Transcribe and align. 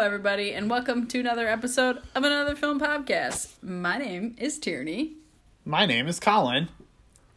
everybody, 0.00 0.52
and 0.54 0.70
welcome 0.70 1.06
to 1.06 1.20
another 1.20 1.46
episode 1.46 1.98
of 2.14 2.24
another 2.24 2.54
film 2.54 2.80
podcast. 2.80 3.62
My 3.62 3.98
name 3.98 4.34
is 4.38 4.58
Tierney. 4.58 5.14
My 5.64 5.84
name 5.86 6.08
is 6.08 6.18
Colin. 6.18 6.68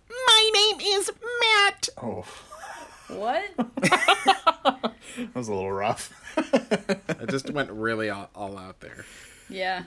My 0.09 0.51
name 0.53 0.79
is 0.97 1.11
Matt. 1.41 1.89
Oh, 2.01 2.25
What? 3.09 3.43
that 3.57 4.91
was 5.35 5.47
a 5.49 5.53
little 5.53 5.71
rough. 5.71 6.13
I 6.37 7.25
just 7.29 7.49
went 7.51 7.69
really 7.71 8.09
all, 8.09 8.29
all 8.35 8.57
out 8.57 8.79
there. 8.79 9.05
yeah, 9.49 9.83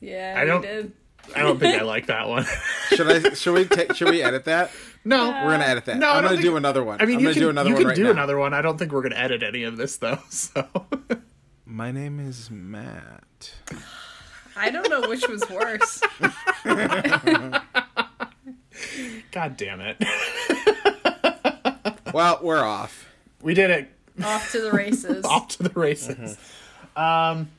yeah, 0.00 0.34
I 0.36 0.44
don't- 0.44 0.62
did. 0.62 0.92
I 1.36 1.42
don't 1.42 1.58
think 1.58 1.78
I 1.78 1.84
like 1.84 2.06
that 2.06 2.26
one. 2.26 2.46
Should 2.90 3.06
I? 3.10 3.34
Should 3.34 3.52
we? 3.52 3.64
Ta- 3.66 3.92
should 3.92 4.08
we 4.08 4.22
edit 4.22 4.46
that? 4.46 4.70
No, 5.04 5.28
We're 5.28 5.50
gonna 5.50 5.64
edit 5.64 5.84
that. 5.84 5.98
No, 5.98 6.08
I 6.08 6.16
I'm 6.18 6.22
gonna 6.22 6.36
think- 6.36 6.42
do 6.42 6.56
another 6.56 6.82
one. 6.82 7.02
I 7.02 7.04
mean, 7.04 7.16
I'm 7.16 7.20
you 7.20 7.26
gonna 7.26 7.34
can 7.34 7.42
do 7.42 7.50
another 7.50 7.68
you 7.68 7.74
one 7.74 7.82
can 7.82 7.88
right 7.88 7.96
do 7.96 8.04
now. 8.04 8.10
another 8.12 8.38
one. 8.38 8.54
I 8.54 8.62
don't 8.62 8.78
think 8.78 8.92
we're 8.92 9.02
gonna 9.02 9.16
edit 9.16 9.42
any 9.42 9.64
of 9.64 9.76
this 9.76 9.96
though. 9.98 10.18
So 10.30 10.66
My 11.70 11.92
name 11.92 12.18
is 12.18 12.50
Matt. 12.50 13.52
I 14.56 14.70
don't 14.70 14.88
know 14.88 15.06
which 15.06 15.28
was 15.28 15.44
worse. 15.50 16.00
God 19.30 19.56
damn 19.58 19.80
it, 19.80 20.02
Well, 22.14 22.40
we're 22.42 22.64
off. 22.64 23.06
we 23.42 23.52
did 23.52 23.70
it. 23.70 23.90
Off 24.24 24.50
to 24.52 24.62
the 24.62 24.72
races. 24.72 25.22
Off 25.26 25.48
to 25.48 25.62
the 25.62 25.68
races. 25.78 26.38
Um. 26.96 27.50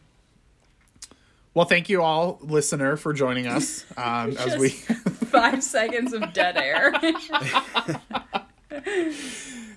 Well, 1.53 1.65
thank 1.65 1.87
you 1.89 2.01
all, 2.01 2.39
listener, 2.41 2.97
for 2.97 3.13
joining 3.13 3.45
us. 3.47 3.85
Um, 3.95 4.35
as 4.37 4.57
we 4.57 4.69
Five 4.69 5.63
seconds 5.63 6.13
of 6.13 6.33
dead 6.33 6.57
air. 6.57 6.93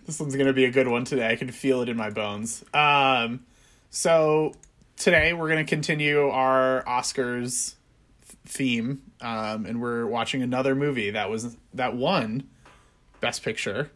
this 0.07 0.19
one's 0.19 0.37
gonna 0.37 0.53
be 0.55 0.65
a 0.65 0.71
good 0.71 0.89
one 0.89 1.05
today. 1.05 1.31
I 1.31 1.37
can 1.37 1.51
feel 1.51 1.83
it 1.83 1.91
in 1.91 1.97
my 1.99 2.09
bones. 2.11 2.65
Um, 2.73 3.41
so 3.93 4.53
today 4.97 5.35
we're 5.35 5.49
gonna 5.49 5.65
continue 5.65 6.29
our 6.29 6.83
Oscars 6.85 7.75
theme, 8.47 9.03
um, 9.21 9.67
and 9.67 9.81
we're 9.81 10.07
watching 10.07 10.43
another 10.43 10.75
movie 10.75 11.11
that 11.11 11.31
was 11.31 11.57
that 11.75 11.95
won 11.95 12.49
Best 13.21 13.45
Picture, 13.45 13.91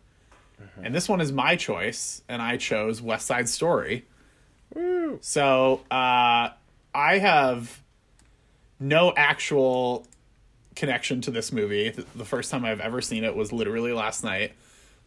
and 0.85 0.95
this 0.95 1.09
one 1.09 1.21
is 1.21 1.33
my 1.33 1.57
choice, 1.57 2.23
and 2.29 2.41
I 2.41 2.59
chose 2.59 3.03
West 3.03 3.27
Side 3.27 3.49
Story. 3.49 4.05
So 5.21 5.81
uh, 5.91 6.51
I 6.95 7.19
have 7.19 7.83
no 8.79 9.13
actual 9.17 10.07
connection 10.75 11.23
to 11.23 11.31
this 11.31 11.53
movie. 11.53 11.91
The 11.91 12.25
first 12.25 12.51
time 12.51 12.65
I've 12.65 12.81
ever 12.81 13.01
seen 13.01 13.25
it 13.25 13.35
was 13.35 13.53
literally 13.53 13.93
last 13.93 14.23
night. 14.23 14.53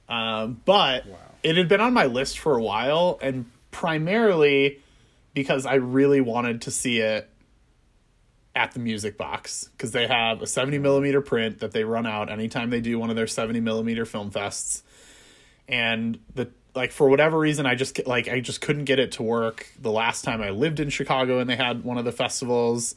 Um, 0.07 0.59
but 0.65 1.05
it 1.43 1.55
had 1.55 1.67
been 1.69 1.81
on 1.81 1.93
my 1.93 2.07
list 2.07 2.39
for 2.39 2.57
a 2.57 2.61
while, 2.63 3.19
and 3.21 3.45
primarily 3.71 4.79
because 5.33 5.65
I 5.65 5.75
really 5.75 6.21
wanted 6.21 6.61
to 6.63 6.71
see 6.71 6.99
it 6.99 7.29
at 8.55 8.71
the 8.73 8.79
Music 8.79 9.17
Box 9.17 9.69
because 9.71 9.91
they 9.91 10.07
have 10.07 10.41
a 10.41 10.47
70 10.47 10.79
millimeter 10.79 11.21
print 11.21 11.59
that 11.59 11.71
they 11.71 11.83
run 11.83 12.05
out 12.05 12.31
anytime 12.31 12.69
they 12.69 12.81
do 12.81 12.99
one 12.99 13.09
of 13.09 13.15
their 13.15 13.27
70 13.27 13.59
millimeter 13.61 14.05
film 14.05 14.31
fests, 14.31 14.81
and 15.67 16.19
the 16.35 16.49
like 16.75 16.91
for 16.91 17.09
whatever 17.09 17.37
reason 17.37 17.65
I 17.65 17.75
just 17.75 18.05
like 18.05 18.27
I 18.27 18.39
just 18.39 18.61
couldn't 18.61 18.85
get 18.85 18.99
it 18.99 19.13
to 19.13 19.23
work 19.23 19.71
the 19.79 19.91
last 19.91 20.23
time 20.23 20.41
I 20.41 20.49
lived 20.49 20.79
in 20.79 20.89
Chicago 20.89 21.39
and 21.39 21.49
they 21.49 21.55
had 21.55 21.83
one 21.83 21.97
of 21.97 22.05
the 22.05 22.11
festivals. 22.11 22.95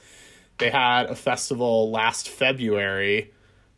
They 0.59 0.71
had 0.71 1.07
a 1.07 1.15
festival 1.15 1.91
last 1.91 2.29
February 2.29 3.33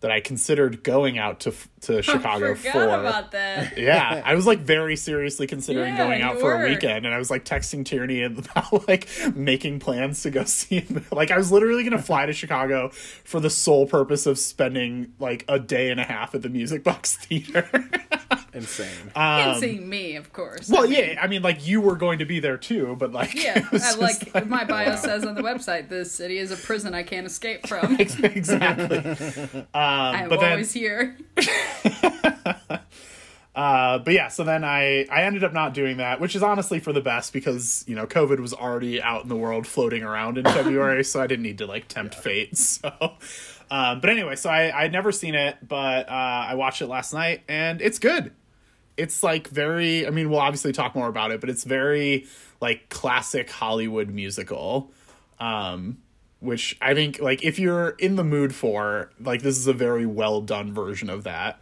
that 0.05 0.11
I 0.11 0.21
considered 0.21 0.83
going 0.85 1.17
out 1.19 1.41
to 1.41 1.55
to 1.81 2.03
Chicago 2.03 2.55
Forgot 2.55 2.73
for. 2.73 2.85
about 3.01 3.31
that. 3.33 3.79
Yeah, 3.79 4.21
I 4.27 4.35
was 4.35 4.47
like 4.47 4.59
very 4.59 4.97
seriously 4.97 5.47
considering 5.47 5.95
Yeah, 5.95 5.97
going 6.07 6.21
out 6.21 6.39
for 6.41 6.55
were. 6.57 6.67
a 6.67 6.69
weekend, 6.69 7.07
and 7.07 7.15
I 7.15 7.17
was 7.19 7.31
like 7.31 7.47
texting 7.47 7.87
Tierney 7.87 8.23
about 8.25 8.87
like 8.87 9.09
making 9.35 9.81
plans 9.81 10.23
to 10.25 10.31
go 10.31 10.45
see 10.45 10.81
him. 10.81 11.07
Like 11.11 11.31
I 11.31 11.39
was 11.39 11.51
literally 11.51 11.85
gonna 11.85 12.03
fly 12.03 12.27
to 12.27 12.35
Chicago 12.35 12.91
for 12.91 13.41
the 13.41 13.49
sole 13.49 13.87
purpose 13.87 14.27
of 14.27 14.39
spending 14.39 15.15
like 15.19 15.47
a 15.49 15.59
day 15.59 15.91
and 15.91 15.99
a 15.99 16.05
half 16.05 16.35
at 16.35 16.43
the 16.43 16.51
Music 16.51 16.85
Box 16.85 17.17
Theater. 17.17 17.67
Insane. 18.55 19.11
and 19.17 19.61
seeing 19.61 19.89
me, 19.89 20.17
of 20.17 20.33
course. 20.33 20.69
well, 20.69 20.87
yeah, 20.87 21.19
I 21.21 21.27
mean, 21.27 21.43
like 21.43 21.67
you 21.67 21.81
were 21.81 21.97
going 21.97 22.21
to 22.21 22.25
be 22.25 22.41
there 22.41 22.57
too, 22.57 22.97
but 22.99 23.13
like 23.13 23.35
Yeah, 23.35 23.67
I, 23.73 23.79
just, 23.79 23.99
like 23.99 24.47
my 24.47 24.65
bio 24.65 24.97
says 25.05 25.25
on 25.25 25.35
the 25.35 25.43
website, 25.43 25.89
this 25.89 26.13
city 26.13 26.39
is 26.39 26.51
a 26.53 26.57
prison 26.57 26.95
I 26.95 27.03
can't 27.03 27.27
escape 27.27 27.67
from. 27.67 27.97
exactly. 28.01 28.97
Um, 28.97 29.67
I'm 29.75 30.29
but 30.29 30.41
then 30.41 30.53
always 30.53 30.73
here. 30.73 31.17
Uh, 33.55 33.99
but 33.99 34.13
yeah, 34.13 34.29
so 34.29 34.43
then 34.43 34.65
I 34.65 35.07
I 35.11 35.23
ended 35.23 35.45
up 35.45 35.53
not 35.53 35.75
doing 35.75 35.99
that, 35.99 36.21
which 36.21 36.35
is 36.35 36.43
honestly 36.43 36.81
for 36.81 36.93
the 36.93 37.01
best 37.01 37.33
because 37.33 37.85
you 37.87 37.95
know 37.95 38.05
COVID 38.05 38.41
was 38.41 38.53
already 38.53 39.01
out 39.01 39.23
in 39.23 39.29
the 39.29 39.37
world 39.37 39.67
floating 39.67 40.03
around 40.03 40.39
in 40.39 40.45
February, 40.45 41.05
so 41.05 41.21
I 41.21 41.29
didn't 41.29 41.45
need 41.45 41.59
to 41.59 41.67
like 41.67 41.87
tempt 41.89 42.15
fate. 42.15 42.59
So, 42.59 42.91
um, 43.71 44.01
but 44.01 44.11
anyway, 44.11 44.35
so 44.35 44.51
I 44.51 44.83
I'd 44.83 44.93
never 44.93 45.13
seen 45.13 45.35
it, 45.37 45.57
but 45.67 46.09
uh, 46.09 46.47
I 46.49 46.55
watched 46.57 46.83
it 46.83 46.87
last 46.89 47.15
night 47.15 47.43
and 47.49 47.81
it's 47.81 47.99
good. 48.01 48.33
It's 48.97 49.23
like 49.23 49.49
very. 49.49 50.07
I 50.07 50.11
mean, 50.11 50.31
we'll 50.31 50.41
obviously 50.41 50.73
talk 50.73 50.95
more 50.95 51.09
about 51.09 51.31
it, 51.33 51.41
but 51.41 51.51
it's 51.51 51.65
very 51.65 52.27
like 52.61 52.89
classic 52.89 53.51
Hollywood 53.51 54.09
musical. 54.11 54.93
Um, 55.39 55.99
which 56.41 56.77
I 56.81 56.95
think 56.95 57.21
like 57.21 57.43
if 57.43 57.59
you're 57.59 57.91
in 57.91 58.17
the 58.17 58.25
mood 58.25 58.55
for 58.55 59.11
like 59.19 59.43
this 59.43 59.57
is 59.57 59.67
a 59.67 59.73
very 59.73 60.07
well 60.07 60.41
done 60.41 60.73
version 60.73 61.11
of 61.11 61.25
that. 61.25 61.61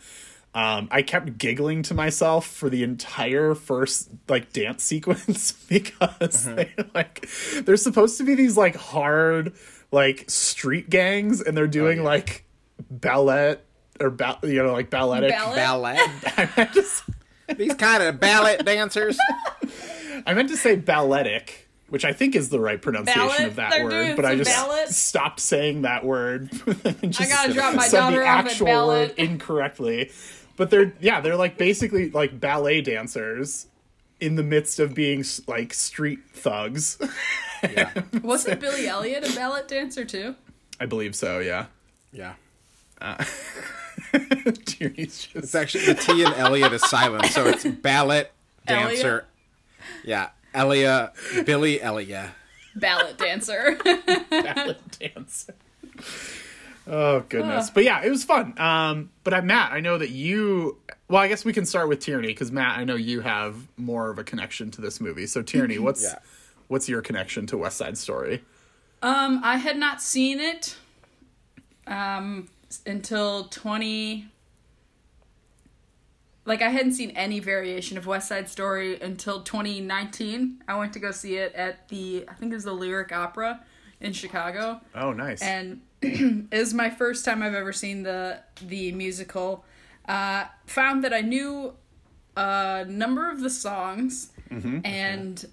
Um, 0.54 0.88
I 0.90 1.00
kept 1.00 1.38
giggling 1.38 1.82
to 1.84 1.94
myself 1.94 2.46
for 2.46 2.68
the 2.68 2.82
entire 2.82 3.54
first 3.54 4.10
like 4.28 4.52
dance 4.52 4.82
sequence 4.84 5.52
because 5.52 6.44
they 6.44 6.70
like 6.94 7.26
they're 7.64 7.78
supposed 7.78 8.18
to 8.18 8.24
be 8.24 8.34
these 8.34 8.54
like 8.56 8.76
hard 8.76 9.54
like 9.92 10.24
street 10.28 10.90
gangs 10.90 11.40
and 11.40 11.56
they're 11.56 11.66
doing 11.66 12.04
like 12.04 12.44
ballet 12.90 13.56
or 14.00 14.10
ba- 14.10 14.40
you 14.42 14.62
know 14.62 14.72
like 14.72 14.90
balletic 14.90 15.30
Ballet? 15.30 15.56
Ballet. 15.56 15.96
I 16.36 16.48
meant 16.56 16.72
to 16.74 16.80
s- 16.80 17.02
These 17.56 17.74
kind 17.74 18.02
of 18.02 18.18
ballet 18.20 18.58
dancers. 18.58 19.18
I 20.26 20.34
meant 20.34 20.48
to 20.50 20.56
say 20.56 20.76
balletic 20.76 21.68
which 21.88 22.06
I 22.06 22.14
think 22.14 22.34
is 22.34 22.48
the 22.48 22.58
right 22.58 22.80
pronunciation 22.80 23.26
Ballad? 23.28 23.42
of 23.48 23.56
that 23.56 23.70
They're 23.72 23.84
word 23.84 24.16
but 24.16 24.24
I 24.24 24.30
some 24.30 24.38
just 24.38 24.50
ballad? 24.50 24.88
stopped 24.88 25.40
saying 25.40 25.82
that 25.82 26.02
word 26.06 26.50
and 27.02 27.12
just 27.12 27.28
gotta 27.30 27.52
drop 27.52 27.74
my 27.74 27.86
said 27.86 27.98
daughter 27.98 28.20
the 28.20 28.26
off 28.26 28.38
at 28.46 28.50
actual 28.52 28.66
ballad. 28.66 29.08
word 29.10 29.18
incorrectly 29.18 30.10
but 30.56 30.70
they're 30.70 30.94
yeah 31.00 31.20
they're 31.20 31.36
like 31.36 31.58
basically 31.58 32.08
like 32.10 32.40
ballet 32.40 32.80
dancers 32.80 33.66
in 34.20 34.36
the 34.36 34.42
midst 34.42 34.78
of 34.80 34.94
being 34.94 35.20
s- 35.20 35.42
like 35.46 35.74
street 35.74 36.20
thugs 36.32 36.96
Yeah. 37.62 37.90
Wasn't 38.22 38.58
Billy 38.58 38.86
Elliot 38.88 39.30
a 39.30 39.36
ballet 39.36 39.62
dancer 39.66 40.06
too? 40.06 40.34
i 40.80 40.86
believe 40.86 41.14
so 41.14 41.40
yeah 41.40 41.66
Yeah. 42.10 42.34
Uh, 43.02 43.22
Tierney's 44.66 45.24
just 45.26 45.36
It's 45.36 45.54
actually 45.54 45.86
the 45.86 45.94
T 45.94 46.22
in 46.24 46.32
Elliot 46.34 46.72
is 46.72 46.82
silent, 46.88 47.26
so 47.26 47.46
it's 47.46 47.64
ballet 47.82 48.28
dancer. 48.66 49.08
Elliot? 49.08 49.24
Yeah. 50.04 50.28
Elia, 50.54 51.12
Billy 51.46 51.80
Elia. 51.82 52.32
Ballet 52.76 53.12
dancer. 53.18 53.76
ballet 54.30 54.76
dancer 54.98 55.54
oh 56.88 57.20
goodness 57.28 57.70
but 57.70 57.84
yeah 57.84 58.02
it 58.02 58.10
was 58.10 58.24
fun 58.24 58.58
um 58.58 59.08
but 59.22 59.32
uh, 59.32 59.40
matt 59.40 59.70
i 59.72 59.78
know 59.78 59.96
that 59.98 60.10
you 60.10 60.76
well 61.08 61.22
i 61.22 61.28
guess 61.28 61.44
we 61.44 61.52
can 61.52 61.64
start 61.64 61.88
with 61.88 62.00
tierney 62.00 62.26
because 62.28 62.50
matt 62.50 62.76
i 62.76 62.82
know 62.82 62.96
you 62.96 63.20
have 63.20 63.54
more 63.76 64.10
of 64.10 64.18
a 64.18 64.24
connection 64.24 64.68
to 64.68 64.80
this 64.80 65.00
movie 65.00 65.24
so 65.26 65.42
tierney 65.42 65.78
what's 65.78 66.02
Yeah. 66.02 66.18
what's 66.66 66.88
your 66.88 67.00
connection 67.00 67.46
to 67.48 67.56
west 67.56 67.76
side 67.76 67.96
story 67.96 68.42
um, 69.00 69.40
I 69.44 69.58
had 69.58 69.76
not 69.76 70.02
seen 70.02 70.40
it 70.40 70.74
um 71.86 72.48
until 72.86 73.44
twenty. 73.44 74.26
Like 76.44 76.60
I 76.60 76.70
hadn't 76.70 76.92
seen 76.92 77.10
any 77.10 77.38
variation 77.38 77.96
of 77.96 78.06
West 78.06 78.28
Side 78.28 78.48
Story 78.48 79.00
until 79.00 79.42
2019. 79.42 80.64
I 80.66 80.76
went 80.76 80.92
to 80.94 80.98
go 80.98 81.12
see 81.12 81.36
it 81.36 81.54
at 81.54 81.88
the 81.88 82.24
I 82.28 82.34
think 82.34 82.50
it 82.50 82.56
was 82.56 82.64
the 82.64 82.72
Lyric 82.72 83.12
Opera 83.12 83.60
in 84.00 84.12
Chicago. 84.12 84.80
oh 84.96 85.12
nice 85.12 85.40
and 85.40 85.80
it 86.02 86.48
was 86.50 86.74
my 86.74 86.90
first 86.90 87.24
time 87.24 87.42
I've 87.44 87.54
ever 87.54 87.72
seen 87.72 88.02
the 88.02 88.40
the 88.60 88.90
musical. 88.92 89.64
Uh, 90.08 90.46
found 90.66 91.04
that 91.04 91.14
I 91.14 91.20
knew 91.20 91.74
a 92.36 92.84
number 92.88 93.30
of 93.30 93.40
the 93.40 93.50
songs, 93.50 94.32
and 94.84 95.44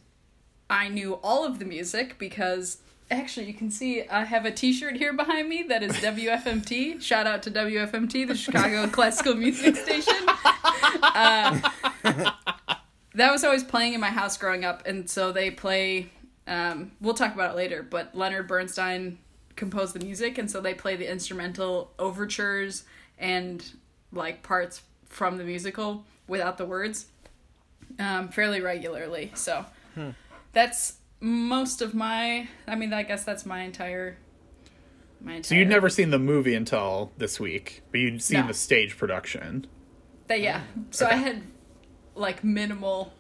I 0.72 0.88
knew 0.88 1.20
all 1.22 1.46
of 1.46 1.60
the 1.60 1.66
music 1.66 2.18
because 2.18 2.78
actually 3.12 3.48
you 3.48 3.54
can 3.54 3.72
see 3.72 4.04
I 4.08 4.24
have 4.24 4.46
a 4.46 4.52
T-shirt 4.52 4.96
here 4.98 5.14
behind 5.14 5.50
me 5.50 5.64
that 5.64 5.84
is 5.84 5.94
WFMT. 5.94 7.02
Shout 7.02 7.28
out 7.28 7.44
to 7.44 7.52
WFMT, 7.52 8.28
the 8.28 8.36
Chicago 8.36 8.88
Classical 8.92 9.36
Music 9.36 9.76
Station. 9.76 10.28
Uh, 11.02 11.60
that 13.14 13.32
was 13.32 13.44
always 13.44 13.64
playing 13.64 13.94
in 13.94 14.02
my 14.02 14.10
house 14.10 14.38
growing 14.38 14.66
up, 14.66 14.86
and 14.86 15.10
so 15.10 15.32
they 15.32 15.52
play. 15.52 16.10
Um, 16.48 16.92
we'll 17.00 17.14
talk 17.14 17.34
about 17.34 17.52
it 17.52 17.56
later, 17.56 17.84
but 17.84 18.16
Leonard 18.16 18.48
Bernstein 18.48 19.20
composed 19.56 19.94
the 19.94 20.04
music, 20.04 20.38
and 20.38 20.50
so 20.50 20.62
they 20.62 20.74
play 20.74 20.96
the 20.96 21.10
instrumental 21.10 21.92
overtures 22.00 22.86
and 23.20 23.64
like 24.12 24.42
parts 24.42 24.82
from 25.06 25.38
the 25.38 25.44
musical 25.44 26.06
without 26.28 26.58
the 26.58 26.66
words 26.66 27.08
um, 28.00 28.30
fairly 28.30 28.62
regularly. 28.62 29.32
So 29.36 29.66
that's 30.54 30.99
most 31.22 31.82
of 31.82 31.94
my. 31.94 32.48
I 32.68 32.76
mean, 32.76 32.94
I 32.94 33.04
guess 33.04 33.24
that's 33.24 33.46
my 33.46 33.62
entire. 33.62 34.18
My 35.22 35.34
entire. 35.34 35.44
So 35.44 35.56
you'd 35.56 35.68
never 35.70 35.90
seen 35.90 36.12
the 36.12 36.20
movie 36.20 36.56
until 36.56 37.12
this 37.18 37.40
week, 37.40 37.82
but 37.92 38.00
you'd 38.00 38.22
seen 38.22 38.42
No. 38.42 38.48
the 38.48 38.54
stage 38.54 38.98
production. 38.98 39.68
That, 40.28 40.42
yeah. 40.42 40.62
So 40.92 41.06
I 41.08 41.14
had 41.16 41.44
like 42.16 42.44
minimal 42.44 43.14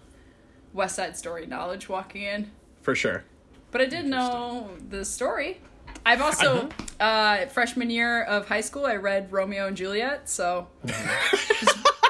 West 0.74 0.96
Side 0.96 1.18
Story 1.18 1.46
knowledge 1.46 1.90
walking 1.90 2.22
in, 2.24 2.52
For 2.82 2.94
sure. 2.96 3.24
but 3.72 3.82
I 3.82 3.86
did 3.86 4.06
know 4.06 4.70
the 4.90 5.04
story. 5.04 5.60
I've 6.06 6.22
also 6.22 6.70
uh, 7.00 7.48
freshman 7.48 7.90
year 7.90 8.24
of 8.24 8.48
high 8.48 8.62
school, 8.62 8.86
I 8.86 8.96
read 8.96 9.32
Romeo 9.32 9.68
and 9.68 9.76
Juliet, 9.76 10.30
so 10.30 10.68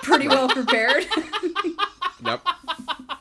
pretty 0.03 0.27
well 0.27 0.49
prepared. 0.49 1.05
Yep. 2.25 2.41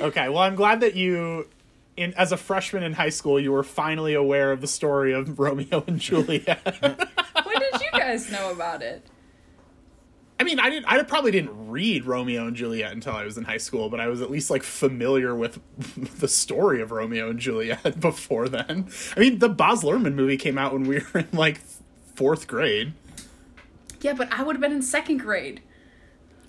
Okay, 0.00 0.28
well, 0.28 0.38
I'm 0.42 0.54
glad 0.54 0.80
that 0.80 0.94
you, 0.94 1.48
in 1.96 2.14
as 2.14 2.32
a 2.32 2.36
freshman 2.36 2.82
in 2.82 2.92
high 2.92 3.08
school, 3.08 3.38
you 3.40 3.52
were 3.52 3.62
finally 3.62 4.14
aware 4.14 4.52
of 4.52 4.60
the 4.60 4.66
story 4.66 5.12
of 5.12 5.38
Romeo 5.38 5.84
and 5.86 5.98
Juliet. 6.00 6.64
when 6.82 7.58
did 7.60 7.80
you 7.80 7.90
guys 7.92 8.30
know 8.30 8.50
about 8.52 8.82
it? 8.82 9.04
I 10.40 10.44
mean, 10.44 10.60
I 10.60 10.70
didn't. 10.70 10.86
I 10.86 11.02
probably 11.02 11.32
didn't 11.32 11.68
read 11.68 12.04
Romeo 12.04 12.46
and 12.46 12.54
Juliet 12.54 12.92
until 12.92 13.12
I 13.12 13.24
was 13.24 13.36
in 13.36 13.44
high 13.44 13.56
school, 13.58 13.88
but 13.88 13.98
I 13.98 14.06
was 14.06 14.22
at 14.22 14.30
least 14.30 14.50
like 14.50 14.62
familiar 14.62 15.34
with 15.34 15.58
the 16.20 16.28
story 16.28 16.80
of 16.80 16.92
Romeo 16.92 17.30
and 17.30 17.40
Juliet 17.40 18.00
before 18.00 18.48
then. 18.48 18.88
I 19.16 19.20
mean, 19.20 19.40
the 19.40 19.48
Baz 19.48 19.82
Luhrmann 19.82 20.14
movie 20.14 20.36
came 20.36 20.56
out 20.56 20.72
when 20.72 20.84
we 20.84 21.00
were 21.12 21.20
in 21.20 21.28
like 21.32 21.60
fourth 22.14 22.46
grade. 22.46 22.92
Yeah, 24.00 24.12
but 24.12 24.32
I 24.32 24.44
would 24.44 24.54
have 24.54 24.60
been 24.60 24.70
in 24.72 24.82
second 24.82 25.18
grade. 25.18 25.60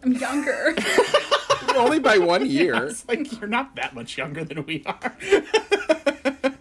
I'm 0.03 0.13
younger. 0.13 0.75
Only 1.75 1.99
by 1.99 2.17
one 2.17 2.45
year. 2.49 2.85
It's 2.85 3.07
like 3.07 3.39
you're 3.39 3.49
not 3.49 3.75
that 3.75 3.93
much 3.93 4.17
younger 4.17 4.43
than 4.43 4.65
we 4.65 4.83
are. 4.85 5.15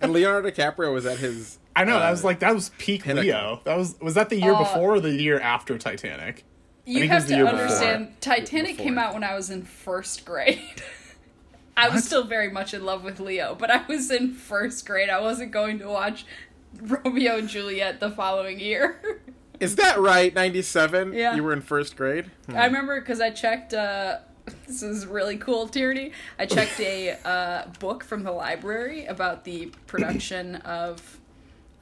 And 0.01 0.13
Leonardo 0.13 0.49
DiCaprio 0.51 0.93
was 0.95 1.07
at 1.07 1.19
his. 1.19 1.59
I 1.75 1.85
know 1.85 1.99
that 1.99 2.09
uh, 2.09 2.11
was 2.13 2.23
like 2.25 2.39
that 2.41 2.55
was 2.55 2.71
peak 2.79 3.03
Pinnacle. 3.03 3.25
Leo. 3.25 3.61
That 3.65 3.77
was 3.77 3.97
was 4.01 4.15
that 4.15 4.29
the 4.29 4.37
year 4.41 4.55
Uh, 4.55 4.59
before 4.61 4.95
or 4.95 5.01
the 5.01 5.11
year 5.11 5.41
after 5.41 5.77
Titanic? 5.77 6.45
You 6.87 7.01
think 7.01 7.11
it 7.13 7.15
was 7.15 7.23
have 7.25 7.29
to 7.31 7.37
year 7.37 7.45
before. 7.45 7.59
understand, 7.61 8.21
Titanic 8.21 8.77
Before. 8.77 8.85
came 8.85 8.99
out 8.99 9.13
when 9.13 9.25
I 9.25 9.35
was 9.35 9.51
in 9.51 9.65
first 9.65 10.25
grade. 10.25 10.61
I 11.77 11.89
was 11.89 12.05
still 12.05 12.25
very 12.25 12.51
much 12.51 12.75
in 12.75 12.85
love 12.85 13.05
with 13.05 13.19
Leo, 13.21 13.55
but 13.57 13.71
I 13.71 13.85
was 13.87 14.11
in 14.11 14.33
first 14.35 14.87
grade. 14.87 15.11
I 15.11 15.21
wasn't 15.21 15.51
going 15.51 15.79
to 15.81 15.89
watch 15.89 16.25
Romeo 16.81 17.37
and 17.39 17.49
Juliet 17.49 17.99
the 18.01 18.11
following 18.11 18.59
year. 18.61 19.21
Is 19.61 19.77
that 19.77 19.99
right? 19.99 20.33
97? 20.35 21.13
Yeah. 21.13 21.35
You 21.35 21.43
were 21.43 21.53
in 21.53 21.61
first 21.61 21.97
grade? 21.97 22.31
I 22.49 22.67
remember 22.67 23.01
because 23.01 23.21
I 23.21 23.31
checked. 23.31 23.75
Uh, 23.75 24.19
this 24.67 24.83
is 24.83 25.07
really 25.07 25.37
cool, 25.37 25.69
Tierney. 25.69 26.13
I 26.39 26.47
checked 26.47 26.81
a 26.81 27.13
uh, 27.25 27.67
book 27.79 28.05
from 28.05 28.23
the 28.23 28.33
library 28.33 29.07
about 29.07 29.45
the 29.45 29.67
production 29.87 30.57
of 30.57 31.21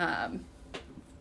um, 0.01 0.45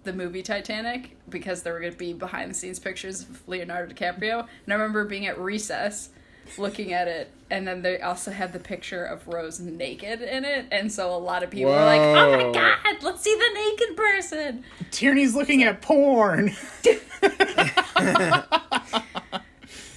the 0.03 0.13
movie 0.13 0.43
Titanic 0.43 1.17
because 1.29 1.63
there 1.63 1.73
were 1.73 1.79
going 1.79 1.91
to 1.91 1.97
be 1.97 2.13
behind 2.13 2.51
the 2.51 2.55
scenes 2.55 2.79
pictures 2.79 3.21
of 3.21 3.47
Leonardo 3.47 3.93
DiCaprio. 3.93 4.47
And 4.65 4.73
I 4.73 4.75
remember 4.75 5.05
being 5.05 5.27
at 5.27 5.39
recess 5.39 6.09
looking 6.57 6.93
at 6.93 7.07
it, 7.07 7.31
and 7.49 7.67
then 7.67 7.81
they 7.81 7.99
also 7.99 8.31
had 8.31 8.53
the 8.53 8.59
picture 8.59 9.03
of 9.05 9.27
Rose 9.27 9.59
naked 9.59 10.21
in 10.21 10.45
it. 10.45 10.65
And 10.71 10.91
so 10.91 11.15
a 11.15 11.17
lot 11.17 11.43
of 11.43 11.49
people 11.49 11.71
were 11.71 11.79
like, 11.85 11.99
oh 12.01 12.31
my 12.31 12.51
god, 12.53 13.03
let's 13.03 13.21
see 13.21 13.33
the 13.35 13.53
naked 13.53 13.97
person. 13.97 14.63
Tierney's 14.91 15.35
looking 15.35 15.63
at 15.63 15.81
porn. 15.81 16.55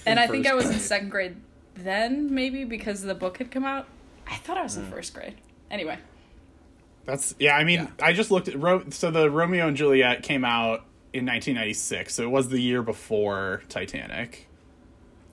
And 0.05 0.19
I 0.19 0.25
think 0.25 0.47
I 0.47 0.55
was 0.55 0.67
in 0.69 0.79
second 0.79 1.09
grade 1.09 1.35
then, 1.75 2.33
maybe 2.33 2.63
because 2.63 3.03
the 3.03 3.13
book 3.13 3.37
had 3.37 3.51
come 3.51 3.63
out. 3.63 3.85
I 4.27 4.35
thought 4.37 4.57
I 4.57 4.63
was 4.63 4.75
Hmm. 4.75 4.85
in 4.85 4.91
first 4.91 5.13
grade. 5.13 5.35
Anyway, 5.69 5.97
That's 7.05 7.35
yeah. 7.39 7.55
I 7.55 7.63
mean, 7.63 7.81
Yeah. 7.81 8.05
I 8.05 8.13
just 8.13 8.31
looked 8.31 8.47
at 8.47 8.59
Ro- 8.59 8.85
so 8.89 9.11
the 9.11 9.29
Romeo 9.29 9.67
and 9.67 9.77
Juliet 9.77 10.23
came 10.23 10.43
out 10.43 10.83
in 11.13 11.25
1996, 11.25 12.13
so 12.15 12.23
it 12.23 12.29
was 12.31 12.49
the 12.49 12.59
year 12.59 12.81
before 12.81 13.61
Titanic. 13.69 14.47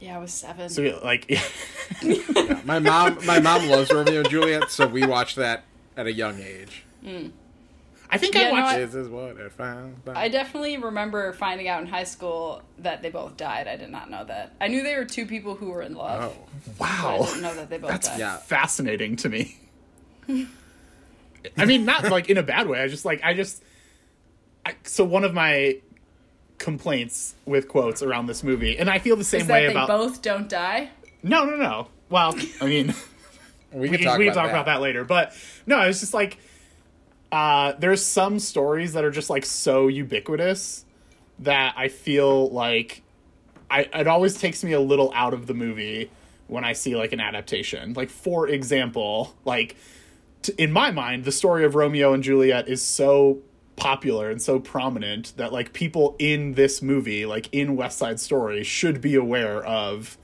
Yeah, 0.01 0.17
I 0.17 0.19
was 0.19 0.33
seven. 0.33 0.69
So 0.69 0.83
yeah, 0.83 0.97
like, 1.03 1.27
Yeah. 2.03 2.61
My 2.65 2.79
mom, 2.79 3.25
my 3.27 3.39
mom 3.41 3.69
loves 3.69 3.93
Romeo 3.93 4.21
and 4.21 4.29
Juliet, 4.31 4.71
so 4.71 4.87
we 4.87 5.07
watched 5.07 5.37
that 5.37 5.65
at 5.97 6.07
a 6.07 6.13
young 6.13 6.41
age. 6.41 6.85
Mm. 7.05 7.31
I 8.09 8.19
think 8.19 8.35
Yeah, 8.35 8.43
I 8.43 8.45
no, 8.47 8.53
watched. 8.53 8.75
I- 8.77 8.79
This 8.85 8.95
is 8.95 9.09
what 9.09 9.41
I 9.41 9.49
found. 9.49 9.97
I 10.09 10.29
definitely 10.29 10.77
remember 10.77 11.33
finding 11.33 11.67
out 11.69 11.81
in 11.81 11.87
high 11.89 12.05
school 12.05 12.63
that 12.79 13.03
they 13.03 13.11
both 13.11 13.37
died. 13.37 13.67
I 13.67 13.77
did 13.77 13.91
not 13.91 14.11
know 14.11 14.25
that. 14.25 14.53
I 14.61 14.69
knew 14.69 14.83
they 14.83 14.97
were 14.97 15.05
two 15.05 15.27
people 15.27 15.55
who 15.57 15.71
were 15.71 15.83
in 15.83 15.95
love. 15.95 16.37
Oh. 16.37 16.49
but 16.79 16.89
I 16.89 17.05
wow, 17.19 17.25
didn't 17.27 17.43
know 17.43 17.55
that 17.57 17.69
they 17.71 17.79
both 17.79 17.91
that's 17.91 18.09
died. 18.09 18.19
Yeah. 18.21 18.37
fascinating 18.39 19.17
to 19.17 19.29
me. 19.29 19.59
I 21.57 21.65
mean, 21.65 21.85
not 21.85 22.05
like 22.11 22.29
in 22.29 22.39
a 22.39 22.43
bad 22.43 22.69
way. 22.69 22.81
I 22.81 22.89
just 22.89 23.05
like 23.05 23.21
I 23.23 23.35
just. 23.35 23.63
I, 24.65 24.75
so 24.83 25.05
one 25.05 25.23
of 25.23 25.33
my 25.33 25.79
complaints 26.59 27.35
with 27.45 27.69
quotes 27.69 28.03
around 28.03 28.27
this 28.27 28.43
movie, 28.43 28.79
and 28.79 28.89
I 28.91 28.99
feel 28.99 29.17
the 29.17 29.25
same 29.25 29.43
Is 29.43 29.47
that 29.49 29.53
way 29.53 29.67
they 29.67 29.73
about. 29.73 29.89
both 29.89 30.23
don't 30.23 30.49
die? 30.49 30.91
No, 31.23 31.45
no, 31.45 31.57
no. 31.57 31.89
Well, 32.09 32.35
I 32.61 32.67
mean. 32.67 32.95
We 33.73 33.81
we 33.81 33.89
can 33.89 33.99
can, 33.99 34.07
talk, 34.07 34.19
we 34.19 34.25
can 34.25 34.33
about, 34.33 34.43
talk 34.43 34.53
that. 34.53 34.61
about 34.61 34.67
that 34.67 34.81
later. 34.81 35.05
But 35.05 35.35
no, 35.67 35.81
it's 35.83 36.01
just 36.01 36.15
like 36.15 36.39
uh, 37.33 37.73
there's 37.79 38.03
some 38.03 38.39
stories 38.39 38.93
that 38.95 39.05
are 39.05 39.11
just 39.11 39.29
like 39.29 39.45
so 39.45 39.89
ubiquitous 39.89 40.85
that 41.41 41.75
I 41.77 41.89
feel 41.89 42.49
like 42.51 43.03
I 43.71 43.81
it 43.93 44.07
always 44.07 44.39
takes 44.39 44.65
me 44.65 44.73
a 44.73 44.81
little 44.81 45.13
out 45.15 45.35
of 45.35 45.47
the 45.47 45.53
movie 45.53 46.11
when 46.47 46.65
I 46.65 46.73
see 46.73 46.97
like 46.97 47.13
an 47.13 47.21
adaptation. 47.21 47.93
Like 47.93 48.09
for 48.09 48.49
example, 48.49 49.35
like 49.45 49.77
t- 50.43 50.55
in 50.57 50.71
my 50.73 50.91
mind, 50.93 51.25
the 51.25 51.33
story 51.33 51.65
of 51.65 51.75
Romeo 51.75 52.13
and 52.15 52.23
Juliet 52.23 52.69
is 52.69 52.81
so 52.81 53.41
popular 53.77 54.31
and 54.31 54.41
so 54.41 54.59
prominent 54.59 55.35
that 55.37 55.53
like 55.53 55.73
people 55.73 56.17
in 56.19 56.55
this 56.55 56.83
movie, 56.83 57.27
like 57.27 57.49
in 57.53 57.77
West 57.77 57.99
Side 57.99 58.19
Story, 58.19 58.63
should 58.65 59.01
be 59.01 59.15
aware 59.15 59.65
of 59.65 60.19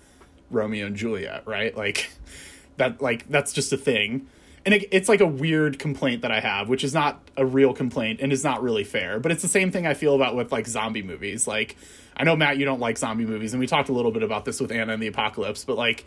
Romeo 0.51 0.87
and 0.87 0.97
Juliet, 0.97 1.47
right? 1.47 1.77
Like 1.77 2.11
that 2.77 3.01
like 3.01 3.29
that's 3.29 3.53
just 3.53 3.73
a 3.73 3.77
thing. 3.77 4.27
And 4.65 4.75
it, 4.75 4.89
it's 4.93 5.09
like 5.09 5.21
a 5.21 5.27
weird 5.27 5.81
complaint 5.81 6.23
that 6.23 6.31
I 6.31 6.39
have, 6.39 6.69
which 6.69 6.85
is 6.85 6.95
not 6.95 7.21
a 7.37 7.45
real 7.45 7.75
complaint 7.75 8.21
and 8.23 8.33
is 8.33 8.45
not 8.45 8.63
really 8.63 8.85
fair. 8.85 9.19
But 9.19 9.33
it's 9.33 9.43
the 9.43 9.49
same 9.49 9.73
thing 9.73 9.89
I 9.89 9.95
feel 9.95 10.15
about 10.15 10.37
with 10.37 10.53
like 10.53 10.69
zombie 10.69 11.03
movies. 11.03 11.49
Like 11.49 11.77
I 12.17 12.25
know 12.25 12.37
Matt, 12.37 12.59
you 12.59 12.65
don't 12.65 12.81
like 12.81 12.99
zombie 12.99 13.27
movies, 13.27 13.53
and 13.53 13.61
we 13.61 13.67
talked 13.67 13.89
a 13.89 13.93
little 13.93 14.13
bit 14.13 14.23
about 14.23 14.45
this 14.45 14.61
with 14.61 14.71
Anna 14.71 14.93
and 14.93 15.03
the 15.03 15.07
Apocalypse. 15.07 15.65
But 15.65 15.77
like, 15.77 16.05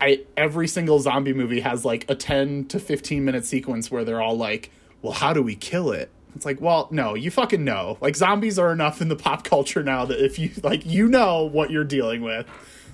I 0.00 0.24
every 0.36 0.68
single 0.68 1.00
zombie 1.00 1.32
movie 1.32 1.60
has 1.60 1.84
like 1.84 2.08
a 2.08 2.14
ten 2.14 2.66
to 2.66 2.78
fifteen 2.78 3.24
minute 3.24 3.44
sequence 3.44 3.90
where 3.90 4.04
they're 4.04 4.22
all 4.22 4.36
like, 4.36 4.70
"Well, 5.02 5.12
how 5.12 5.32
do 5.32 5.42
we 5.42 5.54
kill 5.56 5.92
it?" 5.92 6.10
It's 6.36 6.44
like, 6.44 6.60
well, 6.60 6.86
no, 6.92 7.14
you 7.14 7.30
fucking 7.30 7.64
know. 7.64 7.98
Like 8.00 8.14
zombies 8.14 8.56
are 8.58 8.70
enough 8.72 9.00
in 9.02 9.08
the 9.08 9.16
pop 9.16 9.42
culture 9.42 9.82
now 9.82 10.04
that 10.04 10.24
if 10.24 10.38
you 10.38 10.50
like, 10.62 10.86
you 10.86 11.08
know 11.08 11.44
what 11.44 11.70
you're 11.70 11.82
dealing 11.84 12.22
with. 12.22 12.46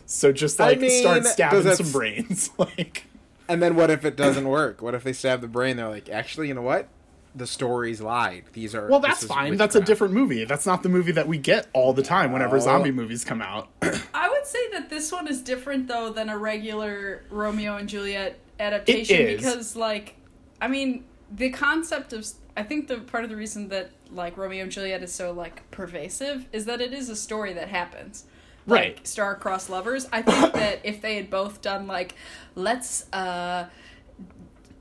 So 0.07 0.33
just 0.33 0.59
I 0.61 0.69
like 0.69 0.81
mean, 0.81 1.03
start 1.03 1.25
stabbing 1.27 1.75
some 1.75 1.93
brains. 1.93 2.51
like, 2.59 3.05
And 3.49 3.63
then 3.63 3.75
what 3.77 3.91
if 3.91 4.05
it 4.07 4.17
doesn't 4.17 4.49
work? 4.49 4.81
What 4.81 4.95
if 4.95 5.05
they 5.05 5.13
stab 5.13 5.41
the 5.43 5.49
brain? 5.49 5.77
They're 5.77 5.89
like, 5.89 6.09
actually, 6.09 6.49
you 6.49 6.55
know 6.55 6.63
what? 6.63 6.89
The 7.35 7.47
stories 7.47 8.01
lied. 8.01 8.45
These 8.55 8.75
are 8.75 8.89
well, 8.89 9.01
that's 9.01 9.23
is 9.23 9.29
fine. 9.29 9.59
That's 9.59 9.75
a 9.77 9.83
different 9.83 10.15
movie. 10.15 10.47
That's 10.47 10.65
not 10.65 10.83
the 10.83 10.89
movie 10.89 11.13
that 11.13 11.29
we 11.29 11.37
get 11.37 11.67
all 11.75 11.93
the 11.93 12.03
time 12.03 12.33
whenever 12.33 12.57
No. 12.57 12.63
zombie 12.63 12.91
movies 12.93 13.23
come 13.25 13.43
out. 13.43 13.69
I 14.15 14.31
would 14.31 14.47
say 14.47 14.71
that 14.73 14.89
this 14.89 15.13
one 15.13 15.29
is 15.29 15.43
different 15.43 15.89
though 15.89 16.09
than 16.09 16.31
a 16.31 16.39
regular 16.39 17.25
Romeo 17.29 17.77
and 17.77 17.87
Juliet 17.87 18.39
adaptation 18.59 19.21
is. 19.27 19.37
because 19.37 19.77
like 19.77 20.15
I 20.63 20.69
mean 20.69 21.05
the 21.31 21.51
concept 21.51 22.13
of 22.13 22.27
I 22.57 22.63
think 22.63 22.89
the 22.89 22.99
part 22.99 23.25
of 23.25 23.31
the 23.31 23.37
reason 23.37 23.69
that 23.69 23.91
like 24.11 24.37
Romeo 24.37 24.63
and 24.63 24.73
Juliet 24.73 25.03
is 25.03 25.13
so 25.13 25.33
like 25.33 25.71
pervasive 25.71 26.47
is 26.53 26.65
that 26.65 26.81
it 26.81 26.93
is 26.93 27.09
a 27.09 27.17
story 27.17 27.53
that 27.53 27.69
happens. 27.69 28.25
Right. 28.67 29.07
Star-crossed 29.07 29.71
lovers. 29.71 30.09
I 30.13 30.23
think 30.23 30.55
that 30.55 30.81
if 30.83 31.03
they 31.03 31.17
had 31.17 31.31
both 31.31 31.61
done 31.61 31.87
like 31.87 32.15
let's 32.55 33.13
uh 33.13 33.69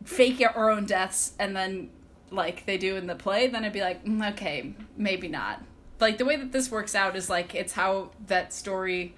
fake 0.06 0.42
our 0.56 0.70
own 0.70 0.86
deaths 0.86 1.34
and 1.40 1.56
then 1.56 1.90
like 2.32 2.66
they 2.66 2.78
do 2.78 2.96
in 2.96 3.08
the 3.08 3.16
play, 3.16 3.48
then 3.48 3.66
I'd 3.66 3.74
be 3.74 3.82
like, 3.82 4.06
mm, 4.06 4.32
okay, 4.34 4.74
maybe 4.98 5.28
not. 5.28 5.64
Like 6.00 6.18
the 6.18 6.26
way 6.26 6.36
that 6.36 6.52
this 6.52 6.72
works 6.72 6.96
out 6.96 7.16
is 7.16 7.30
like 7.30 7.56
it's 7.56 7.74
how 7.74 8.12
that 8.28 8.54
story 8.54 9.16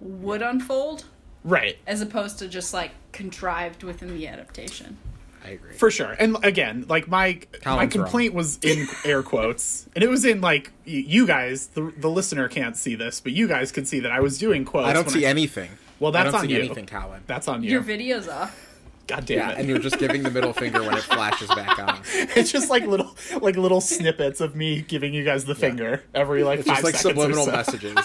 would 0.00 0.42
unfold 0.42 1.04
right. 1.44 1.76
as 1.86 2.00
opposed 2.00 2.38
to 2.38 2.48
just 2.48 2.72
like 2.72 2.92
contrived 3.12 3.82
within 3.82 4.14
the 4.16 4.26
adaptation. 4.26 4.98
I 5.44 5.50
agree. 5.50 5.72
For 5.74 5.90
sure. 5.90 6.14
And 6.18 6.36
again, 6.44 6.84
like 6.88 7.08
my 7.08 7.40
my 7.52 7.58
Colin's 7.60 7.94
wrong. 7.96 8.04
complaint 8.04 8.34
was 8.34 8.58
in 8.62 8.86
air 9.04 9.22
quotes, 9.22 9.86
and 9.94 10.04
it 10.04 10.08
was 10.10 10.24
in 10.24 10.40
like 10.40 10.72
you 10.84 11.26
guys, 11.26 11.68
the 11.68 11.92
the 11.96 12.08
listener 12.10 12.48
can't 12.48 12.76
see 12.76 12.94
this, 12.94 13.20
but 13.20 13.32
you 13.32 13.48
guys 13.48 13.72
could 13.72 13.88
see 13.88 14.00
that 14.00 14.12
I 14.12 14.20
was 14.20 14.38
doing 14.38 14.64
quotes. 14.64 14.88
I 14.88 14.92
don't 14.92 15.06
when 15.06 15.14
see 15.14 15.24
anything. 15.24 15.70
Well, 15.98 16.14
I 16.14 16.22
that's 16.24 16.32
don't 16.32 16.40
on 16.42 16.46
see 16.48 16.54
you. 16.54 16.60
anything, 16.60 16.86
Colin. 16.86 17.22
That's 17.26 17.48
on 17.48 17.62
you. 17.62 17.70
Your 17.70 17.80
video's 17.80 18.28
off. 18.28 18.66
God 19.06 19.26
damn 19.26 19.38
Yeah, 19.38 19.50
it! 19.50 19.58
and 19.58 19.68
you're 19.68 19.78
just 19.80 19.98
giving 19.98 20.22
the 20.22 20.30
middle 20.30 20.52
finger 20.52 20.80
when 20.82 20.96
it 20.96 21.02
flashes 21.02 21.48
back 21.48 21.78
on. 21.80 22.00
it's 22.36 22.52
just 22.52 22.70
like 22.70 22.84
little 22.86 23.16
like 23.40 23.56
little 23.56 23.80
snippets 23.80 24.40
of 24.40 24.54
me 24.54 24.82
giving 24.82 25.12
you 25.12 25.24
guys 25.24 25.46
the 25.46 25.54
finger 25.56 26.04
every 26.14 26.44
like 26.44 26.60
It's 26.60 26.68
five 26.68 26.76
just 26.76 26.84
like 26.84 26.94
seconds 26.94 27.20
subliminal 27.20 27.42
or 27.42 27.46
so. 27.46 27.56
messages. 27.56 27.96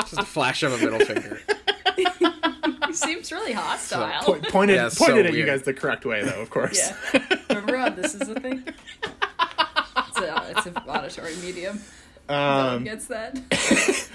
just 0.00 0.18
a 0.18 0.22
flash 0.24 0.62
of 0.62 0.72
a 0.74 0.78
middle 0.84 0.98
finger. 1.06 1.40
You 3.02 3.08
seems 3.14 3.32
really 3.32 3.52
hostile. 3.52 4.22
Po- 4.22 4.40
pointed 4.50 4.76
Yeah, 4.76 4.88
so 4.88 5.06
pointed 5.06 5.26
at 5.26 5.34
you 5.34 5.44
guys 5.46 5.62
the 5.62 5.74
correct 5.74 6.04
way, 6.04 6.22
though. 6.24 6.40
Of 6.40 6.50
course. 6.50 6.92
yeah. 7.12 7.20
Remember 7.48 7.76
how 7.76 7.88
this 7.90 8.14
is 8.14 8.28
a 8.28 8.34
thing? 8.40 8.64
It's 10.08 10.18
a, 10.18 10.52
it's 10.56 10.66
an 10.66 10.76
auditory 10.88 11.36
medium. 11.36 11.80
no 12.28 12.34
one 12.34 12.74
Um, 12.76 12.84
gets 12.84 13.06
that. 13.06 13.34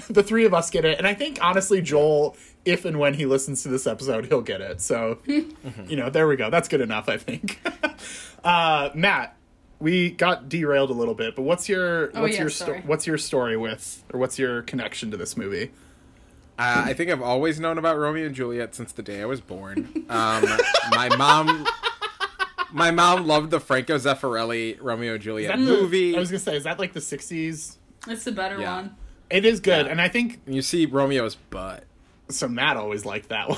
the 0.09 0.23
three 0.23 0.45
of 0.45 0.53
us 0.53 0.69
get 0.69 0.85
it, 0.85 0.97
and 0.97 1.07
I 1.07 1.13
think 1.13 1.39
honestly, 1.41 1.81
Joel, 1.81 2.35
if 2.65 2.85
and 2.85 2.99
when 2.99 3.13
he 3.13 3.25
listens 3.25 3.63
to 3.63 3.69
this 3.69 3.87
episode, 3.87 4.25
he'll 4.25 4.41
get 4.41 4.61
it. 4.61 4.81
So, 4.81 5.19
you 5.25 5.55
know, 5.89 6.09
there 6.09 6.27
we 6.27 6.35
go. 6.35 6.49
That's 6.49 6.67
good 6.67 6.81
enough, 6.81 7.07
I 7.09 7.17
think. 7.17 7.59
uh, 8.43 8.89
Matt, 8.95 9.35
we 9.79 10.11
got 10.11 10.49
derailed 10.49 10.89
a 10.89 10.93
little 10.93 11.15
bit, 11.15 11.35
but 11.35 11.43
what's 11.43 11.67
your 11.69 12.11
Oh, 12.15 12.21
what's 12.23 12.35
yeah, 12.35 12.41
your 12.41 12.49
sto- 12.49 12.81
what's 12.85 13.07
your 13.07 13.17
story 13.17 13.57
with, 13.57 14.03
or 14.13 14.19
what's 14.19 14.37
your 14.39 14.61
connection 14.63 15.11
to 15.11 15.17
this 15.17 15.35
movie? 15.37 15.71
Uh, 16.59 16.83
I 16.85 16.93
think 16.93 17.09
I've 17.09 17.21
always 17.21 17.59
known 17.59 17.77
about 17.77 17.97
Romeo 17.97 18.25
and 18.27 18.35
Juliet 18.35 18.75
since 18.75 18.91
the 18.91 19.01
day 19.01 19.21
I 19.21 19.25
was 19.25 19.41
born. 19.41 20.05
Um, 20.09 20.45
my 20.91 21.09
mom, 21.17 21.65
my 22.71 22.91
mom 22.91 23.25
loved 23.25 23.49
the 23.51 23.59
Franco 23.59 23.95
Zeffirelli 23.97 24.77
Romeo 24.79 25.13
and 25.13 25.21
Juliet 25.23 25.55
that 25.55 25.63
the- 25.63 25.65
movie. 25.71 26.15
I 26.15 26.19
was 26.19 26.29
gonna 26.29 26.39
say, 26.39 26.55
is 26.55 26.65
that 26.65 26.77
like 26.79 26.93
the 26.93 26.99
'60s? 26.99 27.77
It's 28.07 28.23
the 28.23 28.31
better 28.31 28.59
Yeah. 28.59 28.75
one. 28.75 28.95
It 29.29 29.45
is 29.45 29.59
good, 29.59 29.85
Yeah. 29.85 29.91
and 29.91 30.01
I 30.01 30.07
think 30.09 30.41
you 30.45 30.61
see 30.61 30.85
Romeo's 30.85 31.35
butt. 31.35 31.85
so. 32.29 32.47
Matt 32.47 32.77
always 32.77 33.05
liked 33.05 33.29
that 33.29 33.49
one. 33.49 33.57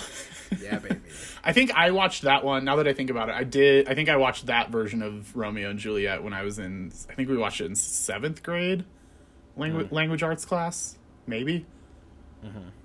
Yeah, 0.62 0.78
baby. 0.80 0.96
I 1.44 1.52
think 1.52 1.72
I 1.76 1.92
watched 1.92 2.22
that 2.24 2.44
one. 2.46 2.64
Now 2.64 2.76
that 2.78 2.88
I 2.88 2.94
think 2.94 3.10
about 3.10 3.28
it, 3.30 3.36
I 3.36 3.44
did. 3.44 3.90
I 3.90 3.96
think 3.96 4.08
I 4.08 4.16
watched 4.18 4.46
that 4.46 4.70
version 4.70 5.02
of 5.02 5.36
Romeo 5.36 5.70
and 5.72 5.80
Juliet 5.80 6.24
when 6.24 6.32
I 6.34 6.44
was 6.44 6.58
in. 6.60 6.92
I 7.10 7.14
think 7.16 7.28
we 7.28 7.38
watched 7.38 7.60
it 7.60 7.66
in 7.66 7.76
seventh 7.76 8.44
grade, 8.44 8.86
language 9.58 9.92
language 9.92 10.24
arts 10.24 10.46
class, 10.46 10.98
maybe. 11.28 11.66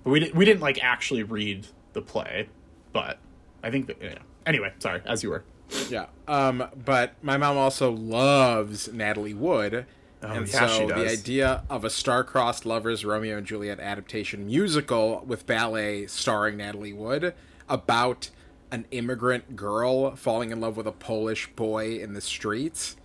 But 0.03 0.09
we 0.09 0.19
didn't. 0.19 0.35
We 0.35 0.45
didn't 0.45 0.61
like 0.61 0.83
actually 0.83 1.23
read 1.23 1.67
the 1.93 2.01
play, 2.01 2.49
but 2.93 3.19
I 3.63 3.71
think 3.71 3.87
that. 3.87 3.97
Yeah. 4.01 4.19
Anyway, 4.45 4.73
sorry. 4.79 5.01
As 5.05 5.23
you 5.23 5.29
were. 5.29 5.43
Yeah. 5.89 6.07
Um, 6.27 6.67
but 6.83 7.13
my 7.21 7.37
mom 7.37 7.57
also 7.57 7.91
loves 7.91 8.91
Natalie 8.91 9.33
Wood. 9.33 9.85
and 10.21 10.47
yeah, 10.47 10.67
so 10.67 10.87
the 10.87 11.07
idea 11.09 11.63
of 11.69 11.85
a 11.85 11.89
star-crossed 11.89 12.65
lovers 12.65 13.05
Romeo 13.05 13.37
and 13.37 13.45
Juliet 13.45 13.79
adaptation 13.79 14.47
musical 14.47 15.23
with 15.25 15.45
ballet 15.45 16.07
starring 16.07 16.57
Natalie 16.57 16.93
Wood 16.93 17.33
about 17.69 18.29
an 18.71 18.85
immigrant 18.91 19.55
girl 19.55 20.15
falling 20.15 20.51
in 20.51 20.59
love 20.59 20.75
with 20.75 20.87
a 20.87 20.91
Polish 20.91 21.47
boy 21.55 21.99
in 21.99 22.13
the 22.13 22.21
streets 22.21 22.95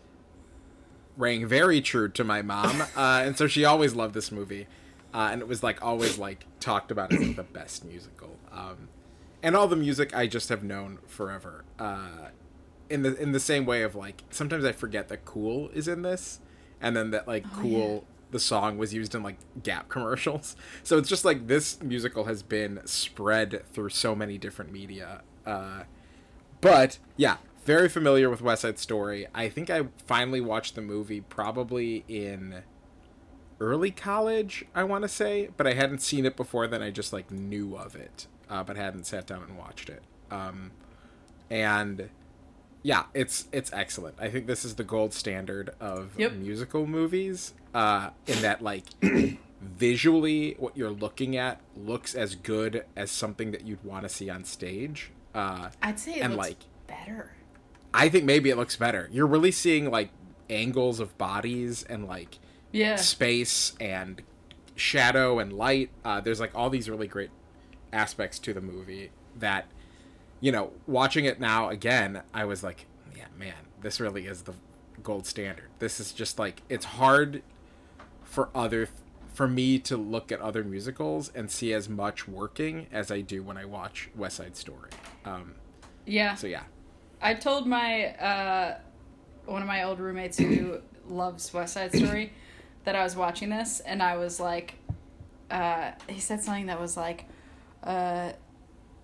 rang 1.17 1.47
very 1.47 1.81
true 1.81 2.09
to 2.09 2.25
my 2.25 2.43
mom. 2.43 2.83
Uh, 2.97 3.23
and 3.25 3.37
so 3.37 3.47
she 3.47 3.65
always 3.65 3.95
loved 3.95 4.15
this 4.15 4.31
movie. 4.31 4.67
Uh, 5.15 5.29
and 5.31 5.41
it 5.41 5.47
was 5.47 5.63
like 5.63 5.81
always 5.83 6.19
like 6.19 6.45
talked 6.59 6.91
about 6.91 7.13
as 7.13 7.21
like 7.21 7.37
the 7.37 7.45
best 7.45 7.85
musical. 7.85 8.37
Um, 8.53 8.89
and 9.45 9.55
all 9.55 9.69
the 9.69 9.77
music 9.77 10.15
I 10.15 10.27
just 10.27 10.49
have 10.49 10.65
known 10.65 10.99
forever. 11.07 11.65
Uh, 11.79 12.31
in 12.91 13.03
the 13.03 13.17
in 13.21 13.33
the 13.33 13.41
same 13.41 13.65
way 13.65 13.83
of 13.83 13.95
like 13.95 14.25
sometimes 14.31 14.65
I 14.65 14.73
forget 14.73 15.09
that 15.09 15.25
Cool 15.25 15.69
is 15.71 15.87
in 15.87 16.03
this, 16.03 16.41
and 16.81 16.97
then 16.97 17.13
that 17.13 17.29
like 17.29 17.45
Cool 17.53 18.05
the 18.33 18.41
song 18.41 18.77
was 18.77 18.93
used 18.93 19.15
in 19.15 19.23
like 19.23 19.37
Gap 19.63 19.89
commercials. 19.89 20.57
So 20.83 20.99
it's 20.99 21.09
just 21.09 21.25
like 21.25 21.47
this 21.47 21.81
musical 21.81 22.25
has 22.25 22.43
been 22.43 22.81
spread 22.85 23.63
through 23.73 23.91
so 23.91 24.17
many 24.17 24.37
different 24.37 24.73
media. 24.73 25.23
Uh, 25.47 25.85
but 26.61 26.99
yeah, 27.17 27.37
very 27.65 27.89
familiar 27.89 28.29
with 28.29 28.43
West 28.43 28.63
Side 28.63 28.79
Story. 28.81 29.29
I 29.33 29.49
think 29.49 29.71
I 29.71 29.83
finally 30.07 30.41
watched 30.41 30.75
the 30.75 30.83
movie 30.83 31.21
probably 31.21 32.05
in 32.09 32.63
early 33.61 33.91
college, 33.91 34.65
I 34.75 34.85
want 34.85 35.03
to 35.03 35.09
say, 35.09 35.49
but 35.57 35.67
I 35.67 35.75
hadn't 35.75 36.01
seen 36.01 36.27
it 36.27 36.37
before 36.37 36.67
then. 36.67 36.83
I 36.83 36.91
just 36.91 37.13
like 37.13 37.31
knew 37.31 37.77
of 37.77 37.95
it, 37.97 38.27
uh, 38.51 38.63
but 38.65 38.77
hadn't 38.77 39.05
sat 39.07 39.27
down 39.27 39.43
and 39.43 39.57
watched 39.59 39.89
it. 39.89 40.03
Um, 40.31 40.73
and 41.51 42.09
yeah, 42.83 43.05
it's 43.15 43.49
it's 43.53 43.73
excellent. 43.73 44.17
I 44.21 44.29
think 44.31 44.47
this 44.47 44.65
is 44.65 44.75
the 44.75 44.85
gold 44.85 45.13
standard 45.15 45.71
of 45.81 46.19
Yep. 46.19 46.33
musical 46.35 46.87
movies. 46.87 47.55
Uh, 47.75 48.11
in 48.27 48.41
that 48.43 48.63
like 48.63 48.85
visually, 49.61 50.55
what 50.59 50.77
you're 50.77 50.91
looking 50.91 51.37
at 51.37 51.61
looks 51.77 52.15
as 52.15 52.35
good 52.35 52.85
as 52.97 53.11
something 53.11 53.51
that 53.53 53.67
you'd 53.67 53.83
want 53.85 54.03
to 54.05 54.09
see 54.09 54.31
on 54.31 54.45
stage. 54.45 55.11
Uh, 55.35 55.71
I'd 55.83 55.99
say 55.99 56.15
it 56.17 56.21
And, 56.21 56.35
looks 56.37 56.49
like- 56.49 56.59
better. 56.87 57.33
I 57.93 58.09
think 58.09 58.25
maybe 58.25 58.51
it 58.51 58.57
looks 58.57 58.77
better. 58.77 59.09
You're 59.13 59.27
really 59.27 59.53
seeing 59.53 59.91
like 59.91 60.11
angles 60.51 60.99
of 61.01 61.17
bodies 61.17 61.85
and 61.85 62.07
like 62.07 62.39
Yeah. 62.75 62.97
space 62.97 63.75
and 63.81 64.21
shadow 64.75 65.39
and 65.39 65.53
light. 65.53 65.91
Uh, 66.05 66.21
there's 66.21 66.41
like 66.41 66.51
all 66.55 66.69
these 66.71 66.91
really 66.91 67.07
great 67.07 67.31
aspects 67.93 68.39
to 68.41 68.53
the 68.53 68.61
movie 68.61 69.11
that, 69.39 69.67
you 70.41 70.51
know, 70.51 70.73
watching 70.87 71.25
it 71.25 71.39
now 71.39 71.69
again, 71.69 72.23
I 72.35 72.45
was 72.45 72.63
like, 72.65 72.87
yeah, 73.17 73.27
man, 73.39 73.55
this 73.81 74.01
really 74.01 74.27
is 74.27 74.43
the 74.43 74.55
gold 75.03 75.27
standard. 75.27 75.69
This 75.79 76.01
is 76.01 76.13
just 76.13 76.39
like 76.39 76.63
it's 76.69 76.85
hard 76.85 77.43
for 78.25 78.49
other 78.55 78.89
for 79.33 79.47
me 79.49 79.79
to 79.81 79.97
look 79.97 80.31
at 80.33 80.41
other 80.41 80.63
musicals 80.65 81.31
and 81.35 81.51
see 81.51 81.73
as 81.73 81.89
much 81.89 82.27
working 82.29 82.87
as 82.93 83.11
I 83.11 83.21
do 83.21 83.43
when 83.43 83.57
I 83.57 83.65
watch 83.65 84.09
West 84.17 84.37
Side 84.37 84.57
Story. 84.57 84.91
Um, 85.25 85.55
Yeah. 86.07 86.35
so 86.35 86.47
yeah, 86.47 86.63
I 87.21 87.35
told 87.35 87.67
my 87.67 88.07
uh, 88.17 88.79
one 89.47 89.61
of 89.63 89.69
my 89.69 89.83
old 89.85 89.99
roommates 90.01 90.39
who 90.39 90.81
loves 91.09 91.53
West 91.53 91.75
Side 91.75 91.95
Story 91.95 92.33
that 92.85 92.95
I 92.95 93.03
was 93.03 93.17
watching 93.17 93.51
this, 93.51 93.81
and 93.81 94.03
I 94.03 94.17
was 94.17 94.39
like, 94.39 94.75
uh, 95.51 95.93
he 96.09 96.21
said 96.21 96.43
something 96.43 96.67
that 96.67 96.81
was 96.81 96.97
like, 96.97 97.27
uh, 97.83 98.33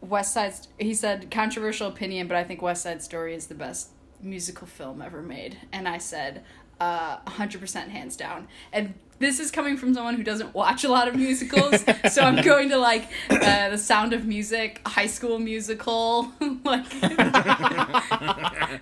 West 0.01 0.33
Side. 0.33 0.55
He 0.79 0.95
said 0.95 1.31
controversial 1.31 1.89
opinion, 1.89 2.29
but 2.29 2.37
I 2.37 2.45
think 2.45 2.63
West 2.63 2.83
Side 2.83 3.03
Story 3.03 3.35
is 3.35 3.47
the 3.47 3.55
best 3.55 3.91
musical 4.23 4.67
film 4.67 5.03
ever 5.03 5.23
made, 5.23 5.59
and 5.73 5.89
I 5.89 5.99
said, 5.99 6.45
uh, 6.81 7.19
hundred 7.29 7.61
percent, 7.61 7.91
hands 7.91 8.17
down, 8.17 8.49
and. 8.73 8.95
This 9.21 9.39
is 9.39 9.51
coming 9.51 9.77
from 9.77 9.93
someone 9.93 10.15
who 10.15 10.23
doesn't 10.23 10.55
watch 10.55 10.83
a 10.83 10.89
lot 10.89 11.07
of 11.07 11.15
musicals, 11.15 11.85
so 12.11 12.23
I'm 12.23 12.43
going 12.43 12.71
to 12.71 12.79
like 12.79 13.07
uh, 13.29 13.69
The 13.69 13.77
Sound 13.77 14.15
of 14.15 14.25
Music, 14.25 14.81
High 14.89 15.09
School 15.09 15.39
Musical, 15.39 16.33
like 16.65 16.87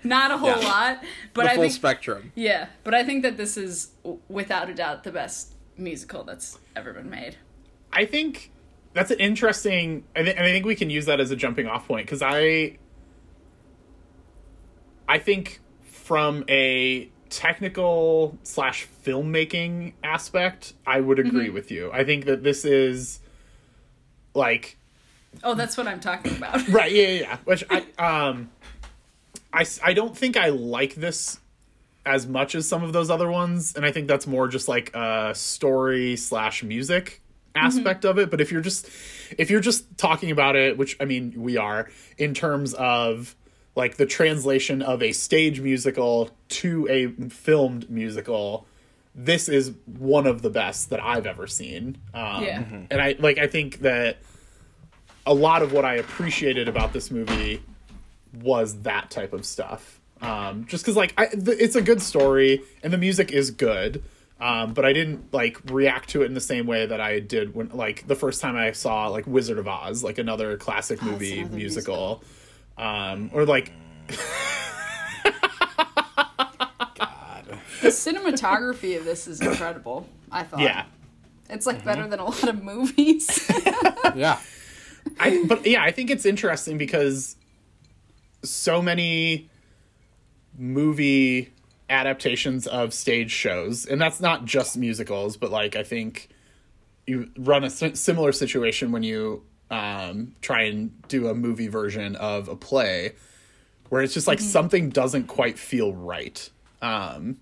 not 0.04 0.30
a 0.30 0.38
whole 0.38 0.50
Yeah. 0.50 0.56
lot, 0.68 1.04
but 1.34 1.42
the 1.42 1.50
I 1.50 1.54
full 1.54 1.62
think 1.62 1.72
spectrum. 1.72 2.30
yeah, 2.36 2.68
but 2.84 2.94
I 2.94 3.02
think 3.02 3.24
that 3.24 3.36
this 3.36 3.56
is 3.56 3.86
w- 4.04 4.20
without 4.28 4.70
a 4.70 4.74
doubt 4.74 5.02
the 5.02 5.10
best 5.10 5.54
musical 5.76 6.22
that's 6.22 6.56
ever 6.76 6.92
been 6.92 7.10
made. 7.10 7.34
I 7.92 8.04
think 8.04 8.52
that's 8.94 9.10
an 9.10 9.18
interesting. 9.18 10.04
I 10.14 10.22
think, 10.22 10.36
and 10.38 10.46
I 10.46 10.50
think 10.52 10.64
we 10.66 10.76
can 10.76 10.88
use 10.88 11.06
that 11.06 11.18
as 11.18 11.32
a 11.32 11.36
jumping 11.36 11.66
off 11.66 11.88
point 11.88 12.06
because 12.06 12.22
I, 12.22 12.78
I 15.08 15.18
think 15.18 15.58
from 15.82 16.44
a 16.48 17.10
technical 17.30 18.36
slash 18.42 18.86
filmmaking 19.04 19.92
aspect, 20.02 20.74
I 20.86 21.00
would 21.00 21.18
agree 21.18 21.46
mm-hmm. 21.46 21.54
with 21.54 21.70
you. 21.70 21.90
I 21.92 22.04
think 22.04 22.26
that 22.26 22.42
this 22.42 22.64
is 22.64 23.20
like 24.34 24.78
Oh, 25.44 25.54
that's 25.54 25.76
what 25.76 25.86
I'm 25.86 26.00
talking 26.00 26.36
about. 26.36 26.66
right, 26.70 26.90
yeah, 26.90 27.02
yeah, 27.02 27.20
yeah. 27.20 27.36
Which 27.44 27.64
I 27.70 27.84
um, 27.98 28.50
I 29.52 29.66
I 29.82 29.92
don't 29.92 30.16
think 30.16 30.36
I 30.36 30.48
like 30.48 30.94
this 30.94 31.38
as 32.06 32.26
much 32.26 32.54
as 32.54 32.66
some 32.66 32.82
of 32.82 32.92
those 32.92 33.10
other 33.10 33.30
ones, 33.30 33.74
and 33.76 33.84
I 33.84 33.92
think 33.92 34.08
that's 34.08 34.26
more 34.26 34.48
just 34.48 34.68
like 34.68 34.94
a 34.94 35.32
story 35.34 36.16
slash 36.16 36.62
music 36.62 37.20
mm-hmm. 37.54 37.66
aspect 37.66 38.04
of 38.04 38.18
it. 38.18 38.30
But 38.30 38.40
if 38.40 38.50
you're 38.50 38.62
just 38.62 38.88
if 39.36 39.50
you're 39.50 39.60
just 39.60 39.96
talking 39.98 40.30
about 40.30 40.56
it, 40.56 40.78
which 40.78 40.96
I 41.00 41.04
mean 41.04 41.34
we 41.36 41.56
are, 41.56 41.88
in 42.16 42.34
terms 42.34 42.74
of 42.74 43.36
like 43.78 43.96
the 43.96 44.04
translation 44.06 44.82
of 44.82 45.02
a 45.02 45.12
stage 45.12 45.60
musical 45.60 46.28
to 46.48 46.86
a 46.90 47.06
filmed 47.30 47.88
musical, 47.88 48.66
this 49.14 49.48
is 49.48 49.72
one 49.86 50.26
of 50.26 50.42
the 50.42 50.50
best 50.50 50.90
that 50.90 51.02
I've 51.02 51.26
ever 51.26 51.46
seen. 51.46 51.96
Um, 52.12 52.42
Yeah. 52.44 52.64
and 52.90 53.00
I 53.00 53.14
like 53.18 53.38
I 53.38 53.46
think 53.46 53.78
that 53.80 54.18
a 55.24 55.32
lot 55.32 55.62
of 55.62 55.72
what 55.72 55.84
I 55.84 55.94
appreciated 55.94 56.68
about 56.68 56.92
this 56.92 57.10
movie 57.10 57.62
was 58.42 58.82
that 58.82 59.10
type 59.10 59.32
of 59.32 59.46
stuff. 59.46 60.00
Um, 60.20 60.66
just 60.66 60.84
because 60.84 60.96
like 60.96 61.14
I, 61.16 61.26
th- 61.26 61.58
it's 61.60 61.76
a 61.76 61.82
good 61.82 62.02
story 62.02 62.62
and 62.82 62.92
the 62.92 62.98
music 62.98 63.30
is 63.30 63.50
good, 63.52 64.02
um, 64.40 64.74
but 64.74 64.84
I 64.84 64.92
didn't 64.92 65.32
like 65.32 65.58
react 65.70 66.08
to 66.10 66.22
it 66.22 66.26
in 66.26 66.34
the 66.34 66.40
same 66.40 66.66
way 66.66 66.86
that 66.86 67.00
I 67.00 67.20
did 67.20 67.54
when 67.54 67.68
like 67.68 68.06
the 68.08 68.16
first 68.16 68.40
time 68.40 68.56
I 68.56 68.72
saw 68.72 69.06
like 69.08 69.26
Wizard 69.28 69.58
of 69.58 69.68
Oz, 69.68 70.02
like 70.02 70.18
another 70.18 70.56
classic 70.56 71.00
movie 71.02 71.40
another 71.40 71.54
musical, 71.56 72.24
um, 72.78 73.30
or 73.32 73.44
like 73.44 73.72
the 77.82 77.88
cinematography 77.88 78.96
of 78.96 79.04
this 79.04 79.26
is 79.26 79.40
incredible. 79.40 80.08
I 80.30 80.42
thought. 80.44 80.60
yeah. 80.60 80.84
It's 81.50 81.66
like 81.66 81.84
better 81.84 82.06
than 82.06 82.20
a 82.20 82.24
lot 82.24 82.48
of 82.48 82.62
movies. 82.62 83.50
Yeah. 84.14 84.40
I 85.20 85.44
but 85.46 85.66
yeah, 85.66 85.82
I 85.82 85.90
think 85.90 86.10
it's 86.10 86.24
interesting 86.24 86.78
because 86.78 87.36
so 88.42 88.80
many 88.80 89.48
movie 90.56 91.52
adaptations 91.90 92.66
of 92.66 92.94
stage 92.94 93.30
shows, 93.30 93.84
and 93.86 94.00
that's 94.00 94.20
not 94.20 94.44
just 94.44 94.76
musicals, 94.76 95.36
but 95.36 95.50
like 95.50 95.76
I 95.76 95.82
think 95.82 96.28
you 97.06 97.30
run 97.38 97.64
a 97.64 97.70
similar 97.70 98.32
situation 98.32 98.92
when 98.92 99.02
you 99.02 99.42
um, 99.70 100.34
try 100.40 100.62
and 100.62 101.06
do 101.08 101.28
a 101.28 101.34
movie 101.34 101.68
version 101.68 102.16
of 102.16 102.48
a 102.48 102.56
play 102.56 103.12
where 103.88 104.02
it's 104.02 104.14
just 104.14 104.26
like 104.26 104.40
something 104.40 104.90
doesn't 104.90 105.26
quite 105.26 105.58
feel 105.58 105.92
right. 105.92 106.50
Um, 106.82 107.38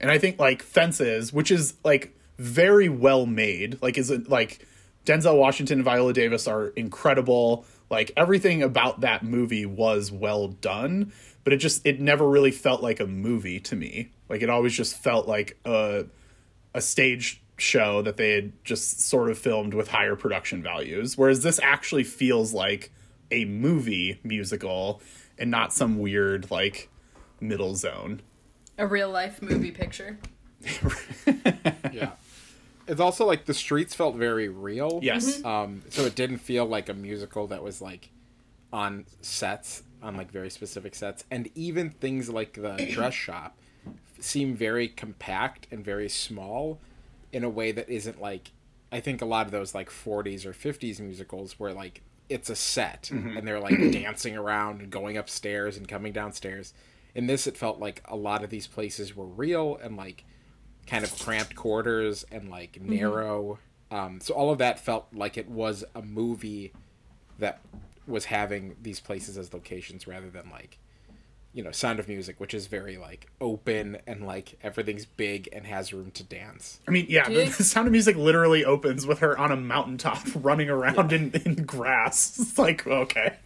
and 0.00 0.10
I 0.10 0.18
think 0.18 0.38
like 0.38 0.62
Fences, 0.62 1.32
which 1.32 1.50
is 1.50 1.74
like 1.84 2.16
very 2.38 2.88
well 2.88 3.26
made, 3.26 3.80
like 3.82 3.98
is 3.98 4.10
it 4.10 4.28
like 4.28 4.66
Denzel 5.04 5.36
Washington 5.38 5.78
and 5.78 5.84
Viola 5.84 6.12
Davis 6.12 6.46
are 6.46 6.68
incredible. 6.68 7.64
Like 7.90 8.12
everything 8.16 8.62
about 8.62 9.00
that 9.00 9.24
movie 9.24 9.66
was 9.66 10.12
well 10.12 10.48
done, 10.48 11.12
but 11.44 11.52
it 11.52 11.56
just 11.56 11.84
it 11.86 12.00
never 12.00 12.28
really 12.28 12.52
felt 12.52 12.82
like 12.82 13.00
a 13.00 13.06
movie 13.06 13.60
to 13.60 13.76
me. 13.76 14.10
Like 14.28 14.42
it 14.42 14.50
always 14.50 14.72
just 14.72 14.96
felt 14.96 15.26
like 15.26 15.58
a 15.64 16.06
a 16.74 16.80
stage 16.80 17.42
show 17.60 18.02
that 18.02 18.16
they 18.16 18.32
had 18.32 18.52
just 18.64 19.00
sort 19.00 19.30
of 19.30 19.38
filmed 19.38 19.74
with 19.74 19.88
higher 19.88 20.16
production 20.16 20.62
values. 20.62 21.16
Whereas 21.16 21.42
this 21.42 21.60
actually 21.62 22.04
feels 22.04 22.52
like 22.52 22.92
a 23.30 23.44
movie 23.44 24.18
musical 24.22 25.00
and 25.38 25.50
not 25.50 25.72
some 25.72 25.98
weird 25.98 26.50
like 26.50 26.88
middle 27.40 27.74
zone. 27.74 28.20
A 28.78 28.86
real 28.86 29.10
life 29.10 29.42
movie 29.42 29.70
picture. 29.70 30.18
yeah. 31.92 32.12
It's 32.86 33.00
also 33.00 33.24
like 33.24 33.44
the 33.44 33.54
streets 33.54 33.94
felt 33.94 34.16
very 34.16 34.48
real. 34.48 35.00
Yes. 35.02 35.44
Um, 35.44 35.82
so 35.90 36.02
it 36.02 36.14
didn't 36.14 36.38
feel 36.38 36.66
like 36.66 36.88
a 36.88 36.94
musical 36.94 37.46
that 37.48 37.62
was 37.62 37.80
like 37.80 38.10
on 38.72 39.06
sets, 39.20 39.82
on 40.02 40.16
like 40.16 40.30
very 40.30 40.50
specific 40.50 40.94
sets, 40.94 41.24
and 41.30 41.48
even 41.54 41.90
things 41.90 42.28
like 42.28 42.54
the 42.54 42.88
dress 42.92 43.14
shop 43.14 43.56
seem 44.18 44.54
very 44.54 44.88
compact 44.88 45.66
and 45.70 45.84
very 45.84 46.08
small 46.08 46.78
in 47.32 47.44
a 47.44 47.48
way 47.48 47.72
that 47.72 47.88
isn't 47.88 48.20
like 48.20 48.52
I 48.92 49.00
think 49.00 49.22
a 49.22 49.26
lot 49.26 49.46
of 49.46 49.52
those 49.52 49.74
like 49.74 49.88
40s 49.88 50.44
or 50.44 50.52
50s 50.52 51.00
musicals 51.00 51.58
where 51.58 51.72
like 51.72 52.02
it's 52.28 52.50
a 52.50 52.56
set 52.56 53.10
and 53.10 53.46
they're 53.46 53.60
like 53.60 53.76
dancing 53.92 54.36
around 54.36 54.80
and 54.80 54.90
going 54.90 55.16
upstairs 55.16 55.76
and 55.76 55.86
coming 55.86 56.12
downstairs. 56.12 56.72
In 57.14 57.26
this, 57.26 57.46
it 57.46 57.56
felt 57.56 57.80
like 57.80 58.02
a 58.06 58.16
lot 58.16 58.44
of 58.44 58.50
these 58.50 58.68
places 58.68 59.16
were 59.16 59.26
real 59.26 59.78
and 59.82 59.96
like 59.96 60.24
kind 60.86 61.04
of 61.04 61.16
cramped 61.18 61.56
quarters 61.56 62.24
and 62.30 62.48
like 62.48 62.80
narrow. 62.80 63.58
Um, 63.90 64.20
so 64.20 64.34
all 64.34 64.50
of 64.50 64.58
that 64.58 64.78
felt 64.78 65.06
like 65.12 65.36
it 65.36 65.48
was 65.48 65.84
a 65.94 66.02
movie 66.02 66.72
that 67.38 67.60
was 68.06 68.26
having 68.26 68.76
these 68.80 69.00
places 69.00 69.36
as 69.36 69.52
locations 69.52 70.06
rather 70.06 70.30
than 70.30 70.50
like 70.50 70.78
you 71.52 71.64
know 71.64 71.70
sound 71.72 71.98
of 71.98 72.08
music 72.08 72.38
which 72.38 72.54
is 72.54 72.66
very 72.66 72.96
like 72.96 73.28
open 73.40 73.98
and 74.06 74.26
like 74.26 74.56
everything's 74.62 75.04
big 75.04 75.48
and 75.52 75.66
has 75.66 75.92
room 75.92 76.10
to 76.12 76.22
dance 76.22 76.80
I 76.90 76.92
mean, 76.92 77.06
yeah, 77.08 77.28
the, 77.28 77.44
the 77.44 77.64
Sound 77.64 77.86
of 77.86 77.92
Music 77.92 78.16
literally 78.16 78.64
opens 78.64 79.06
with 79.06 79.20
her 79.20 79.38
on 79.38 79.52
a 79.52 79.56
mountaintop 79.56 80.18
running 80.34 80.68
around 80.68 81.12
in, 81.12 81.30
in 81.44 81.54
grass. 81.64 82.36
It's 82.40 82.58
like, 82.58 82.86
okay. 82.86 83.36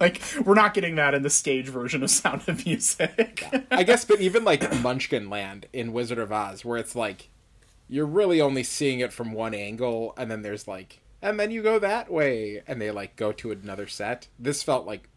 like, 0.00 0.22
we're 0.44 0.54
not 0.54 0.72
getting 0.72 0.94
that 0.96 1.14
in 1.14 1.22
the 1.22 1.30
stage 1.30 1.68
version 1.68 2.02
of 2.02 2.10
Sound 2.10 2.42
of 2.48 2.64
Music. 2.64 3.44
i 3.70 3.82
guess 3.82 4.04
but 4.04 4.20
even 4.20 4.44
like 4.44 4.80
munchkin 4.82 5.28
land 5.28 5.66
in 5.72 5.92
wizard 5.92 6.18
of 6.18 6.32
oz 6.32 6.64
where 6.64 6.78
it's 6.78 6.96
like 6.96 7.28
you're 7.88 8.06
really 8.06 8.40
only 8.40 8.62
seeing 8.62 9.00
it 9.00 9.12
from 9.12 9.32
one 9.32 9.54
angle 9.54 10.14
and 10.16 10.30
then 10.30 10.42
there's 10.42 10.66
like 10.66 11.00
and 11.20 11.38
then 11.38 11.50
you 11.50 11.62
go 11.62 11.78
that 11.78 12.10
way 12.10 12.62
and 12.66 12.80
they 12.80 12.90
like 12.90 13.16
go 13.16 13.32
to 13.32 13.50
another 13.50 13.86
set 13.86 14.28
this 14.38 14.62
felt 14.62 14.86
like 14.86 15.08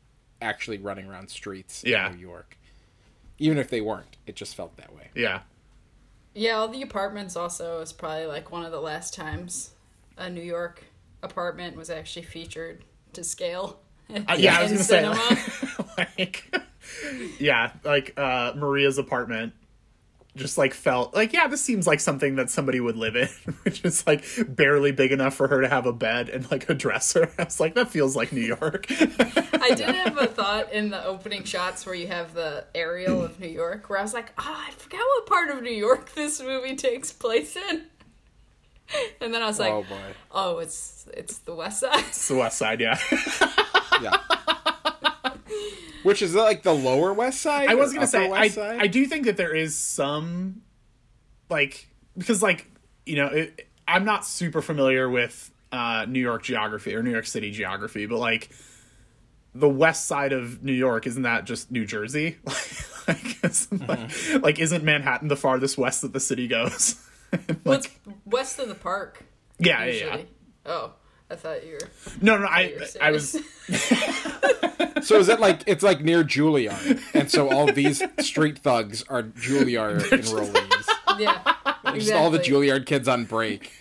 actually 0.41 0.77
running 0.77 1.07
around 1.07 1.29
streets 1.29 1.83
Yeah. 1.85 2.09
in 2.09 2.15
new 2.17 2.21
york 2.21 2.57
even 3.39 3.57
if 3.57 3.69
they 3.69 3.81
weren't 3.81 4.17
it 4.25 4.35
just 4.35 4.55
felt 4.55 4.75
that 4.77 4.93
way 4.95 5.09
yeah. 5.15 5.41
Yeah, 6.33 6.57
all 6.57 6.67
the 6.67 6.83
apartments 6.83 7.35
also 7.35 7.81
is 7.81 7.91
probably 7.91 8.27
like 8.27 8.51
one 8.51 8.63
of 8.63 8.71
the 8.71 8.79
last 8.79 9.15
times 9.15 9.71
a 10.17 10.29
New 10.29 10.43
York 10.43 10.83
apartment 11.23 11.75
was 11.75 11.89
actually 11.89 12.27
featured 12.27 12.83
to 13.13 13.23
scale. 13.23 13.79
Uh, 14.13 14.35
yeah, 14.37 14.59
I 14.59 14.61
was 14.71 14.87
going 14.87 15.03
to 15.03 15.15
say, 15.15 15.73
like, 15.97 16.17
like, 16.53 16.61
yeah, 17.39 17.71
like 17.83 18.13
uh, 18.17 18.53
Maria's 18.55 18.99
apartment 18.99 19.53
just 20.37 20.57
like 20.57 20.73
felt 20.73 21.13
like, 21.13 21.33
yeah, 21.33 21.47
this 21.47 21.61
seems 21.61 21.87
like 21.87 21.99
something 21.99 22.35
that 22.35 22.49
somebody 22.49 22.79
would 22.79 22.95
live 22.95 23.15
in, 23.15 23.27
which 23.63 23.83
is 23.83 24.05
like 24.07 24.23
barely 24.47 24.91
big 24.91 25.11
enough 25.11 25.35
for 25.35 25.47
her 25.47 25.61
to 25.61 25.67
have 25.67 25.85
a 25.85 25.93
bed 25.93 26.29
and 26.29 26.49
like 26.51 26.69
a 26.69 26.73
dresser. 26.73 27.29
I 27.39 27.43
was 27.43 27.59
like, 27.59 27.75
that 27.75 27.89
feels 27.89 28.15
like 28.15 28.31
New 28.31 28.41
York. 28.41 28.85
I 28.89 29.73
did 29.75 29.93
have 29.95 30.17
a 30.17 30.27
thought 30.27 30.71
in 30.71 30.89
the 30.89 31.03
opening 31.03 31.43
shots 31.43 31.85
where 31.85 31.95
you 31.95 32.07
have 32.07 32.33
the 32.33 32.65
aerial 32.73 33.23
of 33.23 33.39
New 33.39 33.49
York, 33.49 33.89
where 33.89 33.99
I 33.99 34.01
was 34.01 34.13
like, 34.13 34.31
oh, 34.37 34.65
I 34.67 34.71
forgot 34.71 34.99
what 34.99 35.25
part 35.25 35.49
of 35.49 35.61
New 35.61 35.69
York 35.69 36.13
this 36.13 36.41
movie 36.41 36.75
takes 36.75 37.11
place 37.11 37.55
in. 37.55 37.83
And 39.19 39.33
then 39.33 39.41
I 39.41 39.47
was 39.47 39.59
like, 39.59 39.73
oh 39.73 39.83
boy. 39.83 40.13
oh, 40.31 40.59
it's 40.59 41.09
it's 41.13 41.39
the 41.39 41.53
West 41.53 41.81
Side. 41.81 41.99
it's 42.07 42.29
the 42.29 42.35
West 42.35 42.57
Side, 42.57 42.79
yeah. 42.79 42.97
yeah 44.01 44.17
which 46.07 46.21
is 46.21 46.33
like 46.33 46.63
the 46.63 46.73
lower 46.73 47.13
west 47.13 47.41
side 47.41 47.67
I 47.67 47.75
was 47.75 47.93
gonna 47.93 48.07
say 48.07 48.27
I, 48.27 48.29
west 48.29 48.55
side? 48.55 48.79
I 48.79 48.87
do 48.87 49.05
think 49.05 49.25
that 49.25 49.35
there 49.35 49.53
is 49.53 49.77
some 49.77 50.61
like 51.49 51.87
because 52.17 52.41
like 52.41 52.65
you 53.05 53.17
know 53.17 53.27
it, 53.27 53.67
I'm 53.85 54.05
not 54.05 54.25
super 54.25 54.61
familiar 54.61 55.09
with 55.09 55.51
uh, 55.71 56.05
New 56.07 56.21
York 56.21 56.43
geography 56.43 56.95
or 56.95 57.03
New 57.03 57.11
York 57.11 57.25
City 57.25 57.51
geography, 57.51 58.05
but 58.05 58.19
like 58.19 58.49
the 59.53 59.67
west 59.67 60.05
side 60.05 60.31
of 60.31 60.63
New 60.63 60.73
York 60.73 61.07
isn't 61.07 61.23
that 61.23 61.43
just 61.45 61.71
New 61.71 61.85
Jersey? 61.85 62.37
like, 63.07 63.43
isn't, 63.43 63.87
like, 63.87 64.43
like 64.43 64.59
isn't 64.59 64.83
Manhattan 64.83 65.27
the 65.27 65.35
farthest 65.35 65.77
west 65.77 66.03
that 66.03 66.13
the 66.13 66.19
city 66.19 66.47
goes? 66.47 67.03
Like, 67.65 67.79
it's 67.79 67.89
west 68.25 68.57
of 68.57 68.69
the 68.69 68.75
park. 68.75 69.25
yeah, 69.59 69.83
yeah, 69.83 69.91
Usually. 69.91 70.19
yeah. 70.65 70.71
Oh, 70.71 70.93
I 71.29 71.35
thought 71.35 71.65
you 71.65 71.73
were. 71.73 71.89
No, 72.21 72.37
no, 72.37 72.43
you 72.43 72.47
I 72.49 72.87
I 73.01 73.11
was. 73.11 73.35
So 75.03 75.17
is 75.19 75.29
it 75.29 75.39
like 75.39 75.61
it's 75.67 75.83
like 75.83 76.01
near 76.01 76.23
Juilliard, 76.23 77.01
and 77.13 77.31
so 77.31 77.49
all 77.49 77.71
these 77.71 78.03
street 78.19 78.59
thugs 78.59 79.03
are 79.03 79.23
Juilliard 79.23 80.01
enrollees. 80.01 81.19
yeah, 81.19 81.93
Just 81.93 82.11
all 82.11 82.29
the. 82.29 82.39
Juilliard 82.39 82.85
kids 82.85 83.07
on 83.07 83.25
break. 83.25 83.71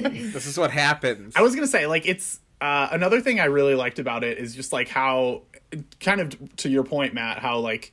this 0.00 0.46
is 0.46 0.58
what 0.58 0.70
happens. 0.70 1.34
I 1.36 1.42
was 1.42 1.54
gonna 1.54 1.66
say 1.66 1.86
like 1.86 2.06
it's 2.06 2.40
uh, 2.60 2.88
another 2.90 3.20
thing 3.20 3.40
I 3.40 3.46
really 3.46 3.74
liked 3.74 3.98
about 3.98 4.24
it 4.24 4.38
is 4.38 4.54
just 4.54 4.72
like 4.72 4.88
how 4.88 5.42
kind 6.00 6.20
of 6.20 6.56
to 6.56 6.68
your 6.68 6.84
point, 6.84 7.14
Matt, 7.14 7.38
how 7.38 7.58
like 7.58 7.92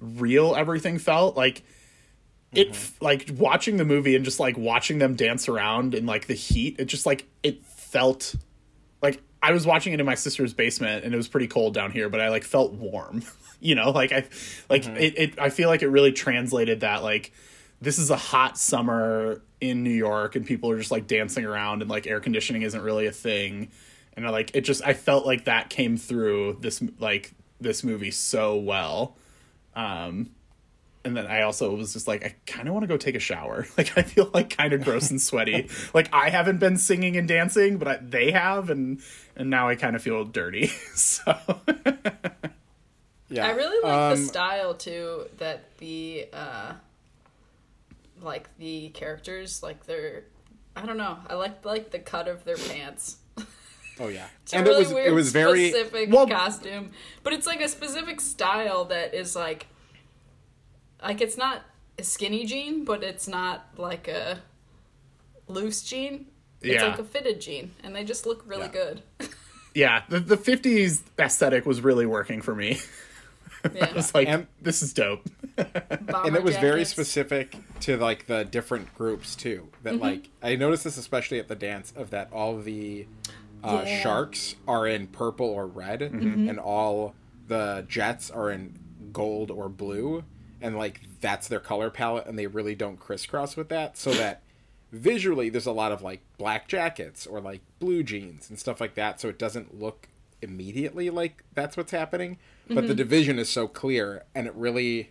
real 0.00 0.54
everything 0.54 0.98
felt 0.98 1.36
like 1.36 1.62
it 2.52 2.70
f 2.70 3.00
like 3.00 3.30
watching 3.38 3.76
the 3.78 3.84
movie 3.84 4.14
and 4.14 4.24
just 4.24 4.40
like 4.40 4.58
watching 4.58 4.98
them 4.98 5.14
dance 5.14 5.48
around 5.48 5.94
in 5.94 6.04
like 6.04 6.26
the 6.26 6.34
heat 6.34 6.76
it 6.78 6.84
just 6.86 7.06
like 7.06 7.26
it 7.42 7.64
felt 7.92 8.34
like 9.02 9.20
i 9.42 9.52
was 9.52 9.66
watching 9.66 9.92
it 9.92 10.00
in 10.00 10.06
my 10.06 10.14
sister's 10.14 10.54
basement 10.54 11.04
and 11.04 11.12
it 11.12 11.16
was 11.16 11.28
pretty 11.28 11.46
cold 11.46 11.74
down 11.74 11.92
here 11.92 12.08
but 12.08 12.20
i 12.20 12.28
like 12.30 12.44
felt 12.44 12.72
warm 12.72 13.22
you 13.60 13.76
know? 13.76 13.90
Like 13.90 14.10
i 14.10 14.24
like 14.68 14.86
it, 14.86 15.18
it 15.18 15.38
i 15.38 15.50
feel 15.50 15.68
like 15.68 15.82
it 15.82 15.88
really 15.88 16.12
translated 16.12 16.80
that 16.80 17.02
like 17.02 17.32
this 17.80 17.98
is 17.98 18.10
a 18.10 18.16
hot 18.16 18.58
summer 18.58 19.42
in 19.60 19.82
new 19.84 19.90
york 19.90 20.34
and 20.34 20.46
people 20.46 20.70
are 20.70 20.78
just 20.78 20.90
like 20.90 21.06
dancing 21.06 21.44
around 21.44 21.82
and 21.82 21.90
like 21.90 22.06
air 22.06 22.20
conditioning 22.20 22.62
isn't 22.62 22.82
really 22.82 23.06
a 23.06 23.12
thing. 23.12 23.70
And 24.14 24.26
I, 24.26 24.30
like 24.30 24.50
it 24.54 24.62
just 24.62 24.82
i 24.84 24.94
felt 24.94 25.26
like 25.26 25.44
that 25.44 25.70
came 25.70 25.96
through 25.96 26.58
this 26.60 26.82
like 26.98 27.34
this 27.60 27.84
movie 27.84 28.10
so 28.10 28.56
well. 28.56 29.16
Um 29.74 30.30
and 31.04 31.16
then 31.16 31.26
I 31.26 31.42
also 31.42 31.74
was 31.74 31.92
just 31.92 32.06
like, 32.06 32.24
I 32.24 32.34
kind 32.46 32.68
of 32.68 32.74
want 32.74 32.84
to 32.84 32.86
go 32.88 32.96
take 32.96 33.14
a 33.14 33.20
shower. 33.20 33.66
Like, 33.76 33.96
I 33.98 34.02
feel 34.02 34.30
like 34.32 34.56
kind 34.56 34.72
of 34.72 34.84
gross 34.84 35.10
and 35.10 35.20
sweaty. 35.20 35.68
like, 35.94 36.08
I 36.12 36.30
haven't 36.30 36.58
been 36.58 36.76
singing 36.76 37.16
and 37.16 37.26
dancing, 37.26 37.78
but 37.78 37.88
I, 37.88 37.96
they 38.00 38.30
have, 38.30 38.70
and 38.70 39.00
and 39.36 39.50
now 39.50 39.68
I 39.68 39.74
kind 39.76 39.96
of 39.96 40.02
feel 40.02 40.24
dirty. 40.24 40.66
so, 40.94 41.34
yeah, 43.28 43.46
I 43.46 43.50
really 43.52 43.82
like 43.82 43.92
Um, 44.12 44.20
the 44.20 44.26
style 44.26 44.74
too 44.74 45.26
that 45.38 45.76
the 45.78 46.28
uh 46.32 46.72
like 48.20 48.48
the 48.58 48.90
characters 48.90 49.62
like 49.62 49.86
they're 49.86 50.24
I 50.76 50.86
don't 50.86 50.96
know. 50.96 51.18
I 51.28 51.34
like 51.34 51.64
like 51.64 51.90
the 51.90 51.98
cut 51.98 52.28
of 52.28 52.44
their 52.44 52.56
pants. 52.56 53.16
Oh 54.00 54.08
yeah, 54.08 54.26
It's 54.42 54.52
a 54.52 54.56
and 54.56 54.66
really 54.66 54.82
it 54.82 54.84
was 54.86 54.94
weird 54.94 55.06
it 55.08 55.12
was 55.12 55.32
very 55.32 55.68
specific 55.70 56.12
Well- 56.12 56.26
costume, 56.28 56.90
but 57.22 57.32
it's 57.32 57.46
like 57.46 57.60
a 57.60 57.68
specific 57.68 58.20
style 58.20 58.84
that 58.86 59.14
is 59.14 59.34
like 59.36 59.66
like 61.02 61.20
it's 61.20 61.36
not 61.36 61.62
a 61.98 62.02
skinny 62.02 62.44
jean, 62.46 62.84
but 62.84 63.02
it's 63.02 63.28
not 63.28 63.66
like 63.76 64.08
a 64.08 64.40
loose 65.48 65.82
jean. 65.82 66.26
It's 66.60 66.74
Yeah. 66.82 66.88
like 66.90 66.98
a 66.98 67.04
fitted 67.04 67.40
jean, 67.40 67.72
and 67.82 67.94
they 67.94 68.04
just 68.04 68.24
look 68.26 68.42
really 68.46 68.62
Yeah. 68.66 68.68
good. 68.68 69.02
yeah, 69.74 70.02
the 70.08 70.20
the 70.20 70.36
'50s 70.36 71.02
aesthetic 71.18 71.66
was 71.66 71.80
really 71.80 72.06
working 72.06 72.40
for 72.42 72.54
me. 72.54 72.78
Yeah, 73.74 73.92
It's 73.94 74.12
like 74.12 74.26
And- 74.26 74.48
this 74.60 74.82
is 74.82 74.92
dope. 74.92 75.24
And 75.56 76.34
it 76.34 76.42
was 76.42 76.56
very 76.56 76.84
specific 76.84 77.54
to 77.82 77.96
like 77.96 78.26
the 78.26 78.42
different 78.44 78.92
groups 78.96 79.36
too. 79.36 79.68
That 79.84 79.94
Mm-hmm. 79.94 80.02
like 80.02 80.30
I 80.42 80.56
noticed 80.56 80.82
this 80.82 80.96
especially 80.98 81.38
at 81.38 81.46
the 81.46 81.54
dance 81.54 81.92
of 81.94 82.10
that 82.10 82.32
all 82.32 82.58
the 82.58 83.06
uh, 83.62 83.84
Yeah. 83.86 84.02
sharks 84.02 84.56
are 84.66 84.88
in 84.88 85.06
purple 85.06 85.46
or 85.46 85.68
red, 85.68 86.00
Mm-hmm. 86.00 86.48
and 86.48 86.58
all 86.58 87.14
the 87.46 87.86
jets 87.88 88.32
are 88.32 88.50
in 88.50 88.80
gold 89.12 89.52
or 89.52 89.68
blue, 89.68 90.24
and 90.62 90.76
like 90.78 91.00
that's 91.20 91.48
their 91.48 91.60
color 91.60 91.90
palette, 91.90 92.26
and 92.26 92.38
they 92.38 92.46
really 92.46 92.74
don't 92.74 92.98
crisscross 92.98 93.56
with 93.56 93.68
that, 93.70 93.96
so 93.98 94.12
that 94.14 94.42
visually 94.90 95.48
there's 95.48 95.66
a 95.66 95.72
lot 95.72 95.90
of 95.92 96.02
like 96.02 96.20
black 96.36 96.68
jackets 96.68 97.26
or 97.26 97.40
like 97.40 97.62
blue 97.78 98.02
jeans 98.02 98.50
and 98.50 98.58
stuff 98.58 98.78
like 98.78 98.94
that 98.94 99.18
so 99.18 99.26
it 99.26 99.38
doesn't 99.38 99.80
look 99.80 100.06
immediately 100.42 101.08
like 101.08 101.42
that's 101.54 101.78
what's 101.78 101.92
happening 101.92 102.36
but 102.68 102.86
the 102.86 102.94
division 102.94 103.38
is 103.38 103.48
so 103.48 103.66
clear 103.66 104.22
and 104.34 104.46
it 104.46 104.54
really 104.54 105.08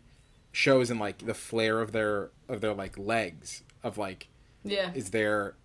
shows 0.52 0.92
in 0.92 1.00
like 1.00 1.26
the 1.26 1.34
flare 1.34 1.82
of 1.82 1.94
their 1.94 2.30
of 2.48 2.62
their 2.62 2.76
like 2.76 2.96
legs 2.96 3.64
of 3.84 3.98
like 3.98 4.28
Yeah. 4.64 4.92
is 4.94 5.10
there 5.10 5.56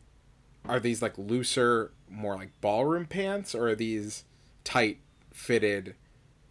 are 0.64 0.80
these 0.80 1.02
like 1.02 1.18
looser 1.18 1.90
more 2.08 2.36
like 2.36 2.58
ballroom 2.62 3.04
pants 3.04 3.54
or 3.54 3.68
are 3.68 3.74
these 3.74 4.24
tight 4.64 4.98
fitted 5.30 5.94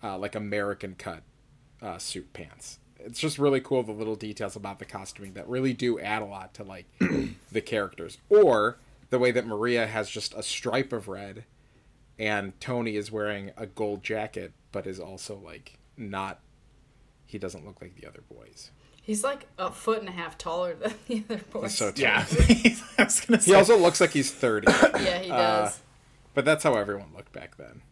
uh, 0.03 0.19
like 0.19 0.35
american 0.35 0.93
cut 0.95 1.23
uh, 1.81 1.97
suit 1.97 2.31
pants 2.33 2.77
it's 3.05 3.19
just 3.19 3.37
really 3.39 3.61
cool 3.61 3.83
the 3.83 3.91
little 3.91 4.15
details 4.15 4.55
about 4.55 4.79
the 4.79 4.85
costuming 4.85 5.33
that 5.33 5.47
really 5.47 5.73
do 5.73 5.99
add 5.99 6.21
a 6.21 6.25
lot 6.25 6.53
to 6.53 6.63
like 6.63 6.85
the 7.51 7.61
characters 7.61 8.17
or 8.29 8.77
the 9.09 9.19
way 9.19 9.31
that 9.31 9.45
maria 9.45 9.87
has 9.87 10.09
just 10.09 10.33
a 10.33 10.41
stripe 10.43 10.91
of 10.91 11.07
red 11.07 11.43
and 12.19 12.59
tony 12.59 12.95
is 12.95 13.11
wearing 13.11 13.51
a 13.57 13.65
gold 13.65 14.03
jacket 14.03 14.51
but 14.71 14.87
is 14.87 14.99
also 14.99 15.35
like 15.37 15.77
not 15.97 16.39
he 17.27 17.37
doesn't 17.37 17.65
look 17.65 17.81
like 17.81 17.95
the 17.95 18.07
other 18.07 18.23
boys 18.29 18.71
He's 19.01 19.23
like 19.23 19.45
a 19.59 19.69
foot 19.69 19.99
and 19.99 20.09
a 20.09 20.11
half 20.13 20.35
taller 20.35 20.73
than 20.73 20.95
the 21.07 21.23
other 21.29 21.41
boys. 21.51 21.63
He's 21.69 21.77
so 21.77 21.91
tall. 21.91 22.01
Yeah, 22.01 22.25
I 22.97 23.03
was 23.03 23.19
gonna 23.21 23.39
say. 23.39 23.51
he 23.51 23.53
also 23.55 23.77
looks 23.77 24.01
like 24.01 24.09
he's 24.09 24.31
30 24.31 24.65
yeah, 24.67 25.19
he 25.19 25.29
Uh, 25.29 25.37
does. 25.37 25.79
but 26.33 26.43
that's 26.43 26.63
how 26.63 26.73
everyone 26.73 27.09
looked 27.15 27.31
back 27.31 27.55
then 27.57 27.83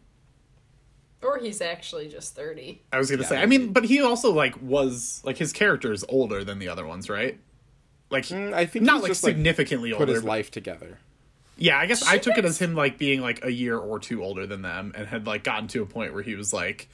or 1.24 1.38
he's 1.38 1.60
actually 1.60 2.08
just 2.08 2.34
30. 2.36 2.82
I 2.92 2.98
was 2.98 3.10
gonna 3.10 3.22
Yeah, 3.22 3.28
say. 3.28 3.42
I 3.42 3.46
mean, 3.46 3.72
but 3.72 3.84
he 3.84 4.00
also 4.02 4.32
like 4.32 4.60
was 4.62 5.20
like 5.24 5.38
his 5.38 5.52
character 5.52 5.92
is 5.92 6.04
older 6.08 6.44
than 6.44 6.58
the 6.58 6.68
other 6.68 6.86
ones, 6.86 7.08
right? 7.10 7.38
Like 8.10 8.24
Mm, 8.26 8.52
I 8.52 8.66
think 8.66 8.84
not 8.84 8.96
he's 8.96 9.02
like 9.02 9.10
just, 9.10 9.24
like, 9.24 9.34
significantly 9.34 9.90
put 9.92 10.00
older. 10.00 10.12
his 10.14 10.22
but- 10.22 10.28
life 10.28 10.50
together 10.50 10.98
Yeah, 11.56 11.78
I 11.78 11.86
guess 11.86 12.06
I 12.06 12.18
took 12.18 12.36
it 12.38 12.44
as 12.44 12.60
him 12.60 12.74
like 12.74 12.98
being 12.98 13.20
like 13.20 13.44
a 13.44 13.50
year 13.50 13.76
or 13.78 13.98
two 13.98 14.22
older 14.22 14.46
than 14.46 14.62
them, 14.62 14.92
and 14.96 15.06
had 15.06 15.26
like 15.26 15.42
gotten 15.44 15.68
to 15.68 15.82
a 15.82 15.86
point 15.86 16.12
where 16.14 16.22
he 16.22 16.34
was 16.34 16.52
like, 16.52 16.88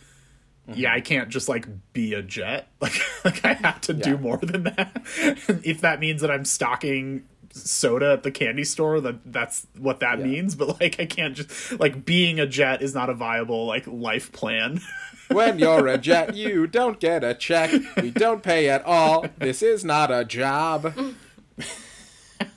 Mm-hmm. 0.69 0.79
"Yeah, 0.79 0.93
I 0.95 1.01
can't 1.01 1.31
just 1.31 1.49
like 1.49 1.67
be 1.95 2.13
a 2.15 2.23
jet. 2.23 2.69
Like, 2.81 3.01
like 3.25 3.45
I 3.45 3.55
have 3.55 3.81
to 3.83 3.95
do 3.95 4.17
more 4.19 4.37
than 4.37 4.65
that. 4.65 5.03
if 5.65 5.81
that 5.81 5.99
means 6.01 6.21
that 6.21 6.31
I'm 6.31 6.45
stocking 6.45 7.25
soda 7.53 8.13
at 8.13 8.23
the 8.23 8.31
candy 8.31 8.65
store, 8.65 9.01
that 9.01 9.33
that's 9.33 9.67
what 9.79 10.01
that 10.01 10.19
Yeah. 10.19 10.25
means. 10.27 10.55
But 10.55 10.81
like, 10.81 10.99
I 11.01 11.07
can't 11.07 11.35
just 11.35 11.79
like 11.81 12.05
being 12.05 12.39
a 12.41 12.47
jet 12.47 12.83
is 12.83 12.95
not 12.95 13.11
a 13.11 13.15
viable 13.15 13.67
like 13.67 13.87
life 13.87 14.33
plan. 14.33 14.81
when 15.29 15.61
you're 15.61 15.87
a 15.87 15.97
jet 15.97 16.35
you 16.35 16.67
don't 16.67 16.99
get 16.99 17.23
a 17.23 17.33
check 17.35 17.71
we 18.03 18.11
don't 18.11 18.43
pay 18.43 18.69
at 18.69 18.85
all 18.85 19.25
this 19.39 19.63
is 19.63 19.85
not 19.85 20.11
a 20.11 20.25
job 20.25 20.93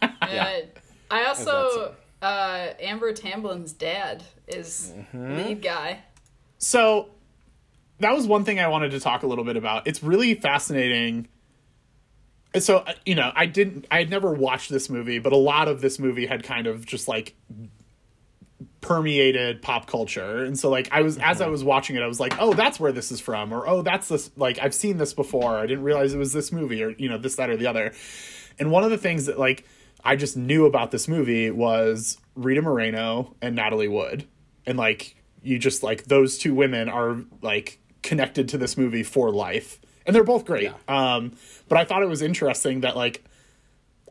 Uh, 0.01 0.59
I 1.11 1.25
also 1.25 1.93
uh, 2.21 2.67
Amber 2.79 3.13
Tamblyn's 3.13 3.73
dad 3.73 4.23
is 4.47 4.91
Mm-hmm. 4.95 5.35
lead 5.37 5.61
guy. 5.61 5.99
So 6.57 7.09
that 7.99 8.13
was 8.15 8.25
one 8.25 8.43
thing 8.45 8.59
I 8.59 8.67
wanted 8.69 8.91
to 8.91 8.99
talk 8.99 9.23
a 9.23 9.27
little 9.27 9.43
bit 9.43 9.57
about. 9.57 9.85
It's 9.85 10.01
really 10.01 10.33
fascinating. 10.33 11.27
So 12.59 12.77
uh, 12.77 12.93
you 13.05 13.15
know, 13.15 13.31
I 13.35 13.45
didn't, 13.45 13.87
I 13.89 13.99
had 13.99 14.09
never 14.09 14.31
watched 14.31 14.69
this 14.69 14.89
movie, 14.89 15.19
but 15.19 15.33
a 15.33 15.37
lot 15.37 15.67
of 15.67 15.81
this 15.81 15.99
movie 15.99 16.25
had 16.25 16.43
kind 16.43 16.67
of 16.67 16.85
just 16.85 17.07
like 17.07 17.35
permeated 18.81 19.61
pop 19.61 19.87
culture, 19.87 20.43
and 20.43 20.57
so 20.57 20.69
like 20.69 20.89
I 20.91 21.01
was 21.01 21.17
as 21.17 21.41
I 21.41 21.47
was 21.47 21.63
watching 21.63 21.95
it, 21.95 22.01
I 22.01 22.07
was 22.07 22.19
like, 22.19 22.35
oh, 22.39 22.53
that's 22.53 22.79
where 22.79 22.91
this 22.91 23.11
is 23.11 23.19
from, 23.19 23.51
or 23.53 23.67
oh, 23.67 23.81
that's 23.81 24.07
this. 24.07 24.29
Like 24.35 24.59
I've 24.59 24.73
seen 24.73 24.97
this 24.97 25.13
before. 25.13 25.57
I 25.57 25.65
didn't 25.65 25.83
realize 25.83 26.13
it 26.13 26.17
was 26.17 26.33
this 26.33 26.51
movie, 26.51 26.83
or 26.83 26.89
you 26.91 27.09
know, 27.09 27.17
this, 27.17 27.35
that, 27.35 27.49
or 27.49 27.57
the 27.57 27.67
other. 27.67 27.93
And 28.59 28.71
one 28.71 28.83
of 28.83 28.91
the 28.91 28.97
things 28.97 29.25
that 29.25 29.39
like 29.39 29.65
I 30.03 30.15
just 30.15 30.35
knew 30.35 30.65
about 30.65 30.91
this 30.91 31.07
movie 31.07 31.49
was 31.49 32.17
Rita 32.35 32.61
Moreno 32.61 33.35
and 33.41 33.55
Natalie 33.55 33.87
Wood. 33.87 34.27
And 34.65 34.77
like 34.77 35.15
you 35.41 35.57
just 35.59 35.83
like 35.83 36.05
those 36.05 36.37
two 36.37 36.53
women 36.53 36.89
are 36.89 37.17
like 37.41 37.79
connected 38.01 38.49
to 38.49 38.57
this 38.57 38.77
movie 38.77 39.03
for 39.03 39.31
life. 39.31 39.79
And 40.05 40.15
they're 40.15 40.23
both 40.23 40.45
great. 40.45 40.71
Um 40.87 41.33
but 41.69 41.77
I 41.77 41.85
thought 41.85 42.03
it 42.03 42.09
was 42.09 42.21
interesting 42.21 42.81
that 42.81 42.95
like 42.95 43.23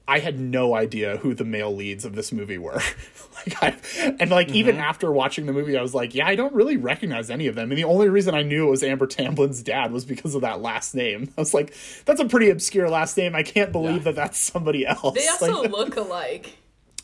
I 0.09 0.19
had 0.19 0.39
no 0.41 0.75
idea 0.75 1.19
who 1.19 1.33
the 1.33 1.45
male 1.45 1.75
leads 1.75 2.05
of 2.05 2.17
this 2.17 2.33
movie 2.33 2.59
were. 2.59 2.81
like 3.47 3.63
I 3.63 4.15
and 4.19 4.31
like 4.31 4.51
even 4.51 4.77
after 4.79 5.13
watching 5.13 5.47
the 5.47 5.53
movie 5.53 5.77
I 5.79 5.83
was 5.83 5.95
like, 5.95 6.15
yeah, 6.15 6.27
I 6.27 6.35
don't 6.35 6.53
really 6.53 6.77
recognize 6.77 7.31
any 7.31 7.47
of 7.47 7.55
them. 7.55 7.71
And 7.71 7.79
the 7.79 7.85
only 7.85 8.09
reason 8.09 8.35
I 8.35 8.43
knew 8.43 8.67
it 8.67 8.71
was 8.71 8.83
Amber 8.83 9.07
Tamblyn's 9.07 9.63
dad 9.63 9.93
was 9.93 10.05
because 10.05 10.35
of 10.35 10.41
that 10.43 10.61
last 10.61 10.95
name. 10.95 11.33
I 11.39 11.41
was 11.41 11.55
like, 11.55 11.73
that's 12.05 12.21
a 12.21 12.25
pretty 12.27 12.51
obscure 12.51 12.91
last 12.91 13.17
name. 13.17 13.35
I 13.37 13.45
can't 13.45 13.71
believe 13.71 13.99
Yeah. 13.99 14.13
that 14.13 14.17
that's 14.17 14.39
somebody 14.39 14.85
else. 14.87 15.15
They 15.15 15.29
also 15.29 15.63
Like, 15.63 15.71
look 15.71 15.97
alike. 15.97 16.57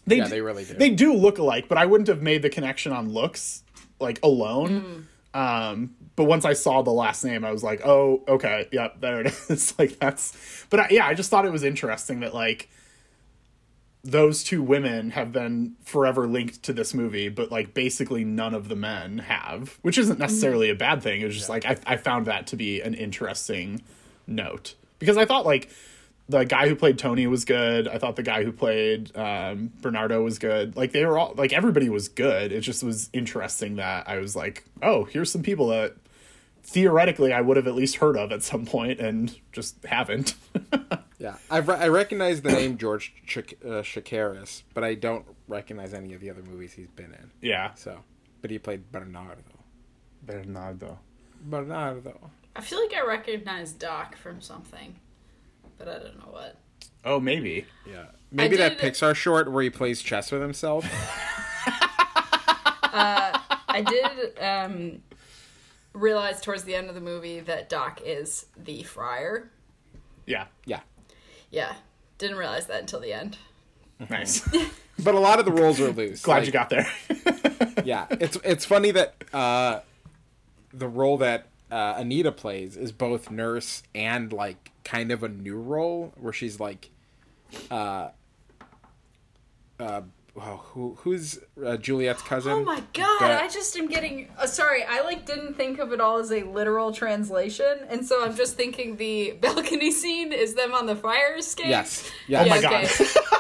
they 0.07 0.17
Yeah, 0.17 0.25
d- 0.25 0.31
they 0.31 0.41
really 0.41 0.65
do. 0.65 0.75
They 0.75 0.91
do 0.91 1.15
look 1.15 1.39
alike, 1.39 1.67
but 1.69 1.79
I 1.79 1.87
wouldn't 1.87 2.09
have 2.09 2.21
made 2.21 2.43
the 2.43 2.51
connection 2.51 2.93
on 2.93 3.11
looks 3.11 3.63
like 4.01 4.19
alone. 4.25 5.07
Um, 5.35 5.95
but 6.19 6.25
once 6.25 6.45
I 6.45 6.55
saw 6.55 6.83
the 6.83 6.91
last 6.91 7.25
name, 7.25 7.45
I 7.45 7.53
was 7.53 7.63
like, 7.63 7.87
oh, 7.87 8.25
okay, 8.27 8.67
yep, 8.73 9.01
there 9.01 9.21
it 9.21 9.27
is. 9.49 9.79
like 9.79 10.01
that's. 10.01 10.67
But 10.69 10.81
I, 10.81 10.89
yeah, 10.91 11.07
I 11.07 11.15
just 11.15 11.31
thought 11.31 11.47
it 11.47 11.53
was 11.53 11.63
interesting 11.63 12.21
that 12.21 12.35
like 12.35 12.69
those 14.03 14.43
two 14.43 14.61
women 14.61 15.11
have 15.11 15.31
been 15.31 15.77
forever 15.85 16.27
linked 16.27 16.65
to 16.65 16.73
this 16.73 16.93
movie, 16.93 17.29
but 17.29 17.53
like 17.53 17.73
basically 17.73 18.25
none 18.25 18.53
of 18.53 18.69
the 18.69 18.75
men 18.75 19.19
have, 19.19 19.79
which 19.83 19.97
isn't 19.97 20.19
necessarily 20.19 20.71
a 20.71 20.75
bad 20.75 21.05
thing. 21.05 21.21
It 21.21 21.25
was 21.25 21.37
just 21.37 21.49
like 21.49 21.65
I, 21.65 21.77
I 21.87 21.97
found 21.97 22.27
that 22.27 22.49
to 22.49 22.57
be 22.57 22.81
an 22.81 22.95
interesting 22.95 23.81
note 24.27 24.75
because 24.99 25.17
I 25.17 25.25
thought 25.25 25.47
like 25.47 25.71
the 26.29 26.43
guy 26.43 26.69
who 26.69 26.75
played 26.75 26.99
Tony 26.99 27.29
was 27.29 27.45
good. 27.45 27.87
I 27.87 27.99
thought 27.99 28.17
the 28.17 28.25
guy 28.25 28.43
who 28.43 28.51
played 28.51 29.17
um, 29.17 29.71
Bernardo 29.81 30.21
was 30.21 30.41
good. 30.41 30.77
Like 30.77 30.91
they 30.91 31.07
were 31.07 31.17
all 31.17 31.35
like 31.37 31.53
everybody 31.53 31.89
was 31.89 32.09
good. 32.09 32.51
It 32.51 32.63
just 32.63 32.83
was 32.83 33.09
interesting 33.13 33.77
that 33.77 34.09
I 34.09 34.19
was 34.19 34.35
like, 34.35 34.65
oh, 34.83 35.05
here's 35.05 35.31
some 35.31 35.45
people 35.45 35.69
that 35.69 35.95
theoretically 36.69 37.33
I 37.33 37.41
would 37.41 37.57
have 37.57 37.67
at 37.67 37.75
least 37.75 37.97
heard 37.97 38.17
of 38.17 38.31
at 38.31 38.43
some 38.43 38.65
point 38.67 39.01
and 39.01 39.35
just 39.53 39.83
haven't. 39.85 40.35
Yeah, 41.21 41.35
I, 41.51 41.57
re- 41.59 41.75
I 41.75 41.89
recognize 41.89 42.43
the 42.43 42.53
name 42.53 42.79
George 42.79 43.13
Ch- 43.27 43.39
uh, 43.65 43.83
Chakiris, 43.83 44.63
but 44.73 44.85
I 44.85 44.95
don't 44.95 45.25
recognize 45.49 45.93
any 45.93 46.15
of 46.15 46.21
the 46.21 46.31
other 46.31 46.43
movies 46.45 46.75
he's 46.75 46.87
been 46.87 47.07
in. 47.07 47.33
yeah, 47.41 47.75
So, 47.75 47.99
but 48.41 48.53
he 48.53 48.59
played 48.61 48.93
Bernardo. 48.93 49.43
Bernardo. 50.23 50.97
Bernardo. 51.43 52.31
I 52.55 52.61
feel 52.61 52.81
like 52.81 52.95
I 52.95 53.05
recognize 53.05 53.73
Doc 53.73 54.17
from 54.17 54.41
something, 54.41 54.95
but 55.77 55.89
I 55.89 55.95
don't 55.95 56.21
know 56.21 56.31
what. 56.31 56.55
Oh, 57.05 57.19
maybe. 57.19 57.67
Yeah, 57.85 58.05
maybe 58.31 58.57
that 58.59 58.79
did- 58.79 58.95
Pixar 58.95 59.17
short 59.17 59.51
where 59.51 59.65
he 59.65 59.71
plays 59.71 60.01
chess 60.01 60.31
with 60.31 60.41
himself. 60.41 60.85
I 62.93 63.83
did 63.85 64.39
um, 64.41 65.03
realize 65.93 66.41
towards 66.41 66.65
the 66.65 66.75
end 66.75 66.89
of 66.89 66.95
the 66.95 67.01
movie 67.01 67.41
that 67.41 67.69
Doc 67.69 68.01
is 68.05 68.47
the 68.57 68.83
friar. 68.83 69.51
Yeah, 70.27 70.47
yeah, 70.67 70.81
Yeah, 71.51 71.75
didn't 72.19 72.37
realize 72.37 72.67
that 72.67 72.81
until 72.81 73.01
the 73.01 73.13
end. 73.13 73.39
nice. 74.11 74.47
but 74.99 75.15
a 75.15 75.19
lot 75.19 75.39
of 75.39 75.45
the 75.45 75.53
roles 75.53 75.81
are 75.81 75.91
loose. 75.91 76.23
Glad 76.23 76.39
Like, 76.39 76.47
you 76.47 76.53
got 76.53 76.71
there. 76.71 76.87
yeah, 77.85 78.07
it's 78.11 78.37
it's 78.45 78.65
funny 78.65 78.91
that 78.91 79.15
uh, 79.33 79.81
the 80.73 80.89
role 80.89 81.17
that 81.19 81.47
uh, 81.71 81.95
Anita 81.97 82.31
plays 82.33 82.77
is 82.77 82.93
both 82.93 83.31
nurse 83.31 83.83
and 83.95 84.33
like 84.33 84.71
kind 84.85 85.11
of 85.11 85.23
a 85.23 85.29
new 85.29 85.57
role 85.59 86.13
where 86.21 86.33
she's 86.33 86.61
like, 86.61 86.91
uh, 87.71 88.11
uh, 89.81 90.03
wow, 90.39 90.63
who 90.73 90.97
who's 91.01 91.39
uh, 91.65 91.77
Juliet's 91.77 92.23
cousin? 92.23 92.53
Oh 92.53 92.65
my 92.65 92.83
god, 92.93 93.19
But- 93.21 93.43
I 93.43 93.49
just 93.49 93.77
am 93.77 93.89
getting 93.89 94.29
uh, 94.39 94.47
sorry, 94.47 94.85
I 94.85 95.03
like 95.03 95.27
didn't 95.27 95.55
think 95.55 95.79
of 95.79 95.93
it 95.93 96.01
all 96.01 96.19
as 96.19 96.31
a 96.33 96.43
literal 96.45 96.93
translation, 96.93 97.81
and 97.89 98.05
so 98.07 98.25
I'm 98.25 98.35
just 98.37 98.57
thinking 98.57 98.97
the 98.97 99.33
balcony 99.41 99.91
scene 99.91 100.33
is 100.33 100.55
them 100.55 100.73
on 100.75 100.87
the 100.87 100.97
fire 100.97 101.35
escape. 101.37 101.67
Yes. 101.67 102.11
Yes. 102.29 102.47
Oh 102.47 102.49
my 102.51 102.61
God. 102.63 102.89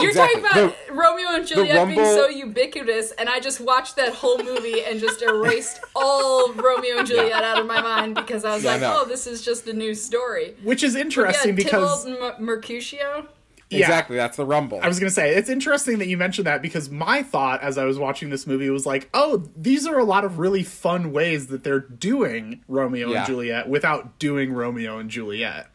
You're 0.00 0.08
Exactly. 0.08 0.40
talking 0.40 0.62
about 0.70 0.76
Romeo 0.96 1.28
and 1.32 1.46
Juliet 1.46 1.86
being 1.88 1.98
so 2.02 2.26
ubiquitous, 2.26 3.10
and 3.12 3.28
I 3.28 3.38
just 3.38 3.60
watched 3.60 3.96
that 3.96 4.14
whole 4.14 4.38
movie 4.42 4.82
and 4.82 4.98
just 4.98 5.20
erased 5.30 5.80
all 5.94 6.54
Romeo 6.54 6.98
and 7.00 7.06
Juliet 7.06 7.44
out 7.44 7.58
of 7.58 7.66
my 7.66 7.82
mind 7.82 8.14
because 8.14 8.46
I 8.46 8.54
was 8.54 8.64
Yeah, 8.64 8.72
like, 8.72 8.80
know. 8.80 9.00
oh, 9.02 9.04
this 9.04 9.26
is 9.26 9.44
just 9.44 9.66
a 9.68 9.74
new 9.74 9.94
story. 9.94 10.54
Which 10.62 10.82
is 10.82 10.96
interesting 10.96 11.50
yeah, 11.50 11.56
because 11.64 12.04
Tybalt 12.06 12.36
and 12.38 12.46
Mercutio. 12.46 13.26
Yeah, 13.70 13.78
Exactly, 13.86 14.16
that's 14.16 14.36
the 14.36 14.44
Rumble. 14.44 14.80
I 14.82 14.88
was 14.88 14.98
gonna 14.98 15.10
say 15.10 15.34
it's 15.36 15.48
interesting 15.48 15.98
that 15.98 16.08
you 16.08 16.16
mentioned 16.16 16.46
that 16.46 16.60
because 16.60 16.90
my 16.90 17.22
thought 17.22 17.62
as 17.62 17.78
I 17.78 17.84
was 17.84 17.98
watching 17.98 18.30
this 18.30 18.46
movie 18.46 18.68
was 18.70 18.84
like, 18.84 19.08
oh, 19.14 19.48
these 19.56 19.86
are 19.86 19.98
a 19.98 20.04
lot 20.04 20.24
of 20.24 20.38
really 20.38 20.62
fun 20.62 21.12
ways 21.12 21.46
that 21.48 21.62
they're 21.64 21.80
doing 21.80 22.62
Romeo 22.68 23.10
Yeah. 23.10 23.18
and 23.18 23.26
Juliet 23.26 23.68
without 23.68 24.18
doing 24.18 24.52
Romeo 24.52 24.98
and 24.98 25.08
Juliet, 25.08 25.70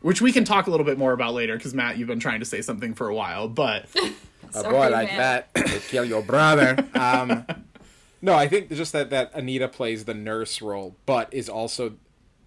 which 0.00 0.20
we 0.20 0.32
can 0.32 0.44
talk 0.44 0.66
a 0.66 0.70
little 0.70 0.86
bit 0.86 0.98
more 0.98 1.12
about 1.12 1.34
later 1.34 1.56
because 1.56 1.72
Matt, 1.74 1.98
you've 1.98 2.08
been 2.08 2.20
trying 2.20 2.40
to 2.40 2.46
say 2.46 2.60
something 2.62 2.94
for 2.94 3.08
a 3.08 3.14
while, 3.14 3.48
but 3.48 3.86
a 4.50 4.52
Sorry, 4.52 4.70
boy 4.72 4.88
like 4.90 5.08
man. 5.08 5.18
that 5.18 5.54
they 5.54 5.78
kill 5.88 6.04
your 6.04 6.22
brother. 6.22 6.76
Um, 6.94 7.46
no, 8.22 8.34
I 8.34 8.48
think 8.48 8.70
just 8.70 8.92
that 8.92 9.10
that 9.10 9.32
Anita 9.34 9.68
plays 9.68 10.04
the 10.04 10.14
nurse 10.14 10.60
role, 10.60 10.96
but 11.06 11.32
is 11.32 11.48
also 11.48 11.94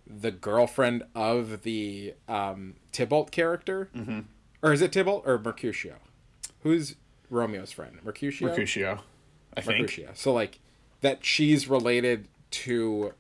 the 0.06 0.32
girlfriend 0.32 1.04
of 1.14 1.62
the 1.62 2.16
um, 2.28 2.74
Tybalt 2.92 3.32
character, 3.32 3.90
mm-hmm. 3.96 4.22
Or 4.62 4.74
is 4.74 4.82
it 4.82 4.92
Tybalt 4.92 5.24
or 5.26 5.40
Mercutio? 5.40 5.96
who's 6.64 6.96
Romeo's 7.30 7.72
friend? 7.72 8.00
Mercutio. 8.04 8.50
Mercutio, 8.50 9.00
I 9.56 9.62
think. 9.62 9.82
Mercutio. 9.82 10.12
So 10.14 10.34
like 10.34 10.60
that 11.02 11.26
she's 11.26 11.68
related 11.68 12.28
to 12.52 13.14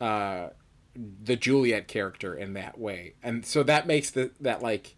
uh 0.00 0.48
the 0.94 1.36
Juliet 1.36 1.86
character 1.86 2.34
in 2.34 2.54
that 2.54 2.78
way. 2.78 3.14
And 3.22 3.46
so 3.46 3.62
that 3.62 3.86
makes 3.86 4.10
the 4.10 4.30
that 4.40 4.62
like 4.62 4.96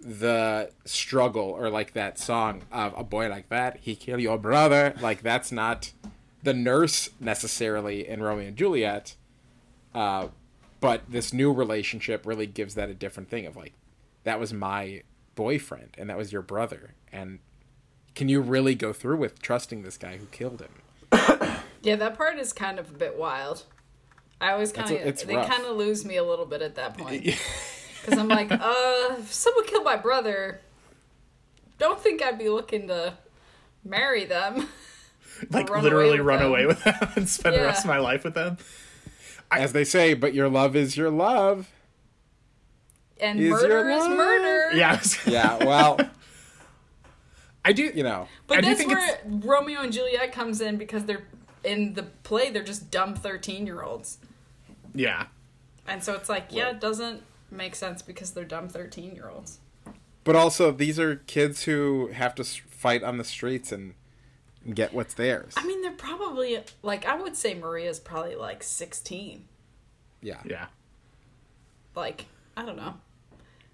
the 0.00 0.70
struggle 0.84 1.50
or 1.50 1.70
like 1.70 1.94
that 1.94 2.18
song 2.18 2.62
of 2.70 2.92
a 2.96 3.04
boy 3.04 3.28
like 3.28 3.48
that, 3.48 3.78
he 3.80 3.94
kill 3.96 4.20
your 4.20 4.38
brother, 4.38 4.94
like 5.00 5.22
that's 5.22 5.50
not 5.50 5.92
the 6.42 6.52
nurse 6.52 7.08
necessarily 7.20 8.06
in 8.06 8.22
Romeo 8.22 8.48
and 8.48 8.56
Juliet. 8.56 9.16
Uh 9.94 10.28
but 10.80 11.02
this 11.08 11.32
new 11.32 11.50
relationship 11.50 12.26
really 12.26 12.46
gives 12.46 12.74
that 12.74 12.90
a 12.90 12.94
different 12.94 13.30
thing 13.30 13.46
of 13.46 13.56
like 13.56 13.72
that 14.24 14.40
was 14.40 14.52
my 14.52 15.02
boyfriend 15.34 15.94
and 15.98 16.10
that 16.10 16.16
was 16.16 16.32
your 16.32 16.42
brother 16.42 16.94
and 17.12 17.38
can 18.14 18.28
you 18.28 18.40
really 18.40 18.74
go 18.74 18.92
through 18.92 19.16
with 19.16 19.40
trusting 19.40 19.82
this 19.82 19.96
guy 19.96 20.16
who 20.16 20.26
killed 20.26 20.60
him 20.60 20.82
Yeah, 21.84 21.96
that 21.96 22.16
part 22.16 22.38
is 22.38 22.52
kind 22.54 22.78
of 22.78 22.88
a 22.90 22.94
bit 22.94 23.18
wild. 23.18 23.64
I 24.40 24.52
always 24.52 24.72
kind 24.72 24.90
of 24.90 25.26
they 25.26 25.36
rough. 25.36 25.48
kind 25.48 25.64
of 25.66 25.76
lose 25.76 26.04
me 26.04 26.16
a 26.16 26.24
little 26.24 26.46
bit 26.46 26.62
at 26.62 26.74
that 26.76 26.96
point 26.98 27.24
because 27.24 28.18
I'm 28.18 28.26
like, 28.28 28.50
uh, 28.50 29.16
if 29.18 29.32
someone 29.32 29.66
killed 29.66 29.84
my 29.84 29.96
brother, 29.96 30.60
don't 31.78 32.00
think 32.00 32.22
I'd 32.22 32.38
be 32.38 32.48
looking 32.48 32.88
to 32.88 33.14
marry 33.84 34.24
them. 34.24 34.68
Like 35.50 35.68
run 35.68 35.82
literally 35.82 36.10
away 36.10 36.20
run 36.20 36.38
them. 36.38 36.48
away 36.48 36.64
with 36.64 36.84
them 36.84 36.94
and 37.16 37.28
spend 37.28 37.56
the 37.56 37.62
rest 37.62 37.84
of 37.84 37.88
my 37.88 37.98
life 37.98 38.22
with 38.22 38.34
them. 38.34 38.56
as 39.50 39.72
they 39.72 39.82
say 39.82 40.14
but 40.14 40.32
your 40.32 40.48
love 40.48 40.76
is 40.76 40.96
your 40.96 41.10
love 41.10 41.72
And 43.24 43.40
Is 43.40 43.50
murder 43.50 43.88
is 43.88 44.06
murder. 44.08 44.76
Yeah, 44.76 44.92
I 44.92 44.96
was- 44.96 45.18
yeah 45.26 45.64
well 45.64 45.98
I 47.64 47.72
do. 47.72 47.90
you 47.94 48.02
know 48.02 48.22
I 48.22 48.28
But 48.46 48.56
do 48.62 48.68
that's 48.68 48.78
think 48.80 48.90
where 48.90 49.18
Romeo 49.26 49.80
and 49.80 49.92
Juliet 49.92 50.32
comes 50.32 50.60
in 50.60 50.76
because 50.76 51.04
they're 51.06 51.24
in 51.64 51.94
the 51.94 52.02
play 52.02 52.50
they're 52.50 52.62
just 52.62 52.90
dumb 52.90 53.14
thirteen 53.14 53.66
year 53.66 53.82
olds, 53.82 54.18
Yeah, 54.94 55.26
and 55.86 56.04
so 56.04 56.12
it's 56.14 56.28
like 56.28 56.48
yeah, 56.50 56.68
it 56.70 56.80
doesn't 56.80 57.22
make 57.50 57.74
sense 57.74 58.02
because 58.02 58.32
they're 58.32 58.44
dumb 58.44 58.68
thirteen 58.68 59.14
year 59.14 59.30
olds. 59.30 59.60
but 60.24 60.36
also 60.36 60.70
these 60.70 60.98
are 61.00 61.16
kids 61.16 61.62
who 61.64 62.08
have 62.08 62.34
to 62.34 62.42
s- 62.42 62.60
fight 62.68 63.02
on 63.02 63.16
the 63.16 63.24
streets 63.24 63.72
and 63.72 63.94
get 64.74 64.92
what's 64.92 65.14
theirs 65.14 65.54
I 65.56 65.66
mean, 65.66 65.80
they're 65.82 65.92
probably 65.92 66.58
like 66.82 67.06
I 67.06 67.14
would 67.20 67.36
say 67.36 67.54
Maria's 67.54 67.98
probably 68.00 68.34
like 68.34 68.62
sixteen. 68.62 69.46
yeah 70.20 70.40
yeah. 70.44 70.66
Like 71.94 72.26
I 72.56 72.64
don't 72.66 72.76
know. 72.76 72.94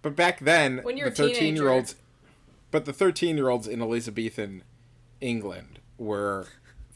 But 0.02 0.16
back 0.16 0.40
then 0.40 0.80
When 0.82 0.96
you're 0.96 1.10
the 1.10 1.24
a 1.24 1.28
13 1.28 1.56
year 1.56 1.68
olds 1.68 1.94
but 2.70 2.84
the 2.84 2.92
13 2.92 3.36
year 3.36 3.48
olds 3.48 3.66
in 3.66 3.80
elizabethan 3.80 4.62
england 5.20 5.80
were 5.98 6.46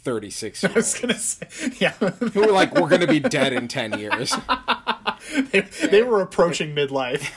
36 0.02 0.64
I 0.64 0.68
years 0.68 0.74
was 0.74 0.94
gonna 1.00 1.18
say, 1.18 1.46
yeah. 1.78 1.92
who 1.92 2.40
were 2.40 2.52
like 2.52 2.74
we're 2.74 2.88
gonna 2.88 3.06
be 3.06 3.20
dead 3.20 3.52
in 3.52 3.68
10 3.68 3.98
years. 3.98 4.34
They, 5.52 5.60
they 5.60 6.02
were 6.02 6.20
approaching 6.20 6.74
midlife. 6.74 7.30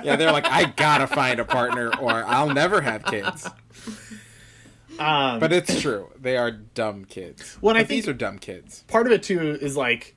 yeah 0.04 0.14
they're 0.14 0.30
like 0.30 0.46
i 0.46 0.66
gotta 0.66 1.08
find 1.08 1.40
a 1.40 1.44
partner 1.44 1.90
or 1.98 2.12
i'll 2.24 2.54
never 2.54 2.80
have 2.80 3.04
kids. 3.04 3.48
Um, 5.00 5.38
but 5.40 5.52
it's 5.52 5.80
true. 5.80 6.10
They 6.20 6.36
are 6.36 6.50
dumb 6.50 7.04
kids. 7.04 7.56
Well, 7.60 7.70
and 7.70 7.78
I 7.78 7.82
think 7.84 8.02
these 8.04 8.08
are 8.08 8.12
dumb 8.12 8.38
kids. 8.38 8.84
part 8.88 9.06
of 9.06 9.12
it 9.12 9.22
too 9.22 9.40
is 9.60 9.76
like 9.76 10.14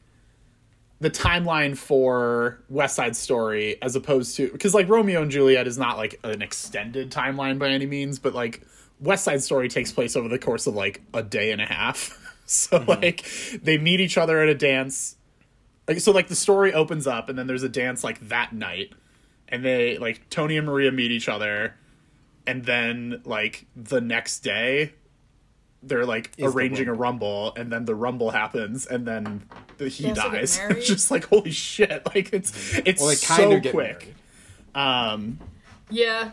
the 1.02 1.10
timeline 1.10 1.76
for 1.76 2.62
West 2.70 2.96
Side 2.96 3.16
Story 3.16 3.82
as 3.82 3.96
opposed 3.96 4.38
to 4.38 4.52
because 4.52 4.76
like 4.76 4.88
Romeo 4.88 5.24
and 5.24 5.32
Juliet 5.32 5.68
is 5.68 5.78
not 5.78 5.98
like 5.98 6.20
an 6.24 6.44
extended 6.44 7.12
timeline 7.12 7.58
by 7.58 7.70
any 7.70 7.88
means, 7.88 8.20
but 8.20 8.36
like 8.36 8.62
West 9.00 9.24
Side 9.24 9.42
Story 9.42 9.68
takes 9.68 9.92
place 9.92 10.16
over 10.16 10.30
the 10.30 10.38
course 10.38 10.68
of 10.68 10.76
like 10.76 11.02
a 11.14 11.24
day 11.24 11.52
and 11.52 11.60
a 11.60 11.66
half. 11.66 12.18
so 12.46 12.80
mm-hmm. 12.80 12.90
like 12.90 13.26
they 13.64 13.80
meet 13.80 14.00
each 14.00 14.16
other 14.16 14.42
at 14.42 14.48
a 14.48 14.54
dance. 14.54 15.18
Like 15.88 16.00
so 16.00 16.12
like 16.12 16.28
the 16.28 16.36
story 16.36 16.72
opens 16.72 17.08
up 17.08 17.30
and 17.30 17.38
then 17.38 17.48
there's 17.48 17.64
a 17.64 17.70
dance 17.70 18.04
like 18.04 18.20
that 18.30 18.54
night 18.54 18.94
and 19.50 19.66
they 19.66 19.98
like 19.98 20.30
Tony 20.30 20.56
and 20.56 20.68
Maria 20.68 20.92
meet 20.92 21.12
each 21.12 21.28
other 21.28 21.76
and 22.46 22.64
then 22.64 23.24
like 23.26 23.66
the 23.76 24.02
next 24.02 24.42
day 24.42 24.94
they're 25.84 26.06
like 26.06 26.36
the 26.36 26.46
arranging 26.46 26.88
a 26.88 26.94
rumble. 26.94 27.46
rumble 27.52 27.62
and 27.62 27.72
then 27.72 27.86
the 27.86 27.96
rumble 27.96 28.30
happens 28.32 28.86
and 28.86 29.06
then 29.08 29.44
the, 29.78 29.88
he 29.89 30.04
They 30.08 30.13
dies 30.13 30.58
married? 30.60 30.78
it's 30.78 30.88
just 30.88 31.10
like 31.12 31.26
holy 31.26 31.52
shit 31.52 32.06
like 32.13 32.32
it's 32.34 32.78
it's 32.86 33.02
well 33.02 33.10
they 33.10 33.15
so 33.15 33.36
kind 33.38 33.65
of 33.65 33.72
quick 33.74 34.13
married. 34.76 35.15
um 35.15 35.39
Yeah, 35.89 36.32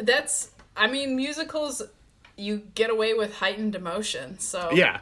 that's. 0.00 0.50
I 0.76 0.86
mean, 0.86 1.16
musicals 1.16 1.82
you 2.36 2.62
get 2.74 2.88
away 2.90 3.12
with 3.14 3.34
heightened 3.36 3.74
emotion. 3.74 4.38
So 4.38 4.70
yeah 4.72 5.00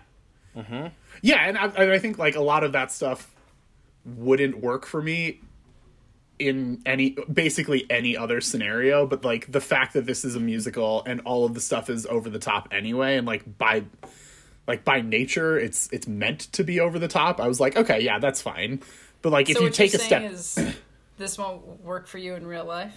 yeah 1.23 1.47
and 1.49 1.57
I, 1.59 1.65
and 1.67 1.91
I 1.93 1.99
think 1.99 2.19
like 2.19 2.35
a 2.37 2.41
lot 2.41 2.65
of 2.65 2.73
that 2.73 2.91
stuff 2.91 3.31
wouldn't 4.05 4.61
work 4.61 4.87
for 4.87 5.01
me 5.03 5.41
in 6.41 6.81
any 6.87 7.17
basically 7.33 7.87
any 7.91 8.17
other 8.17 8.41
scenario 8.41 9.07
but 9.07 9.25
like 9.25 9.51
the 9.53 9.61
fact 9.61 9.93
that 9.93 10.07
this 10.07 10.25
is 10.25 10.35
a 10.35 10.41
musical 10.41 11.03
and 11.05 11.21
all 11.23 11.45
of 11.45 11.55
the 11.55 11.61
stuff 11.61 11.91
is 11.91 12.07
over 12.07 12.31
the 12.31 12.39
top 12.39 12.69
anyway 12.73 13.17
and 13.17 13.27
like 13.27 13.59
by 13.59 13.85
like 14.67 14.85
by 14.85 15.01
nature 15.01 15.59
it's 15.59 15.89
it's 15.93 16.07
meant 16.07 16.41
to 16.53 16.65
be 16.65 16.81
over 16.81 16.99
the 16.99 17.09
top 17.09 17.41
i 17.41 17.47
was 17.47 17.61
like 17.61 17.77
okay 17.77 18.01
yeah 18.01 18.19
that's 18.19 18.41
fine 18.41 18.81
but 19.23 19.31
like 19.31 19.51
if 19.51 19.57
you 19.57 19.65
what 19.65 19.75
take 19.75 19.95
a 19.95 19.99
you're 19.99 20.07
step 20.07 20.23
is 20.23 20.59
this 21.19 21.37
won't 21.37 21.83
work 21.83 22.07
for 22.07 22.17
you 22.17 22.35
in 22.35 22.47
real 22.47 22.65
life. 22.65 22.97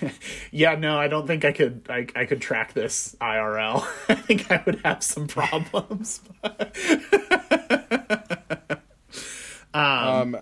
yeah 0.50 0.74
no 0.74 0.98
i 0.98 1.08
don't 1.08 1.26
think 1.26 1.44
i 1.44 1.52
could 1.52 1.86
i, 1.90 2.06
I 2.16 2.24
could 2.24 2.40
track 2.40 2.72
this 2.72 3.14
irl 3.20 3.86
i 4.08 4.14
think 4.14 4.50
i 4.50 4.62
would 4.64 4.80
have 4.82 5.02
some 5.02 5.28
problems 5.28 6.22
um 9.74 10.38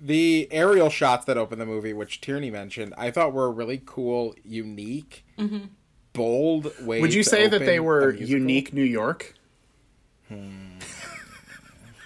the 0.00 0.48
aerial 0.50 0.90
shots 0.90 1.24
that 1.24 1.36
open 1.36 1.58
the 1.58 1.66
movie 1.66 1.92
which 1.92 2.20
tierney 2.20 2.50
mentioned 2.50 2.94
i 2.96 3.10
thought 3.10 3.32
were 3.32 3.46
a 3.46 3.50
really 3.50 3.82
cool 3.84 4.34
unique 4.44 5.24
bold 6.12 6.72
way 6.84 7.00
would 7.00 7.14
you 7.14 7.22
to 7.22 7.28
say 7.28 7.46
that 7.48 7.60
they 7.60 7.80
were 7.80 8.12
musical. 8.12 8.28
unique 8.28 8.72
new 8.72 8.82
york 8.82 9.34
hmm. 10.28 10.78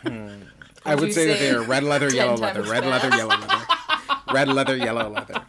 Hmm. 0.02 0.42
I 0.84 0.94
would 0.94 1.08
you 1.08 1.12
say, 1.12 1.26
that 1.28 1.38
they 1.38 1.50
are 1.50 1.62
red 1.62 1.84
leather, 1.84 2.10
yellow 2.12 2.36
leather, 2.36 2.62
red 2.62 2.84
leather, 2.84 3.08
yellow 3.16 3.36
leather, 3.36 3.64
red 4.32 4.48
leather, 4.48 4.76
yellow 4.76 5.08
leather. 5.08 5.42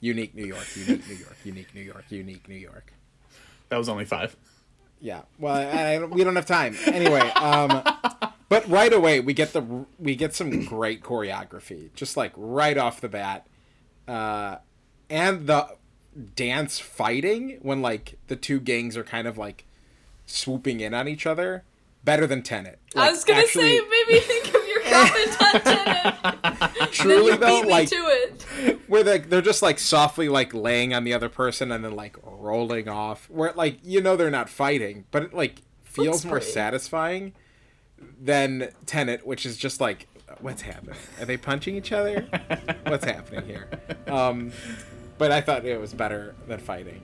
Unique 0.00 0.34
New 0.34 0.44
York, 0.44 0.66
unique 0.76 1.08
New 1.08 1.14
York, 1.14 1.36
unique 1.44 1.74
New 1.74 1.80
York, 1.80 2.04
unique 2.10 2.48
New 2.48 2.56
York. 2.56 2.92
that 3.70 3.78
was 3.78 3.88
only 3.88 4.04
five 4.04 4.36
Yeah. 5.00 5.22
Well, 5.38 5.54
I, 5.54 5.94
I, 5.94 6.04
we 6.04 6.22
don't 6.22 6.36
have 6.36 6.46
time. 6.46 6.76
Anyway, 6.86 7.20
um, 7.20 7.82
but 8.48 8.68
right 8.68 8.92
away 8.92 9.20
we 9.20 9.32
get 9.34 9.52
the 9.52 9.86
we 9.98 10.14
get 10.16 10.34
some 10.34 10.64
great 10.64 11.02
choreography, 11.02 11.92
just 11.94 12.16
like 12.16 12.32
right 12.36 12.76
off 12.78 13.00
the 13.00 13.08
bat, 13.08 13.46
uh, 14.08 14.56
and 15.10 15.46
the 15.46 15.68
dance 16.34 16.78
fighting 16.78 17.58
when 17.62 17.82
like 17.82 18.18
the 18.28 18.36
two 18.36 18.58
gangs 18.60 18.96
are 18.96 19.04
kind 19.04 19.26
of 19.28 19.36
like 19.36 19.64
swooping 20.26 20.80
in 20.80 20.94
on 20.94 21.08
each 21.08 21.26
other. 21.26 21.64
Better 22.04 22.26
than 22.28 22.42
Tenet. 22.42 22.78
I 22.94 23.10
was 23.10 23.24
gonna 23.24 23.40
actually- 23.40 23.78
say, 23.78 24.04
me 24.08 24.20
think 24.20 24.46
of 24.54 24.68
your 24.68 24.80
comment 24.84 25.42
on 25.42 25.60
Tenet. 25.62 26.92
truly 26.92 27.36
though, 27.36 27.62
beat 27.62 27.66
me 27.66 27.70
like 27.70 27.88
to 27.88 27.96
it. 27.96 28.80
where 28.86 29.02
they 29.02 29.18
they're 29.18 29.42
just 29.42 29.60
like 29.60 29.80
softly 29.80 30.28
like 30.28 30.54
laying 30.54 30.94
on 30.94 31.02
the 31.02 31.12
other 31.12 31.28
person 31.28 31.72
and 31.72 31.84
then 31.84 31.96
like 31.96 32.16
rolling 32.22 32.88
off. 32.88 33.28
Where 33.28 33.52
like 33.56 33.78
you 33.82 34.00
know 34.00 34.14
they're 34.16 34.30
not 34.30 34.48
fighting, 34.48 35.04
but 35.10 35.24
it 35.24 35.34
like 35.34 35.62
feels 35.82 36.08
Looks 36.18 36.24
more 36.26 36.36
pretty. 36.36 36.52
satisfying 36.52 37.32
than 38.20 38.70
Tenet, 38.86 39.26
which 39.26 39.46
is 39.46 39.56
just 39.56 39.80
like 39.80 40.06
what's 40.40 40.62
happening? 40.62 40.96
Are 41.20 41.24
they 41.24 41.36
punching 41.36 41.76
each 41.76 41.92
other? 41.92 42.26
what's 42.86 43.04
happening 43.04 43.46
here? 43.46 43.68
Um, 44.06 44.52
but 45.18 45.32
I 45.32 45.40
thought 45.40 45.64
it 45.64 45.80
was 45.80 45.94
better 45.94 46.34
than 46.46 46.58
fighting 46.58 47.02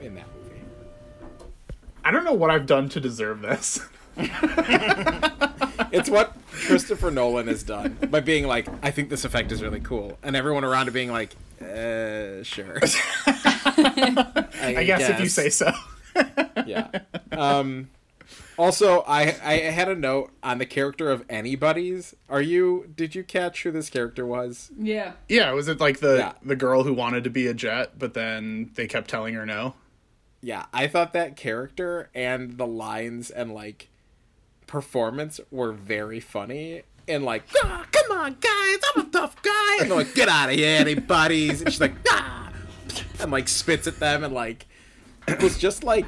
in 0.00 0.14
that 0.14 0.26
movie. 0.36 0.60
i 2.04 2.10
don't 2.12 2.24
know 2.24 2.32
what 2.32 2.50
i've 2.50 2.66
done 2.66 2.88
to 2.88 3.00
deserve 3.00 3.40
this 3.40 3.80
It's 5.90 6.10
what 6.10 6.36
Christopher 6.50 7.10
Nolan 7.10 7.46
has 7.48 7.62
done 7.62 7.96
by 8.10 8.20
being 8.20 8.46
like, 8.46 8.68
I 8.82 8.90
think 8.90 9.08
this 9.08 9.24
effect 9.24 9.52
is 9.52 9.62
really 9.62 9.80
cool, 9.80 10.18
and 10.22 10.36
everyone 10.36 10.64
around 10.64 10.88
it 10.88 10.90
being 10.90 11.10
like, 11.10 11.34
uh, 11.62 12.42
sure. 12.42 12.78
I, 13.26 14.74
i 14.76 14.84
guess, 14.84 15.08
if 15.08 15.20
you 15.20 15.28
say 15.28 15.48
so 15.50 15.72
yeah. 16.66 16.88
Um, 17.32 17.88
also, 18.58 19.02
I 19.06 19.36
I 19.42 19.54
had 19.70 19.88
a 19.88 19.94
note 19.94 20.32
on 20.42 20.58
the 20.58 20.66
character 20.66 21.10
of 21.10 21.24
anybody's. 21.30 22.14
Are 22.28 22.42
you? 22.42 22.92
Did 22.94 23.14
you 23.14 23.22
catch 23.24 23.62
who 23.62 23.70
this 23.70 23.88
character 23.88 24.26
was? 24.26 24.70
Yeah. 24.78 25.12
yeah 25.28 25.52
was 25.52 25.68
it 25.68 25.80
like 25.80 26.00
the 26.00 26.16
Yeah. 26.18 26.32
the 26.42 26.56
girl 26.56 26.82
who 26.82 26.92
wanted 26.92 27.24
to 27.24 27.30
be 27.30 27.46
a 27.46 27.54
jet 27.54 27.98
but 27.98 28.14
then 28.14 28.70
they 28.74 28.86
kept 28.86 29.08
telling 29.08 29.34
her 29.34 29.46
no 29.46 29.74
Yeah, 30.42 30.66
I 30.72 30.86
thought 30.88 31.12
that 31.14 31.36
character 31.36 32.10
and 32.14 32.58
the 32.58 32.66
lines 32.66 33.30
and 33.30 33.52
like 33.54 33.88
performance 34.66 35.40
were 35.50 35.72
very 35.72 36.20
funny. 36.20 36.82
And 37.08 37.24
like, 37.24 37.44
ah, 37.64 37.86
come 37.90 38.18
on, 38.18 38.36
guys, 38.38 38.78
I'm 38.94 39.06
a 39.06 39.10
tough 39.10 39.40
guy. 39.42 39.76
And 39.80 39.90
they're 39.90 39.96
like, 39.96 40.14
get 40.14 40.28
out 40.28 40.50
of 40.50 40.56
here, 40.56 40.78
anybody's. 40.78 41.62
And 41.62 41.72
she's 41.72 41.80
like, 41.80 41.94
ah, 42.10 42.50
and 43.20 43.30
like 43.32 43.48
spits 43.48 43.86
at 43.86 43.98
them 43.98 44.24
and 44.24 44.34
like 44.34 44.66
it 45.26 45.42
was 45.42 45.56
just 45.58 45.84
like 45.84 46.06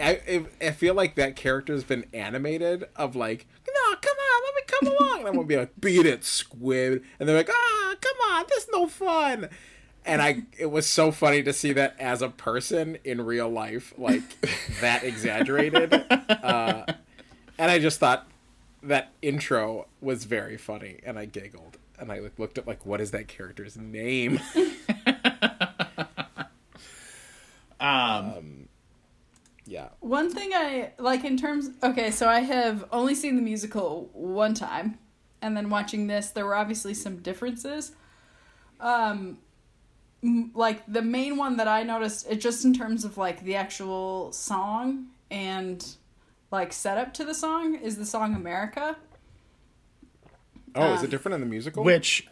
I, 0.00 0.44
I 0.60 0.70
feel 0.72 0.94
like 0.94 1.14
that 1.14 1.36
character's 1.36 1.84
been 1.84 2.06
animated 2.12 2.84
of 2.96 3.14
like 3.14 3.46
no 3.66 3.96
come 4.00 4.16
on 4.16 4.42
let 4.44 4.54
me 4.54 4.62
come 4.66 4.96
along. 4.96 5.18
And 5.20 5.28
I'm 5.28 5.34
gonna 5.34 5.46
be 5.46 5.56
like 5.56 5.80
beat 5.80 6.06
it 6.06 6.24
squid. 6.24 7.02
And 7.18 7.28
they're 7.28 7.36
like 7.36 7.50
ah 7.50 7.94
come 8.00 8.16
on 8.32 8.44
this 8.48 8.64
is 8.64 8.68
no 8.72 8.86
fun. 8.88 9.48
And 10.04 10.20
I 10.20 10.42
it 10.58 10.70
was 10.70 10.86
so 10.86 11.12
funny 11.12 11.42
to 11.44 11.52
see 11.52 11.72
that 11.72 11.94
as 11.98 12.22
a 12.22 12.28
person 12.28 12.98
in 13.04 13.20
real 13.20 13.48
life 13.48 13.94
like 13.96 14.22
that 14.80 15.04
exaggerated. 15.04 15.92
Uh, 15.92 16.84
and 17.58 17.70
I 17.70 17.78
just 17.78 18.00
thought 18.00 18.28
that 18.82 19.12
intro 19.22 19.86
was 20.00 20.24
very 20.24 20.56
funny 20.56 21.00
and 21.04 21.18
I 21.18 21.26
giggled. 21.26 21.78
And 21.98 22.10
I 22.10 22.18
like 22.18 22.38
looked 22.38 22.58
at 22.58 22.66
like 22.66 22.84
what 22.84 23.00
is 23.00 23.12
that 23.12 23.28
character's 23.28 23.76
name? 23.76 24.40
Um, 27.80 28.63
yeah 29.66 29.88
One 30.00 30.30
thing 30.30 30.50
I 30.52 30.92
like 30.98 31.24
in 31.24 31.36
terms 31.36 31.70
okay, 31.82 32.10
so 32.10 32.28
I 32.28 32.40
have 32.40 32.84
only 32.92 33.14
seen 33.14 33.36
the 33.36 33.42
musical 33.42 34.10
one 34.12 34.54
time 34.54 34.98
and 35.42 35.56
then 35.56 35.70
watching 35.70 36.06
this 36.06 36.30
there 36.30 36.44
were 36.46 36.54
obviously 36.54 36.94
some 36.94 37.16
differences. 37.18 37.92
Um 38.80 39.38
like 40.54 40.82
the 40.86 41.02
main 41.02 41.36
one 41.36 41.56
that 41.58 41.68
I 41.68 41.82
noticed 41.82 42.26
it 42.30 42.36
just 42.36 42.64
in 42.64 42.72
terms 42.72 43.04
of 43.04 43.18
like 43.18 43.42
the 43.44 43.56
actual 43.56 44.32
song 44.32 45.08
and 45.30 45.84
like 46.50 46.72
setup 46.72 47.12
to 47.14 47.24
the 47.24 47.34
song 47.34 47.74
is 47.74 47.96
the 47.96 48.06
song 48.06 48.34
America. 48.34 48.96
oh 50.74 50.92
is 50.94 51.00
Um, 51.00 51.04
it 51.04 51.10
different 51.10 51.34
in 51.34 51.40
the 51.40 51.46
musical 51.46 51.84
which 51.84 52.26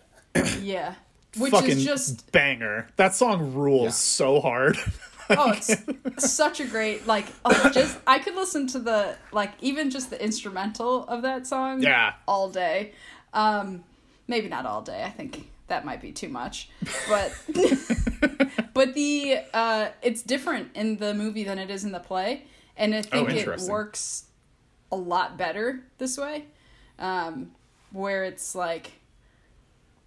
Yeah. 0.60 0.94
Which 1.38 1.50
fucking 1.52 1.70
is 1.78 1.84
just 1.84 2.30
banger. 2.30 2.88
That 2.96 3.14
song 3.14 3.54
rules 3.54 3.84
Yeah. 3.84 3.90
so 3.90 4.40
hard. 4.40 4.76
oh 5.38 5.52
it's 5.52 6.30
such 6.32 6.60
a 6.60 6.64
great 6.64 7.06
like 7.06 7.26
oh, 7.44 7.70
just 7.74 7.98
I 8.06 8.18
could 8.18 8.34
listen 8.34 8.66
to 8.68 8.78
the 8.78 9.16
like 9.32 9.52
even 9.60 9.90
just 9.90 10.10
the 10.10 10.22
instrumental 10.22 11.04
of 11.04 11.22
that 11.22 11.46
song 11.46 11.82
yeah. 11.82 12.14
all 12.26 12.48
day. 12.50 12.92
Um, 13.32 13.84
maybe 14.28 14.48
not 14.48 14.66
all 14.66 14.82
day. 14.82 15.02
I 15.02 15.10
think 15.10 15.48
that 15.68 15.84
might 15.84 16.00
be 16.00 16.12
too 16.12 16.28
much. 16.28 16.68
But 17.08 17.32
but 18.74 18.94
the 18.94 19.40
uh, 19.52 19.88
it's 20.02 20.22
different 20.22 20.70
in 20.74 20.96
the 20.96 21.14
movie 21.14 21.44
than 21.44 21.58
it 21.58 21.70
is 21.70 21.84
in 21.84 21.92
the 21.92 22.00
play, 22.00 22.44
and 22.76 22.94
I 22.94 23.02
think 23.02 23.30
it 23.30 23.60
works 23.62 24.24
a 24.90 24.96
lot 24.96 25.36
better 25.36 25.80
this 25.98 26.18
way. 26.18 26.46
Um, 26.98 27.52
where 27.92 28.24
it's 28.24 28.54
like 28.54 28.92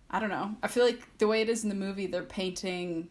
I 0.09 0.19
don't 0.19 0.29
know. 0.29 0.55
I 0.61 0.67
feel 0.67 0.85
like 0.85 1.17
the 1.17 1.27
way 1.27 1.41
it 1.41 1.49
is 1.49 1.63
in 1.63 1.69
the 1.69 1.75
movie, 1.75 2.07
they're 2.07 2.23
painting 2.23 3.09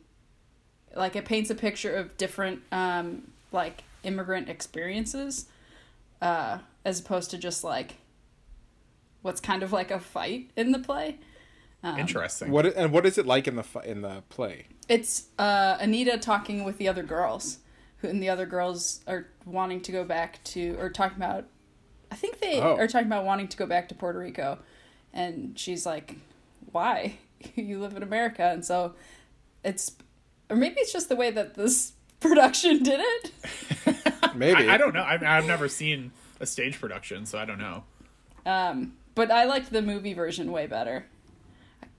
like 0.97 1.17
it 1.17 1.25
paints 1.25 1.51
a 1.51 1.55
picture 1.55 1.95
of 1.95 2.17
different 2.17 2.63
um, 2.73 3.31
like 3.53 3.85
immigrant 4.03 4.49
experiences 4.49 5.47
uh, 6.23 6.59
as 6.85 7.01
opposed 7.01 7.31
to 7.31 7.39
just 7.39 7.65
like 7.65 7.97
what's 9.23 9.41
kind 9.41 9.63
of 9.63 9.73
like 9.73 9.91
a 9.91 9.99
fight 10.01 10.51
in 10.57 10.73
the 10.73 10.79
play. 10.79 11.19
Um, 11.83 11.99
Interesting. 11.99 12.51
What 12.51 12.67
and 12.67 12.93
what 12.93 13.05
is 13.07 13.19
it 13.19 13.27
like 13.27 13.47
in 13.47 13.57
the 13.57 13.65
in 13.85 14.03
the 14.03 14.23
play? 14.29 14.67
It's 14.89 15.25
uh, 15.39 15.77
Anita 15.81 16.19
talking 16.19 16.65
with 16.65 16.79
the 16.79 16.89
other 16.89 17.03
girls, 17.03 17.59
who 17.99 18.09
and 18.09 18.23
the 18.23 18.29
other 18.31 18.47
girls 18.47 19.01
are 19.07 19.27
wanting 19.45 19.81
to 19.83 19.93
go 19.93 20.05
back 20.05 20.43
to 20.45 20.77
or 20.79 20.89
talking 20.91 21.17
about. 21.19 21.45
I 22.11 22.17
think 22.17 22.39
they 22.41 22.61
Oh. 22.61 22.77
are 22.77 22.87
talking 22.87 23.07
about 23.09 23.25
wanting 23.25 23.49
to 23.49 23.57
go 23.57 23.67
back 23.67 23.89
to 23.89 23.95
Puerto 23.95 24.19
Rico, 24.19 24.59
and 25.13 25.59
she's 25.59 25.85
like, 25.85 26.17
"Why? 26.73 27.19
you 27.55 27.81
live 27.81 27.97
in 27.97 28.03
America." 28.03 28.45
And 28.45 28.65
so, 28.65 28.95
it's 29.63 29.93
or 30.51 30.57
maybe 30.57 30.77
it's 30.81 30.93
just 30.93 31.09
the 31.09 31.17
way 31.17 31.31
that 31.31 31.55
this 31.55 31.93
production 32.21 32.83
did 32.83 33.01
it. 33.03 33.31
Maybe 34.35 34.69
I, 34.69 34.75
I 34.75 34.77
don't 34.79 34.95
know. 34.95 35.03
I, 35.03 35.15
I've 35.39 35.47
never 35.47 35.69
seen 35.69 36.11
a 36.41 36.47
stage 36.47 36.81
production, 36.81 37.25
so 37.27 37.39
I 37.39 37.45
don't 37.45 37.59
know. 37.59 37.85
Um, 38.47 38.95
but 39.15 39.31
I 39.31 39.45
liked 39.45 39.71
the 39.71 39.81
movie 39.83 40.13
version 40.15 40.51
way 40.51 40.67
better. 40.67 41.07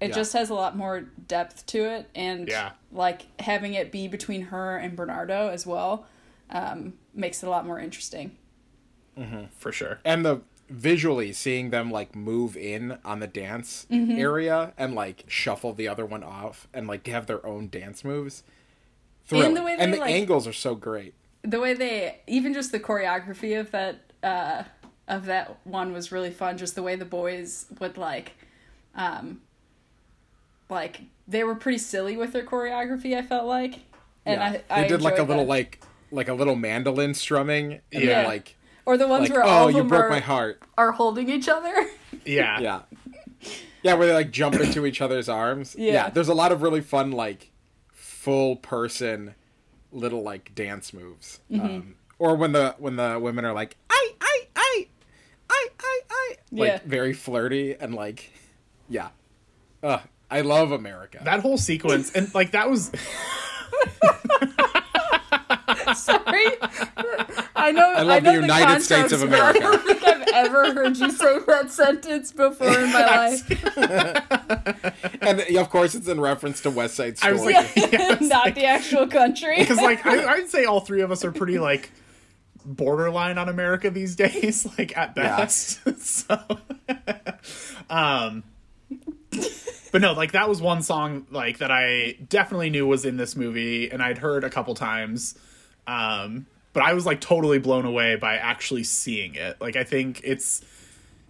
It 0.02 0.10
Yeah. 0.10 0.16
just 0.16 0.34
has 0.34 0.50
a 0.50 0.54
lot 0.54 0.76
more 0.76 1.02
depth 1.28 1.66
to 1.68 1.86
it, 1.86 2.10
and 2.14 2.48
Yeah. 2.48 2.72
like 2.92 3.28
having 3.40 3.74
it 3.76 3.92
be 3.92 4.08
between 4.10 4.42
her 4.48 4.76
and 4.78 4.96
Bernardo 4.98 5.48
as 5.50 5.66
well 5.66 6.06
um, 6.50 6.94
makes 7.14 7.42
it 7.42 7.48
a 7.48 7.50
lot 7.50 7.66
more 7.66 7.80
interesting. 7.80 8.36
For 9.58 9.72
sure. 9.72 10.00
and 10.04 10.26
the 10.26 10.42
visually 10.70 11.32
seeing 11.32 11.70
them 11.70 11.92
like 11.92 12.16
move 12.16 12.58
in 12.58 12.98
on 13.06 13.20
the 13.20 13.28
dance 13.28 13.86
Mm-hmm. 13.92 14.18
area 14.20 14.74
and 14.78 14.96
like 14.96 15.24
shuffle 15.28 15.74
the 15.74 15.88
other 15.88 16.06
one 16.06 16.24
off 16.24 16.68
and 16.74 16.88
like 16.88 17.06
have 17.08 17.28
their 17.28 17.46
own 17.46 17.70
dance 17.70 18.04
moves. 18.04 18.44
And 19.32 19.56
the 19.58 19.64
way 19.64 19.76
they, 19.76 19.84
and 19.84 19.94
the 19.94 19.98
like- 20.00 20.12
angles 20.12 20.48
are 20.48 20.54
so 20.54 20.76
great. 20.76 21.14
The 21.44 21.60
way 21.60 21.74
they, 21.76 22.20
even 22.28 22.54
just 22.54 22.72
the 22.72 22.80
choreography 22.80 23.60
of 23.60 23.70
that 23.72 24.00
uh, 24.24 24.64
of 25.08 25.26
that 25.26 25.58
one 25.64 25.94
was 25.94 26.12
really 26.12 26.32
fun. 26.32 26.58
Just 26.58 26.74
the 26.74 26.82
way 26.82 26.96
the 26.96 27.06
boys 27.06 27.68
would 27.80 27.98
like, 27.98 28.32
um, 28.96 29.42
like 30.70 31.02
they 31.28 31.44
were 31.44 31.56
pretty 31.56 31.78
silly 31.78 32.18
with 32.18 32.34
their 32.34 32.44
choreography. 32.44 33.16
I 33.16 33.22
felt 33.22 33.46
like, 33.46 33.80
and 34.26 34.40
yeah. 34.42 34.62
I, 34.70 34.80
I 34.80 34.82
they 34.84 34.88
did 34.88 35.02
like 35.02 35.20
a 35.20 35.24
little 35.24 35.44
that. 35.44 35.50
like 35.50 35.82
like 36.12 36.28
a 36.28 36.34
little 36.34 36.56
mandolin 36.56 37.14
strumming 37.14 37.74
and 37.94 38.04
Yeah. 38.04 38.06
then 38.22 38.26
like 38.26 38.55
or 38.86 38.98
the 38.98 39.08
ones 39.08 39.30
like 39.30 39.32
where 39.38 39.44
all 39.44 39.66
oh 39.66 39.68
of 39.70 39.72
you 39.74 39.80
them 39.80 39.88
broke 39.88 40.06
are, 40.06 40.10
my 40.10 40.20
heart. 40.20 40.62
are 40.78 40.92
holding 40.92 41.30
each 41.30 41.48
other. 41.50 41.74
Yeah. 42.26 42.60
Yeah. 42.60 42.82
Yeah, 43.84 43.94
where 43.94 44.08
they 44.08 44.14
like 44.14 44.32
jump 44.32 44.56
into 44.56 44.88
each 44.88 45.00
other's 45.00 45.30
arms. 45.30 45.76
Yeah. 45.78 46.10
there's 46.10 46.28
a 46.28 46.34
lot 46.34 46.52
of 46.52 46.64
really 46.64 46.82
fun 46.82 47.12
like 47.12 47.52
full 47.94 48.56
person 48.56 49.36
little 49.92 50.24
like 50.24 50.56
dance 50.56 50.92
moves. 50.92 51.40
Mm-hmm. 51.52 51.66
Um, 51.66 51.96
or 52.18 52.36
when 52.36 52.52
the 52.54 52.74
when 52.80 52.96
the 52.96 53.20
women 53.20 53.46
are 53.46 53.54
like 53.54 53.76
I 53.92 54.14
I 54.22 54.48
I 54.56 54.88
I 55.52 55.68
I 55.80 56.00
I 56.10 56.36
like 56.52 56.68
Yeah. 56.68 56.80
very 56.86 57.14
flirty 57.14 57.76
and 57.76 57.94
like 57.94 58.32
yeah. 58.90 59.10
Uh, 59.84 60.00
I 60.32 60.42
love 60.42 60.72
America. 60.72 61.22
That 61.24 61.42
whole 61.42 61.60
sequence 61.60 62.12
and 62.14 62.34
like 62.34 62.52
that 62.52 62.70
was 62.72 62.92
Sorry. 65.96 66.46
I 67.56 67.72
know. 67.72 67.94
I, 67.94 68.02
love 68.04 68.24
know 68.24 68.34
the 68.36 68.42
United 68.42 68.82
States 68.84 69.12
of 69.12 69.22
context, 69.22 69.30
but 69.30 69.34
I 69.34 69.50
America. 69.50 69.60
don't 69.60 69.86
think 69.86 70.04
I've 70.08 70.28
ever 70.46 70.74
heard 70.74 70.98
you 70.98 71.12
say 71.12 71.40
that 71.48 71.72
sentence 71.72 72.32
before 72.32 72.68
in 72.80 72.92
my 72.92 73.06
life. 73.06 73.78
and 75.22 75.40
of 75.58 75.70
course 75.70 75.96
it's 75.96 76.08
in 76.08 76.20
reference 76.20 76.62
to 76.62 76.70
West 76.70 76.96
Side 76.96 77.18
I 77.22 77.34
Story. 77.34 77.34
was 77.34 77.44
like- 77.44 77.76
Yeah, 77.76 78.14
it's 78.14 78.22
Not 78.30 78.46
like- 78.46 78.56
the 78.56 78.66
actual 78.66 79.08
country. 79.08 79.56
because 79.60 79.78
like 79.78 80.06
I, 80.06 80.26
I'd 80.34 80.50
say 80.50 80.66
all 80.66 80.80
three 80.82 81.02
of 81.02 81.12
us 81.12 81.24
are 81.26 81.32
pretty 81.32 81.58
like 81.60 81.92
borderline 82.66 83.38
on 83.38 83.48
America 83.50 83.90
these 83.90 84.16
days, 84.16 84.68
like 84.78 84.96
at 84.98 85.14
Yeah. 85.16 85.38
best. 85.38 85.80
so, 86.00 86.38
um, 87.90 88.44
but 89.92 90.02
no, 90.02 90.14
like 90.14 90.32
that 90.34 90.50
was 90.50 90.62
one 90.62 90.82
song 90.82 91.26
like 91.32 91.60
that 91.60 91.72
I 91.72 92.18
definitely 92.28 92.70
knew 92.70 92.86
was 92.88 93.06
in 93.06 93.18
this 93.18 93.36
movie, 93.36 93.90
and 93.92 94.02
I'd 94.02 94.18
heard 94.18 94.44
a 94.44 94.50
couple 94.50 94.74
times. 94.76 95.36
Um, 95.88 96.46
but 96.74 96.84
I 96.84 96.94
was 96.94 97.06
like 97.06 97.22
totally 97.22 97.60
blown 97.60 97.86
away 97.86 98.16
by 98.16 98.36
actually 98.36 98.84
seeing 98.84 99.36
it. 99.36 99.60
Like 99.62 99.76
I 99.76 99.84
think 99.84 100.22
it's, 100.24 100.62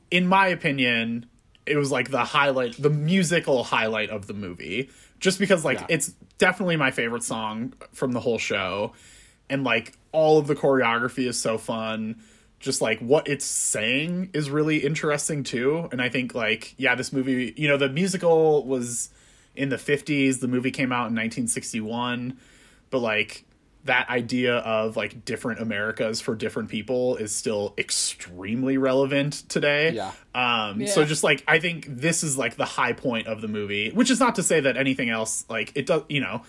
in 0.09 0.27
my 0.27 0.47
opinion, 0.47 1.27
it 1.65 1.77
was 1.77 1.91
like 1.91 2.09
the 2.11 2.23
highlight, 2.23 2.81
the 2.81 2.89
musical 2.89 3.63
highlight 3.63 4.09
of 4.09 4.27
the 4.27 4.33
movie, 4.33 4.89
just 5.19 5.39
because 5.39 5.63
like 5.65 5.79
Yeah. 5.81 5.87
it's 5.89 6.13
definitely 6.37 6.77
my 6.77 6.91
favorite 6.91 7.23
song 7.23 7.73
from 7.93 8.11
the 8.11 8.19
whole 8.19 8.37
show, 8.37 8.93
and 9.49 9.63
like 9.63 9.93
all 10.11 10.37
of 10.37 10.47
the 10.47 10.55
choreography 10.55 11.27
is 11.27 11.39
so 11.39 11.57
fun. 11.57 12.15
Just 12.59 12.81
like 12.81 12.99
what 12.99 13.27
it's 13.27 13.45
saying 13.45 14.29
is 14.33 14.49
really 14.49 14.77
interesting 14.77 15.43
too, 15.43 15.87
and 15.91 16.01
I 16.01 16.09
think 16.09 16.33
like 16.33 16.73
yeah, 16.77 16.95
this 16.95 17.13
movie, 17.13 17.53
you 17.57 17.67
know, 17.67 17.77
the 17.77 17.89
musical 17.89 18.63
was 18.65 19.09
in 19.55 19.69
the 19.69 19.75
50s, 19.77 20.39
the 20.39 20.47
movie 20.47 20.71
came 20.71 20.91
out 20.91 21.07
in 21.07 21.15
1961, 21.15 22.37
but 22.89 22.99
like 22.99 23.45
that 23.85 24.09
idea 24.09 24.57
of 24.57 24.97
like 24.97 25.25
different 25.25 25.61
Americas 25.61 26.19
for 26.19 26.35
different 26.35 26.69
people 26.69 27.15
is 27.17 27.33
still 27.33 27.73
extremely 27.77 28.77
relevant 28.77 29.47
today. 29.47 29.91
Yeah. 29.91 30.11
Um 30.33 30.85
so 30.87 31.05
just 31.05 31.23
like 31.23 31.43
I 31.47 31.59
think 31.59 31.85
this 31.87 32.23
is 32.23 32.37
like 32.37 32.57
the 32.57 32.65
high 32.65 32.93
point 32.93 33.27
of 33.27 33.41
the 33.41 33.47
movie, 33.47 33.91
which 33.91 34.09
is 34.09 34.19
not 34.19 34.35
to 34.35 34.43
say 34.43 34.59
that 34.59 34.75
anything 34.75 35.09
else 35.09 35.45
like 35.49 35.71
it 35.75 35.85
does, 35.85 36.03
you 36.09 36.19
know, 36.19 36.41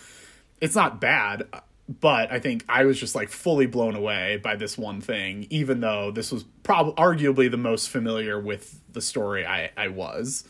it's 0.59 0.75
not 0.75 0.99
bad, 0.99 1.47
but 1.87 2.31
I 2.31 2.39
think 2.39 2.65
I 2.67 2.85
was 2.85 2.99
just 2.99 3.13
like 3.13 3.29
fully 3.29 3.67
blown 3.67 3.95
away 3.95 4.37
by 4.43 4.55
this 4.55 4.77
one 4.77 4.99
thing 4.99 5.45
even 5.51 5.79
though 5.79 6.11
this 6.11 6.31
was 6.31 6.43
probably 6.63 6.93
arguably 6.93 7.49
the 7.49 7.57
most 7.57 7.89
familiar 7.89 8.39
with 8.39 8.81
the 8.91 9.01
story 9.01 9.45
I 9.45 9.71
I 9.77 9.89
was. 9.89 10.43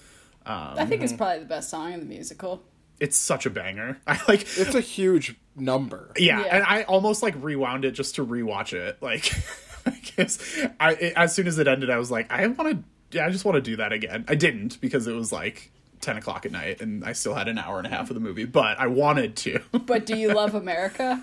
I 0.45 0.85
think 0.85 1.03
it's 1.03 1.11
probably 1.11 1.39
the 1.39 1.45
best 1.45 1.69
song 1.69 1.91
in 1.91 1.99
the 1.99 2.05
musical. 2.05 2.63
It's 3.01 3.17
such 3.17 3.45
a 3.45 3.49
banger. 3.49 3.97
I 4.07 4.19
like 4.29 4.43
It's 4.57 4.73
a 4.73 4.79
huge 4.79 5.35
number. 5.57 6.11
yeah, 6.17 6.39
Yeah. 6.41 6.55
and 6.55 6.63
I 6.63 6.83
almost 6.83 7.21
like 7.23 7.35
rewound 7.41 7.83
it 7.85 7.91
just 7.91 8.15
to 8.15 8.25
rewatch 8.25 8.73
it. 8.73 9.01
Like, 9.01 9.31
I 9.85 9.99
guess 10.15 10.39
I 10.79 10.91
it, 10.93 11.13
as 11.15 11.33
soon 11.35 11.47
as 11.47 11.57
it 11.59 11.67
ended, 11.67 11.89
I 11.89 11.97
was 11.97 12.09
like, 12.11 12.31
I 12.31 12.45
want 12.47 12.83
to. 13.11 13.23
I 13.23 13.29
just 13.29 13.45
want 13.45 13.55
to 13.55 13.61
do 13.61 13.77
that 13.77 13.93
again. 13.93 14.25
I 14.27 14.35
didn't 14.35 14.81
because 14.81 15.07
it 15.07 15.13
was 15.13 15.31
like 15.31 15.71
ten 16.01 16.17
o'clock 16.17 16.45
at 16.45 16.51
night, 16.51 16.81
and 16.81 17.03
I 17.05 17.13
still 17.13 17.33
had 17.33 17.47
an 17.47 17.57
hour 17.57 17.77
and 17.77 17.87
a 17.87 17.89
half 17.89 18.09
of 18.09 18.13
the 18.13 18.19
movie. 18.19 18.43
But 18.45 18.79
I 18.79 18.87
wanted 18.87 19.35
to. 19.37 19.61
But 19.85 20.05
do 20.05 20.17
you 20.17 20.33
love 20.33 20.53
America? 20.55 21.21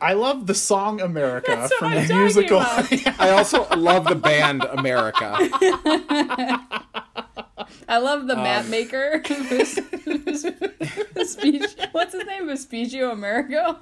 I 0.00 0.12
love 0.14 0.46
the 0.46 0.54
song 0.54 1.00
America 1.00 1.52
That's 1.52 1.70
what 1.72 1.78
from 1.78 1.92
I'm 1.94 2.06
the 2.06 2.14
musical. 2.14 2.58
about. 2.60 3.20
I 3.20 3.30
also 3.30 3.66
love 3.76 4.04
the 4.04 4.14
band 4.14 4.64
America. 4.64 5.38
I 7.88 7.98
love 7.98 8.20
Um, 8.22 8.26
the 8.28 8.36
map 8.36 8.66
maker. 8.66 9.22
Ves- 9.28 9.78
What's 11.92 12.12
his 12.14 12.26
name? 12.26 12.46
Vespuccio 12.48 13.12
Amerigo. 13.12 13.78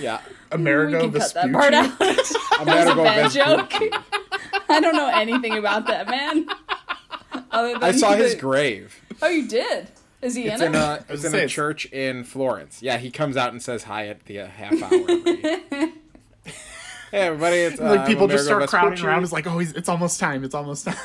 Yeah. 0.00 0.20
Amerigo 0.50 1.06
we 1.06 1.10
can 1.10 1.20
cut 1.20 1.34
that 1.34 1.50
Vespucci. 1.50 1.52
part 1.52 1.74
out. 1.74 2.00
a 2.58 2.62
Amerigo 2.62 3.02
bad 3.04 3.30
joke. 3.30 3.72
I 4.68 4.80
don't 4.80 4.94
know 4.96 5.08
anything 5.12 5.58
about 5.58 5.86
that 5.88 6.08
man. 6.08 6.46
Other 7.50 7.72
than 7.74 7.82
I 7.82 7.92
saw 7.92 8.12
his 8.14 8.34
the- 8.34 8.40
grave. 8.40 8.94
Oh, 9.20 9.28
you 9.28 9.46
did? 9.48 9.88
Is 10.20 10.34
he 10.36 10.44
It's 10.46 10.60
in 10.62 10.68
in 10.68 10.74
it? 10.74 10.78
a 10.78 11.04
it's 11.08 11.24
in 11.24 11.34
a 11.34 11.48
church 11.48 11.86
in 11.86 12.22
Florence. 12.22 12.80
Yeah, 12.80 12.98
he 12.98 13.10
comes 13.10 13.36
out 13.36 13.50
and 13.52 13.60
says 13.60 13.82
hi 13.82 14.06
at 14.06 14.24
the 14.26 14.40
uh, 14.42 14.46
half 14.46 14.80
hour. 14.80 14.90
hey 15.66 15.92
everybody, 17.12 17.56
it's 17.56 17.80
uh, 17.80 17.84
Like 17.84 18.06
people 18.06 18.24
I'm 18.24 18.30
just 18.30 18.44
start 18.44 18.58
Amerigo 18.62 18.70
crowding 18.70 19.04
around. 19.04 19.24
It's 19.24 19.32
like, 19.32 19.46
oh, 19.48 19.58
he's, 19.58 19.72
it's 19.72 19.88
almost 19.88 20.20
time. 20.20 20.44
It's 20.44 20.54
almost 20.54 20.84
time. 20.86 20.96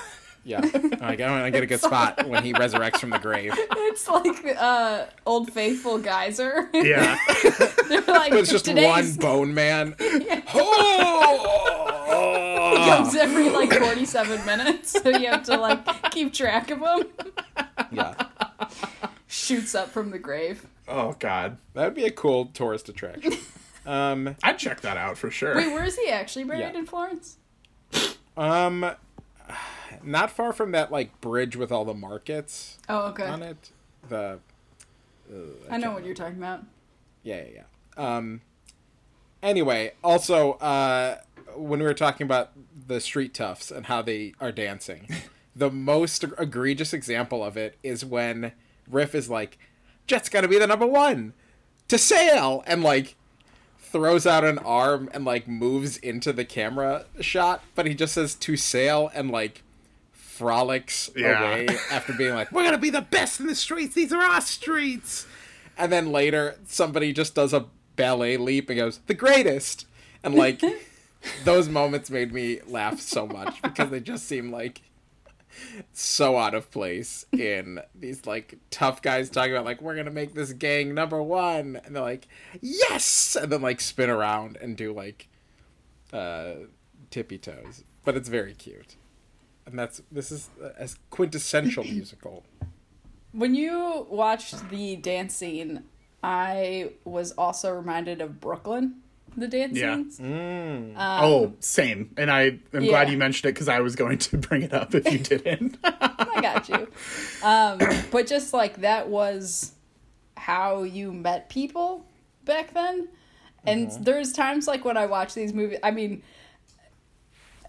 Yeah, 0.48 0.62
like 1.02 1.20
I 1.20 1.30
want 1.30 1.44
to 1.44 1.52
get 1.52 1.62
a 1.62 1.66
good 1.66 1.82
spot 1.82 2.26
when 2.26 2.42
he 2.42 2.54
resurrects 2.54 3.00
from 3.00 3.10
the 3.10 3.20
grave. 3.20 3.54
It's 3.98 4.08
like 4.08 4.56
uh, 4.60 5.06
Old 5.26 5.52
Faithful 5.52 5.98
Geyser. 5.98 6.70
yeah. 6.72 7.18
They're 7.90 8.02
like, 8.04 8.32
it's 8.32 8.52
just 8.52 8.66
today's 8.66 9.18
one 9.18 9.18
bone 9.18 9.54
man. 9.56 9.96
Oh! 12.00 12.74
comes 12.86 13.16
every 13.16 13.50
like 13.50 13.74
47 13.74 14.46
minutes, 14.46 14.92
so 14.92 15.10
you 15.10 15.28
have 15.30 15.44
to 15.44 15.58
like 15.58 16.12
keep 16.12 16.32
track 16.32 16.70
of 16.72 16.80
him. 16.80 17.08
yeah, 17.92 18.14
Shoots 19.28 19.74
up 19.76 19.90
from 19.90 20.12
the 20.12 20.20
grave. 20.20 20.66
Oh 20.88 21.16
God. 21.20 21.58
that 21.74 21.86
would 21.86 21.96
be 21.96 22.06
a 22.06 22.12
cool 22.12 22.46
tourist 22.54 22.88
attraction. 22.90 23.34
Um, 23.86 24.36
I'd 24.44 24.60
check 24.60 24.82
that 24.82 24.98
out 24.98 25.18
for 25.18 25.32
sure. 25.32 25.56
Wait, 25.56 25.72
where 25.74 25.86
is 25.86 25.98
he 25.98 26.10
actually 26.10 26.44
buried 26.46 26.60
Yeah. 26.62 26.78
in 26.78 26.86
Florence? 26.86 27.38
um, 28.38 28.92
not 30.08 30.32
far 30.32 30.54
from 30.54 30.72
that 30.72 30.92
like 30.92 31.20
bridge 31.22 31.56
with 31.56 31.72
all 31.72 31.86
the 31.86 31.94
markets 31.94 32.78
Oh, 32.90 33.08
okay. 33.10 33.26
on 33.26 33.42
it. 33.44 33.72
The 34.10 34.40
I 35.70 35.78
know 35.78 35.92
what 35.92 36.06
you're 36.06 36.16
talking 36.16 36.38
about. 36.38 36.64
Yeah, 37.24 37.44
yeah, 37.54 37.64
yeah. 37.98 38.16
Um, 38.18 38.42
anyway, 39.44 39.92
also, 40.04 40.54
uh, 40.54 41.18
when 41.56 41.80
we 41.80 41.86
were 41.86 41.94
talking 41.94 42.26
about 42.26 42.52
the 42.88 43.02
street 43.02 43.34
toughs 43.34 43.70
and 43.72 43.88
how 43.88 44.02
they 44.02 44.34
are 44.40 44.52
dancing, 44.54 45.10
the 45.56 45.70
most 45.70 46.24
egregious 46.24 46.94
example 46.94 47.44
of 47.44 47.58
it 47.58 47.78
is 47.84 48.06
when 48.06 48.54
Riff 48.90 49.14
is 49.14 49.30
like, 49.30 49.58
Jet's 50.06 50.30
gotta 50.30 50.48
be 50.48 50.58
the 50.58 50.68
number 50.68 50.88
one 50.88 51.34
to 51.90 51.98
sail, 51.98 52.64
and 52.66 52.82
like 52.84 53.16
throws 53.80 54.26
out 54.28 54.44
an 54.46 54.60
arm 54.60 55.10
and 55.14 55.26
like 55.26 55.48
moves 55.48 55.98
into 55.98 56.32
the 56.32 56.46
camera 56.46 57.06
shot, 57.20 57.64
but 57.76 57.86
he 57.86 57.94
just 57.94 58.14
says 58.14 58.36
to 58.36 58.56
sail 58.56 59.12
and 59.14 59.30
like 59.32 59.64
frolics 60.38 61.10
Yeah. 61.16 61.42
away 61.42 61.68
after 61.92 62.14
being 62.14 62.34
like, 62.34 62.52
"We're 62.52 62.64
gonna 62.64 62.78
be 62.78 62.90
the 62.90 63.02
best 63.02 63.40
in 63.40 63.48
the 63.48 63.56
streets. 63.56 63.94
These 63.96 64.14
are 64.14 64.22
our 64.22 64.42
streets." 64.42 65.26
And 65.78 65.92
then 65.92 66.12
later, 66.12 66.58
somebody 66.66 67.14
just 67.14 67.36
does 67.36 67.54
a 67.54 67.66
ballet 67.96 68.38
leap 68.38 68.70
and 68.70 68.78
goes, 68.78 69.00
"The 69.08 69.14
greatest," 69.14 69.86
and 70.24 70.36
like 70.36 70.62
those 71.44 71.68
moments 71.70 72.10
made 72.10 72.32
me 72.34 72.60
laugh 72.68 73.00
so 73.02 73.26
much 73.28 73.62
because 73.62 73.90
they 73.90 74.00
just 74.00 74.28
seem 74.28 74.52
like 74.52 74.82
so 75.92 76.38
out 76.38 76.54
of 76.54 76.70
place 76.70 77.26
in 77.32 77.80
these 77.96 78.28
like 78.28 78.56
tough 78.70 79.02
guys 79.02 79.28
talking 79.30 79.52
about 79.54 79.66
like 79.66 79.82
we're 79.82 79.96
gonna 79.96 80.12
make 80.12 80.36
this 80.36 80.54
gang 80.54 80.94
number 80.94 81.22
one 81.24 81.80
and 81.84 81.96
they're 81.96 82.04
like 82.04 82.28
yes 82.62 83.36
and 83.36 83.52
then 83.52 83.62
like 83.64 83.82
spin 83.82 84.08
around 84.10 84.56
and 84.62 84.78
do 84.78 84.94
like 84.94 85.28
uh 86.14 86.52
tippy 87.10 87.40
toes 87.40 87.84
but 88.06 88.16
it's 88.16 88.30
very 88.30 88.54
cute 88.54 88.96
and 89.68 89.78
that's 89.78 90.02
this 90.12 90.32
is 90.32 90.50
a 90.80 90.90
quintessential 91.10 91.84
musical 91.98 92.44
When 93.32 93.54
you 93.54 94.08
watched 94.10 94.70
the 94.70 94.96
dance 94.96 95.36
scene, 95.36 95.84
I 96.24 96.92
was 97.06 97.32
also 97.34 97.72
reminded 97.74 98.22
of 98.22 98.40
Brooklyn, 98.42 98.96
the 99.36 99.48
dance 99.48 99.78
Yeah. 99.78 99.96
scenes. 99.96 100.20
mm. 100.20 100.94
oh, 100.98 101.54
same. 101.60 102.12
And 102.18 102.32
I 102.32 102.60
am 102.74 102.86
glad 102.86 103.10
you 103.12 103.18
mentioned 103.18 103.50
it 103.50 103.54
because 103.54 103.68
I 103.70 103.82
was 103.82 103.96
going 103.96 104.18
to 104.20 104.38
bring 104.48 104.64
it 104.64 104.74
up 104.74 104.96
if 104.96 105.12
you 105.12 105.20
didn't. 105.20 105.78
I 105.84 106.40
got 106.42 106.68
you. 106.70 106.88
Um, 107.44 107.78
but 108.12 108.26
just 108.26 108.54
like 108.54 108.78
that 108.82 109.10
was 109.10 109.74
how 110.36 110.84
you 110.84 111.12
met 111.14 111.50
people 111.50 112.06
back 112.46 112.74
then. 112.74 113.10
And 113.66 113.92
there's 114.04 114.32
times 114.32 114.66
like 114.68 114.86
when 114.86 114.96
I 114.98 115.06
watch 115.08 115.34
these 115.34 115.54
movies, 115.54 115.80
I 115.84 115.92
mean, 115.92 116.24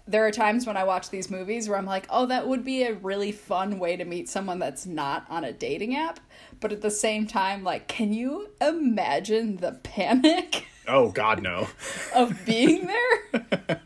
there 0.09 0.25
are 0.25 0.31
times 0.31 0.65
when 0.65 0.75
I 0.75 0.83
watch 0.83 1.09
these 1.11 1.29
movies 1.29 1.69
where 1.69 1.77
I'm 1.77 1.85
like, 1.85 2.07
oh, 2.09 2.25
that 2.25 2.47
would 2.47 2.63
be 2.65 2.83
a 2.83 2.93
really 2.95 3.31
fun 3.31 3.77
way 3.77 3.95
to 3.95 4.03
meet 4.05 4.27
someone 4.27 4.57
that's 4.57 4.85
not 4.87 5.25
on 5.29 5.43
a 5.43 5.53
dating 5.53 5.95
app. 5.95 6.19
But 6.59 6.71
at 6.73 6.81
the 6.81 6.89
same 6.91 7.27
time, 7.27 7.63
like, 7.63 7.87
can 7.87 8.11
you 8.11 8.49
imagine 8.59 9.57
the 9.57 9.73
panic 9.83 10.65
oh 10.87 11.09
God, 11.11 11.43
no. 11.43 11.67
of 12.15 12.43
being 12.45 12.87
there? 13.67 13.81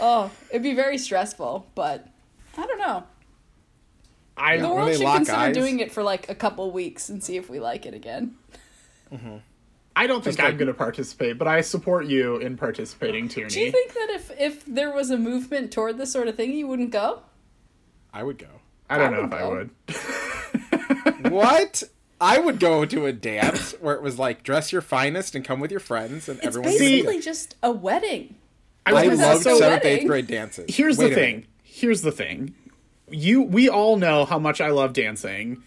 oh, 0.00 0.30
it'd 0.50 0.62
be 0.62 0.74
very 0.74 0.98
stressful, 0.98 1.66
but 1.74 2.06
I 2.56 2.66
don't 2.66 2.78
know. 2.78 3.04
I 4.36 4.56
The 4.56 4.68
world 4.68 4.92
should 4.96 5.06
consider 5.06 5.36
eyes- 5.38 5.54
doing 5.54 5.80
it 5.80 5.92
for 5.92 6.02
like 6.02 6.28
a 6.30 6.34
couple 6.34 6.70
weeks 6.70 7.08
and 7.08 7.22
see 7.22 7.36
if 7.36 7.50
we 7.50 7.60
like 7.60 7.84
it 7.86 7.94
again. 7.94 8.36
Mm-hmm. 9.12 9.36
I 10.00 10.06
don't 10.06 10.22
think 10.22 10.36
Just 10.36 10.48
I'm 10.48 10.56
going 10.56 10.68
to 10.68 10.74
participate, 10.74 11.38
but 11.38 11.48
I 11.48 11.60
support 11.60 12.06
you 12.06 12.36
in 12.36 12.56
participating, 12.56 13.28
Tierney. 13.28 13.50
Do 13.50 13.60
you 13.60 13.72
think 13.72 13.92
that 13.94 14.10
if 14.10 14.30
if 14.38 14.64
there 14.64 14.92
was 14.92 15.10
a 15.10 15.18
movement 15.18 15.72
toward 15.72 15.98
this 15.98 16.12
sort 16.12 16.28
of 16.28 16.36
thing, 16.36 16.52
you 16.52 16.66
wouldn't 16.68 16.90
go? 16.90 17.22
i 18.14 18.22
would 18.22 18.38
go 18.38 18.46
I 18.88 18.96
don't 18.98 19.12
I 19.12 19.16
know 19.16 19.50
would 19.50 19.70
if 19.88 19.96
I 19.96 21.24
would. 21.24 21.30
what 21.32 21.82
i 22.20 22.38
would 22.38 22.58
go 22.58 22.84
to 22.84 23.06
a 23.06 23.12
dance 23.12 23.72
where 23.80 23.94
it 23.94 24.02
was 24.02 24.18
like 24.18 24.42
dress 24.42 24.72
your 24.72 24.80
finest 24.82 25.34
and 25.34 25.44
come 25.44 25.60
with 25.60 25.70
your 25.70 25.80
friends 25.80 26.28
and 26.28 26.38
It's 26.38 26.46
everyone 26.46 26.70
basically 26.70 27.20
just 27.20 27.56
a 27.62 27.70
wedding. 27.70 28.34
I, 28.86 28.92
i 28.92 29.08
was 29.08 29.18
That's 29.18 29.44
love 29.44 29.54
so 29.54 29.58
seventh 29.58 29.82
wedding. 29.84 29.98
eighth 30.00 30.06
grade 30.06 30.26
dances 30.26 30.74
Here's 30.74 30.96
Wait 30.98 31.08
the 31.10 31.14
thing. 31.14 31.34
minute. 31.36 31.48
Here's 31.62 32.02
the 32.02 32.12
thing. 32.12 32.54
You 33.10 33.42
we 33.42 33.68
all 33.68 33.96
know 33.98 34.24
how 34.24 34.38
much 34.38 34.60
I 34.60 34.70
love 34.70 34.92
dancing 34.94 35.62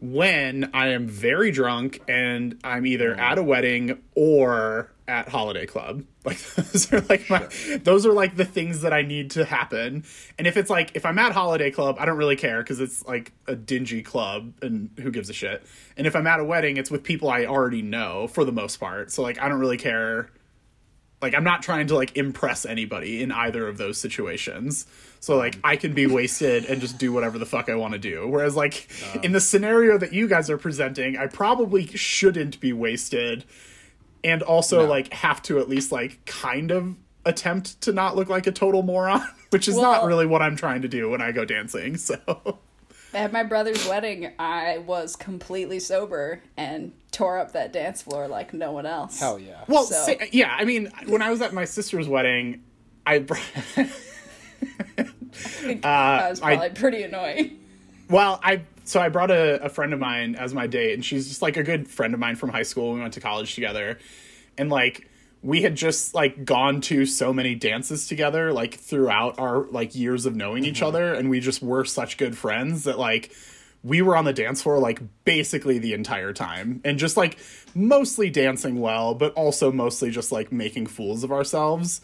when 0.00 0.70
I 0.74 0.88
am 0.88 1.06
very 1.08 1.50
drunk 1.50 2.00
and 2.08 2.58
I'm 2.64 2.86
either 2.86 3.14
Mm. 3.14 3.18
at 3.18 3.38
a 3.38 3.42
wedding 3.42 3.98
or 4.14 4.92
at 5.06 5.28
holiday 5.28 5.66
club. 5.66 6.04
Like 6.28 6.38
those 6.56 6.92
are 6.92 7.00
like 7.08 7.30
my 7.30 7.48
those 7.82 8.04
are 8.04 8.12
like 8.12 8.36
the 8.36 8.44
things 8.44 8.82
that 8.82 8.92
I 8.92 9.00
need 9.00 9.30
to 9.30 9.46
happen. 9.46 10.04
And 10.36 10.46
if 10.46 10.58
it's 10.58 10.68
like 10.68 10.90
if 10.94 11.06
I'm 11.06 11.18
at 11.18 11.32
holiday 11.32 11.70
club, 11.70 11.96
I 11.98 12.04
don't 12.04 12.18
really 12.18 12.36
care 12.36 12.62
cuz 12.62 12.80
it's 12.80 13.02
like 13.06 13.32
a 13.46 13.56
dingy 13.56 14.02
club 14.02 14.52
and 14.60 14.90
who 15.00 15.10
gives 15.10 15.30
a 15.30 15.32
shit. 15.32 15.62
And 15.96 16.06
if 16.06 16.14
I'm 16.14 16.26
at 16.26 16.38
a 16.38 16.44
wedding, 16.44 16.76
it's 16.76 16.90
with 16.90 17.02
people 17.02 17.30
I 17.30 17.46
already 17.46 17.80
know 17.80 18.26
for 18.28 18.44
the 18.44 18.52
most 18.52 18.76
part. 18.78 19.10
So 19.10 19.22
like 19.22 19.40
I 19.40 19.48
don't 19.48 19.58
really 19.58 19.78
care 19.78 20.28
like 21.22 21.34
I'm 21.34 21.44
not 21.44 21.62
trying 21.62 21.86
to 21.86 21.94
like 21.96 22.14
impress 22.14 22.66
anybody 22.66 23.22
in 23.22 23.32
either 23.32 23.66
of 23.66 23.78
those 23.78 23.98
situations. 23.98 24.86
So 25.20 25.36
like 25.36 25.58
I 25.64 25.76
can 25.76 25.92
be 25.94 26.06
wasted 26.06 26.64
and 26.66 26.80
just 26.80 26.98
do 26.98 27.12
whatever 27.12 27.38
the 27.38 27.46
fuck 27.46 27.68
I 27.68 27.74
want 27.74 27.92
to 27.92 27.98
do. 27.98 28.26
Whereas 28.28 28.54
like 28.56 28.88
in 29.22 29.32
the 29.32 29.40
scenario 29.40 29.98
that 29.98 30.12
you 30.12 30.28
guys 30.28 30.48
are 30.50 30.58
presenting, 30.58 31.16
I 31.16 31.26
probably 31.26 31.86
shouldn't 31.88 32.60
be 32.60 32.72
wasted 32.72 33.44
and 34.24 34.42
also 34.42 34.82
No. 34.82 34.88
like 34.88 35.12
have 35.12 35.42
to 35.42 35.58
at 35.58 35.68
least 35.68 35.90
like 35.92 36.24
kind 36.26 36.70
of 36.70 36.94
attempt 37.24 37.80
to 37.82 37.92
not 37.92 38.16
look 38.16 38.28
like 38.28 38.46
a 38.46 38.52
total 38.52 38.82
moron, 38.82 39.26
which 39.50 39.68
is 39.68 39.76
not 39.76 40.04
really 40.04 40.24
what 40.26 40.40
I'm 40.40 40.56
trying 40.56 40.82
to 40.82 40.88
do 40.88 41.10
when 41.10 41.20
I 41.20 41.32
go 41.32 41.44
dancing. 41.44 41.96
So 41.96 42.58
At 43.14 43.32
my 43.32 43.42
brother's 43.42 43.86
wedding, 43.88 44.32
I 44.38 44.78
was 44.78 45.16
completely 45.16 45.80
sober 45.80 46.42
and 46.56 46.92
tore 47.10 47.38
up 47.38 47.52
that 47.52 47.72
dance 47.72 48.02
floor 48.02 48.28
like 48.28 48.52
no 48.54 48.70
one 48.72 48.86
else. 48.86 49.18
hell 49.18 49.38
yeah 49.38 49.64
Well, 49.66 49.84
So- 49.84 50.04
sa- 50.12 50.24
yeah, 50.30 50.54
I 50.56 50.64
mean, 50.64 50.90
when 51.06 51.22
I 51.22 51.30
was 51.30 51.40
at 51.40 51.52
my 51.52 51.64
sister's 51.64 52.06
wedding, 52.08 52.62
I 53.06 53.18
br- 54.96 55.02
uh, 55.02 55.80
that 55.82 56.30
was 56.30 56.42
I- 56.42 56.56
probably 56.56 56.80
pretty 56.80 57.02
annoying. 57.02 57.58
well, 58.10 58.40
I 58.42 58.62
so 58.84 59.00
I 59.00 59.10
brought 59.10 59.30
a, 59.30 59.62
a 59.64 59.68
friend 59.68 59.92
of 59.92 60.00
mine 60.00 60.34
as 60.34 60.54
my 60.54 60.66
date, 60.66 60.94
and 60.94 61.04
she's 61.04 61.28
just 61.28 61.42
like 61.42 61.56
a 61.56 61.62
good 61.62 61.88
friend 61.88 62.14
of 62.14 62.20
mine 62.20 62.36
from 62.36 62.48
high 62.50 62.62
school. 62.62 62.94
We 62.94 63.00
went 63.00 63.14
to 63.14 63.20
college 63.20 63.54
together, 63.54 63.98
and 64.56 64.70
like 64.70 65.08
we 65.42 65.62
had 65.62 65.74
just 65.74 66.14
like 66.14 66.44
gone 66.44 66.80
to 66.82 67.06
so 67.06 67.32
many 67.32 67.54
dances 67.54 68.08
together, 68.08 68.52
like 68.52 68.74
throughout 68.74 69.38
our 69.38 69.66
like 69.66 69.94
years 69.94 70.26
of 70.26 70.34
knowing 70.34 70.64
each 70.64 70.76
mm-hmm. 70.76 70.86
other, 70.86 71.14
and 71.14 71.30
we 71.30 71.40
just 71.40 71.62
were 71.62 71.84
such 71.84 72.16
good 72.16 72.36
friends 72.36 72.84
that 72.84 72.98
like 72.98 73.32
we 73.84 74.02
were 74.02 74.16
on 74.16 74.24
the 74.24 74.32
dance 74.32 74.62
floor 74.62 74.78
like 74.78 75.00
basically 75.24 75.78
the 75.78 75.92
entire 75.92 76.32
time. 76.32 76.80
And 76.84 76.98
just 76.98 77.16
like 77.16 77.38
mostly 77.74 78.30
dancing 78.30 78.80
well 78.80 79.14
but 79.14 79.32
also 79.34 79.70
mostly 79.70 80.10
just 80.10 80.32
like 80.32 80.50
making 80.50 80.86
fools 80.86 81.22
of 81.22 81.30
ourselves 81.30 82.00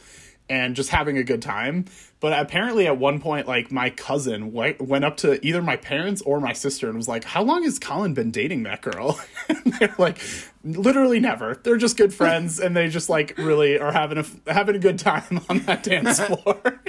and 0.49 0.76
just 0.76 0.90
having 0.90 1.16
a 1.18 1.24
good 1.24 1.40
time. 1.42 1.86
But 2.20 2.38
apparently, 2.38 2.86
at 2.86 2.97
one 2.99 3.20
point, 3.20 3.47
like 3.47 3.70
my 3.70 3.90
cousin 3.90 4.53
went, 4.53 4.80
went 4.80 5.05
up 5.05 5.16
to 5.18 5.45
either 5.47 5.61
my 5.62 5.76
parents 5.76 6.22
or 6.22 6.40
my 6.40 6.53
sister 6.55 6.88
and 6.88 6.97
was 6.97 7.09
like, 7.09 7.24
"How 7.24 7.42
long 7.42 7.64
has 7.64 7.78
Colin 7.78 8.14
been 8.14 8.30
dating 8.30 8.62
that 8.64 8.80
girl?" 8.82 9.20
and 9.49 9.74
they're 9.74 9.95
like, 9.99 10.18
"Literally 10.64 11.20
never. 11.20 11.55
They're 11.62 11.76
just 11.76 11.97
good 11.99 12.14
friends, 12.14 12.61
and 12.61 12.74
they 12.76 12.88
just 12.88 13.09
like 13.11 13.36
really 13.36 13.78
are 13.78 13.92
having 13.92 14.18
a 14.18 14.53
having 14.53 14.74
a 14.76 14.78
good 14.78 14.99
time 14.99 15.40
on 15.51 15.59
that 15.61 15.82
dance 15.82 16.18
floor." 16.26 16.80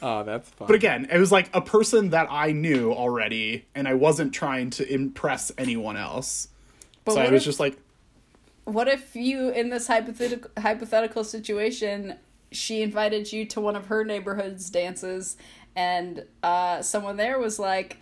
Oh, 0.00 0.22
that's 0.22 0.48
fun. 0.50 0.68
but 0.68 0.76
again, 0.76 1.08
it 1.10 1.18
was 1.18 1.32
like 1.32 1.50
a 1.54 1.60
person 1.60 2.10
that 2.10 2.28
I 2.30 2.52
knew 2.52 2.92
already, 2.92 3.66
and 3.74 3.88
I 3.88 3.94
wasn't 3.94 4.32
trying 4.32 4.70
to 4.70 4.92
impress 4.92 5.50
anyone 5.58 5.96
else. 5.96 6.48
But 7.04 7.14
so 7.14 7.20
I 7.20 7.30
was 7.30 7.42
if- 7.42 7.46
just 7.46 7.58
like, 7.60 7.76
What 8.68 8.86
if 8.86 9.16
you, 9.16 9.48
in 9.48 9.70
this 9.70 9.86
hypothetical 9.86 10.50
hypothetical 10.58 11.24
situation, 11.24 12.16
she 12.52 12.82
invited 12.82 13.32
you 13.32 13.46
to 13.46 13.60
one 13.62 13.76
of 13.76 13.86
her 13.86 14.04
neighborhood's 14.04 14.68
dances, 14.68 15.38
and 15.74 16.24
uh, 16.42 16.82
someone 16.82 17.16
there 17.16 17.38
was 17.38 17.58
like, 17.58 17.96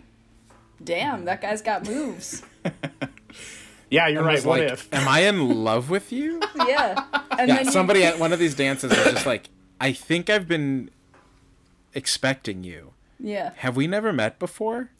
"Damn, 0.83 1.23
that 1.23 1.41
guy's 1.41 1.61
got 1.61 1.87
moves." 1.87 2.43
"Yeah, 3.89 4.07
you're 4.07 4.23
right. 4.23 4.43
What 4.43 4.59
like, 4.59 4.71
if?" 4.73 4.93
am 4.93 5.07
I 5.07 5.21
in 5.21 5.63
love 5.63 5.89
with 5.89 6.11
you? 6.11 6.41
yeah, 6.67 7.01
and 7.39 7.47
yeah, 7.47 7.55
then 7.55 7.65
you- 7.65 7.71
somebody 7.71 8.03
at 8.03 8.19
one 8.19 8.33
of 8.33 8.39
these 8.39 8.53
dances 8.53 8.89
was 8.91 9.05
just 9.05 9.25
like, 9.25 9.47
I 9.79 9.93
think 9.93 10.29
I've 10.29 10.49
been 10.49 10.89
expecting 11.93 12.65
you. 12.65 12.91
yeah, 13.21 13.51
Have 13.57 13.77
we 13.77 13.87
never 13.87 14.11
met 14.11 14.37
before? 14.37 14.91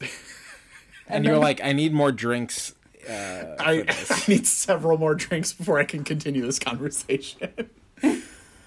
And 1.10 1.24
you're 1.24 1.38
like, 1.38 1.62
I 1.64 1.72
need 1.72 1.94
more 1.94 2.12
drinks. 2.12 2.74
Uh, 3.08 3.56
I. 3.58 3.84
I 4.10 4.22
need 4.28 4.46
several 4.46 4.98
more 4.98 5.14
drinks 5.14 5.52
before 5.52 5.78
I 5.78 5.84
can 5.84 6.04
continue 6.04 6.44
this 6.44 6.58
conversation. 6.58 7.50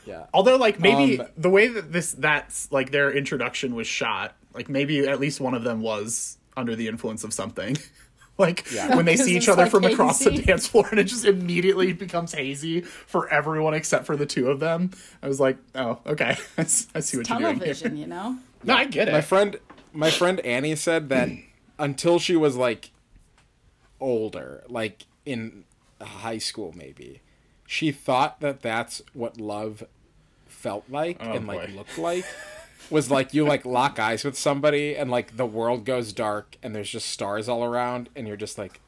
yeah. 0.06 0.26
Although, 0.34 0.58
like 0.58 0.80
maybe 0.80 1.20
Um, 1.20 1.28
the 1.38 1.50
way 1.50 1.68
that 1.68 1.92
this 1.94 2.14
that's 2.14 2.72
like 2.72 2.92
their 2.92 3.12
introduction 3.12 3.76
was 3.76 3.88
shot, 3.88 4.36
like 4.54 4.70
maybe 4.70 5.08
at 5.08 5.20
least 5.20 5.40
one 5.40 5.54
of 5.54 5.64
them 5.64 5.82
was 5.82 6.38
under 6.58 6.76
the 6.76 6.88
influence 6.88 7.24
of 7.24 7.34
something. 7.34 7.78
like 8.38 8.66
Yeah. 8.72 8.96
when 8.96 9.06
they 9.06 9.16
see 9.16 9.38
each 9.38 9.48
other 9.48 9.64
like, 9.64 9.72
from 9.72 9.84
across 9.86 10.20
the 10.24 10.32
dance 10.32 10.68
floor, 10.68 10.88
and 10.90 11.00
it 11.00 11.04
just 11.06 11.26
immediately 11.26 11.94
becomes 11.94 12.34
hazy 12.34 12.82
for 12.82 13.30
everyone 13.30 13.74
except 13.74 14.06
for 14.06 14.16
the 14.18 14.26
two 14.26 14.50
of 14.50 14.60
them. 14.60 14.90
I 15.22 15.28
was 15.28 15.40
like, 15.40 15.58
oh, 15.76 16.00
okay, 16.06 16.38
I 16.58 16.62
s- 16.62 16.88
I 16.96 17.00
see 17.02 17.18
what 17.18 17.30
you're 17.30 17.38
tunnel 17.38 17.52
doing. 17.54 17.58
here. 17.64 17.74
vision, 17.74 17.98
you 17.98 18.08
know. 18.08 18.38
No, 18.64 18.76
I 18.76 18.86
get 18.86 19.08
it. 19.08 19.12
My 19.12 19.22
friend, 19.22 19.58
my 19.94 20.10
friend 20.10 20.40
Annie 20.42 20.76
said 20.76 21.10
that 21.10 21.30
until 21.78 22.20
she 22.20 22.36
was 22.36 22.56
like 22.56 22.92
older, 24.02 24.64
like 24.68 25.06
in 25.26 25.64
high 26.02 26.40
school, 26.40 26.74
maybe, 26.76 27.22
she 27.66 27.92
thought 27.94 28.42
that 28.42 28.62
that's 28.62 29.02
what 29.14 29.40
love 29.40 29.84
felt 30.48 30.84
like 30.90 31.18
Oh, 31.22 31.32
and 31.32 31.48
like 31.48 31.70
boy. 31.70 31.74
looked 31.78 31.98
like. 31.98 32.26
Was 32.90 33.10
like 33.10 33.34
you 33.34 33.46
like 33.46 33.64
lock 33.64 34.00
eyes 34.00 34.26
with 34.26 34.38
somebody 34.38 34.96
and 34.98 35.10
like 35.10 35.38
the 35.38 35.46
world 35.46 35.86
goes 35.86 36.12
dark 36.12 36.58
and 36.62 36.76
there's 36.76 36.90
just 36.90 37.08
stars 37.08 37.48
all 37.48 37.64
around 37.64 38.10
and 38.18 38.28
you're 38.28 38.36
just 38.36 38.58
like 38.58 38.82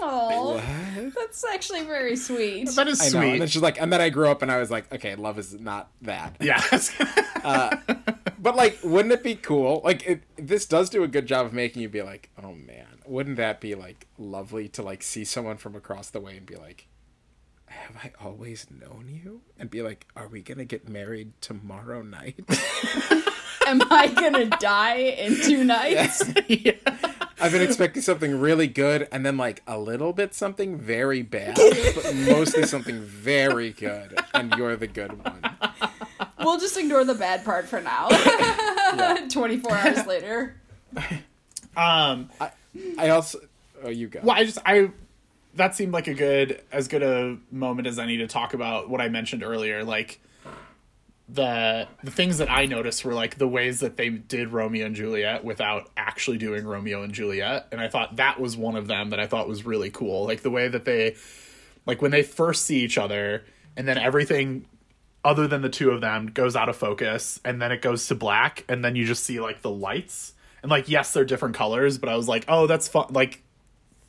Oh, 0.00 0.54
what? 0.54 1.14
that's 1.14 1.44
actually 1.44 1.82
very 1.84 2.14
sweet. 2.14 2.68
that 2.76 2.86
is 2.86 3.00
I 3.14 3.18
know. 3.18 3.26
And 3.26 3.40
then 3.40 3.48
she's 3.48 3.62
like, 3.62 3.80
and 3.80 3.92
then 3.92 4.00
I 4.00 4.10
grew 4.10 4.28
up 4.28 4.42
and 4.42 4.50
I 4.52 4.58
was 4.58 4.70
like, 4.70 4.92
okay, 4.92 5.14
love 5.14 5.38
is 5.38 5.58
not 5.58 5.88
that. 6.02 6.36
Yeah. 6.40 6.62
Uh, 7.42 7.76
but 8.38 8.54
like, 8.54 8.78
wouldn't 8.84 9.12
it 9.12 9.22
be 9.22 9.34
cool? 9.34 9.80
Like, 9.82 10.06
it, 10.06 10.22
this 10.36 10.66
does 10.66 10.90
do 10.90 11.02
a 11.02 11.08
good 11.08 11.26
job 11.26 11.46
of 11.46 11.52
making 11.52 11.80
you 11.82 11.88
be 11.88 12.02
like, 12.02 12.28
oh 12.42 12.52
man, 12.52 12.86
wouldn't 13.06 13.36
that 13.36 13.60
be 13.60 13.74
like 13.74 14.06
lovely 14.18 14.68
to 14.70 14.82
like 14.82 15.02
see 15.02 15.24
someone 15.24 15.56
from 15.56 15.74
across 15.76 16.10
the 16.10 16.20
way 16.20 16.36
and 16.36 16.46
be 16.46 16.56
like, 16.56 16.88
have 17.66 17.96
I 17.96 18.12
always 18.24 18.66
known 18.70 19.08
you? 19.08 19.40
And 19.58 19.70
be 19.70 19.82
like, 19.82 20.06
are 20.16 20.28
we 20.28 20.42
gonna 20.42 20.64
get 20.64 20.88
married 20.88 21.32
tomorrow 21.40 22.02
night? 22.02 22.44
Am 23.66 23.80
I 23.90 24.08
gonna 24.08 24.46
die 24.46 24.96
in 24.96 25.40
two 25.40 25.64
nights? 25.64 26.22
I've 27.40 27.52
been 27.52 27.62
expecting 27.62 28.02
something 28.02 28.38
really 28.38 28.68
good 28.68 29.08
and 29.10 29.24
then 29.26 29.36
like 29.36 29.62
a 29.66 29.78
little 29.78 30.12
bit 30.12 30.34
something 30.34 30.78
very 30.78 31.22
bad, 31.22 31.56
but 31.94 32.14
mostly 32.14 32.64
something 32.64 33.00
very 33.02 33.70
good, 33.72 34.18
and 34.34 34.54
you're 34.56 34.76
the 34.76 34.86
good 34.86 35.22
one. 35.24 35.42
We'll 36.38 36.58
just 36.60 36.76
ignore 36.76 37.04
the 37.04 37.14
bad 37.14 37.44
part 37.44 37.66
for 37.66 37.80
now. 37.80 38.08
Twenty 39.28 39.58
four 39.58 39.72
hours 39.76 40.06
later. 40.06 40.56
um. 41.76 42.30
I 42.40 42.50
also, 42.98 43.40
oh, 43.82 43.88
you 43.88 44.08
go. 44.08 44.20
Well, 44.22 44.36
I 44.36 44.44
just 44.44 44.58
I 44.64 44.90
that 45.54 45.74
seemed 45.74 45.92
like 45.92 46.08
a 46.08 46.14
good 46.14 46.62
as 46.72 46.88
good 46.88 47.02
a 47.02 47.36
moment 47.50 47.86
as 47.86 47.98
any 47.98 48.16
to 48.18 48.26
talk 48.26 48.54
about 48.54 48.88
what 48.88 49.00
I 49.00 49.08
mentioned 49.08 49.42
earlier, 49.42 49.84
like 49.84 50.20
the 51.28 51.88
the 52.02 52.10
things 52.10 52.38
that 52.38 52.50
I 52.50 52.66
noticed 52.66 53.04
were 53.04 53.14
like 53.14 53.38
the 53.38 53.48
ways 53.48 53.80
that 53.80 53.96
they 53.96 54.10
did 54.10 54.52
Romeo 54.52 54.86
and 54.86 54.94
Juliet 54.94 55.44
without 55.44 55.90
actually 55.96 56.38
doing 56.38 56.66
Romeo 56.66 57.02
and 57.02 57.12
Juliet, 57.12 57.68
and 57.72 57.80
I 57.80 57.88
thought 57.88 58.16
that 58.16 58.40
was 58.40 58.56
one 58.56 58.76
of 58.76 58.88
them 58.88 59.10
that 59.10 59.20
I 59.20 59.26
thought 59.26 59.48
was 59.48 59.64
really 59.64 59.90
cool. 59.90 60.24
Like 60.24 60.42
the 60.42 60.50
way 60.50 60.68
that 60.68 60.84
they 60.84 61.16
like 61.86 62.02
when 62.02 62.10
they 62.10 62.22
first 62.22 62.64
see 62.64 62.80
each 62.80 62.98
other 62.98 63.44
and 63.76 63.88
then 63.88 63.98
everything 63.98 64.66
other 65.24 65.48
than 65.48 65.62
the 65.62 65.70
two 65.70 65.90
of 65.90 66.00
them 66.00 66.26
goes 66.26 66.54
out 66.54 66.68
of 66.68 66.76
focus 66.76 67.40
and 67.44 67.60
then 67.60 67.72
it 67.72 67.80
goes 67.80 68.06
to 68.08 68.14
black 68.14 68.64
and 68.68 68.84
then 68.84 68.94
you 68.94 69.06
just 69.06 69.24
see 69.24 69.40
like 69.40 69.62
the 69.62 69.70
lights 69.70 70.33
and 70.64 70.70
like 70.70 70.88
yes 70.88 71.12
they're 71.12 71.24
different 71.24 71.54
colors 71.54 71.98
but 71.98 72.08
i 72.08 72.16
was 72.16 72.26
like 72.26 72.44
oh 72.48 72.66
that's 72.66 72.88
fun 72.88 73.06
like 73.10 73.40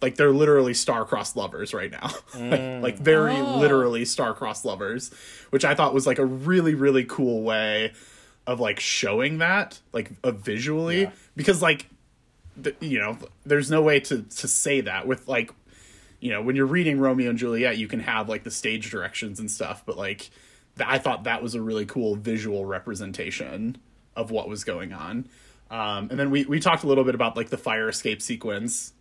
like 0.01 0.15
they're 0.15 0.31
literally 0.31 0.73
star-crossed 0.73 1.35
lovers 1.35 1.73
right 1.73 1.91
now 1.91 2.09
like, 2.39 2.81
like 2.81 2.97
very 2.97 3.35
Oh. 3.35 3.57
literally 3.59 4.05
star-crossed 4.05 4.65
lovers 4.65 5.11
which 5.51 5.63
i 5.65 5.75
thought 5.75 5.93
was 5.93 6.07
like 6.07 6.17
a 6.19 6.25
really 6.25 6.73
really 6.73 7.03
cool 7.05 7.43
way 7.43 7.93
of 8.47 8.59
like 8.59 8.79
showing 8.79 9.37
that 9.39 9.79
like 9.93 10.11
uh, 10.23 10.31
visually 10.31 11.03
Yeah. 11.03 11.11
because 11.35 11.61
like 11.61 11.87
th- 12.63 12.75
you 12.79 12.99
know 12.99 13.17
there's 13.45 13.69
no 13.69 13.81
way 13.81 13.99
to 13.99 14.21
to 14.23 14.47
say 14.47 14.81
that 14.81 15.05
with 15.07 15.27
like 15.27 15.51
you 16.21 16.31
know 16.31 16.41
when 16.41 16.55
you're 16.55 16.65
reading 16.65 16.99
romeo 16.99 17.29
and 17.31 17.37
juliet 17.39 17.77
you 17.77 17.87
can 17.87 17.99
have 17.99 18.29
like 18.29 18.43
the 18.43 18.51
stage 18.51 18.89
directions 18.91 19.39
and 19.39 19.51
stuff 19.51 19.83
but 19.85 19.97
like 19.97 20.29
th- 20.77 20.87
i 20.87 20.97
thought 20.97 21.23
that 21.25 21.43
was 21.43 21.53
a 21.55 21.61
really 21.61 21.85
cool 21.85 22.15
visual 22.15 22.63
representation 22.65 23.77
of 24.15 24.31
what 24.31 24.47
was 24.47 24.63
going 24.63 24.93
on 24.93 25.27
um, 25.71 26.09
and 26.09 26.19
then 26.19 26.31
we 26.31 26.45
we 26.45 26.59
talked 26.59 26.83
a 26.83 26.87
little 26.87 27.03
bit 27.03 27.15
about 27.15 27.35
like 27.35 27.49
the 27.49 27.57
fire 27.57 27.89
escape 27.89 28.21
sequence 28.21 28.93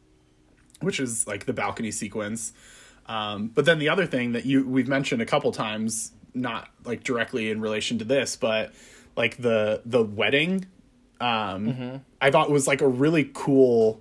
which 0.80 1.00
is 1.00 1.26
like 1.26 1.46
the 1.46 1.52
balcony 1.52 1.90
sequence. 1.90 2.52
Um, 3.06 3.48
but 3.48 3.64
then 3.64 3.78
the 3.78 3.88
other 3.88 4.06
thing 4.06 4.32
that 4.32 4.46
you 4.46 4.66
we've 4.66 4.88
mentioned 4.88 5.20
a 5.20 5.26
couple 5.26 5.52
times 5.52 6.12
not 6.32 6.68
like 6.84 7.04
directly 7.04 7.50
in 7.50 7.60
relation 7.60 7.98
to 7.98 8.04
this 8.04 8.34
but 8.34 8.72
like 9.16 9.36
the 9.36 9.80
the 9.84 10.02
wedding 10.02 10.66
um 11.20 12.02
i 12.20 12.28
thought 12.28 12.50
was 12.50 12.66
like 12.66 12.80
a 12.80 12.88
really 12.88 13.30
cool 13.34 14.00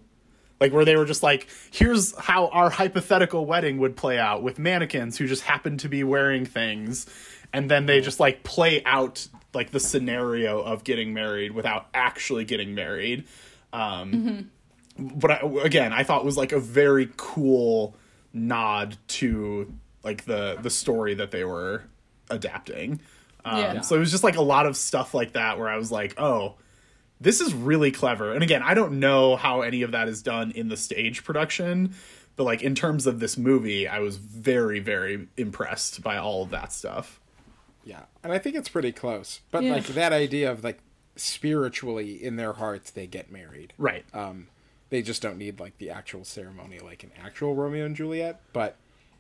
like 0.60 0.74
where 0.74 0.84
they 0.84 0.96
were 0.96 1.06
just 1.06 1.22
like 1.22 1.48
here's 1.72 2.18
how 2.18 2.48
our 2.48 2.72
hypothetical 2.72 3.46
wedding 3.46 3.78
would 3.78 3.96
play 3.96 4.18
out 4.18 4.42
with 4.42 4.58
mannequins 4.58 5.16
who 5.16 5.28
just 5.28 5.44
happen 5.44 5.78
to 5.78 5.88
be 5.88 6.04
wearing 6.04 6.44
things 6.44 7.06
and 7.54 7.70
then 7.70 7.86
they 7.86 8.02
just 8.02 8.20
like 8.20 8.42
play 8.44 8.82
out 8.84 9.28
like 9.54 9.72
the 9.72 9.80
scenario 9.80 10.62
of 10.62 10.84
getting 10.84 11.14
married 11.14 11.52
without 11.52 11.88
actually 11.94 12.46
getting 12.46 12.74
married 12.76 13.26
um 13.72 14.50
but 14.98 15.32
I, 15.32 15.38
again 15.64 15.94
i 15.94 16.04
thought 16.04 16.24
was 16.26 16.38
like 16.38 16.52
a 16.52 16.60
very 16.60 17.10
cool 17.18 17.96
nod 18.34 18.98
to 19.08 19.74
like 20.04 20.26
the 20.26 20.58
the 20.62 20.70
story 20.70 21.14
that 21.16 21.32
they 21.32 21.44
were 21.44 21.84
adapting 22.30 23.00
um, 23.46 23.60
Yeah. 23.60 23.82
so 23.82 23.96
it 23.96 24.00
was 24.00 24.12
just 24.12 24.24
like 24.24 24.36
a 24.38 24.42
lot 24.42 24.66
of 24.66 24.78
stuff 24.78 25.14
like 25.14 25.34
that 25.34 25.58
where 25.60 25.70
i 25.70 25.78
was 25.78 25.92
like 25.92 26.20
oh 26.20 26.56
this 27.22 27.40
is 27.40 27.54
really 27.54 27.90
clever. 27.90 28.34
And 28.34 28.44
again, 28.44 28.62
I 28.62 28.74
don't 28.74 29.00
know 29.00 29.38
how 29.38 29.62
any 29.62 29.82
of 29.84 29.92
that 29.92 30.10
is 30.10 30.22
done 30.22 30.52
in 30.52 30.68
the 30.68 30.76
stage 30.76 31.24
production, 31.24 31.94
but 32.36 32.44
like 32.44 32.62
in 32.62 32.76
terms 32.76 33.08
of 33.08 33.22
this 33.22 33.38
movie, 33.38 33.88
I 33.88 34.00
was 34.00 34.18
very, 34.18 34.80
very 34.82 35.30
impressed 35.38 36.02
by 36.04 36.18
all 36.18 36.44
of 36.44 36.50
that 36.50 36.74
stuff. 36.74 37.22
Yeah, 37.86 38.04
and 38.24 38.32
I 38.32 38.38
think 38.40 38.56
it's 38.56 38.70
pretty 38.70 38.92
close. 38.92 39.42
But 39.52 39.64
Yeah. 39.64 39.74
like 39.74 39.86
that 39.88 40.14
idea 40.14 40.52
of 40.52 40.64
like 40.64 40.80
spiritually 41.16 42.24
in 42.24 42.36
their 42.38 42.54
hearts 42.54 42.90
they 42.92 43.08
get 43.08 43.32
married. 43.32 43.74
Right. 43.78 44.06
Um, 44.14 44.48
they 44.90 45.02
just 45.02 45.22
don't 45.22 45.38
need 45.38 45.60
like 45.60 45.78
the 45.78 45.90
actual 45.90 46.24
ceremony 46.24 46.80
like 46.80 47.04
an 47.04 47.12
actual 47.24 47.56
Romeo 47.56 47.86
and 47.86 47.96
Juliet. 47.96 48.40
But 48.54 48.78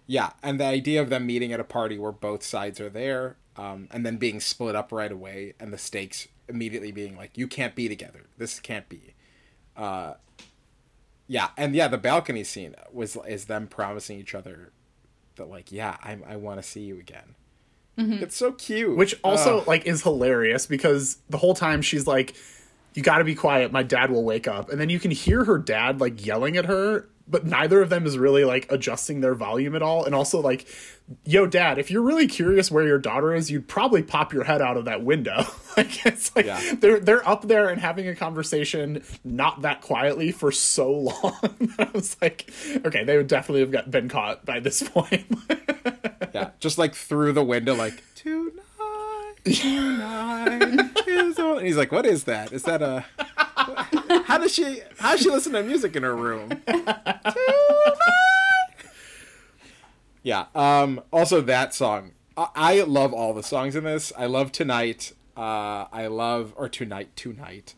yeah, 0.07 0.31
and 0.41 0.59
the 0.59 0.65
idea 0.65 1.01
of 1.01 1.09
them 1.09 1.25
meeting 1.25 1.51
at 1.53 1.59
a 1.59 1.63
party 1.63 1.97
where 1.97 2.11
both 2.11 2.43
sides 2.43 2.79
are 2.79 2.89
there, 2.89 3.37
um, 3.55 3.87
and 3.91 4.05
then 4.05 4.17
being 4.17 4.39
split 4.39 4.75
up 4.75 4.91
right 4.91 5.11
away, 5.11 5.53
and 5.59 5.71
the 5.73 5.77
stakes 5.77 6.27
immediately 6.49 6.91
being 6.91 7.15
like, 7.15 7.37
you 7.37 7.47
can't 7.47 7.73
be 7.75 7.87
together. 7.87 8.25
This 8.37 8.59
can't 8.59 8.87
be. 8.89 9.13
Uh, 9.77 10.15
yeah, 11.27 11.49
and 11.57 11.73
yeah, 11.75 11.87
the 11.87 11.97
balcony 11.97 12.43
scene 12.43 12.75
was 12.91 13.17
is 13.27 13.45
them 13.45 13.67
promising 13.67 14.19
each 14.19 14.35
other 14.35 14.71
that 15.35 15.49
like, 15.49 15.71
yeah, 15.71 15.97
I 16.03 16.17
I 16.27 16.35
want 16.35 16.61
to 16.61 16.67
see 16.67 16.81
you 16.81 16.99
again. 16.99 17.35
Mm-hmm. 17.97 18.23
It's 18.23 18.35
so 18.35 18.51
cute. 18.51 18.95
Which 18.95 19.19
also 19.23 19.59
Ugh. 19.59 19.67
like 19.67 19.85
is 19.85 20.03
hilarious 20.03 20.65
because 20.65 21.17
the 21.29 21.37
whole 21.37 21.53
time 21.53 21.81
she's 21.81 22.07
like, 22.07 22.35
You 22.93 23.03
gotta 23.03 23.23
be 23.23 23.35
quiet, 23.35 23.71
my 23.71 23.83
dad 23.83 24.11
will 24.11 24.23
wake 24.23 24.47
up. 24.47 24.69
And 24.69 24.79
then 24.79 24.89
you 24.89 24.99
can 24.99 25.11
hear 25.11 25.43
her 25.45 25.57
dad 25.57 25.99
like 26.01 26.25
yelling 26.25 26.57
at 26.57 26.65
her 26.65 27.07
but 27.27 27.45
neither 27.45 27.81
of 27.81 27.89
them 27.89 28.05
is 28.05 28.17
really 28.17 28.43
like 28.43 28.71
adjusting 28.71 29.21
their 29.21 29.35
volume 29.35 29.75
at 29.75 29.81
all. 29.81 30.05
And 30.05 30.13
also 30.13 30.41
like, 30.41 30.67
yo, 31.25 31.45
dad, 31.45 31.77
if 31.79 31.91
you're 31.91 32.01
really 32.01 32.27
curious 32.27 32.71
where 32.71 32.85
your 32.85 32.99
daughter 32.99 33.33
is, 33.33 33.51
you'd 33.51 33.67
probably 33.67 34.01
pop 34.03 34.33
your 34.33 34.43
head 34.43 34.61
out 34.61 34.77
of 34.77 34.85
that 34.85 35.03
window. 35.03 35.45
like 35.77 36.05
it's 36.05 36.35
like 36.35 36.45
Yeah. 36.45 36.61
they're 36.79 36.99
they're 36.99 37.27
up 37.27 37.47
there 37.47 37.69
and 37.69 37.79
having 37.81 38.07
a 38.07 38.15
conversation 38.15 39.03
not 39.23 39.61
that 39.63 39.81
quietly 39.81 40.31
for 40.31 40.51
so 40.51 40.91
long. 41.23 41.73
I 41.79 41.89
was 41.93 42.15
like, 42.21 42.51
okay, 42.85 43.03
they 43.03 43.17
would 43.17 43.27
definitely 43.27 43.61
have 43.61 43.71
got, 43.71 43.91
been 43.91 44.09
caught 44.09 44.45
by 44.45 44.59
this 44.59 44.81
point. 44.83 45.25
Yeah, 46.33 46.49
just 46.59 46.77
like 46.77 46.95
through 46.95 47.33
the 47.33 47.43
window, 47.43 47.75
like 47.75 48.01
tonight, 48.15 48.53
tonight 49.45 50.91
is 51.07 51.37
all-" 51.37 51.57
And 51.57 51.67
he's 51.67 51.77
like, 51.77 51.91
"What 51.91 52.05
is 52.07 52.23
that? 52.23 52.51
Is 52.51 52.63
that 52.63 52.81
a? 52.81 53.05
How 54.25 54.37
does 54.39 54.51
she? 54.53 54.81
How 54.97 55.11
does 55.11 55.21
she 55.21 55.29
listen 55.29 55.53
to 55.53 55.61
music 55.63 55.95
in 55.95 56.01
her 56.03 56.15
room?" 56.15 56.49
Tonight. 56.65 57.23
Yeah. 60.23 60.45
Um. 60.55 61.01
Also, 61.11 61.41
that 61.41 61.73
song. 61.73 62.11
I, 62.35 62.47
I 62.55 62.81
love 62.81 63.13
all 63.13 63.33
the 63.33 63.43
songs 63.43 63.75
in 63.75 63.83
this. 63.83 64.11
I 64.17 64.25
love 64.25 64.51
tonight. 64.51 65.13
Uh. 65.37 65.85
I 65.91 66.07
love 66.07 66.53
or 66.55 66.69
tonight. 66.69 67.15
Tonight. 67.15 67.75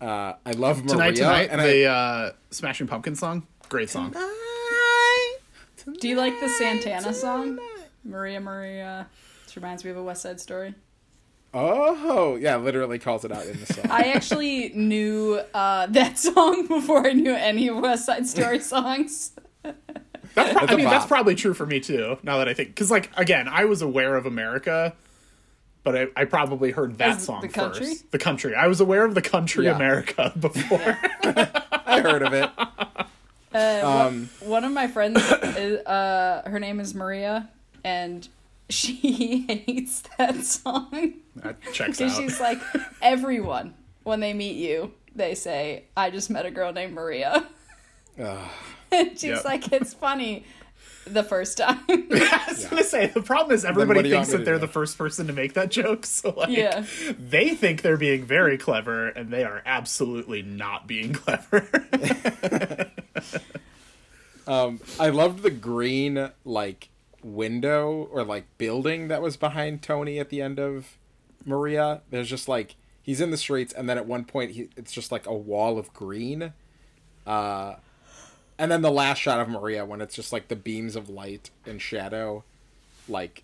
Uh. 0.00 0.34
I 0.44 0.52
love 0.52 0.78
Maria. 0.84 0.88
tonight, 0.88 1.16
tonight, 1.16 1.48
and 1.50 1.60
the 1.60 1.86
uh, 1.86 2.32
Smashing 2.50 2.86
Pumpkin 2.88 3.14
song, 3.14 3.46
great 3.68 3.88
song. 3.88 4.12
I. 4.14 5.36
Do 6.00 6.08
you 6.08 6.16
like 6.16 6.38
the 6.40 6.48
Santana 6.48 7.12
song? 7.12 7.58
Maria 8.04 8.40
Maria. 8.40 9.06
This 9.44 9.56
reminds 9.56 9.84
me 9.84 9.90
of 9.90 9.96
a 9.96 10.02
West 10.02 10.22
Side 10.22 10.40
Story. 10.40 10.74
Oh, 11.56 12.36
yeah, 12.36 12.56
literally 12.56 12.98
calls 12.98 13.24
it 13.24 13.30
out 13.30 13.46
in 13.46 13.60
the 13.60 13.66
song. 13.66 13.86
I 13.90 14.12
actually 14.12 14.70
knew 14.70 15.40
uh, 15.54 15.86
that 15.86 16.18
song 16.18 16.66
before 16.68 17.06
I 17.06 17.12
knew 17.12 17.34
any 17.34 17.68
of 17.68 17.76
West 17.76 18.06
Side 18.06 18.26
Story 18.26 18.58
songs. 18.60 19.32
That's 20.34 20.50
pro- 20.52 20.60
That's 20.60 20.72
I 20.72 20.74
a 20.74 20.76
mean, 20.78 20.86
that's 20.90 21.06
probably 21.06 21.34
true 21.34 21.54
for 21.54 21.66
me 21.66 21.80
too. 21.80 22.18
Now 22.22 22.38
that 22.38 22.48
I 22.48 22.54
think, 22.54 22.68
because 22.70 22.90
like 22.90 23.10
again, 23.16 23.48
I 23.48 23.64
was 23.66 23.82
aware 23.82 24.16
of 24.16 24.26
America, 24.26 24.94
but 25.84 25.96
I, 25.96 26.06
I 26.16 26.24
probably 26.24 26.70
heard 26.72 26.98
that 26.98 27.16
As 27.16 27.24
song 27.24 27.40
the 27.42 27.48
country? 27.48 27.86
first. 27.86 28.10
The 28.10 28.18
country. 28.18 28.54
I 28.54 28.66
was 28.66 28.80
aware 28.80 29.04
of 29.04 29.14
the 29.14 29.22
country 29.22 29.66
Yeah. 29.66 29.76
America 29.76 30.32
before. 30.40 30.80
I 31.24 32.00
heard 32.00 32.22
of 32.22 32.32
it. 32.32 32.50
Uh, 33.54 34.06
Um, 34.08 34.28
One 34.40 34.64
of 34.64 34.72
my 34.72 34.88
friends, 34.88 35.20
is, 35.56 35.84
uh, 35.86 36.42
her 36.46 36.58
name 36.58 36.80
is 36.80 36.94
Maria, 36.94 37.48
and 37.84 38.26
she 38.68 39.44
hates 39.66 40.02
that 40.18 40.36
song. 40.42 41.14
that 41.36 41.60
checks 41.72 42.00
And 42.00 42.10
out. 42.10 42.16
she's 42.16 42.40
like, 42.40 42.58
everyone, 43.00 43.74
when 44.02 44.18
they 44.20 44.32
meet 44.32 44.56
you, 44.56 44.92
they 45.14 45.36
say, 45.36 45.84
I 45.96 46.10
just 46.10 46.30
met 46.30 46.46
a 46.46 46.50
girl 46.50 46.72
named 46.72 46.94
Maria. 46.94 47.46
Ugh. 48.20 48.50
And 48.94 49.10
she's 49.18 49.24
Yep. 49.24 49.44
like, 49.44 49.72
it's 49.72 49.94
funny 49.94 50.44
the 51.06 51.22
first 51.22 51.58
time. 51.58 51.80
I 51.88 52.44
was 52.48 52.64
gonna 52.64 52.82
say 52.82 53.08
the 53.08 53.20
problem 53.22 53.54
is 53.54 53.64
everybody 53.64 54.02
do 54.02 54.08
you 54.08 54.14
want 54.14 54.26
thinks 54.28 54.38
that 54.38 54.44
they're 54.46 54.54
do? 54.54 54.60
the 54.66 54.72
first 54.72 54.96
person 54.96 55.26
to 55.26 55.32
make 55.34 55.52
that 55.54 55.70
joke. 55.70 56.06
So 56.06 56.30
like, 56.30 56.48
Yeah. 56.48 56.84
they 57.18 57.50
think 57.54 57.82
they're 57.82 57.96
being 57.98 58.24
very 58.24 58.56
clever, 58.56 59.08
and 59.08 59.30
they 59.30 59.44
are 59.44 59.62
absolutely 59.66 60.42
not 60.42 60.86
being 60.86 61.12
clever. 61.12 61.68
Um, 64.46 64.80
I 65.00 65.08
loved 65.08 65.42
the 65.42 65.50
green 65.50 66.30
like 66.44 66.90
window 67.22 68.08
or 68.12 68.24
like 68.24 68.44
building 68.58 69.08
that 69.08 69.22
was 69.22 69.38
behind 69.38 69.80
Tony 69.82 70.18
at 70.18 70.28
the 70.28 70.42
end 70.42 70.58
of 70.60 70.98
Maria. 71.46 72.02
There's 72.10 72.28
just 72.28 72.46
like 72.46 72.76
he's 73.00 73.22
in 73.22 73.30
the 73.30 73.38
streets, 73.38 73.72
and 73.72 73.88
then 73.88 73.96
at 73.96 74.04
one 74.06 74.24
point 74.26 74.50
he, 74.50 74.68
it's 74.76 74.92
just 74.92 75.10
like 75.10 75.26
a 75.26 75.32
wall 75.32 75.78
of 75.78 75.94
green. 75.94 76.52
Uh, 77.26 77.76
and 78.58 78.70
then 78.70 78.82
the 78.82 78.90
last 78.90 79.18
shot 79.18 79.40
of 79.40 79.48
Maria 79.48 79.84
when 79.84 80.00
it's 80.00 80.14
just 80.14 80.32
like 80.32 80.48
the 80.48 80.56
beams 80.56 80.96
of 80.96 81.08
light 81.08 81.50
and 81.66 81.80
shadow, 81.80 82.44
like 83.08 83.42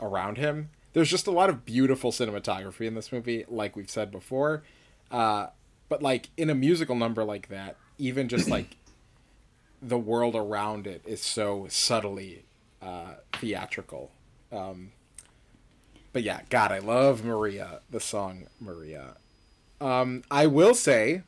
around 0.00 0.38
him. 0.38 0.70
There's 0.92 1.10
just 1.10 1.26
a 1.26 1.32
lot 1.32 1.50
of 1.50 1.64
beautiful 1.64 2.12
cinematography 2.12 2.86
in 2.86 2.94
this 2.94 3.10
movie, 3.10 3.44
like 3.48 3.74
we've 3.74 3.90
said 3.90 4.12
before. 4.12 4.62
Uh, 5.10 5.48
but 5.88 6.02
like 6.02 6.28
in 6.36 6.50
a 6.50 6.54
musical 6.54 6.94
number 6.94 7.24
like 7.24 7.48
that, 7.48 7.76
even 7.98 8.28
just 8.28 8.48
like 8.48 8.76
the 9.82 9.98
world 9.98 10.36
around 10.36 10.86
it 10.86 11.02
is 11.04 11.20
so 11.20 11.66
subtly 11.68 12.44
uh, 12.80 13.14
theatrical. 13.32 14.12
Um, 14.52 14.92
but 16.12 16.22
yeah, 16.22 16.40
God, 16.48 16.70
I 16.70 16.78
love 16.78 17.24
Maria, 17.24 17.80
the 17.90 18.00
song 18.00 18.46
Maria. 18.60 19.16
Um, 19.80 20.22
I 20.30 20.46
will 20.46 20.74
say, 20.74 21.22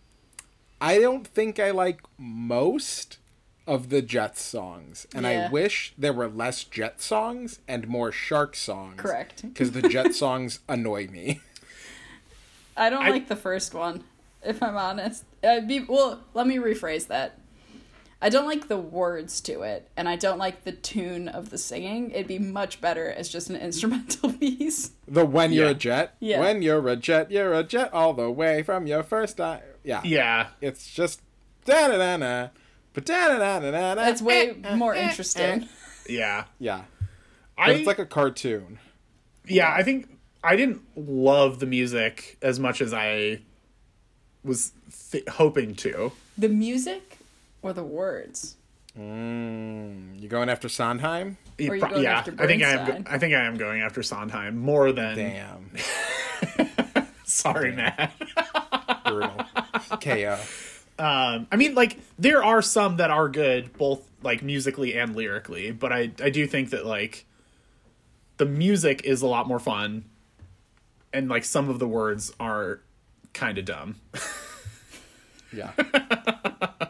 I 0.80 0.98
don't 0.98 1.26
think 1.26 1.58
I 1.58 1.70
like 1.70 2.00
most 2.18 3.18
of 3.66 3.88
the 3.88 4.02
Jets 4.02 4.42
songs, 4.42 5.06
and 5.14 5.24
Yeah. 5.24 5.46
I 5.48 5.50
wish 5.50 5.92
there 5.98 6.12
were 6.12 6.28
less 6.28 6.62
Jet 6.64 7.00
songs 7.02 7.58
and 7.66 7.88
more 7.88 8.12
Shark 8.12 8.54
songs. 8.54 8.94
Correct. 9.00 9.42
Because 9.42 9.72
the 9.72 9.82
Jet 9.88 10.14
songs 10.22 10.60
annoy 10.68 11.08
me. 11.08 11.40
I 12.76 12.90
don't 12.90 13.04
I- 13.04 13.10
like 13.10 13.28
the 13.28 13.36
first 13.36 13.74
one, 13.74 14.04
if 14.44 14.62
I'm 14.62 14.76
honest. 14.76 15.24
Uh, 15.42 15.60
be, 15.60 15.80
well, 15.80 16.20
let 16.34 16.46
me 16.46 16.56
rephrase 16.56 17.06
that. 17.08 17.38
I 18.20 18.28
don't 18.30 18.46
like 18.46 18.68
the 18.68 18.78
words 18.78 19.40
to 19.42 19.62
it, 19.62 19.88
and 19.96 20.08
I 20.08 20.16
don't 20.16 20.38
like 20.38 20.64
the 20.64 20.72
tune 20.72 21.28
of 21.28 21.50
the 21.50 21.58
singing. 21.58 22.10
It'd 22.12 22.26
be 22.26 22.38
much 22.38 22.80
better 22.80 23.10
as 23.10 23.28
just 23.28 23.50
an 23.50 23.56
instrumental 23.60 24.32
piece. 24.32 24.92
The 25.08 25.24
when 25.26 25.52
you're 25.52 25.68
a 25.68 25.74
jet, 25.74 26.14
Yeah. 26.20 26.40
when 26.40 26.62
you're 26.62 26.86
a 26.88 26.96
jet, 26.96 27.30
you're 27.30 27.52
a 27.54 27.62
jet 27.62 27.92
all 27.92 28.14
the 28.14 28.30
way 28.30 28.62
from 28.62 28.86
your 28.86 29.02
first 29.02 29.36
time. 29.36 29.62
Yeah, 29.86 30.00
yeah, 30.04 30.46
it's 30.60 30.92
just 30.92 31.20
da 31.64 31.86
da 31.88 31.96
da 31.96 32.16
da, 32.16 32.48
but 32.92 33.04
da 33.06 33.28
da 33.28 33.38
da 33.38 33.60
da 33.60 33.70
da. 33.70 33.94
That's 33.94 34.20
way 34.20 34.50
eh, 34.50 34.54
eh, 34.64 34.74
more 34.76 34.94
eh, 34.94 35.08
interesting. 35.08 35.68
yeah. 36.08 36.44
Yeah, 36.58 36.82
I 37.56 37.70
it's 37.70 37.86
like 37.86 38.00
a 38.00 38.04
cartoon. 38.06 38.78
yeah, 39.46 39.72
I 39.72 39.82
think 39.84 40.08
I 40.42 40.56
didn't 40.56 40.82
love 40.96 41.60
the 41.60 41.66
music 41.66 42.36
as 42.42 42.58
much 42.58 42.80
as 42.80 42.92
I 42.92 43.40
was 44.42 44.72
th- 45.12 45.28
hoping 45.28 45.74
to. 45.76 46.10
The 46.36 46.48
music 46.48 47.18
or 47.62 47.72
the 47.72 47.82
words? 47.84 48.56
Mm, 48.98 50.20
you 50.20 50.28
going 50.28 50.48
after 50.48 50.68
Sondheim? 50.68 51.36
Yeah, 51.58 51.70
Or 51.70 51.74
you 51.76 51.80
pro- 51.80 51.90
going 51.90 52.02
yeah, 52.02 52.18
after 52.18 52.34
I 52.38 52.46
think 52.46 52.62
I 52.62 52.70
am. 52.70 53.02
Go- 53.04 53.10
I 53.10 53.18
think 53.18 53.34
I 53.34 53.44
am 53.44 53.56
going 53.56 53.82
after 53.82 54.02
Sondheim 54.02 54.56
more 54.56 54.90
than. 54.92 55.16
Damn, 55.16 55.70
Sorry, 57.36 57.72
Matt. 57.72 58.12
brutal. 59.06 59.44
KO. 60.00 60.38
Um, 60.98 61.46
I 61.52 61.56
mean, 61.56 61.74
like 61.74 61.98
there 62.18 62.42
are 62.42 62.62
some 62.62 62.96
that 62.96 63.10
are 63.10 63.28
good, 63.28 63.76
both 63.76 64.00
like 64.22 64.42
musically 64.42 64.96
and 64.98 65.14
lyrically, 65.14 65.70
but 65.70 65.92
I 65.92 66.10
I 66.22 66.30
do 66.30 66.46
think 66.46 66.70
that 66.70 66.86
like 66.86 67.26
the 68.38 68.46
music 68.46 69.02
is 69.04 69.22
a 69.22 69.26
lot 69.26 69.46
more 69.46 69.58
fun, 69.58 70.04
and 71.12 71.28
like 71.28 71.44
some 71.44 71.68
of 71.68 71.78
the 71.78 71.86
words 71.86 72.32
are 72.40 72.80
kind 73.34 73.58
of 73.58 73.66
dumb. 73.66 73.96
Yeah, 75.52 75.72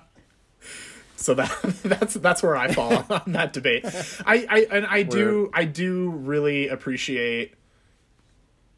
So 1.26 1.34
that 1.34 1.50
that's 1.82 2.14
that's 2.14 2.40
where 2.40 2.56
I 2.56 2.72
fall 2.72 3.04
on 3.10 3.32
that 3.32 3.52
debate. 3.52 3.84
I, 4.24 4.46
I 4.48 4.66
and 4.70 4.86
I 4.86 5.02
do 5.02 5.50
I 5.52 5.64
do 5.64 6.10
really 6.10 6.68
appreciate 6.68 7.54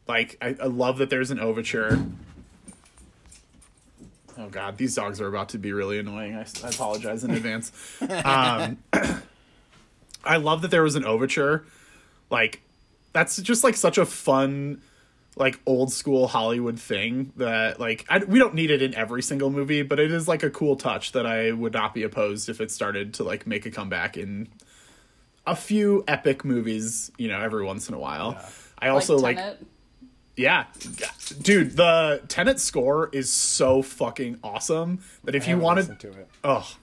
like 0.09 0.37
I, 0.41 0.55
I 0.61 0.65
love 0.65 0.97
that 0.97 1.09
there's 1.09 1.31
an 1.31 1.39
overture. 1.39 2.03
Oh 4.37 4.49
god, 4.49 4.77
these 4.77 4.95
dogs 4.95 5.21
are 5.21 5.27
about 5.27 5.49
to 5.49 5.59
be 5.59 5.71
really 5.71 5.99
annoying. 5.99 6.35
I, 6.35 6.45
I 6.63 6.69
apologize 6.69 7.23
in 7.23 7.31
advance. 7.31 7.71
Um, 8.25 8.79
I 10.25 10.37
love 10.37 10.63
that 10.63 10.71
there 10.71 10.83
was 10.83 10.95
an 10.95 11.05
overture. 11.05 11.65
Like 12.29 12.61
that's 13.13 13.37
just 13.41 13.63
like 13.63 13.75
such 13.75 13.97
a 13.97 14.05
fun 14.05 14.81
like 15.35 15.59
old 15.65 15.93
school 15.93 16.27
Hollywood 16.27 16.79
thing 16.79 17.31
that 17.37 17.79
like 17.79 18.05
I, 18.09 18.17
we 18.19 18.39
don't 18.39 18.55
need 18.55 18.71
it 18.71 18.81
in 18.81 18.95
every 18.95 19.21
single 19.21 19.51
movie, 19.51 19.83
but 19.83 19.99
it 19.99 20.11
is 20.11 20.27
like 20.27 20.41
a 20.41 20.49
cool 20.49 20.75
touch 20.75 21.11
that 21.11 21.25
I 21.25 21.51
would 21.51 21.73
not 21.73 21.93
be 21.93 22.03
opposed 22.03 22.49
if 22.49 22.59
it 22.59 22.71
started 22.71 23.13
to 23.15 23.23
like 23.23 23.45
make 23.45 23.65
a 23.65 23.71
comeback 23.71 24.17
in 24.17 24.49
a 25.45 25.55
few 25.55 26.03
epic 26.07 26.43
movies, 26.43 27.11
you 27.17 27.27
know, 27.27 27.39
every 27.39 27.63
once 27.63 27.87
in 27.89 27.95
a 27.95 27.99
while. 27.99 28.37
I 28.79 28.89
also 28.89 29.17
like, 29.17 29.37
Tenet. 29.37 29.65
Yeah, 30.39 30.67
dude, 31.41 31.75
the 31.75 32.21
Tenet 32.29 32.61
score 32.61 33.09
is 33.11 33.29
so 33.29 33.81
fucking 33.81 34.39
awesome 34.41 35.01
that 35.25 35.35
if 35.35 35.45
I 35.45 35.51
you 35.51 35.57
wanted, 35.57 35.99
to 35.99 36.07
it. 36.07 36.29
oh, 36.45 36.77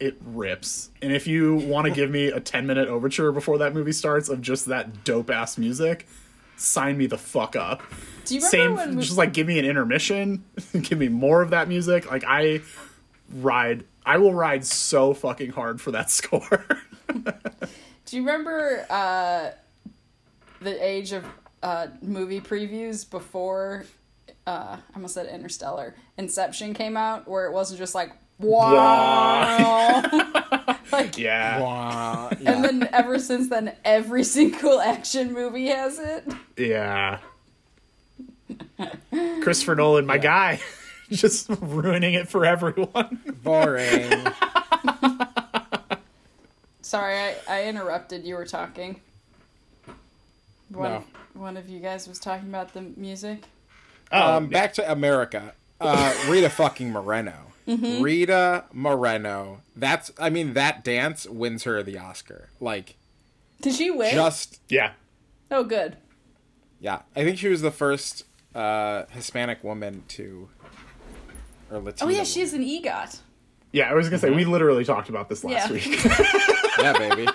it 0.00 0.16
rips. 0.24 0.88
And 1.02 1.12
if 1.12 1.26
you 1.26 1.56
want 1.56 1.86
to 1.86 1.92
give 1.92 2.10
me 2.10 2.28
a 2.28 2.40
10 2.40 2.66
minute 2.66 2.88
overture 2.88 3.30
before 3.30 3.58
that 3.58 3.74
movie 3.74 3.92
starts 3.92 4.30
of 4.30 4.40
just 4.40 4.66
that 4.66 5.04
dope 5.04 5.28
ass 5.28 5.58
music, 5.58 6.08
sign 6.56 6.96
me 6.96 7.06
the 7.06 7.18
fuck 7.18 7.56
up. 7.56 7.82
Do 8.24 8.36
you 8.36 8.40
remember 8.40 8.80
Same, 8.80 8.94
when 8.94 9.00
just 9.02 9.18
like 9.18 9.34
give 9.34 9.46
me 9.46 9.58
an 9.58 9.66
intermission, 9.66 10.42
give 10.80 10.98
me 10.98 11.08
more 11.08 11.42
of 11.42 11.50
that 11.50 11.68
music. 11.68 12.10
Like 12.10 12.24
I 12.26 12.62
ride, 13.34 13.84
I 14.06 14.16
will 14.16 14.32
ride 14.32 14.64
so 14.64 15.12
fucking 15.12 15.50
hard 15.50 15.78
for 15.78 15.90
that 15.90 16.10
score. 16.10 16.64
Do 17.12 18.16
you 18.16 18.22
remember 18.22 18.86
uh, 18.88 19.50
the 20.62 20.82
age 20.82 21.12
of 21.12 21.26
uh, 21.62 21.86
movie 22.00 22.40
previews 22.40 23.08
before 23.08 23.84
uh, 24.46 24.76
I 24.76 24.94
almost 24.96 25.14
said 25.14 25.26
Interstellar, 25.26 25.94
Inception 26.18 26.74
came 26.74 26.96
out, 26.96 27.28
where 27.28 27.46
it 27.46 27.52
wasn't 27.52 27.78
just 27.78 27.94
like 27.94 28.12
wow. 28.38 30.02
like 30.92 31.16
Yeah. 31.16 31.60
Wow. 31.60 32.28
And 32.44 32.64
then 32.64 32.88
ever 32.92 33.18
since 33.18 33.48
then, 33.48 33.74
every 33.84 34.24
single 34.38 34.80
action 34.80 35.32
movie 35.32 35.68
has 35.68 35.98
it. 35.98 36.24
Yeah. 36.56 37.18
Christopher 39.42 39.76
Nolan, 39.76 40.06
my 40.06 40.18
guy, 40.18 40.60
just 41.10 41.48
ruining 41.60 42.14
it 42.14 42.28
for 42.28 42.44
everyone. 42.44 43.20
boring. 43.42 44.10
Sorry, 46.82 47.16
I, 47.16 47.36
I 47.48 47.64
interrupted. 47.64 48.24
You 48.24 48.34
were 48.34 48.44
talking. 48.44 49.00
One, 50.72 50.90
No. 50.92 51.04
one 51.34 51.56
of 51.56 51.68
you 51.68 51.80
guys 51.80 52.08
was 52.08 52.18
talking 52.18 52.48
about 52.48 52.72
the 52.74 52.82
music. 52.96 53.44
Oh, 54.10 54.36
um, 54.36 54.48
back 54.48 54.74
to 54.74 54.90
America. 54.92 55.54
Uh, 55.80 56.14
Rita 56.28 56.50
fucking 56.50 56.90
Moreno. 56.90 57.34
Mm-hmm. 57.66 58.02
Rita 58.02 58.64
Moreno. 58.72 59.62
That's. 59.76 60.10
I 60.18 60.30
mean, 60.30 60.54
that 60.54 60.82
dance 60.84 61.26
wins 61.26 61.64
her 61.64 61.82
the 61.82 61.98
Oscar. 61.98 62.50
Like, 62.60 62.96
Did 63.60 63.74
she 63.74 63.90
win? 63.90 64.12
just 64.14 64.60
yeah. 64.68 64.92
oh, 65.50 65.64
good. 65.64 65.96
yeah. 66.80 67.02
I 67.16 67.24
think 67.24 67.38
she 67.38 67.48
was 67.48 67.62
the 67.62 67.70
first 67.70 68.24
uh, 68.54 69.04
Hispanic 69.10 69.62
woman 69.64 70.02
to. 70.08 70.48
Or 71.70 71.78
Latina. 71.80 72.10
Oh 72.10 72.14
yeah, 72.14 72.24
she's 72.24 72.52
an 72.52 72.62
EGOT. 72.62 73.20
Yeah, 73.72 73.90
I 73.90 73.94
was 73.94 74.08
gonna 74.08 74.18
say 74.18 74.30
we 74.30 74.44
literally 74.44 74.84
talked 74.84 75.08
about 75.08 75.28
this 75.30 75.42
last 75.44 75.68
Yeah. 75.68 75.72
week. 75.72 76.04
yeah, 76.78 76.92
baby. 76.98 77.26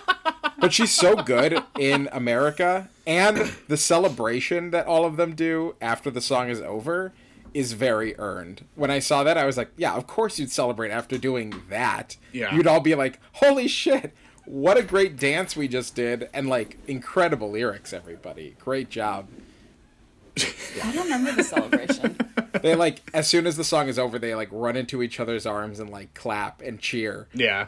But 0.60 0.74
she's 0.74 0.92
so 0.92 1.16
good 1.16 1.64
in 1.80 2.10
America, 2.12 2.90
and 3.06 3.54
the 3.68 3.78
celebration 3.78 4.72
that 4.72 4.88
all 4.88 5.06
of 5.06 5.18
them 5.18 5.36
do 5.36 5.76
after 5.80 6.10
the 6.10 6.22
song 6.22 6.50
is 6.50 6.62
over 6.62 7.14
is 7.54 7.74
very 7.74 8.18
earned. 8.20 8.66
When 8.76 8.92
I 8.92 9.00
saw 9.00 9.24
that, 9.24 9.38
I 9.38 9.46
was 9.46 9.58
like, 9.58 9.72
"Yeah, 9.78 9.94
of 9.96 10.08
course 10.08 10.40
you'd 10.40 10.52
celebrate 10.52 10.92
after 10.92 11.18
doing 11.18 11.62
that." 11.70 12.18
Yeah. 12.34 12.54
you'd 12.56 12.68
all 12.68 12.80
be 12.82 12.96
like, 12.96 13.20
"Holy 13.34 13.68
shit!" 13.68 14.14
What 14.46 14.78
a 14.78 14.84
great 14.84 15.18
dance 15.18 15.56
we 15.58 15.68
just 15.68 15.94
did, 15.96 16.30
and 16.34 16.48
like 16.48 16.78
incredible 16.88 17.52
lyrics, 17.52 17.94
everybody. 17.94 18.56
Great 18.60 18.90
job. 18.90 19.28
I 20.40 20.92
don't 20.94 21.04
remember 21.06 21.32
the 21.34 21.44
celebration. 21.44 22.18
They 22.62 22.74
like, 22.74 23.02
as 23.14 23.28
soon 23.28 23.46
as 23.46 23.56
the 23.56 23.64
song 23.64 23.88
is 23.88 24.00
over, 24.00 24.18
they 24.18 24.34
like 24.34 24.50
run 24.52 24.76
into 24.76 25.04
each 25.04 25.20
other's 25.20 25.46
arms 25.46 25.80
and 25.80 25.92
like 25.92 26.16
clap 26.16 26.64
and 26.64 26.80
cheer 26.80 27.28
yeah. 27.32 27.68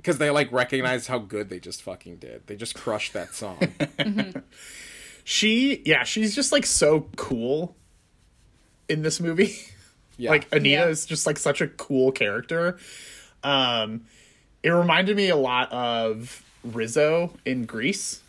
Because 0.00 0.18
they 0.18 0.30
like 0.30 0.50
recognize 0.50 1.06
how 1.06 1.18
good 1.18 1.48
they 1.50 1.58
just 1.60 1.82
fucking 1.82 2.16
did. 2.16 2.46
They 2.46 2.56
just 2.56 2.74
crushed 2.74 3.12
that 3.12 3.34
song. 3.34 3.58
She 5.22 5.82
yeah, 5.84 6.02
she's 6.04 6.34
just 6.34 6.50
like 6.50 6.64
so 6.66 7.06
cool 7.16 7.76
in 8.88 9.02
this 9.02 9.20
movie. 9.20 9.54
Yeah. 10.16 10.30
Like 10.30 10.48
Anita 10.52 10.68
Yeah. 10.68 10.86
is 10.88 11.06
just 11.06 11.26
like 11.26 11.38
such 11.38 11.62
a 11.62 11.66
cool 11.68 12.12
character. 12.12 12.78
Um 13.42 14.02
it 14.62 14.68
reminded 14.70 15.16
me 15.16 15.28
a 15.30 15.36
lot 15.36 15.72
of 15.72 16.42
Rizzo 16.62 17.32
in 17.46 17.64
Grease. 17.64 18.20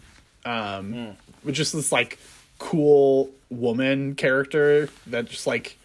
Um 0.45 1.17
with 1.43 1.55
just 1.55 1.73
this 1.73 1.91
like 1.91 2.17
cool 2.59 3.31
woman 3.49 4.15
character 4.15 4.87
that 5.07 5.25
just 5.25 5.45
like 5.47 5.77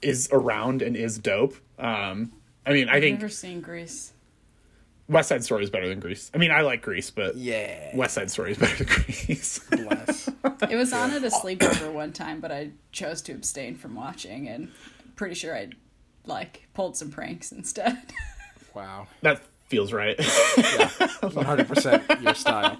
is 0.00 0.28
around 0.32 0.80
and 0.80 0.96
is 0.96 1.18
dope. 1.18 1.56
Um 1.78 2.32
I 2.68 2.72
mean, 2.72 2.88
I 2.88 2.96
I've 2.96 3.02
think 3.02 3.18
never 3.18 3.30
seen 3.30 3.60
Grease. 3.60 4.12
West 5.08 5.30
Side 5.30 5.42
Story 5.42 5.64
is 5.64 5.70
better 5.70 5.88
than 5.88 6.00
Grease. 6.00 6.30
I 6.34 6.38
mean, 6.38 6.50
I 6.50 6.60
like 6.60 6.82
Grease, 6.82 7.10
but 7.10 7.36
yeah. 7.36 7.96
West 7.96 8.14
Side 8.14 8.30
Story 8.30 8.52
is 8.52 8.58
better 8.58 8.84
than 8.84 8.86
Grease. 8.86 9.58
Bless. 9.70 10.28
It 10.70 10.76
was 10.76 10.92
on 10.92 11.10
at 11.12 11.24
a 11.24 11.30
sleepover 11.30 11.90
one 11.90 12.12
time, 12.12 12.40
but 12.40 12.52
I 12.52 12.70
chose 12.92 13.22
to 13.22 13.32
abstain 13.32 13.76
from 13.76 13.94
watching, 13.94 14.48
and 14.48 14.70
pretty 15.16 15.34
sure 15.34 15.56
I 15.56 15.70
like 16.26 16.68
pulled 16.74 16.96
some 16.96 17.10
pranks 17.10 17.52
instead. 17.52 17.96
Wow. 18.74 19.06
that 19.22 19.40
feels 19.68 19.92
right. 19.92 20.16
100% 20.18 22.22
your 22.22 22.34
style. 22.34 22.78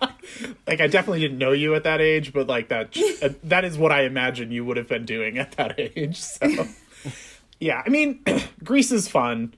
like 0.66 0.80
I 0.80 0.86
definitely 0.86 1.20
didn't 1.20 1.39
know 1.39 1.53
you 1.53 1.74
at 1.74 1.84
that 1.84 2.01
age, 2.01 2.32
but 2.32 2.47
like 2.47 2.68
that 2.68 2.97
uh, 3.22 3.30
that 3.45 3.64
is 3.64 3.78
what 3.78 3.93
I 3.93 4.03
imagine 4.03 4.53
you 4.53 4.64
would 4.64 4.76
have 4.76 4.89
been 4.89 5.05
doing 5.05 5.39
at 5.39 5.53
that 5.53 5.78
age. 5.97 6.20
So 6.20 6.66
yeah, 7.61 7.82
I 7.84 7.89
mean, 7.89 8.20
Grease 8.64 8.93
is 8.93 9.09
fun. 9.09 9.55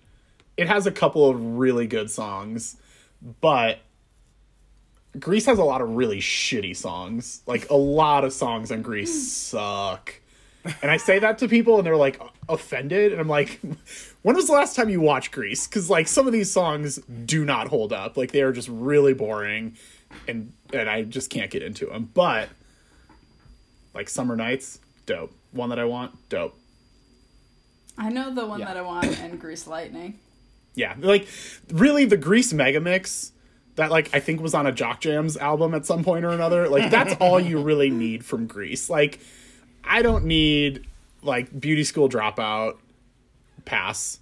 It 0.60 0.68
has 0.68 0.86
a 0.86 0.90
couple 0.90 1.26
of 1.26 1.42
really 1.56 1.86
good 1.86 2.10
songs, 2.10 2.76
but 3.40 3.78
Grease 5.18 5.46
has 5.46 5.58
a 5.58 5.64
lot 5.64 5.80
of 5.80 5.88
really 5.96 6.20
shitty 6.20 6.76
songs. 6.76 7.40
Like 7.46 7.70
a 7.70 7.74
lot 7.74 8.24
of 8.24 8.34
songs 8.34 8.70
on 8.70 8.82
Grease 8.82 9.10
hmm. 9.10 9.56
suck. 9.56 10.20
And 10.82 10.90
I 10.90 10.98
say 10.98 11.18
that 11.18 11.38
to 11.38 11.48
people 11.48 11.78
and 11.78 11.86
they're 11.86 11.96
like 11.96 12.20
offended 12.46 13.12
and 13.12 13.22
I'm 13.22 13.26
like 13.26 13.58
when 14.22 14.36
was 14.36 14.48
the 14.48 14.52
last 14.52 14.76
time 14.76 14.90
you 14.90 15.00
watched 15.00 15.32
Grease? 15.32 15.66
Cuz 15.66 15.88
like 15.88 16.06
some 16.06 16.26
of 16.26 16.34
these 16.34 16.52
songs 16.52 16.96
do 17.24 17.42
not 17.46 17.68
hold 17.68 17.94
up. 17.94 18.18
Like 18.18 18.32
they 18.32 18.42
are 18.42 18.52
just 18.52 18.68
really 18.68 19.14
boring 19.14 19.78
and 20.28 20.52
and 20.74 20.90
I 20.90 21.04
just 21.04 21.30
can't 21.30 21.50
get 21.50 21.62
into 21.62 21.86
them. 21.86 22.10
But 22.12 22.50
like 23.94 24.10
Summer 24.10 24.36
Nights, 24.36 24.78
dope. 25.06 25.32
One 25.52 25.70
that 25.70 25.78
I 25.78 25.86
want, 25.86 26.28
dope. 26.28 26.54
I 27.96 28.10
know 28.10 28.34
the 28.34 28.44
one 28.44 28.60
Yeah. 28.60 28.66
that 28.66 28.76
I 28.76 28.82
want 28.82 29.06
and 29.20 29.40
Grease 29.40 29.66
Lightning. 29.66 30.18
Yeah, 30.74 30.94
like 30.98 31.26
really 31.72 32.04
the 32.04 32.16
Grease 32.16 32.52
Megamix 32.52 33.32
that 33.76 33.90
like 33.90 34.10
I 34.14 34.20
think 34.20 34.40
was 34.40 34.54
on 34.54 34.66
a 34.66 34.72
Jock 34.72 35.00
Jams 35.00 35.36
album 35.36 35.74
at 35.74 35.86
some 35.86 36.04
point 36.04 36.24
or 36.24 36.30
another. 36.30 36.68
Like 36.68 36.90
that's 36.90 37.14
all 37.20 37.40
you 37.40 37.62
really 37.62 37.90
need 37.90 38.24
from 38.24 38.46
Grease. 38.46 38.90
Like 38.90 39.20
I 39.82 40.02
don't 40.02 40.26
need 40.26 40.86
like 41.22 41.58
Beauty 41.58 41.84
School 41.84 42.08
Dropout 42.08 42.78
pass. 43.64 44.18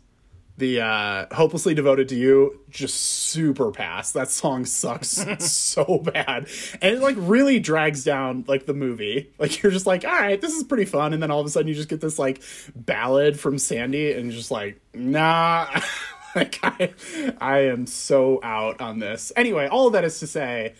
The 0.56 0.80
uh 0.80 1.26
Hopelessly 1.32 1.74
Devoted 1.74 2.08
to 2.08 2.16
You 2.16 2.60
just 2.68 2.96
super 2.96 3.70
pass. 3.70 4.12
That 4.12 4.28
song 4.30 4.64
sucks 4.64 5.10
so 5.38 5.98
bad. 5.98 6.48
And 6.82 6.96
it 6.96 7.00
like 7.00 7.16
really 7.16 7.60
drags 7.60 8.02
down 8.02 8.44
like 8.48 8.66
the 8.66 8.74
movie. 8.74 9.32
Like 9.38 9.62
you're 9.62 9.70
just 9.70 9.86
like, 9.86 10.04
"All 10.04 10.10
right, 10.10 10.40
this 10.40 10.54
is 10.54 10.64
pretty 10.64 10.84
fun." 10.84 11.12
And 11.12 11.22
then 11.22 11.30
all 11.30 11.40
of 11.40 11.46
a 11.46 11.50
sudden 11.50 11.68
you 11.68 11.74
just 11.74 11.88
get 11.88 12.00
this 12.00 12.18
like 12.18 12.42
ballad 12.74 13.38
from 13.38 13.58
Sandy 13.58 14.12
and 14.12 14.32
just 14.32 14.50
like, 14.50 14.80
"Nah." 14.94 15.68
like 16.38 16.58
I 16.62 16.92
I 17.40 17.58
am 17.60 17.86
so 17.86 18.40
out 18.42 18.80
on 18.80 18.98
this. 18.98 19.32
Anyway, 19.36 19.66
all 19.66 19.86
of 19.88 19.92
that 19.94 20.04
is 20.04 20.18
to 20.20 20.26
say 20.26 20.74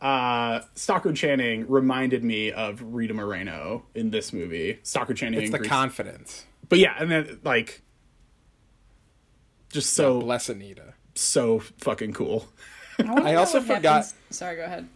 uh 0.00 0.60
Stockard 0.74 1.16
Channing 1.16 1.66
reminded 1.68 2.24
me 2.24 2.52
of 2.52 2.82
Rita 2.82 3.12
Moreno 3.14 3.84
in 3.94 4.10
this 4.10 4.32
movie. 4.32 4.78
Stockard 4.82 5.16
Channing 5.16 5.40
It's 5.42 5.50
the 5.50 5.58
Grease. 5.58 5.68
confidence. 5.70 6.46
But 6.68 6.78
yeah, 6.78 6.94
and 6.98 7.10
then 7.10 7.40
like 7.44 7.82
just 9.72 9.92
so 9.94 10.20
Bless 10.20 10.48
Anita. 10.48 10.94
so 11.14 11.58
fucking 11.78 12.12
cool. 12.12 12.46
wanna 12.98 13.22
I 13.22 13.34
also 13.36 13.60
forgot- 13.60 14.04
happens- 14.04 14.14
Sorry, 14.30 14.56
go 14.56 14.64
ahead. 14.64 14.88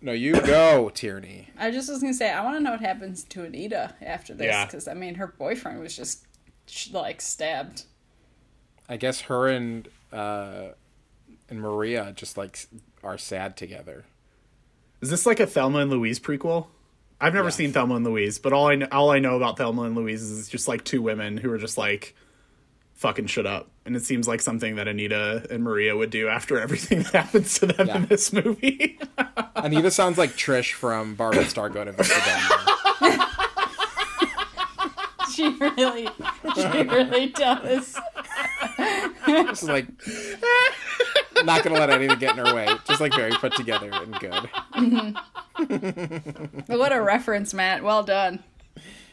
No, 0.00 0.12
you 0.12 0.32
go, 0.40 0.90
Tierney. 0.90 1.48
I 1.58 1.70
just 1.70 1.88
was 1.88 2.00
gonna 2.00 2.12
say 2.14 2.30
I 2.30 2.44
want 2.44 2.56
to 2.56 2.62
know 2.62 2.72
what 2.72 2.80
happens 2.80 3.24
to 3.24 3.44
Anita 3.44 3.94
after 4.02 4.34
this 4.34 4.46
Yeah. 4.46 4.66
because 4.66 4.86
I 4.88 4.94
mean 4.94 5.14
her 5.16 5.26
boyfriend 5.26 5.80
was 5.80 5.96
just 5.96 6.26
like 6.92 7.20
stabbed. 7.20 7.84
I 8.88 8.96
guess 8.96 9.22
her 9.22 9.48
and 9.48 9.88
uh 10.12 10.68
and 11.48 11.60
Maria 11.60 12.12
just 12.14 12.36
like 12.36 12.58
are 13.02 13.18
sad 13.18 13.56
together. 13.56 14.04
Is 15.00 15.10
this 15.10 15.26
like 15.26 15.40
a 15.40 15.46
Thelma 15.46 15.78
and 15.80 15.90
Louise 15.90 16.18
prequel? 16.20 16.66
I've 17.20 17.34
never 17.34 17.48
Yeah. 17.48 17.54
seen 17.54 17.72
Thelma 17.72 17.96
and 17.96 18.04
Louise, 18.04 18.38
but 18.38 18.52
all 18.52 18.66
I 18.68 18.76
kn- 18.76 18.88
all 18.92 19.10
I 19.10 19.18
know 19.18 19.36
about 19.36 19.56
Thelma 19.58 19.82
and 19.82 19.94
Louise 19.96 20.22
is 20.22 20.38
it's 20.38 20.48
just 20.48 20.68
like 20.68 20.84
two 20.84 21.00
women 21.02 21.36
who 21.38 21.50
are 21.50 21.58
just 21.58 21.78
like 21.78 22.14
fucking 22.94 23.26
shit 23.26 23.44
up, 23.46 23.68
and 23.84 23.94
it 23.94 24.02
seems 24.02 24.26
like 24.26 24.40
something 24.40 24.76
that 24.76 24.88
Anita 24.88 25.46
and 25.50 25.62
Maria 25.62 25.94
would 25.96 26.08
do 26.10 26.28
after 26.28 26.58
everything 26.66 27.02
that 27.02 27.12
happens 27.12 27.58
to 27.58 27.66
them 27.66 27.88
in 27.90 28.06
this 28.06 28.32
movie. 28.32 28.98
Anita 29.56 29.90
sounds 29.90 30.16
like 30.18 30.30
Trish 30.32 30.72
from 30.72 31.14
Barb 31.14 31.34
and 31.34 31.46
Star 31.46 31.68
Go 31.68 31.84
to 31.84 31.92
Vista 31.92 32.14
Del 32.24 32.40
Mar. 32.48 33.28
She 35.34 35.48
really, 35.58 36.08
she 36.54 36.82
really 36.82 37.26
does. 37.28 37.98
Just 39.26 39.62
like 39.64 39.86
not 41.44 41.62
gonna 41.62 41.78
let 41.78 41.90
anything 41.90 42.18
get 42.18 42.36
in 42.38 42.46
her 42.46 42.54
way. 42.54 42.68
Just 42.86 43.00
like 43.00 43.14
very 43.14 43.32
put 43.32 43.54
together 43.56 43.90
and 43.92 44.14
good. 44.18 44.32
Mm-hmm. 44.74 46.60
But 46.66 46.78
what 46.78 46.92
a 46.92 47.00
reference, 47.00 47.54
Matt. 47.54 47.82
Well 47.82 48.02
done. 48.02 48.42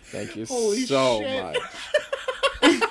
Thank 0.05 0.35
you 0.35 0.45
Holy 0.45 0.85
so 0.85 1.21
shit. 1.21 1.43
much. 1.43 1.57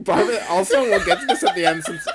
Barbara. 0.00 0.44
Also, 0.48 0.82
we'll 0.82 1.04
get 1.04 1.20
to 1.20 1.26
this 1.26 1.42
at 1.44 1.54
the 1.54 1.66
end 1.66 1.84
since 1.84 2.06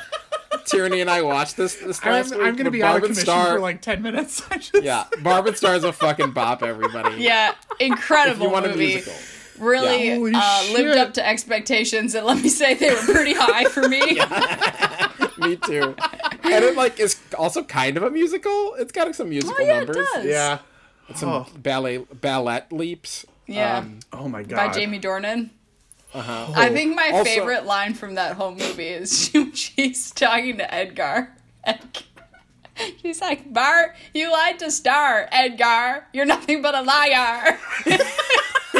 Tierney 0.65 1.01
and 1.01 1.09
I 1.09 1.21
watched 1.21 1.57
this 1.57 1.75
this 1.75 1.99
I'm, 2.03 2.23
week. 2.29 2.33
I'm 2.33 2.55
gonna 2.55 2.65
but 2.65 2.71
be 2.73 2.83
out 2.83 2.95
of 2.97 3.01
Barb 3.01 3.03
and 3.03 3.03
commission 3.15 3.23
Star, 3.23 3.53
for 3.53 3.59
like 3.59 3.81
ten 3.81 4.01
minutes. 4.01 4.41
I 4.51 4.57
just, 4.57 4.83
yeah, 4.83 5.05
Barb 5.23 5.47
and 5.47 5.55
Star 5.57 5.75
is 5.75 5.83
a 5.83 5.93
fucking 5.93 6.31
bop. 6.31 6.63
Everybody, 6.63 7.21
Yeah, 7.23 7.53
incredible 7.79 8.37
If 8.37 8.41
you 8.47 8.53
want 8.53 8.65
a 8.65 8.69
movie. 8.69 8.85
musical, 8.87 9.13
Really 9.59 10.09
Yeah. 10.31 10.39
Uh, 10.41 10.73
lived 10.73 10.97
up 10.97 11.13
to 11.15 11.27
expectations, 11.27 12.15
and 12.15 12.25
let 12.25 12.41
me 12.41 12.49
say 12.49 12.73
they 12.75 12.89
were 12.91 13.01
pretty 13.01 13.33
high 13.35 13.65
for 13.65 13.87
me. 13.87 13.99
me 15.49 15.55
too. 15.57 15.95
And 16.43 16.63
it 16.65 16.75
like 16.75 16.99
is 16.99 17.19
also 17.37 17.63
kind 17.63 17.97
of 17.97 18.03
a 18.03 18.09
musical. 18.09 18.75
It's 18.75 18.91
got 18.91 19.13
some 19.15 19.29
musical 19.29 19.55
Oh, 19.59 19.63
yeah, 19.63 19.73
it 19.81 19.87
numbers, 19.87 20.07
does. 20.13 20.25
yeah. 20.25 20.59
some 21.15 21.29
Oh. 21.29 21.47
ballet 21.57 21.97
ballet 21.99 22.61
leaps. 22.71 23.25
Yeah. 23.47 23.79
Um, 23.79 23.99
Oh 24.13 24.27
my 24.29 24.43
god. 24.43 24.55
by 24.55 24.69
Jamie 24.73 24.99
Dornan. 24.99 25.49
uh-huh. 26.13 26.53
I 26.55 26.69
think 26.69 26.95
my 26.95 27.09
Also- 27.13 27.23
favorite 27.25 27.65
line 27.65 27.93
from 27.93 28.15
that 28.15 28.33
whole 28.35 28.51
movie 28.51 28.87
is 28.87 29.31
she's 29.53 30.11
talking 30.11 30.57
to 30.57 30.73
Edgar. 30.73 31.35
Ed- 31.63 32.03
She's 33.01 33.19
like, 33.19 33.51
Bart, 33.51 33.93
you 34.13 34.31
lied 34.31 34.59
to 34.59 34.71
Star. 34.71 35.27
Edgar, 35.33 36.05
you're 36.13 36.25
nothing 36.25 36.61
but 36.61 36.73
a 36.75 36.81
liar. 36.81 37.59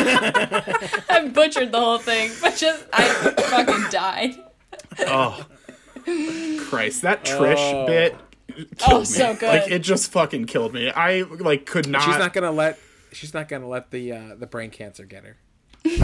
I 1.10 1.30
butchered 1.34 1.72
the 1.72 1.80
whole 1.80 1.98
thing, 2.00 2.32
but 2.42 2.56
just, 2.56 2.86
I 2.94 3.04
fucking 3.08 3.86
died. 3.92 4.36
Oh. 5.02 5.46
Christ, 6.70 7.02
that 7.04 7.24
Trish 7.26 7.56
Oh. 7.58 7.86
bit 7.86 8.16
killed 8.78 8.78
Oh, 8.88 9.00
me. 9.00 9.06
so 9.06 9.36
good. 9.36 9.48
Like 9.48 9.72
it 9.72 9.80
just 9.80 10.12
fucking 10.12 10.46
killed 10.46 10.74
me. 10.74 10.90
I 10.90 11.22
like 11.22 11.66
could 11.66 11.88
not. 11.88 12.02
she's 12.04 12.18
not 12.18 12.34
gonna 12.34 12.52
let 12.52 12.80
she's 13.12 13.34
not 13.34 13.48
gonna 13.48 13.68
let 13.68 13.92
the 13.92 14.12
uh, 14.14 14.36
the 14.38 14.48
brain 14.48 14.70
cancer 14.72 15.06
get 15.06 15.24
her. 15.24 15.38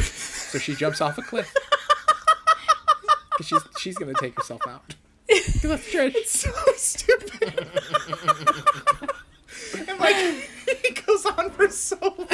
so 0.01 0.59
she 0.59 0.75
jumps 0.75 1.01
off 1.01 1.17
a 1.17 1.21
cliff. 1.21 1.51
'Cause 3.31 3.47
she's 3.47 3.61
she's 3.79 3.97
gonna 3.97 4.13
take 4.13 4.35
herself 4.37 4.61
out. 4.67 4.95
'Cause 5.29 5.61
that's 5.63 5.91
Trish. 5.91 6.25
so 6.27 6.51
stupid. 6.77 7.67
and 9.89 9.99
like 9.99 10.15
he 10.83 10.91
goes 11.05 11.25
on 11.25 11.49
for 11.51 11.67
so 11.69 11.97
long 12.01 12.27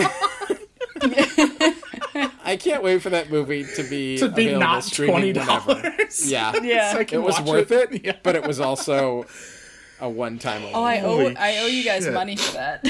I 2.43 2.57
can't 2.59 2.83
wait 2.83 3.01
for 3.01 3.09
that 3.11 3.29
movie 3.29 3.63
to 3.75 3.83
be 3.83 4.17
to 4.17 4.29
be 4.29 4.53
not 4.55 4.85
twenty 4.91 5.33
dollars. 5.33 6.29
Yeah. 6.31 6.53
Yeah. 6.63 6.93
So 6.93 6.99
It 6.99 7.13
was 7.21 7.39
worth 7.41 7.71
it, 7.71 8.03
Yeah. 8.05 8.17
but 8.23 8.35
it 8.35 8.45
was 8.45 8.59
also 8.59 9.25
a 9.99 10.09
one 10.09 10.39
time. 10.39 10.63
Oh, 10.73 10.83
I 10.83 10.99
owe, 10.99 11.17
Holy 11.17 11.37
I 11.37 11.59
owe 11.59 11.67
you 11.67 11.83
guys 11.83 12.03
shit. 12.03 12.13
money 12.13 12.35
for 12.35 12.53
that. 12.53 12.85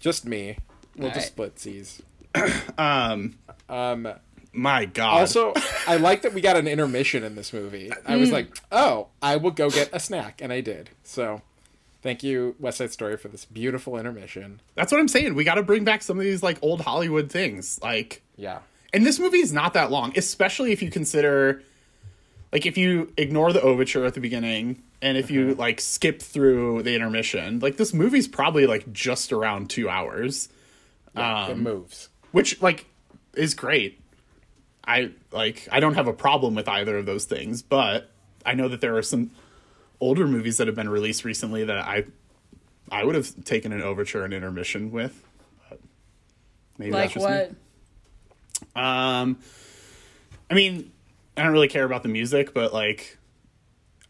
Just 0.00 0.26
me. 0.26 0.58
We'll 0.96 1.08
All 1.08 1.14
just 1.14 1.24
right. 1.24 1.26
split 1.52 1.58
C's. 1.58 2.02
Um. 2.78 3.36
Um, 3.68 4.08
My 4.52 4.84
God. 4.84 5.20
also, 5.20 5.54
I 5.88 5.96
like 5.96 6.22
that 6.22 6.34
we 6.34 6.40
got 6.40 6.56
an 6.56 6.66
intermission 6.68 7.24
in 7.24 7.34
this 7.36 7.52
movie. 7.52 7.90
I 8.06 8.14
Mm. 8.14 8.20
was 8.20 8.30
like, 8.32 8.56
oh, 8.70 9.08
I 9.22 9.36
will 9.36 9.50
go 9.52 9.70
get 9.70 9.88
a 9.92 9.98
snack, 10.00 10.40
and 10.42 10.52
I 10.52 10.60
did. 10.60 10.90
So, 11.02 11.40
thank 12.04 12.22
you, 12.22 12.54
West 12.60 12.78
Side 12.78 12.92
Story, 12.92 13.16
for 13.16 13.28
this 13.28 13.46
beautiful 13.46 13.96
intermission. 13.96 14.60
that's 14.76 14.92
what 14.92 15.00
I'm 15.00 15.08
saying. 15.08 15.34
We 15.34 15.42
got 15.42 15.54
to 15.54 15.62
bring 15.62 15.84
back 15.84 16.02
some 16.02 16.18
of 16.18 16.24
these 16.24 16.42
like 16.42 16.58
old 16.62 16.82
Hollywood 16.82 17.32
things. 17.32 17.80
Like, 17.82 18.22
Yeah. 18.36 18.60
and 18.92 19.04
this 19.04 19.18
movie 19.18 19.38
is 19.38 19.52
not 19.52 19.72
that 19.72 19.90
long, 19.90 20.12
especially 20.16 20.70
if 20.70 20.82
you 20.82 20.90
consider, 20.90 21.62
like, 22.52 22.66
if 22.66 22.76
you 22.76 23.12
ignore 23.16 23.52
the 23.52 23.62
overture 23.62 24.04
at 24.04 24.14
the 24.14 24.20
beginning 24.20 24.82
and 25.02 25.16
if 25.16 25.30
you 25.30 25.48
mm-hmm. 25.48 25.60
like 25.60 25.80
skip 25.80 26.20
through 26.20 26.82
the 26.82 26.94
intermission. 26.94 27.58
Like, 27.58 27.78
this 27.78 27.94
movie's 27.94 28.28
probably 28.28 28.66
like 28.66 28.92
just 28.92 29.32
around 29.32 29.70
two 29.70 29.88
hours. 29.88 30.50
Yeah, 31.16 31.48
it 31.48 31.52
um, 31.52 31.62
moves. 31.62 32.10
which 32.32 32.60
like 32.60 32.86
is 33.34 33.54
great. 33.54 34.00
I 34.86 35.12
like 35.32 35.66
I 35.72 35.80
don't 35.80 35.94
have 35.94 36.08
a 36.08 36.12
problem 36.12 36.54
with 36.54 36.68
either 36.68 36.98
of 36.98 37.06
those 37.06 37.24
things, 37.24 37.62
but 37.62 38.10
I 38.44 38.52
know 38.52 38.68
that 38.68 38.82
there 38.82 38.96
are 38.96 39.02
some 39.02 39.30
older 40.00 40.26
movies 40.26 40.58
that 40.58 40.66
have 40.66 40.76
been 40.76 40.88
released 40.88 41.24
recently 41.24 41.64
that 41.64 41.78
I 41.78 42.04
I 42.90 43.04
would 43.04 43.14
have 43.14 43.44
taken 43.44 43.72
an 43.72 43.82
overture 43.82 44.24
and 44.24 44.34
intermission 44.34 44.90
with. 44.90 45.24
But 45.68 45.80
maybe 46.78 46.92
like 46.92 47.14
that's 47.14 47.14
just 47.14 47.26
me. 47.26 47.56
what? 48.74 48.82
Um, 48.82 49.38
I 50.50 50.54
mean, 50.54 50.92
I 51.36 51.42
don't 51.42 51.52
really 51.52 51.68
care 51.68 51.84
about 51.84 52.02
the 52.02 52.08
music, 52.08 52.54
but 52.54 52.72
like 52.72 53.18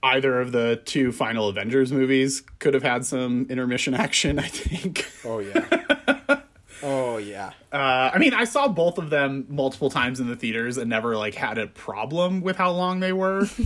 either 0.02 0.40
of 0.40 0.52
the 0.52 0.80
two 0.84 1.12
final 1.12 1.48
Avengers 1.48 1.92
movies 1.92 2.42
could 2.58 2.74
have 2.74 2.82
had 2.82 3.06
some 3.06 3.46
intermission 3.48 3.94
action. 3.94 4.38
I 4.38 4.48
think. 4.48 5.10
Oh, 5.24 5.38
yeah. 5.38 6.40
oh, 6.82 7.16
yeah. 7.16 7.52
Uh, 7.72 8.10
I 8.12 8.18
mean, 8.18 8.34
I 8.34 8.44
saw 8.44 8.68
both 8.68 8.98
of 8.98 9.10
them 9.10 9.46
multiple 9.48 9.90
times 9.90 10.20
in 10.20 10.28
the 10.28 10.36
theaters 10.36 10.76
and 10.76 10.90
never 10.90 11.16
like 11.16 11.34
had 11.34 11.58
a 11.58 11.66
problem 11.66 12.42
with 12.42 12.56
how 12.56 12.70
long 12.70 13.00
they 13.00 13.12
were. 13.12 13.48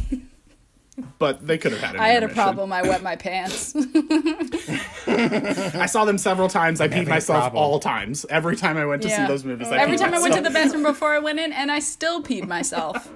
but 1.19 1.47
they 1.47 1.59
could 1.59 1.73
have 1.73 1.81
had. 1.81 1.95
An 1.95 2.01
I 2.01 2.09
had 2.09 2.23
a 2.23 2.29
problem. 2.29 2.73
I 2.73 2.83
wet 2.83 3.03
my 3.03 3.17
pants. 3.17 3.75
I 5.07 5.87
saw 5.87 6.05
them 6.05 6.19
several 6.19 6.49
times. 6.49 6.81
I 6.81 6.89
peed 6.89 6.93
having 6.93 7.07
a 7.09 7.11
myself 7.11 7.41
problem. 7.45 7.63
all 7.63 7.81
times. 7.81 8.27
Every 8.31 8.57
time 8.57 8.77
I 8.77 8.87
went 8.87 9.03
to 9.03 9.11
see 9.11 9.27
those 9.27 9.45
movies, 9.45 9.69
I 9.69 9.79
Every 9.79 9.97
peed 9.97 10.01
time 10.01 10.15
I 10.15 10.21
went 10.21 10.35
to 10.35 10.41
the 10.41 10.51
bathroom 10.51 10.83
before 10.83 11.13
I 11.13 11.19
went 11.19 11.39
in, 11.39 11.53
and 11.53 11.71
I 11.71 11.79
still 11.79 12.23
peed 12.23 12.47
myself. 12.47 13.11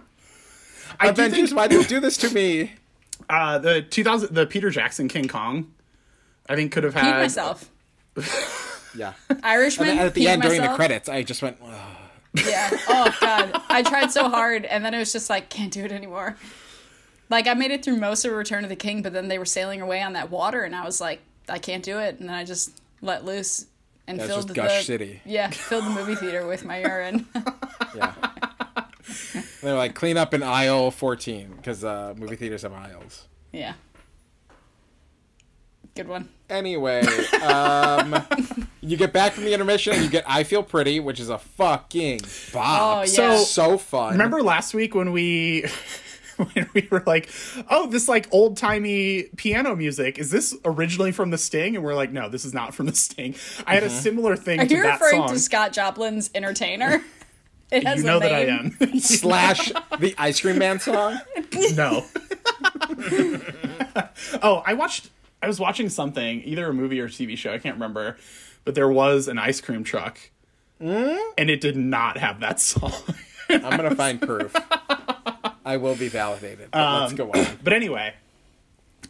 I 1.01 1.07
do 1.07 1.23
Avengers, 1.23 1.51
think 1.51 1.57
why 1.57 1.69
do 1.69 1.77
you 1.77 1.85
do 1.85 2.01
this 2.01 2.17
to 2.19 2.31
me? 2.31 2.73
uh, 3.31 3.59
the 3.59 3.83
2000 3.83 4.35
the 4.35 4.47
Peter 4.47 4.71
Jackson 4.71 5.09
King 5.09 5.29
Kong, 5.29 5.73
I 6.49 6.57
think 6.57 6.73
could 6.73 6.85
have 6.85 6.95
Peed 6.95 7.03
had 7.03 7.17
myself. 7.17 7.71
Yeah. 8.95 9.15
Irishman. 9.43 9.89
And 9.89 10.01
at 10.01 10.15
the 10.15 10.27
peed 10.27 10.29
end, 10.29 10.43
during 10.43 10.61
the 10.61 10.75
credits, 10.75 11.09
I 11.09 11.23
just 11.23 11.43
went, 11.43 11.57
"Ugh." 11.65 11.97
Yeah. 12.35 12.71
Oh 12.89 13.15
god, 13.21 13.63
I 13.69 13.83
tried 13.83 14.11
so 14.11 14.29
hard, 14.29 14.65
and 14.65 14.85
then 14.85 14.95
it 14.95 14.99
was 14.99 15.13
just 15.13 15.29
like 15.31 15.49
can't 15.49 15.73
do 15.73 15.85
it 15.85 15.93
anymore. 15.93 16.37
Like 17.33 17.47
I 17.47 17.55
made 17.55 17.71
it 17.71 17.83
through 17.83 17.97
most 17.97 18.27
of 18.27 18.33
Return 18.33 18.63
of 18.63 18.69
the 18.69 18.77
King, 18.77 19.01
but 19.01 19.15
then 19.15 19.29
they 19.29 19.39
were 19.39 19.47
sailing 19.47 19.81
away 19.81 20.03
on 20.03 20.13
that 20.13 20.31
water, 20.31 20.65
and 20.65 20.77
I 20.77 20.85
was 20.85 21.01
like, 21.01 21.21
I 21.49 21.59
can't 21.59 21.83
do 21.83 21.99
it, 21.99 22.21
and 22.21 22.29
then 22.29 22.37
I 22.37 22.45
just 22.45 22.79
let 23.01 23.25
loose 23.25 23.65
and 24.07 24.19
That's 24.21 24.29
filled 24.29 24.39
just 24.41 24.49
the 24.49 24.55
Gush 24.55 24.85
City. 24.85 25.23
yeah 25.25 25.49
filled 25.49 25.85
the 25.87 25.91
movie 25.91 26.15
theater 26.15 26.47
with 26.47 26.65
my 26.65 26.81
urine. 26.83 27.27
Yeah. 27.97 28.15
They're 29.63 29.77
like, 29.77 29.95
clean 29.95 30.17
up 30.17 30.33
in 30.33 30.43
aisle 30.43 30.91
14, 30.91 31.55
because 31.57 31.85
uh, 31.85 32.15
movie 32.17 32.37
theaters 32.37 32.63
have 32.63 32.73
aisles. 32.73 33.29
yeah. 33.53 33.75
Good 35.95 36.09
one. 36.09 36.31
Anyway, 36.49 37.03
um, 37.43 38.17
you 38.81 38.97
get 38.97 39.13
back 39.13 39.33
from 39.33 39.45
the 39.45 39.53
intermission 39.53 39.93
and 39.95 40.03
you 40.05 40.09
get 40.11 40.25
I 40.27 40.45
Feel 40.45 40.63
Pretty, 40.63 41.01
which 41.01 41.21
is 41.21 41.29
a 41.29 41.37
fucking 41.39 42.21
bop. 42.53 42.81
Oh, 42.83 43.01
yeah. 43.01 43.07
So, 43.07 43.37
so 43.37 43.79
fun. 43.79 44.13
Remember 44.13 44.43
last 44.43 44.73
week 44.73 44.95
when 44.95 45.13
we 45.13 45.67
when 46.53 46.69
we 46.75 46.89
were 46.91 47.03
like, 47.07 47.29
"Oh, 47.71 47.87
this 47.87 48.09
like 48.09 48.29
old 48.33 48.57
timey 48.57 49.25
piano 49.37 49.75
music 49.77 50.19
is 50.19 50.31
this 50.31 50.55
originally 50.65 51.13
from 51.13 51.31
the 51.31 51.39
Sting?" 51.39 51.75
And 51.77 51.85
we're 51.85 51.95
like, 51.95 52.13
"No, 52.13 52.29
this 52.29 52.45
is 52.45 52.53
not 52.55 52.75
from 52.75 52.87
the 52.87 52.95
Sting." 52.95 53.35
I 53.67 53.75
had 53.75 53.83
a 53.85 53.91
similar 53.91 54.37
thing 54.37 54.61
Are 54.61 54.67
to 54.67 54.75
you 54.75 54.83
that 54.83 55.01
referring 55.01 55.23
song. 55.23 55.29
to 55.29 55.39
Scott 55.39 55.73
Joplin's 55.73 56.31
Entertainer? 56.35 57.03
It 57.71 57.87
has 57.87 58.01
you 58.01 58.05
know 58.05 58.19
a 58.19 58.21
that 58.21 58.35
I 58.35 58.41
am. 58.49 58.77
Slash 59.01 59.73
the 59.99 60.15
Ice 60.19 60.43
Cream 60.43 60.59
Man 60.59 60.79
song. 60.79 61.19
no. 61.75 62.05
oh, 64.43 64.63
I 64.67 64.75
watched. 64.75 65.09
I 65.43 65.47
was 65.47 65.59
watching 65.59 65.89
something, 65.89 66.43
either 66.45 66.69
a 66.69 66.75
movie 66.75 67.01
or 67.01 67.07
a 67.07 67.09
TV 67.09 67.35
show. 67.37 67.51
I 67.51 67.59
can't 67.59 67.77
remember, 67.77 68.19
but 68.67 68.75
there 68.75 68.91
was 68.91 69.27
an 69.27 69.39
ice 69.39 69.63
cream 69.63 69.85
truck, 69.85 70.19
Hmm? 70.81 71.17
and 71.39 71.49
it 71.49 71.63
did 71.63 71.77
not 71.77 72.19
have 72.19 72.41
that 72.41 72.61
song. 72.61 72.93
I'm 73.49 73.77
going 73.79 73.89
to 73.89 73.97
find 73.97 74.21
proof. 74.21 74.55
I 75.65 75.77
will 75.77 75.95
be 75.95 76.09
validated. 76.09 76.71
But 76.73 77.01
let's 77.01 77.13
um, 77.13 77.17
go 77.17 77.31
on. 77.33 77.47
But 77.65 77.73
anyway, 77.73 78.15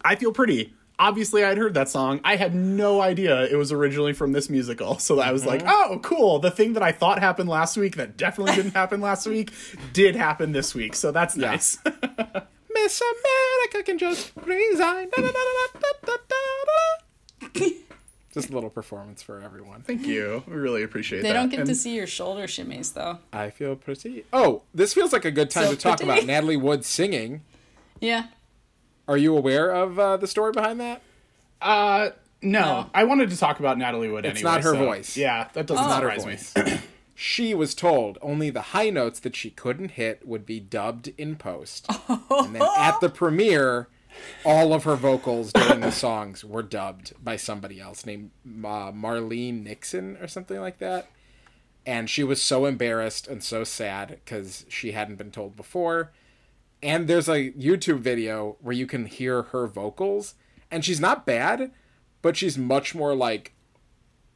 I 0.05 0.17
feel 0.17 0.33
pretty. 0.33 0.75
Obviously, 0.99 1.43
I'd 1.43 1.59
heard 1.59 1.75
that 1.75 1.89
song. 1.89 2.21
I 2.23 2.37
had 2.37 2.55
no 2.55 3.01
idea 3.01 3.45
it 3.45 3.57
was 3.57 3.73
originally 3.73 4.13
from 4.13 4.33
this 4.33 4.49
musical. 4.49 4.99
So 4.99 5.21
I 5.21 5.33
was 5.33 5.45
like, 5.45 5.63
mm-hmm. 5.63 5.95
oh, 5.95 5.99
cool. 6.01 6.39
The 6.39 6.51
thing 6.51 6.75
that 6.75 6.83
I 6.83 6.93
thought 6.93 7.19
happened 7.19 7.49
last 7.49 7.77
week 7.77 7.97
that 7.97 8.17
definitely 8.17 8.55
didn't 8.55 8.73
happen 8.73 9.01
last 9.01 9.27
week 9.27 9.53
did 9.93 10.15
happen 10.15 10.53
this 10.53 10.75
week. 10.75 10.95
So 10.95 11.11
that's 11.11 11.37
Yeah. 11.37 11.53
nice. 11.53 11.79
Miss 12.75 13.03
America 13.03 13.83
can 13.85 13.99
just 13.99 14.33
resign. 14.45 15.09
Da, 15.11 15.23
da, 15.23 15.33
da, 15.33 16.19
Just 18.33 18.49
a 18.51 18.53
little 18.55 18.71
performance 18.71 19.23
for 19.23 19.41
everyone. 19.41 19.83
Thank 19.83 20.07
you. 20.07 20.43
We 20.47 20.55
really 20.55 20.83
appreciate 20.83 21.21
They 21.21 21.29
that. 21.29 21.35
They 21.35 21.39
don't 21.39 21.49
get 21.51 21.61
And 21.61 21.69
to 21.69 21.75
see 21.75 21.95
your 21.95 22.07
shoulder 22.07 22.45
shimmies 22.45 22.95
though. 22.95 23.19
I 23.33 23.51
feel 23.51 23.77
pretty. 23.77 24.25
Oh, 24.33 24.63
this 24.75 24.95
feels 24.95 25.13
like 25.13 25.25
a 25.27 25.31
good 25.31 25.51
time 25.51 25.65
So 25.67 25.71
to 25.73 25.77
talk 25.77 25.99
pretty. 25.99 26.13
about 26.13 26.27
Natalie 26.27 26.57
Wood 26.57 26.85
singing. 26.85 27.43
Yeah. 28.01 28.29
Are 29.07 29.17
you 29.19 29.37
aware 29.37 29.71
of 29.71 29.99
uh, 29.99 30.17
the 30.17 30.27
story 30.27 30.53
behind 30.53 30.81
that? 30.81 31.03
Uh, 31.61 32.11
no. 32.41 32.61
No. 32.61 32.91
I 32.95 33.05
wanted 33.05 33.31
to 33.31 33.37
talk 33.37 33.61
about 33.61 33.77
Natalie 33.79 34.09
Wood 34.09 34.25
It's 34.25 34.41
anyway. 34.41 34.51
not 34.53 34.63
her 34.63 34.73
so- 34.73 34.79
voice. 34.79 35.17
Yeah, 35.17 35.49
that 35.53 35.67
doesn't 35.67 35.85
Not 35.87 36.03
her 36.03 36.19
surprise 36.19 36.55
me. 36.57 36.79
She 37.15 37.55
was 37.55 37.75
told 37.75 38.19
only 38.23 38.49
the 38.51 38.63
high 38.63 38.89
notes 38.91 39.21
that 39.21 39.37
she 39.37 39.51
couldn't 39.51 39.93
hit 39.93 40.27
would 40.27 40.45
be 40.47 40.59
dubbed 40.59 41.13
in 41.19 41.37
post. 41.37 41.87
and 42.09 42.55
then 42.57 42.63
at 42.79 42.99
the 43.01 43.11
premiere, 43.11 43.87
all 44.45 44.73
of 44.73 44.85
her 44.85 44.97
vocals 44.97 45.53
during 45.53 45.81
the 45.81 45.91
songs 45.91 46.45
were 46.45 46.63
dubbed 46.63 47.13
by 47.23 47.37
somebody 47.37 47.81
else 47.81 48.05
named 48.07 48.31
uh, 48.47 48.93
Marlene 48.93 49.63
Nixon 49.63 50.17
or 50.19 50.29
something 50.29 50.61
like 50.61 50.79
that. 50.79 51.09
And 51.85 52.09
she 52.09 52.23
was 52.23 52.41
so 52.41 52.67
embarrassed 52.67 53.27
and 53.27 53.43
so 53.43 53.65
sad 53.65 54.21
because 54.25 54.65
she 54.69 54.93
hadn't 54.93 55.17
been 55.17 55.33
told 55.33 55.57
before. 55.57 56.13
And 56.83 57.07
there's 57.07 57.29
a 57.29 57.53
YouTube 57.53 58.01
video 58.01 58.57
where 58.61 58.75
you 58.75 58.87
can 58.87 59.07
hear 59.07 59.43
her 59.43 59.67
vocals, 59.67 60.35
and 60.71 60.85
she's 60.85 61.01
not 61.01 61.25
bad, 61.25 61.71
but 62.23 62.37
she's 62.37 62.59
much 62.59 62.95
more 62.95 63.15
like 63.15 63.55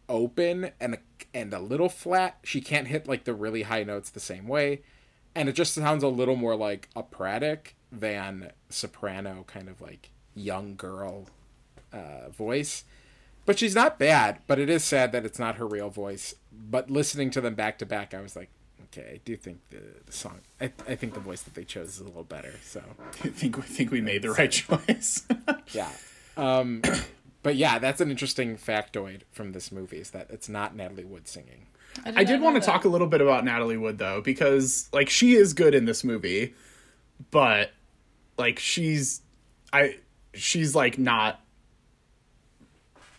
open 0.08 0.70
and 0.80 0.98
and 1.34 1.52
a 1.52 1.58
little 1.58 1.88
flat. 1.88 2.38
She 2.44 2.60
can't 2.60 2.88
hit 2.88 3.08
like 3.08 3.24
the 3.24 3.34
really 3.34 3.62
high 3.62 3.82
notes 3.82 4.10
the 4.10 4.20
same 4.20 4.46
way, 4.46 4.82
and 5.36 5.48
it 5.48 5.52
just 5.52 5.74
sounds 5.74 6.02
a 6.02 6.08
little 6.08 6.34
more 6.34 6.56
like 6.56 6.88
a 6.96 7.00
operatic 7.00 7.76
than 7.92 8.50
soprano, 8.70 9.44
kind 9.46 9.68
of 9.68 9.80
like 9.80 10.10
young 10.34 10.74
girl 10.74 11.26
uh, 11.92 12.30
voice. 12.30 12.84
But 13.44 13.58
she's 13.60 13.76
not 13.76 13.98
bad, 13.98 14.40
but 14.48 14.58
it 14.58 14.68
is 14.68 14.82
sad 14.82 15.12
that 15.12 15.24
it's 15.24 15.38
not 15.38 15.56
her 15.56 15.66
real 15.66 15.90
voice. 15.90 16.34
But 16.52 16.90
listening 16.90 17.30
to 17.30 17.40
them 17.40 17.54
back 17.54 17.78
to 17.78 17.86
back, 17.86 18.12
I 18.12 18.20
was 18.20 18.34
like, 18.34 18.48
okay, 18.84 19.12
I 19.14 19.20
do 19.24 19.36
think 19.36 19.60
the, 19.70 19.82
the 20.06 20.12
song, 20.12 20.40
I, 20.60 20.72
I 20.88 20.96
think 20.96 21.14
the 21.14 21.20
voice 21.20 21.42
that 21.42 21.54
they 21.54 21.64
chose 21.64 21.88
is 21.88 22.00
a 22.00 22.04
little 22.04 22.24
better. 22.24 22.54
So, 22.64 22.82
I 23.24 23.28
think 23.28 23.58
I 23.58 23.62
think 23.62 23.92
we 23.92 24.00
made 24.00 24.22
the 24.22 24.30
right 24.30 24.50
choice. 24.50 25.26
yeah. 25.72 25.92
Um, 26.36 26.82
but 27.42 27.56
yeah, 27.56 27.78
that's 27.78 28.00
an 28.00 28.10
interesting 28.10 28.56
factoid 28.56 29.20
from 29.30 29.52
this 29.52 29.70
movie 29.70 29.98
is 29.98 30.10
that 30.10 30.28
it's 30.30 30.48
not 30.48 30.74
Natalie 30.74 31.04
Wood 31.04 31.28
singing. 31.28 31.66
I 32.04 32.24
did 32.24 32.40
want 32.40 32.56
to 32.56 32.60
talk 32.62 32.84
a 32.84 32.88
little 32.88 33.06
bit 33.06 33.20
about 33.20 33.44
Natalie 33.44 33.76
Wood 33.76 33.98
though, 33.98 34.20
because 34.20 34.88
like 34.92 35.08
she 35.08 35.34
is 35.34 35.52
good 35.54 35.74
in 35.74 35.84
this 35.84 36.04
movie, 36.04 36.54
but 37.30 37.70
like 38.38 38.58
she's 38.58 39.22
I 39.72 39.96
she's 40.34 40.74
like 40.74 40.98
not 40.98 41.40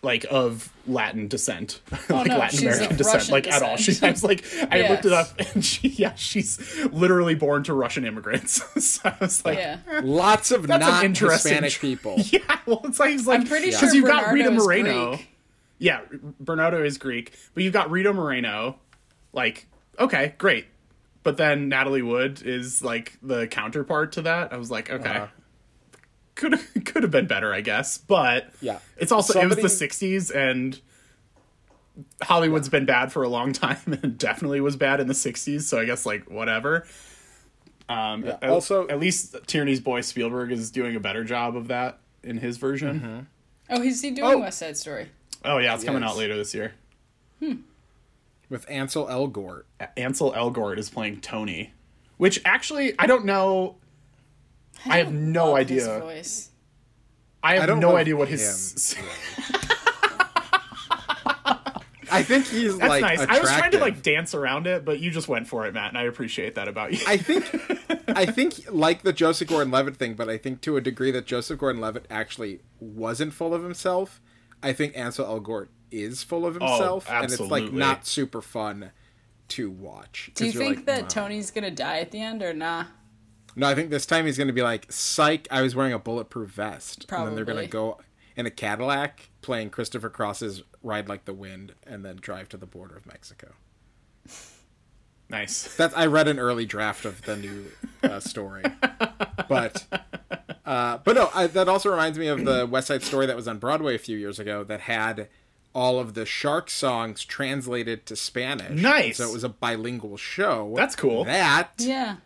like 0.00 0.24
of 0.30 0.72
Latin 0.86 1.26
descent, 1.26 1.80
oh, 1.92 2.14
like 2.14 2.28
no, 2.28 2.38
Latin 2.38 2.60
American 2.60 2.92
of 2.92 2.96
descent, 2.98 3.14
Russian 3.14 3.32
like 3.32 3.48
at 3.48 3.62
all. 3.62 3.76
descent. 3.76 3.96
She 3.98 4.06
I 4.06 4.10
was 4.12 4.22
like 4.30 4.44
I 4.70 4.78
Yeah. 4.78 4.90
looked 4.90 5.04
it 5.06 5.12
up 5.12 5.40
and 5.54 5.64
she 5.64 5.88
yeah 5.88 6.14
she's 6.14 6.84
literally 6.92 7.34
born 7.34 7.64
to 7.64 7.74
Russian 7.74 8.04
immigrants. 8.04 8.62
so 8.84 9.00
I 9.08 9.16
was 9.20 9.44
like, 9.44 9.58
Yeah. 9.58 9.78
Lots 10.04 10.52
of 10.52 10.68
That's 10.68 10.84
an 10.84 10.88
not 10.90 11.04
interesting 11.04 11.50
Hispanic 11.64 11.72
tr- 11.72 11.80
people. 11.80 12.14
yeah, 12.30 12.58
well 12.64 12.80
it's 12.84 13.00
like 13.00 13.10
it's 13.14 13.26
like 13.26 13.40
I'm 13.40 13.46
pretty 13.48 13.66
because 13.66 13.80
sure 13.80 13.94
you've 13.94 14.06
got 14.06 14.32
Rita 14.32 14.52
Moreno. 14.52 15.16
Greek. 15.16 15.27
Yeah, 15.78 16.00
Bernardo 16.40 16.82
is 16.82 16.98
Greek, 16.98 17.32
but 17.54 17.62
you've 17.62 17.72
got 17.72 17.90
Rita 17.90 18.12
Moreno. 18.12 18.78
Like, 19.32 19.66
okay, 19.98 20.34
great. 20.38 20.66
But 21.22 21.36
then 21.36 21.68
Natalie 21.68 22.02
Wood 22.02 22.42
is 22.44 22.82
like 22.82 23.18
the 23.22 23.46
counterpart 23.46 24.12
to 24.12 24.22
that. 24.22 24.52
I 24.52 24.56
was 24.56 24.70
like, 24.70 24.90
okay. 24.90 25.08
Uh-huh. 25.08 25.26
Could 26.34 26.58
could 26.84 27.02
have 27.02 27.12
been 27.12 27.26
better, 27.26 27.52
I 27.52 27.60
guess. 27.60 27.98
But 27.98 28.50
Yeah. 28.60 28.78
it's 28.96 29.12
also 29.12 29.32
Somebody- 29.34 29.60
it 29.60 29.64
was 29.64 29.78
the 29.78 29.86
'60s, 29.88 30.34
and 30.34 30.80
Hollywood's 32.22 32.68
been 32.68 32.84
bad 32.86 33.12
for 33.12 33.22
a 33.22 33.28
long 33.28 33.52
time, 33.64 33.98
and 34.02 34.16
definitely 34.18 34.60
was 34.60 34.76
bad 34.76 35.00
in 35.00 35.06
the 35.08 35.14
'60s. 35.14 35.62
So 35.62 35.78
I 35.78 35.84
guess 35.84 36.06
like 36.06 36.30
whatever. 36.30 36.86
Um, 37.88 38.24
Yeah. 38.24 38.38
at- 38.42 38.50
Also- 38.50 38.86
at 38.88 39.00
least 39.00 39.36
Tierney's 39.46 39.80
boy 39.80 40.00
Spielberg 40.02 40.52
is 40.52 40.70
doing 40.70 40.94
a 40.96 41.00
better 41.00 41.24
job 41.24 41.56
of 41.56 41.68
that 41.68 41.98
in 42.22 42.38
his 42.38 42.56
version. 42.56 43.00
Mm-hmm. 43.00 43.20
Oh, 43.70 43.82
is 43.82 44.00
he 44.02 44.10
doing 44.10 44.30
Oh. 44.30 44.38
West 44.38 44.58
Side 44.58 44.76
Story? 44.76 45.08
Oh 45.44 45.58
yeah, 45.58 45.74
it's 45.74 45.84
coming 45.84 46.02
Yes. 46.02 46.10
out 46.12 46.16
later 46.16 46.36
this 46.36 46.54
year. 46.54 46.72
Hmm. 47.40 47.54
With 48.48 48.68
Ansel 48.68 49.06
Elgort. 49.06 49.62
Ansel 49.96 50.32
Elgort 50.32 50.78
is 50.78 50.88
playing 50.90 51.20
Tony, 51.20 51.72
which 52.16 52.40
actually 52.44 52.94
I 52.98 53.06
don't 53.06 53.24
know. 53.24 53.76
I 54.86 54.98
have 54.98 55.06
don't 55.08 55.32
no 55.32 55.52
love 55.52 55.68
his 55.68 55.86
idea. 55.86 56.00
voice. 56.00 56.50
I 57.42 57.54
have 57.54 57.62
I 57.64 57.66
don't 57.66 57.80
no 57.80 57.96
idea 57.96 58.16
what 58.16 58.28
his. 58.28 58.96
I 62.10 62.22
think 62.22 62.46
he's 62.46 62.76
That's 62.78 62.88
like 62.88 63.02
nice. 63.02 63.20
attractive. 63.20 63.36
I 63.36 63.40
was 63.40 63.50
trying 63.50 63.70
to 63.72 63.78
like 63.80 64.02
dance 64.02 64.34
around 64.34 64.66
it, 64.66 64.82
but 64.84 64.98
you 64.98 65.10
just 65.10 65.28
went 65.28 65.46
for 65.46 65.66
it, 65.66 65.74
Matt, 65.74 65.90
and 65.90 65.98
I 65.98 66.04
appreciate 66.04 66.54
that 66.54 66.66
about 66.66 66.92
you. 66.94 67.00
I 67.06 67.18
think, 67.18 67.44
I 68.08 68.24
think 68.24 68.54
like 68.70 69.02
the 69.02 69.12
Joseph 69.12 69.48
Gordon-Levitt 69.48 69.96
thing, 69.98 70.14
but 70.14 70.28
I 70.28 70.38
think 70.38 70.62
to 70.62 70.78
a 70.78 70.80
degree 70.80 71.10
that 71.10 71.26
Joseph 71.26 71.58
Gordon-Levitt 71.58 72.06
actually 72.08 72.60
wasn't 72.80 73.34
full 73.34 73.52
of 73.52 73.62
himself. 73.62 74.22
I 74.62 74.72
think 74.72 74.96
Ansel 74.96 75.26
Elgort 75.26 75.68
is 75.90 76.22
full 76.22 76.46
of 76.46 76.58
oh, 76.60 76.66
himself, 76.66 77.10
and 77.10 77.24
it's 77.24 77.40
like 77.40 77.64
Oh, 77.64 77.68
not 77.68 78.06
super 78.06 78.42
fun 78.42 78.92
to 79.48 79.70
watch. 79.70 80.30
Do 80.34 80.44
you're 80.44 80.52
think 80.52 80.76
like, 80.76 80.86
that 80.86 81.02
"Wow." 81.02 81.08
Tony's 81.08 81.50
gonna 81.50 81.70
die 81.70 81.98
at 82.00 82.10
the 82.10 82.20
end 82.20 82.42
or 82.42 82.52
nah? 82.52 82.84
No, 83.56 83.66
I 83.66 83.74
think 83.74 83.90
this 83.90 84.06
time 84.06 84.26
he's 84.26 84.36
going 84.36 84.46
to 84.48 84.52
be 84.52 84.62
like, 84.62 84.90
"Psych! 84.92 85.48
I 85.50 85.62
was 85.62 85.74
wearing 85.74 85.92
a 85.92 85.98
bulletproof 85.98 86.50
vest," 86.50 87.06
and 87.10 87.26
then 87.26 87.34
they're 87.34 87.44
gonna 87.44 87.66
go 87.66 87.98
in 88.36 88.46
a 88.46 88.50
Cadillac 88.50 89.30
playing 89.42 89.70
Christopher 89.70 90.10
Cross's 90.10 90.62
"Ride 90.82 91.08
Like 91.08 91.24
the 91.24 91.34
Wind" 91.34 91.74
and 91.86 92.04
then 92.04 92.16
drive 92.16 92.48
to 92.50 92.56
the 92.56 92.66
border 92.66 92.96
of 92.96 93.06
Mexico. 93.06 93.54
Nice. 95.30 95.74
That's 95.76 95.94
I 95.94 96.06
read 96.06 96.28
an 96.28 96.38
early 96.38 96.66
draft 96.66 97.04
of 97.04 97.22
the 97.22 97.36
new 97.36 97.66
uh, 98.02 98.20
story, 98.20 98.64
but 99.48 99.86
uh, 100.64 100.98
but 101.04 101.16
no, 101.16 101.30
I, 101.34 101.46
that 101.48 101.68
also 101.68 101.90
reminds 101.90 102.18
me 102.18 102.28
of 102.28 102.44
the 102.44 102.66
West 102.66 102.88
Side 102.88 103.02
Story 103.02 103.26
that 103.26 103.36
was 103.36 103.48
on 103.48 103.58
Broadway 103.58 103.94
a 103.94 103.98
few 103.98 104.16
years 104.18 104.38
ago 104.38 104.64
that 104.64 104.80
had 104.82 105.28
all 105.74 105.98
of 105.98 106.14
the 106.14 106.24
shark 106.26 106.70
songs 106.70 107.24
translated 107.24 108.06
to 108.06 108.16
Spanish. 108.16 108.80
Nice. 108.80 109.18
So 109.18 109.28
it 109.28 109.32
was 109.32 109.44
a 109.44 109.48
bilingual 109.48 110.16
show. 110.16 110.72
That's 110.76 110.96
cool. 110.96 111.24
That 111.24 111.72
Yeah. 111.78 112.16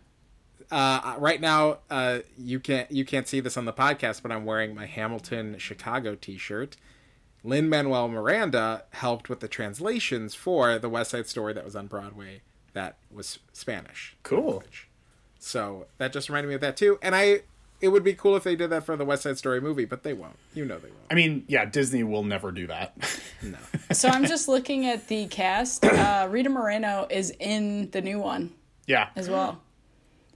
uh, 0.70 1.16
right 1.18 1.40
now 1.40 1.78
uh, 1.90 2.20
you 2.38 2.60
can't 2.60 2.90
you 2.90 3.04
can't 3.04 3.26
see 3.28 3.40
this 3.40 3.56
on 3.56 3.64
the 3.64 3.72
podcast, 3.72 4.22
but 4.22 4.32
I'm 4.32 4.44
wearing 4.44 4.74
my 4.74 4.86
Hamilton 4.86 5.58
Chicago 5.58 6.14
T-shirt. 6.14 6.76
Lin 7.44 7.68
Manuel 7.68 8.06
Miranda 8.08 8.84
helped 8.90 9.28
with 9.28 9.40
the 9.40 9.48
translations 9.48 10.34
for 10.36 10.78
the 10.78 10.88
West 10.88 11.10
Side 11.10 11.26
Story 11.26 11.52
that 11.52 11.64
was 11.64 11.74
on 11.74 11.88
Broadway 11.88 12.40
that 12.72 12.96
was 13.10 13.38
Spanish. 13.52 14.16
Cool. 14.22 14.44
language. 14.44 14.88
So 15.38 15.86
that 15.98 16.12
just 16.12 16.28
reminded 16.28 16.48
me 16.48 16.54
of 16.54 16.60
that 16.60 16.76
too. 16.76 16.98
And 17.02 17.14
I, 17.14 17.40
it 17.80 17.88
would 17.88 18.04
be 18.04 18.14
cool 18.14 18.36
if 18.36 18.44
they 18.44 18.54
did 18.54 18.70
that 18.70 18.84
for 18.84 18.96
the 18.96 19.04
West 19.04 19.24
Side 19.24 19.38
Story 19.38 19.60
movie, 19.60 19.84
but 19.84 20.04
they 20.04 20.12
won't. 20.12 20.36
You 20.54 20.64
know 20.64 20.78
they 20.78 20.88
won't. 20.88 21.02
I 21.10 21.14
mean, 21.14 21.44
yeah, 21.48 21.64
Disney 21.64 22.04
will 22.04 22.22
never 22.24 22.52
do 22.52 22.66
that. 22.68 22.96
No. 23.44 23.58
So 23.90 24.08
I'm 24.08 24.24
just 24.26 24.46
looking 24.46 24.86
at 24.86 25.08
the 25.08 25.26
cast. 25.26 25.84
Uh, 25.92 26.28
Rita 26.30 26.48
Moreno 26.48 27.08
is 27.10 27.32
in 27.40 27.90
the 27.90 28.00
new 28.00 28.20
one 28.20 28.52
yeah. 28.86 29.08
as 29.16 29.28
well. 29.28 29.60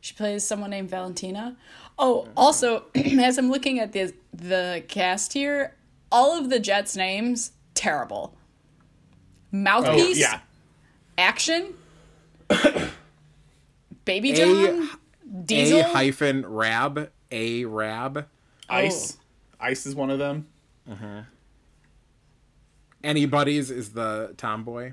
She 0.01 0.13
plays 0.15 0.45
someone 0.45 0.71
named 0.71 0.91
Valentina. 0.91 1.57
Oh, 1.99 2.29
also, 2.37 2.85
as 2.95 3.39
I'm 3.39 3.51
looking 3.51 3.79
at 3.79 3.93
the 3.93 4.13
the 4.33 4.83
cast 4.89 5.33
here, 5.33 5.75
all 6.11 6.37
of 6.39 6.51
the 6.51 6.59
Jets' 6.59 6.97
names 6.97 7.53
terrible. 7.75 8.35
Oh, 8.35 9.57
Mouthpiece, 9.57 10.19
yeah. 10.19 10.41
action, 11.17 11.75
Baby 14.05 14.33
A, 14.33 14.37
John, 14.37 14.89
Diesel. 15.45 15.81
a 15.81 15.83
hyphen 15.85 16.47
rab 16.47 17.11
a 17.31 17.65
rab. 17.65 18.27
Ice. 18.69 19.19
Ice 19.61 19.87
is 19.87 19.95
one 19.95 20.11
of 20.11 20.19
them. 20.19 20.47
Anybody's 23.03 23.71
is 23.71 23.91
the 23.91 24.35
tomboy. 24.37 24.93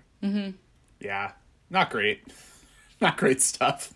Yeah. 0.99 1.31
Not 1.69 1.89
great. 1.89 2.21
Not 3.01 3.17
great 3.17 3.41
stuff. 3.41 3.93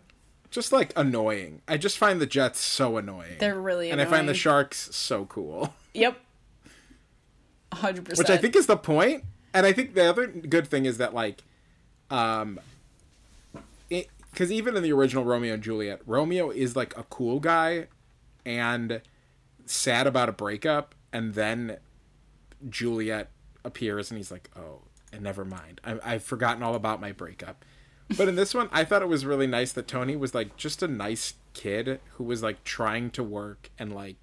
Just 0.50 0.72
like 0.72 0.92
annoying. 0.96 1.62
I 1.68 1.76
just 1.76 1.96
find 1.96 2.20
the 2.20 2.26
Jets 2.26 2.58
so 2.58 2.96
annoying. 2.96 3.36
They're 3.38 3.60
really 3.60 3.92
and 3.92 4.00
I 4.00 4.04
find 4.04 4.28
the. 4.28 4.34
Sharks 4.34 4.88
so 4.92 5.24
cool. 5.26 5.72
Yep. 5.94 6.18
100%. 7.70 8.18
which 8.18 8.30
I 8.30 8.36
think 8.36 8.56
is 8.56 8.66
the 8.66 8.76
point. 8.76 9.22
And 9.54 9.64
I 9.64 9.72
think 9.72 9.94
the 9.94 10.08
other 10.10 10.26
good 10.26 10.66
thing 10.66 10.86
is 10.86 10.98
that 10.98 11.14
like, 11.14 11.44
um, 12.10 12.58
because 14.30 14.50
even 14.52 14.76
in 14.76 14.82
the 14.82 14.92
original 14.92 15.24
Romeo 15.24 15.54
and 15.54 15.62
Juliet, 15.62 16.00
Romeo 16.06 16.50
is 16.50 16.76
like 16.76 16.96
a 16.96 17.02
cool 17.04 17.40
guy, 17.40 17.86
and 18.44 19.00
sad 19.66 20.06
about 20.06 20.28
a 20.28 20.32
breakup, 20.32 20.94
and 21.12 21.34
then 21.34 21.76
Juliet 22.68 23.30
appears 23.64 24.10
and 24.10 24.18
he's 24.18 24.30
like, 24.30 24.50
oh, 24.56 24.82
and 25.12 25.22
never 25.22 25.44
mind, 25.44 25.80
I- 25.84 26.00
I've 26.14 26.22
forgotten 26.22 26.62
all 26.62 26.74
about 26.74 27.00
my 27.00 27.12
breakup. 27.12 27.64
But 28.16 28.26
in 28.28 28.34
this 28.34 28.54
one, 28.54 28.68
I 28.72 28.84
thought 28.84 29.02
it 29.02 29.08
was 29.08 29.24
really 29.24 29.46
nice 29.46 29.70
that 29.72 29.86
Tony 29.86 30.16
was 30.16 30.34
like 30.34 30.56
just 30.56 30.82
a 30.82 30.88
nice 30.88 31.34
kid 31.54 32.00
who 32.14 32.24
was 32.24 32.42
like 32.42 32.64
trying 32.64 33.10
to 33.12 33.22
work 33.22 33.70
and 33.78 33.94
like 33.94 34.16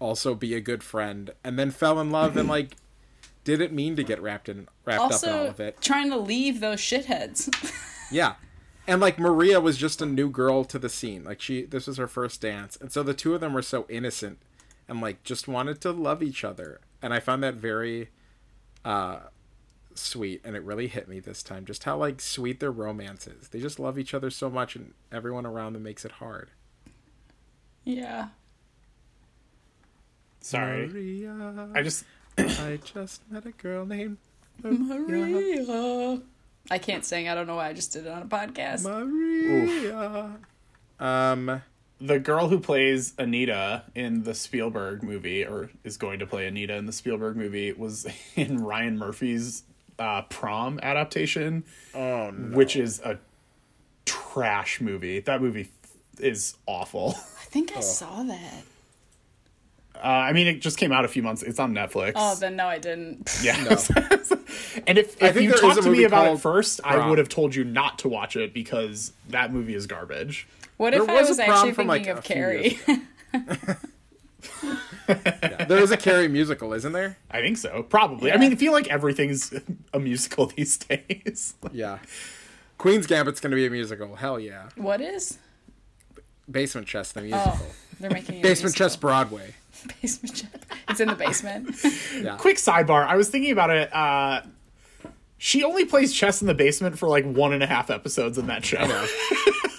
also 0.00 0.34
be 0.34 0.54
a 0.54 0.60
good 0.60 0.82
friend, 0.82 1.30
and 1.44 1.56
then 1.58 1.70
fell 1.70 2.00
in 2.00 2.10
love 2.10 2.36
and 2.36 2.48
like 2.48 2.76
didn't 3.44 3.72
mean 3.72 3.94
to 3.96 4.02
get 4.02 4.20
wrapped 4.20 4.48
in 4.48 4.66
wrapped 4.84 5.12
up 5.14 5.22
in 5.24 5.28
all 5.30 5.46
of 5.46 5.60
it. 5.60 5.80
trying 5.80 6.10
to 6.10 6.16
leave 6.16 6.60
those 6.60 6.80
shitheads. 6.80 7.48
Yeah. 8.10 8.34
And 8.86 9.00
like 9.00 9.18
Maria 9.18 9.60
was 9.60 9.78
just 9.78 10.02
a 10.02 10.06
new 10.06 10.28
girl 10.28 10.64
to 10.64 10.78
the 10.78 10.88
scene. 10.88 11.24
Like 11.24 11.40
she 11.40 11.62
this 11.64 11.86
was 11.86 11.98
her 11.98 12.08
first 12.08 12.40
dance. 12.40 12.76
And 12.80 12.90
so 12.90 13.02
the 13.02 13.14
two 13.14 13.34
of 13.34 13.40
them 13.40 13.52
were 13.52 13.62
so 13.62 13.86
innocent 13.88 14.38
and 14.88 15.00
like 15.00 15.22
just 15.22 15.46
wanted 15.48 15.80
to 15.82 15.92
love 15.92 16.22
each 16.22 16.44
other. 16.44 16.80
And 17.00 17.14
I 17.14 17.20
found 17.20 17.42
that 17.42 17.54
very 17.54 18.10
uh 18.84 19.20
sweet 19.94 20.40
and 20.44 20.56
it 20.56 20.62
really 20.62 20.86
hit 20.88 21.06
me 21.06 21.20
this 21.20 21.42
time 21.42 21.66
just 21.66 21.84
how 21.84 21.96
like 21.96 22.20
sweet 22.20 22.58
their 22.60 22.72
romance 22.72 23.26
is. 23.26 23.48
They 23.48 23.60
just 23.60 23.78
love 23.78 23.98
each 23.98 24.14
other 24.14 24.30
so 24.30 24.50
much 24.50 24.74
and 24.74 24.94
everyone 25.12 25.46
around 25.46 25.74
them 25.74 25.82
makes 25.84 26.04
it 26.04 26.12
hard. 26.12 26.50
yeah. 27.84 28.28
Sorry. 30.40 30.88
Maria, 30.88 31.68
I 31.74 31.82
just 31.82 32.04
I 32.36 32.80
just 32.82 33.30
met 33.30 33.46
a 33.46 33.52
girl 33.52 33.86
named 33.86 34.16
Maria. 34.62 36.20
I 36.70 36.78
can't 36.78 37.04
sing. 37.04 37.28
I 37.28 37.34
don't 37.34 37.46
know 37.46 37.56
why. 37.56 37.68
I 37.68 37.72
just 37.72 37.92
did 37.92 38.06
it 38.06 38.10
on 38.10 38.22
a 38.22 38.26
podcast. 38.26 38.84
Maria. 38.84 40.36
Um 40.98 41.62
the 42.02 42.18
girl 42.18 42.48
who 42.48 42.58
plays 42.58 43.14
Anita 43.16 43.84
in 43.94 44.24
the 44.24 44.34
Spielberg 44.34 45.02
movie, 45.02 45.44
or 45.44 45.70
is 45.84 45.96
going 45.96 46.18
to 46.18 46.26
play 46.26 46.48
Anita 46.48 46.74
in 46.74 46.86
the 46.86 46.92
Spielberg 46.92 47.36
movie, 47.36 47.72
was 47.72 48.06
in 48.36 48.62
Ryan 48.62 48.98
Murphy's 48.98 49.62
uh, 49.98 50.22
prom 50.22 50.80
adaptation, 50.82 51.64
oh 51.94 52.30
no. 52.30 52.56
which 52.56 52.76
is 52.76 53.00
a 53.00 53.18
trash 54.04 54.80
movie. 54.80 55.20
That 55.20 55.40
movie 55.40 55.70
is 56.18 56.56
awful. 56.66 57.10
I 57.40 57.44
think 57.44 57.76
I 57.76 57.80
saw 57.80 58.22
that. 58.24 58.64
Uh, 59.94 60.08
I 60.08 60.32
mean, 60.32 60.48
it 60.48 60.60
just 60.60 60.78
came 60.78 60.90
out 60.90 61.04
a 61.04 61.08
few 61.08 61.22
months. 61.22 61.42
It's 61.44 61.60
on 61.60 61.72
Netflix. 61.72 62.12
Oh, 62.16 62.34
then 62.34 62.56
no, 62.56 62.66
I 62.66 62.78
didn't. 62.78 63.30
yeah. 63.42 63.76
And 64.86 64.98
if, 64.98 65.20
if 65.22 65.40
you 65.40 65.52
talked 65.52 65.76
to 65.76 65.82
me 65.82 65.90
movie 65.90 66.04
about 66.04 66.24
it 66.24 66.28
called 66.28 66.42
first, 66.42 66.80
I 66.84 67.08
would 67.08 67.18
have 67.18 67.28
told 67.28 67.54
you 67.54 67.64
not 67.64 67.98
to 68.00 68.08
watch 68.08 68.36
it 68.36 68.52
because 68.54 69.12
that 69.28 69.52
movie 69.52 69.74
is 69.74 69.86
garbage. 69.86 70.46
What 70.76 70.94
if 70.94 71.06
There 71.06 71.16
I 71.16 71.20
was 71.20 71.28
a 71.28 71.30
was 71.30 71.38
actually 71.38 71.72
from, 71.72 71.88
thinking 71.88 72.08
like, 72.08 72.18
of 72.18 72.24
Carrie? 72.24 72.78
years 72.86 72.98
There 75.68 75.78
is 75.78 75.90
a 75.90 75.96
Carrie 75.96 76.28
musical, 76.28 76.72
isn't 76.72 76.92
there? 76.92 77.16
I 77.30 77.40
think 77.40 77.56
so. 77.56 77.82
Probably. 77.82 78.32
I 78.32 78.36
mean, 78.36 78.52
I 78.52 78.56
feel 78.56 78.72
like 78.72 78.88
everything's 78.88 79.52
a 79.92 80.00
musical 80.00 80.46
these 80.46 80.76
days. 80.78 81.54
Yeah. 81.72 81.98
Queen's 82.78 83.06
Gambit's 83.06 83.40
going 83.40 83.50
to 83.52 83.56
be 83.56 83.66
a 83.66 83.70
musical. 83.70 84.16
Hell 84.16 84.40
yeah. 84.40 84.70
what 84.76 85.00
is? 85.00 85.38
Basement 86.50 86.86
Chest, 86.86 87.14
the 87.14 87.22
musical. 87.22 87.52
Oh, 87.54 87.66
they're 88.00 88.10
making 88.10 88.38
a 88.38 88.42
Basement 88.42 88.64
musical. 88.64 88.86
Chest 88.86 89.00
Broadway. 89.00 89.54
Basement 90.00 90.34
chest. 90.34 90.66
It's 90.88 91.00
in 91.00 91.08
the 91.08 91.14
basement. 91.14 91.74
Yeah. 92.20 92.36
Quick 92.36 92.56
sidebar. 92.56 93.06
I 93.06 93.16
was 93.16 93.30
thinking 93.30 93.52
about 93.52 93.70
it. 93.70 93.92
Uh, 93.94 94.42
she 95.44 95.64
only 95.64 95.84
plays 95.84 96.12
chess 96.12 96.40
in 96.40 96.46
the 96.46 96.54
basement 96.54 96.96
for 96.96 97.08
like 97.08 97.24
one 97.24 97.52
and 97.52 97.64
a 97.64 97.66
half 97.66 97.90
episodes 97.90 98.38
in 98.38 98.46
that 98.46 98.64
show. 98.64 98.78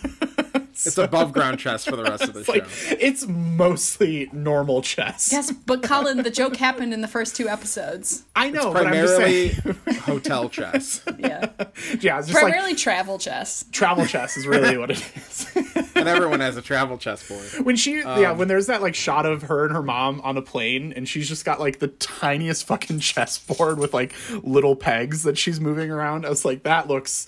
It's 0.86 0.98
above 0.98 1.34
ground 1.34 1.60
chess 1.60 1.86
for 1.86 1.96
the 1.96 2.04
rest 2.04 2.24
of 2.24 2.34
the 2.34 2.40
It's 2.44 2.50
like 2.50 2.70
show. 2.70 2.96
it's 3.00 3.26
mostly 3.28 4.30
normal 4.34 4.82
chess. 4.82 5.30
yes, 5.32 5.52
but 5.52 5.84
Colin, 5.84 6.24
the 6.24 6.30
joke 6.32 6.56
happened 6.58 6.94
in 6.94 7.02
the 7.02 7.08
first 7.08 7.36
two 7.36 7.48
episodes. 7.48 8.24
I 8.36 8.50
know, 8.50 8.74
but 8.74 8.88
I'm 8.88 8.94
just 8.94 9.16
Primarily 9.16 9.50
saying. 9.52 9.76
hotel 10.02 10.50
chess. 10.50 11.02
Yeah, 11.20 11.50
Yeah, 12.02 12.20
it's 12.20 12.28
just 12.28 12.34
like 12.34 12.44
primarily 12.52 12.76
travel 12.76 13.18
chess. 13.18 13.64
travel 13.72 14.06
chess 14.06 14.36
is 14.38 14.46
really 14.48 14.78
what 14.78 14.92
it 14.92 15.04
is. 15.16 15.48
And 15.96 16.08
everyone 16.10 16.40
has 16.42 16.58
a 16.58 16.62
travel 16.62 16.98
chess 16.98 17.26
board. 17.28 17.66
when 17.66 17.76
she, 17.76 18.00
yeah, 18.00 18.32
um, 18.32 18.38
when 18.40 18.48
there's 18.48 18.68
that 18.68 18.82
like 18.82 18.96
shot 18.96 19.26
of 19.26 19.44
her 19.44 19.64
and 19.66 19.74
her 19.74 19.84
mom 19.84 20.20
on 20.22 20.36
a 20.38 20.42
plane, 20.42 20.92
and 20.96 21.08
she's 21.08 21.28
just 21.30 21.46
got 21.46 21.60
like 21.60 21.80
the 21.80 21.88
tiniest 21.88 22.66
fucking 22.66 23.00
chessboard 23.00 23.80
with 23.80 23.94
like 23.94 24.14
little 24.44 24.76
pegs 24.76 25.24
that 25.24 25.38
she's 25.38 25.62
moving 25.62 25.92
around. 25.92 26.26
I 26.26 26.30
was 26.30 26.44
like, 26.44 26.64
that 26.64 26.88
looks 26.88 27.28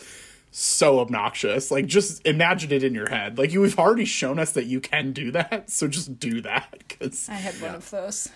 so 0.58 1.00
obnoxious. 1.00 1.70
Like, 1.72 1.86
just 1.86 2.26
imagine 2.26 2.72
it 2.72 2.84
in 2.84 2.94
your 2.96 3.10
head. 3.10 3.38
Like, 3.38 3.52
you've 3.52 3.78
already 3.78 4.06
shown 4.06 4.40
us 4.40 4.52
that 4.54 4.66
you 4.66 4.80
can 4.80 5.12
do 5.12 5.32
that, 5.32 5.70
so 5.70 5.88
just 5.88 6.20
do 6.20 6.42
that. 6.42 6.74
Because 6.88 7.28
I 7.30 7.34
had 7.34 7.56
one 7.62 7.76
of 7.76 7.90
those. 7.90 8.30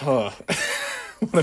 what 0.00 0.32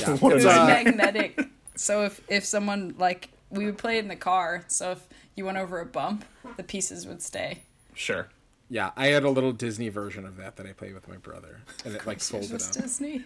a, 0.07 0.15
what 0.17 0.31
It 0.31 0.35
was 0.35 0.45
Uh, 0.45 0.65
magnetic. 0.65 1.39
So 1.75 2.03
if 2.03 2.21
if 2.29 2.43
someone 2.45 2.95
like 2.97 3.29
we 3.49 3.65
would 3.65 3.77
play 3.77 3.97
it 3.97 4.01
in 4.01 4.07
the 4.09 4.15
car, 4.15 4.63
so 4.67 4.91
if 4.91 5.07
you 5.35 5.45
went 5.45 5.57
over 5.57 5.79
a 5.79 5.85
bump, 5.85 6.25
the 6.57 6.63
pieces 6.63 7.05
would 7.07 7.21
stay. 7.21 7.59
sure. 7.93 8.29
Yeah, 8.71 8.91
I 8.95 9.07
had 9.07 9.23
a 9.23 9.29
little 9.31 9.51
Disney 9.51 9.89
version 9.89 10.25
of 10.27 10.37
that 10.37 10.57
that 10.57 10.67
I 10.67 10.73
played 10.73 10.93
with 10.93 11.07
my 11.07 11.17
brother, 11.17 11.61
and 11.85 11.95
it 11.95 12.05
like 12.05 12.17
It 12.17 12.23
folded 12.23 12.51
was 12.51 12.67
up. 12.69 12.83
Disney. 12.83 13.23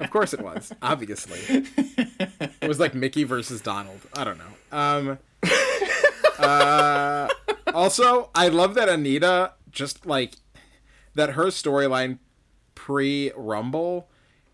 Of 0.00 0.10
course, 0.10 0.34
it 0.34 0.40
was. 0.40 0.72
Obviously, 0.82 1.38
it 1.48 2.66
was 2.66 2.80
like 2.80 2.92
Mickey 2.92 3.22
versus 3.22 3.60
Donald. 3.60 4.00
I 4.16 4.24
don't 4.24 4.38
know. 4.38 4.76
Um. 4.76 5.18
Uh. 6.38 7.28
Also, 7.74 8.30
I 8.34 8.48
love 8.48 8.74
that 8.74 8.88
Anita 8.88 9.52
just 9.70 10.06
like 10.06 10.34
that. 11.14 11.30
Her 11.30 11.46
storyline 11.46 12.18
pre 12.74 13.32
Rumble 13.36 14.08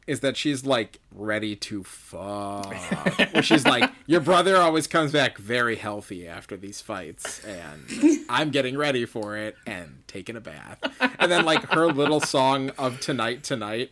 is 0.07 0.21
that 0.21 0.37
she's 0.37 0.65
like 0.65 1.01
ready 1.15 1.55
to 1.55 1.85
fuck. 1.85 2.75
Where 3.33 3.43
she's 3.43 3.67
like, 3.67 3.91
your 4.07 4.21
brother 4.21 4.57
always 4.57 4.87
comes 4.87 5.13
back 5.13 5.37
very 5.37 5.77
healthy 5.77 6.27
after 6.27 6.57
these 6.57 6.81
fights, 6.81 7.45
and 7.45 8.25
I'm 8.29 8.51
getting 8.51 8.77
ready 8.77 9.05
for 9.05 9.37
it 9.37 9.55
and 9.67 10.03
taking 10.07 10.35
a 10.37 10.41
bath. 10.41 10.79
And 11.19 11.31
then 11.31 11.45
like 11.45 11.63
her 11.75 11.87
little 11.93 12.21
song 12.21 12.71
of 12.79 13.01
tonight 13.01 13.45
tonight 13.45 13.91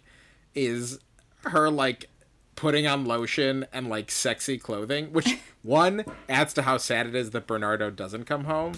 is 0.55 0.99
her 1.45 1.69
like 1.69 2.09
putting 2.57 2.87
on 2.87 3.05
lotion 3.05 3.67
and 3.73 3.89
like 3.89 4.11
sexy 4.11 4.59
clothing, 4.59 5.13
which 5.13 5.39
one 5.63 6.05
adds 6.29 6.53
to 6.55 6.63
how 6.63 6.79
sad 6.79 7.07
it 7.07 7.15
is 7.15 7.31
that 7.31 7.47
Bernardo 7.47 7.91
doesn't 7.91 8.25
come 8.25 8.45
home, 8.45 8.73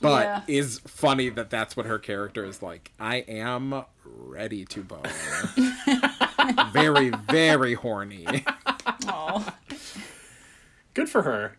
but 0.00 0.22
Yeah. 0.24 0.42
is 0.48 0.80
funny 0.86 1.28
that 1.28 1.50
that's 1.50 1.76
what 1.76 1.86
her 1.86 1.98
character 1.98 2.44
is 2.44 2.62
like. 2.62 2.90
I 2.98 3.16
am 3.28 3.84
ready 4.04 4.64
to 4.66 4.82
bone. 4.82 5.02
very, 6.72 7.10
very 7.10 7.74
horny. 7.74 8.26
Oh, 9.06 9.46
Good 10.94 11.08
for 11.08 11.22
her. 11.22 11.56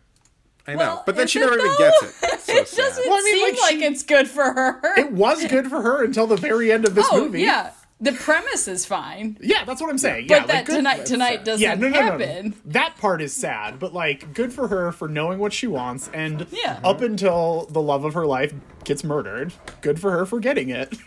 I 0.66 0.72
know, 0.72 0.78
Well, 0.78 1.02
but 1.06 1.16
then 1.16 1.26
she 1.26 1.40
it 1.40 1.42
never 1.42 1.58
even 1.58 1.72
gets 1.78 2.02
it. 2.02 2.14
So 2.42 2.52
it 2.54 2.70
doesn't 2.76 3.08
Well, 3.08 3.18
I 3.18 3.22
mean, 3.22 3.34
seem 3.34 3.54
like, 3.54 3.72
like, 3.80 3.90
it's 3.92 4.02
good 4.02 4.28
for 4.28 4.42
her. 4.52 4.80
It 4.98 5.12
was 5.12 5.44
good 5.46 5.68
for 5.68 5.80
her 5.80 6.04
until 6.04 6.26
the 6.26 6.36
very 6.36 6.70
end 6.72 6.84
of 6.84 6.94
this 6.94 7.06
oh 7.10 7.22
movie. 7.24 7.42
yeah, 7.42 7.70
the 8.02 8.12
premise 8.12 8.68
is 8.68 8.84
fine, 8.84 9.38
Yeah, 9.40 9.64
that's 9.64 9.80
what 9.80 9.88
I'm 9.88 9.96
saying. 9.96 10.26
but 10.26 10.34
yeah, 10.40 10.46
that 10.46 10.54
like, 10.54 10.66
good, 10.66 10.76
tonight 10.76 11.06
tonight 11.06 11.34
sad. 11.36 11.44
doesn't 11.44 11.62
yeah, 11.62 11.74
no, 11.74 11.88
no, 11.88 11.98
no, 11.98 12.02
happen. 12.18 12.48
no. 12.64 12.72
That 12.72 12.96
part 12.98 13.22
is 13.22 13.32
sad, 13.32 13.78
but 13.78 13.94
like, 13.94 14.34
good 14.34 14.52
for 14.52 14.68
her 14.68 14.92
for 14.92 15.08
knowing 15.08 15.38
what 15.38 15.52
she 15.52 15.66
wants, 15.66 16.10
and 16.12 16.46
Yeah. 16.50 16.80
up 16.84 17.00
until 17.00 17.66
the 17.70 17.80
love 17.80 18.04
of 18.04 18.12
her 18.14 18.26
life 18.26 18.52
gets 18.84 19.02
murdered. 19.04 19.52
Good 19.80 19.98
for 20.00 20.10
her 20.10 20.26
for 20.26 20.40
getting 20.40 20.68
it. 20.68 20.94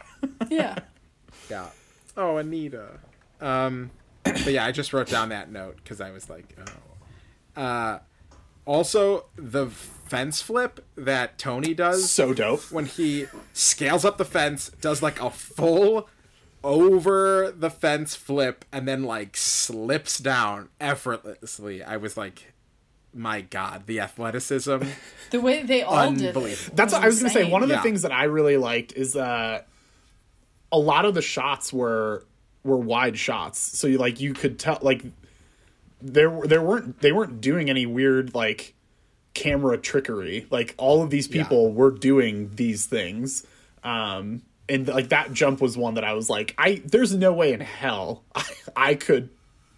Yeah. 0.50 0.80
Yeah. 1.52 1.68
Oh, 2.18 2.38
Anita. 2.38 3.00
Um, 3.40 3.92
but 4.24 4.48
yeah, 4.48 4.66
I 4.66 4.72
just 4.72 4.92
wrote 4.92 5.08
down 5.08 5.30
that 5.30 5.52
note 5.52 5.76
because 5.76 6.02
I 6.02 6.10
was 6.10 6.30
like, 6.32 6.58
oh. 6.58 7.62
Uh, 7.62 8.00
also, 8.66 9.26
the 9.36 9.68
fence 9.68 10.42
flip 10.42 10.84
that 10.96 11.38
Tony 11.38 11.76
does 11.76 12.10
So 12.10 12.34
dope. 12.34 12.72
when 12.72 12.86
he 12.88 13.28
scales 13.54 14.04
up 14.04 14.18
the 14.18 14.26
fence, 14.26 14.72
does 14.82 15.04
like 15.04 15.22
a 15.22 15.30
full 15.30 16.10
over 16.66 17.54
the 17.56 17.70
fence 17.70 18.16
flip, 18.16 18.66
and 18.72 18.88
then 18.88 19.04
like 19.04 19.38
slips 19.38 20.18
down 20.18 20.70
effortlessly. 20.82 21.84
I 21.84 21.96
was 21.98 22.18
like, 22.18 22.54
my 23.14 23.42
god, 23.42 23.84
the 23.86 24.00
athleticism. 24.02 24.78
The 25.32 25.42
way 25.42 25.64
they 25.64 25.82
all 25.82 26.12
did 26.12 26.36
it. 26.38 26.70
That's 26.74 26.94
what 26.94 27.04
I 27.04 27.08
was 27.08 27.20
gonna 27.20 27.34
say. 27.34 27.50
One 27.50 27.64
of 27.64 27.70
the 27.70 27.76
Yeah. 27.76 27.82
things 27.82 28.02
that 28.04 28.12
I 28.12 28.26
really 28.26 28.58
liked 28.58 28.94
is 28.94 29.14
that 29.14 29.68
a 30.72 30.78
lot 30.78 31.06
of 31.06 31.14
the 31.14 31.22
shots 31.22 31.72
were 31.74 32.26
were 32.64 32.78
wide 32.78 33.18
shots, 33.18 33.60
so 33.60 33.88
you 33.88 33.98
like 33.98 34.20
you 34.20 34.34
could 34.34 34.58
tell 34.60 34.80
like 34.82 35.04
there 36.02 36.30
were- 36.30 36.48
there 36.48 36.62
weren't 36.62 37.00
they 37.02 37.12
weren't 37.12 37.42
doing 37.42 37.70
any 37.70 37.86
weird 37.86 38.34
like 38.36 38.74
camera 39.34 39.78
trickery. 39.78 40.46
Like 40.52 40.74
all 40.78 41.02
of 41.04 41.10
these 41.10 41.28
people 41.28 41.72
were 41.74 41.92
doing 41.92 42.52
these 42.56 42.86
things. 42.86 43.46
Um 43.84 44.42
and 44.68 44.88
like 44.88 45.10
that 45.10 45.32
jump 45.34 45.62
was 45.62 45.78
one 45.78 45.94
that 45.96 46.04
I 46.04 46.14
was 46.14 46.30
like, 46.30 46.54
I 46.58 46.82
there's 46.86 47.14
no 47.16 47.34
way 47.34 47.54
in 47.54 47.60
hell 47.60 48.24
I, 48.36 48.44
I 48.76 48.96
could 48.96 49.30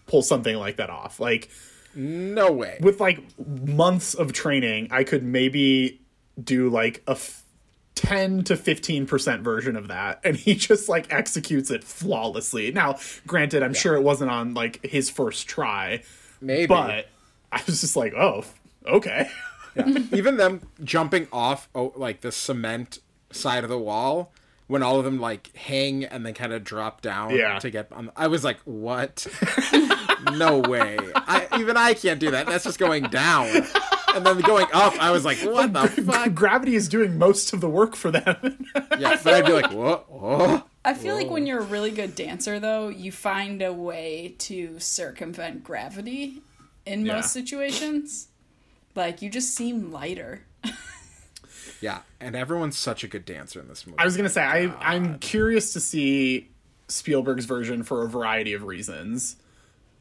pull 0.06 0.22
something 0.22 0.56
like 0.56 0.76
that 0.76 0.90
off. 0.90 1.20
Like 1.20 1.50
No 1.94 2.50
way. 2.52 2.78
with 2.80 3.00
like 3.00 3.20
months 3.46 4.14
of 4.14 4.32
training, 4.32 4.88
I 4.90 5.04
could 5.04 5.22
maybe 5.22 6.00
do 6.42 6.68
like 6.70 7.02
a 7.06 7.12
f- 7.12 7.42
10 7.96 8.44
to 8.44 8.54
15% 8.54 9.40
version 9.40 9.74
of 9.74 9.88
that 9.88 10.20
and 10.24 10.36
he 10.36 10.54
just 10.68 10.88
like 10.88 11.12
executes 11.12 11.70
it 11.70 11.82
flawlessly. 11.84 12.70
Now, 12.72 12.96
granted, 13.26 13.62
I'm 13.62 13.74
sure 13.74 13.94
it 13.96 14.02
wasn't 14.02 14.30
on 14.30 14.54
like 14.54 14.84
his 14.86 15.10
first 15.10 15.48
try, 15.48 16.02
Maybe. 16.40 16.66
but 16.68 17.08
I 17.50 17.62
was 17.66 17.80
just 17.80 17.96
like, 17.96 18.14
"Oh, 18.14 18.44
okay." 18.86 19.28
Yeah. 19.74 19.98
Even 20.12 20.36
them 20.38 20.60
jumping 20.84 21.28
off 21.32 21.68
oh, 21.74 21.92
like 21.96 22.20
the 22.20 22.30
cement 22.32 22.98
side 23.32 23.64
of 23.64 23.70
the 23.70 23.78
wall 23.78 24.32
when 24.68 24.82
all 24.82 24.98
of 24.98 25.04
them 25.04 25.18
like 25.18 25.54
hang 25.56 26.04
and 26.04 26.24
then 26.24 26.34
kind 26.34 26.52
of 26.52 26.62
drop 26.62 27.00
down 27.00 27.34
Yeah. 27.34 27.58
to 27.58 27.70
get 27.70 27.90
on. 27.92 28.10
I 28.16 28.28
was 28.28 28.44
like, 28.44 28.58
what? 28.64 29.26
no 30.32 30.58
way. 30.60 30.96
I, 31.14 31.46
even 31.58 31.76
I 31.76 31.94
can't 31.94 32.20
do 32.20 32.30
that. 32.30 32.46
That's 32.46 32.64
just 32.64 32.78
going 32.78 33.04
down. 33.04 33.48
And 34.14 34.24
then 34.24 34.40
going 34.40 34.66
up, 34.72 34.94
I 35.02 35.10
was 35.10 35.24
like, 35.24 35.38
what 35.38 35.72
the 35.72 35.86
fuck? 35.88 36.34
Gravity 36.34 36.74
is 36.74 36.88
doing 36.88 37.18
most 37.18 37.52
of 37.52 37.60
the 37.60 37.68
work 37.68 37.94
for 37.96 38.10
them. 38.10 38.66
Yeah, 38.98 39.18
but 39.22 39.34
I'd 39.34 39.46
be 39.46 39.52
like, 39.52 39.70
what? 39.72 40.06
Oh. 40.10 40.64
I 40.84 40.94
feel 40.94 41.14
like 41.14 41.28
when 41.30 41.46
you're 41.46 41.60
a 41.60 41.64
really 41.64 41.90
good 41.90 42.14
dancer, 42.14 42.58
though, 42.58 42.88
you 42.88 43.12
find 43.12 43.60
a 43.62 43.72
way 43.72 44.34
to 44.38 44.78
circumvent 44.80 45.62
gravity 45.64 46.42
in 46.86 47.04
Yeah. 47.04 47.16
most 47.16 47.32
situations. 47.32 48.28
Like, 48.94 49.20
you 49.22 49.28
just 49.30 49.54
seem 49.54 49.92
lighter. 49.92 50.42
Yeah, 51.80 52.00
and 52.20 52.34
everyone's 52.34 52.76
such 52.76 53.04
a 53.04 53.08
good 53.08 53.24
dancer 53.24 53.60
in 53.60 53.68
this 53.68 53.86
movie. 53.86 53.98
I 53.98 54.04
was 54.04 54.16
gonna 54.16 54.28
say 54.28 54.42
I 54.42 54.72
I'm 54.80 55.18
curious 55.18 55.72
to 55.74 55.80
see 55.80 56.48
Spielberg's 56.88 57.44
version 57.44 57.82
for 57.82 58.04
a 58.04 58.08
variety 58.08 58.52
of 58.54 58.64
reasons, 58.64 59.36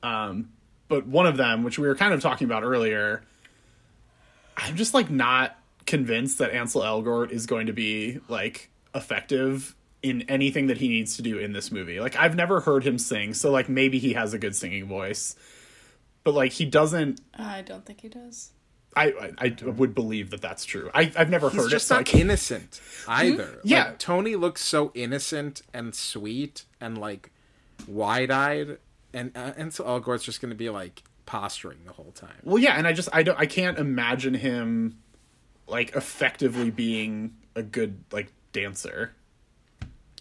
um, 0.03 0.49
but 0.87 1.05
one 1.05 1.27
of 1.27 1.37
them, 1.37 1.63
which 1.63 1.77
we 1.77 1.87
were 1.87 1.95
kind 1.95 2.13
of 2.13 2.21
talking 2.21 2.45
about 2.45 2.63
earlier, 2.63 3.23
I'm 4.55 4.75
just 4.75 4.93
like 4.93 5.09
not 5.09 5.57
convinced 5.85 6.39
that 6.39 6.51
Ansel 6.51 6.81
Elgort 6.81 7.31
is 7.31 7.45
going 7.45 7.67
to 7.67 7.73
be 7.73 8.19
like 8.27 8.69
effective 8.95 9.75
in 10.03 10.23
anything 10.23 10.67
that 10.67 10.77
he 10.77 10.87
needs 10.87 11.15
to 11.17 11.21
do 11.21 11.37
in 11.37 11.53
this 11.53 11.71
movie. 11.71 11.99
Like 11.99 12.15
I've 12.15 12.35
never 12.35 12.59
heard 12.59 12.83
him 12.83 12.97
sing, 12.97 13.33
so 13.33 13.51
like 13.51 13.69
maybe 13.69 13.99
he 13.99 14.13
has 14.13 14.33
a 14.33 14.39
good 14.39 14.55
singing 14.55 14.85
voice, 14.85 15.35
but 16.23 16.33
like 16.33 16.53
he 16.53 16.65
doesn't. 16.65 17.21
I 17.37 17.61
don't 17.61 17.85
think 17.85 18.01
he 18.01 18.09
does. 18.09 18.51
I 18.95 19.31
I, 19.37 19.55
I 19.61 19.69
would 19.69 19.93
believe 19.93 20.29
that 20.31 20.41
that's 20.41 20.65
true. 20.65 20.89
I 20.93 21.11
I've 21.15 21.29
never 21.29 21.49
He's 21.49 21.61
heard 21.63 21.69
just 21.71 21.85
it, 21.85 21.87
so 21.89 21.95
not 21.97 22.13
innocent 22.15 22.81
either. 23.07 23.59
Yeah. 23.63 23.85
Like, 23.85 23.99
Tony 23.99 24.35
looks 24.35 24.63
so 24.63 24.91
innocent 24.95 25.61
and 25.73 25.93
sweet 25.93 26.65
and 26.81 26.97
like 26.97 27.31
wide-eyed, 27.87 28.77
and 29.13 29.31
uh, 29.35 29.53
and 29.57 29.73
so 29.73 29.85
Elgort's 29.85 30.23
just 30.23 30.41
going 30.41 30.49
to 30.49 30.55
be 30.55 30.69
like 30.69 31.03
posturing 31.25 31.79
the 31.85 31.93
whole 31.93 32.11
time. 32.11 32.37
Well, 32.43 32.57
yeah, 32.57 32.73
and 32.77 32.87
I 32.87 32.93
just 32.93 33.09
I 33.13 33.23
don't 33.23 33.39
I 33.39 33.45
can't 33.45 33.77
imagine 33.77 34.33
him 34.33 34.97
like 35.67 35.95
effectively 35.95 36.71
being 36.71 37.35
a 37.55 37.61
good 37.63 38.03
like 38.11 38.31
dancer. 38.53 39.13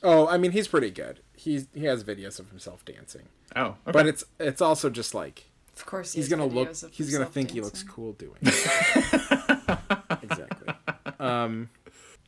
Oh, 0.03 0.27
I 0.29 0.37
mean, 0.37 0.51
he's 0.53 0.69
pretty 0.69 0.91
good. 0.91 1.21
He's 1.35 1.69
he 1.75 1.85
has 1.85 2.05
videos 2.05 2.39
of 2.39 2.51
himself 2.51 2.85
dancing, 2.85 3.29
Oh, 3.55 3.63
okay. 3.67 3.77
but 3.87 4.07
it's 4.07 4.25
it's 4.39 4.61
also 4.61 4.91
just 4.91 5.15
like 5.15 5.45
Of 5.77 5.87
course, 5.87 6.13
he 6.15 6.21
he's 6.21 6.29
gonna 6.29 6.47
look 6.47 6.69
he's 6.71 7.11
gonna 7.11 7.25
himself 7.25 7.33
think 7.33 7.51
he 7.51 7.61
looks 7.61 7.83
cool 7.83 8.13
doing 8.15 8.37
it. 8.43 9.79
exactly. 10.23 10.75
Um 11.21 11.69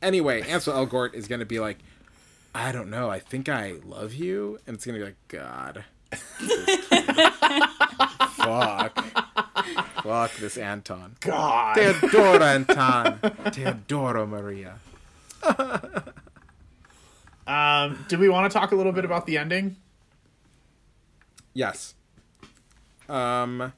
anyway 0.01 0.41
ansel 0.43 0.73
elgort 0.73 1.13
is 1.13 1.27
gonna 1.27 1.45
be 1.45 1.59
like 1.59 1.77
i 2.55 2.71
don't 2.71 2.89
know 2.89 3.09
i 3.09 3.19
think 3.19 3.49
i 3.49 3.73
love 3.83 4.13
you 4.13 4.57
and 4.65 4.75
it's 4.75 4.85
gonna 4.85 4.97
be 4.97 5.03
like 5.03 5.17
god 5.27 5.83
fuck. 8.39 9.05
Fuck 10.03 10.35
this 10.37 10.57
anton. 10.57 11.15
God. 11.19 11.75
teodoro 11.75 12.41
anton. 12.41 13.19
Teodoro 13.51 14.27
maria. 14.27 14.79
Um, 17.47 18.05
do 18.07 18.17
we 18.19 18.29
want 18.29 18.51
to 18.51 18.57
talk 18.57 18.71
a 18.71 18.75
little 18.75 18.91
bit 18.91 19.05
about 19.05 19.25
the 19.25 19.37
ending? 19.37 19.75
yes 21.53 21.95
um 23.09 23.73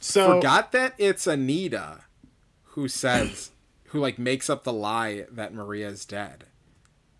So 0.00 0.36
forgot 0.36 0.72
that 0.72 0.94
it's 0.98 1.26
Anita 1.26 2.00
who 2.68 2.88
says 2.88 3.50
who 3.88 4.00
like 4.00 4.18
makes 4.18 4.48
up 4.50 4.64
the 4.64 4.72
lie 4.72 5.26
that 5.30 5.54
Maria's 5.54 6.04
dead. 6.04 6.44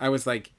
I 0.01 0.09
was 0.09 0.27
like, 0.27 0.53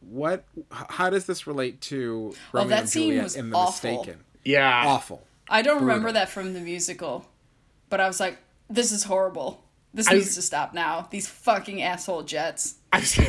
what? 0.00 0.44
How 0.70 1.08
does 1.10 1.26
this 1.26 1.46
relate 1.46 1.80
to 1.82 2.34
Romeo 2.52 2.66
Oh, 2.66 2.68
that 2.70 2.80
and 2.80 2.88
scene 2.88 3.08
Juliet 3.10 3.24
was 3.24 3.36
in 3.36 3.50
The 3.50 3.56
awful. 3.56 3.90
Mistaken? 3.98 4.24
yeah, 4.44 4.84
Awful. 4.86 5.26
I 5.48 5.62
don't 5.62 5.80
remember 5.80 6.10
that 6.12 6.28
from 6.28 6.54
the 6.54 6.60
musical, 6.60 7.24
but 7.88 8.00
I 8.00 8.06
was 8.08 8.18
like, 8.18 8.38
"This 8.68 8.90
is 8.90 9.04
horrible. 9.04 9.62
This 9.94 10.08
I- 10.08 10.14
needs 10.14 10.34
to 10.34 10.42
stop 10.42 10.74
now. 10.74 11.06
These 11.10 11.28
fucking 11.28 11.80
asshole 11.82 12.24
jets." 12.24 12.74
I 12.92 12.98
was, 13.00 13.18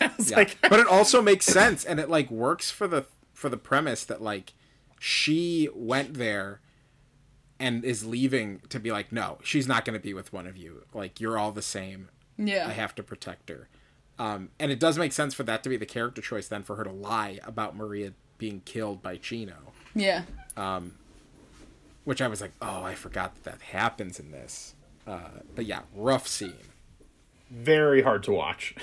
I 0.00 0.10
was 0.16 0.30
Yeah. 0.30 0.36
like, 0.36 0.58
but 0.68 0.78
it 0.78 0.86
also 0.86 1.20
makes 1.20 1.44
sense, 1.46 1.84
and 1.84 1.98
it 1.98 2.08
like 2.08 2.30
works 2.30 2.70
for 2.70 2.86
the 2.86 3.04
for 3.32 3.48
the 3.48 3.56
premise 3.56 4.04
that 4.04 4.22
like 4.22 4.52
she 5.04 5.68
went 5.74 6.14
there 6.14 6.60
and 7.58 7.84
is 7.84 8.04
leaving 8.04 8.60
to 8.68 8.78
be 8.78 8.92
like, 8.92 9.10
no, 9.10 9.38
she's 9.42 9.66
not 9.66 9.84
going 9.84 9.98
to 9.98 10.02
be 10.02 10.14
with 10.14 10.32
one 10.32 10.46
of 10.46 10.56
you. 10.56 10.84
Like 10.94 11.20
you're 11.20 11.36
all 11.36 11.50
the 11.50 11.60
same. 11.60 12.08
Yeah, 12.38 12.68
I 12.68 12.70
have 12.70 12.94
to 12.94 13.02
protect 13.02 13.48
her. 13.48 13.68
Um, 14.16 14.50
and 14.60 14.70
it 14.70 14.78
does 14.78 14.98
make 14.98 15.12
sense 15.12 15.34
for 15.34 15.42
that 15.42 15.64
to 15.64 15.68
be 15.68 15.76
the 15.76 15.86
character 15.86 16.22
choice 16.22 16.46
then 16.46 16.62
for 16.62 16.76
her 16.76 16.84
to 16.84 16.92
lie 16.92 17.40
about 17.44 17.74
Maria 17.74 18.12
being 18.38 18.62
killed 18.64 19.02
by 19.02 19.16
Chino, 19.16 19.72
yeah. 19.92 20.22
which 22.04 22.22
I 22.22 22.28
was 22.28 22.40
like, 22.40 22.52
oh, 22.62 22.84
I 22.84 22.94
forgot 22.94 23.34
that 23.34 23.44
that 23.44 23.62
happens 23.62 24.20
in 24.20 24.30
this. 24.30 24.76
Uh, 25.04 25.40
but 25.56 25.66
yeah, 25.66 25.80
rough 25.96 26.28
scene. 26.28 26.54
very 27.50 28.02
hard 28.02 28.22
to 28.24 28.32
watch. 28.32 28.76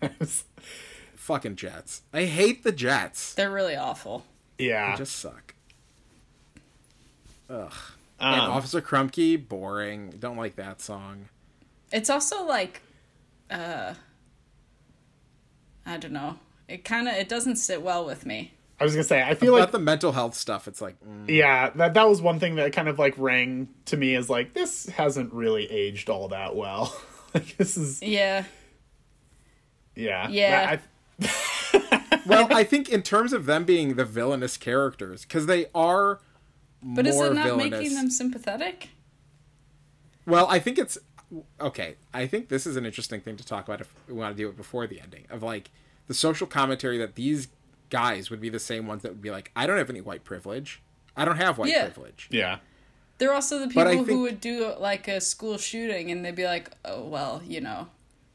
Fucking 1.16 1.56
Jets. 1.56 2.02
I 2.12 2.26
hate 2.26 2.62
the 2.62 2.72
Jets. 2.72 3.34
They're 3.34 3.50
really 3.50 3.76
awful. 3.76 4.24
Yeah. 4.58 4.92
They 4.92 4.98
just 4.98 5.16
suck. 5.16 5.54
Ugh. 7.50 7.72
and 8.20 8.40
Um, 8.40 8.50
Officer 8.50 8.80
Krupke, 8.80 9.48
boring. 9.48 10.14
Don't 10.18 10.36
like 10.36 10.56
that 10.56 10.80
song. 10.80 11.28
It's 11.92 12.10
also 12.10 12.44
like, 12.44 12.82
uh, 13.50 13.94
I 15.86 15.96
don't 15.96 16.12
know. 16.12 16.38
It 16.68 16.84
kind 16.84 17.08
of 17.08 17.14
it 17.14 17.28
doesn't 17.28 17.56
sit 17.56 17.80
well 17.80 18.04
with 18.04 18.26
me. 18.26 18.52
I 18.80 18.84
was 18.84 18.94
gonna 18.94 19.04
say, 19.04 19.22
I 19.22 19.34
feel 19.34 19.54
About 19.54 19.60
like 19.60 19.72
the 19.72 19.78
mental 19.78 20.12
health 20.12 20.34
stuff, 20.34 20.68
it's 20.68 20.80
like, 20.80 20.96
mm, 21.02 21.28
yeah, 21.28 21.70
that 21.70 21.94
that 21.94 22.08
was 22.08 22.20
one 22.20 22.38
thing 22.38 22.56
that 22.56 22.72
kind 22.72 22.88
of 22.88 22.98
like 22.98 23.14
rang 23.16 23.68
to 23.86 23.96
me 23.96 24.14
as 24.14 24.28
like 24.28 24.52
this 24.52 24.86
hasn't 24.86 25.32
really 25.32 25.70
aged 25.70 26.10
all 26.10 26.28
that 26.28 26.54
well. 26.54 26.94
like 27.34 27.56
this 27.56 27.76
is 27.76 28.02
Yeah, 28.02 28.44
yeah 29.96 30.28
Yeah. 30.28 30.78
I, 31.22 31.30
well, 32.28 32.46
I 32.54 32.62
think 32.64 32.88
in 32.88 33.02
terms 33.02 33.32
of 33.32 33.46
them 33.46 33.64
being 33.64 33.94
the 33.96 34.04
villainous 34.04 34.56
characters, 34.56 35.22
because 35.22 35.46
they 35.46 35.66
are 35.74 36.20
but 36.82 37.04
more 37.06 37.26
is 37.26 37.30
it 37.30 37.34
not 37.34 37.46
villainous. 37.46 37.80
making 37.80 37.94
them 37.96 38.10
sympathetic? 38.10 38.90
Well, 40.26 40.46
I 40.48 40.58
think 40.58 40.78
it's 40.78 40.98
okay. 41.60 41.96
I 42.12 42.26
think 42.26 42.48
this 42.48 42.66
is 42.66 42.76
an 42.76 42.84
interesting 42.86 43.20
thing 43.20 43.36
to 43.36 43.44
talk 43.44 43.66
about 43.66 43.80
if 43.80 43.92
we 44.06 44.14
want 44.14 44.36
to 44.36 44.42
do 44.42 44.48
it 44.48 44.56
before 44.56 44.86
the 44.86 45.00
ending 45.00 45.24
of 45.30 45.42
like 45.42 45.70
the 46.06 46.14
social 46.14 46.46
commentary 46.46 46.98
that 46.98 47.14
these 47.14 47.48
guys 47.90 48.30
would 48.30 48.40
be 48.40 48.48
the 48.50 48.58
same 48.58 48.86
ones 48.86 49.02
that 49.02 49.10
would 49.12 49.22
be 49.22 49.30
like, 49.30 49.50
I 49.56 49.66
don't 49.66 49.78
have 49.78 49.90
any 49.90 50.00
white 50.00 50.24
privilege. 50.24 50.82
I 51.16 51.24
don't 51.24 51.36
have 51.38 51.58
white 51.58 51.70
Yeah. 51.70 51.84
privilege. 51.84 52.28
yeah. 52.30 52.58
They're 53.18 53.32
also 53.34 53.58
the 53.58 53.66
But 53.66 53.88
I 53.88 53.90
people 53.92 54.04
think- 54.06 54.16
who 54.16 54.22
would 54.22 54.40
do 54.40 54.72
like 54.78 55.08
a 55.08 55.20
school 55.20 55.58
shooting 55.58 56.10
and 56.12 56.24
they'd 56.24 56.36
be 56.36 56.44
like, 56.44 56.70
"Oh 56.84 57.02
well, 57.04 57.42
you 57.44 57.60
know, 57.60 57.88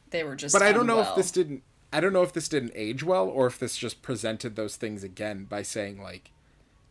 they 0.09 0.25
were 0.25 0.35
just." 0.35 0.51
But 0.51 0.61
I 0.61 0.73
don't 0.73 0.85
know 0.87 0.99
if 0.99 1.15
this 1.15 1.31
didn't. 1.31 1.63
I 1.93 1.99
don't 1.99 2.11
know 2.11 2.23
if 2.23 2.33
this 2.33 2.49
didn't 2.49 2.73
age 2.75 3.03
well, 3.03 3.29
or 3.29 3.47
if 3.47 3.59
this 3.59 3.77
just 3.77 4.01
presented 4.01 4.55
those 4.55 4.75
things 4.75 5.03
again 5.03 5.45
by 5.45 5.61
saying 5.61 6.01
like, 6.01 6.31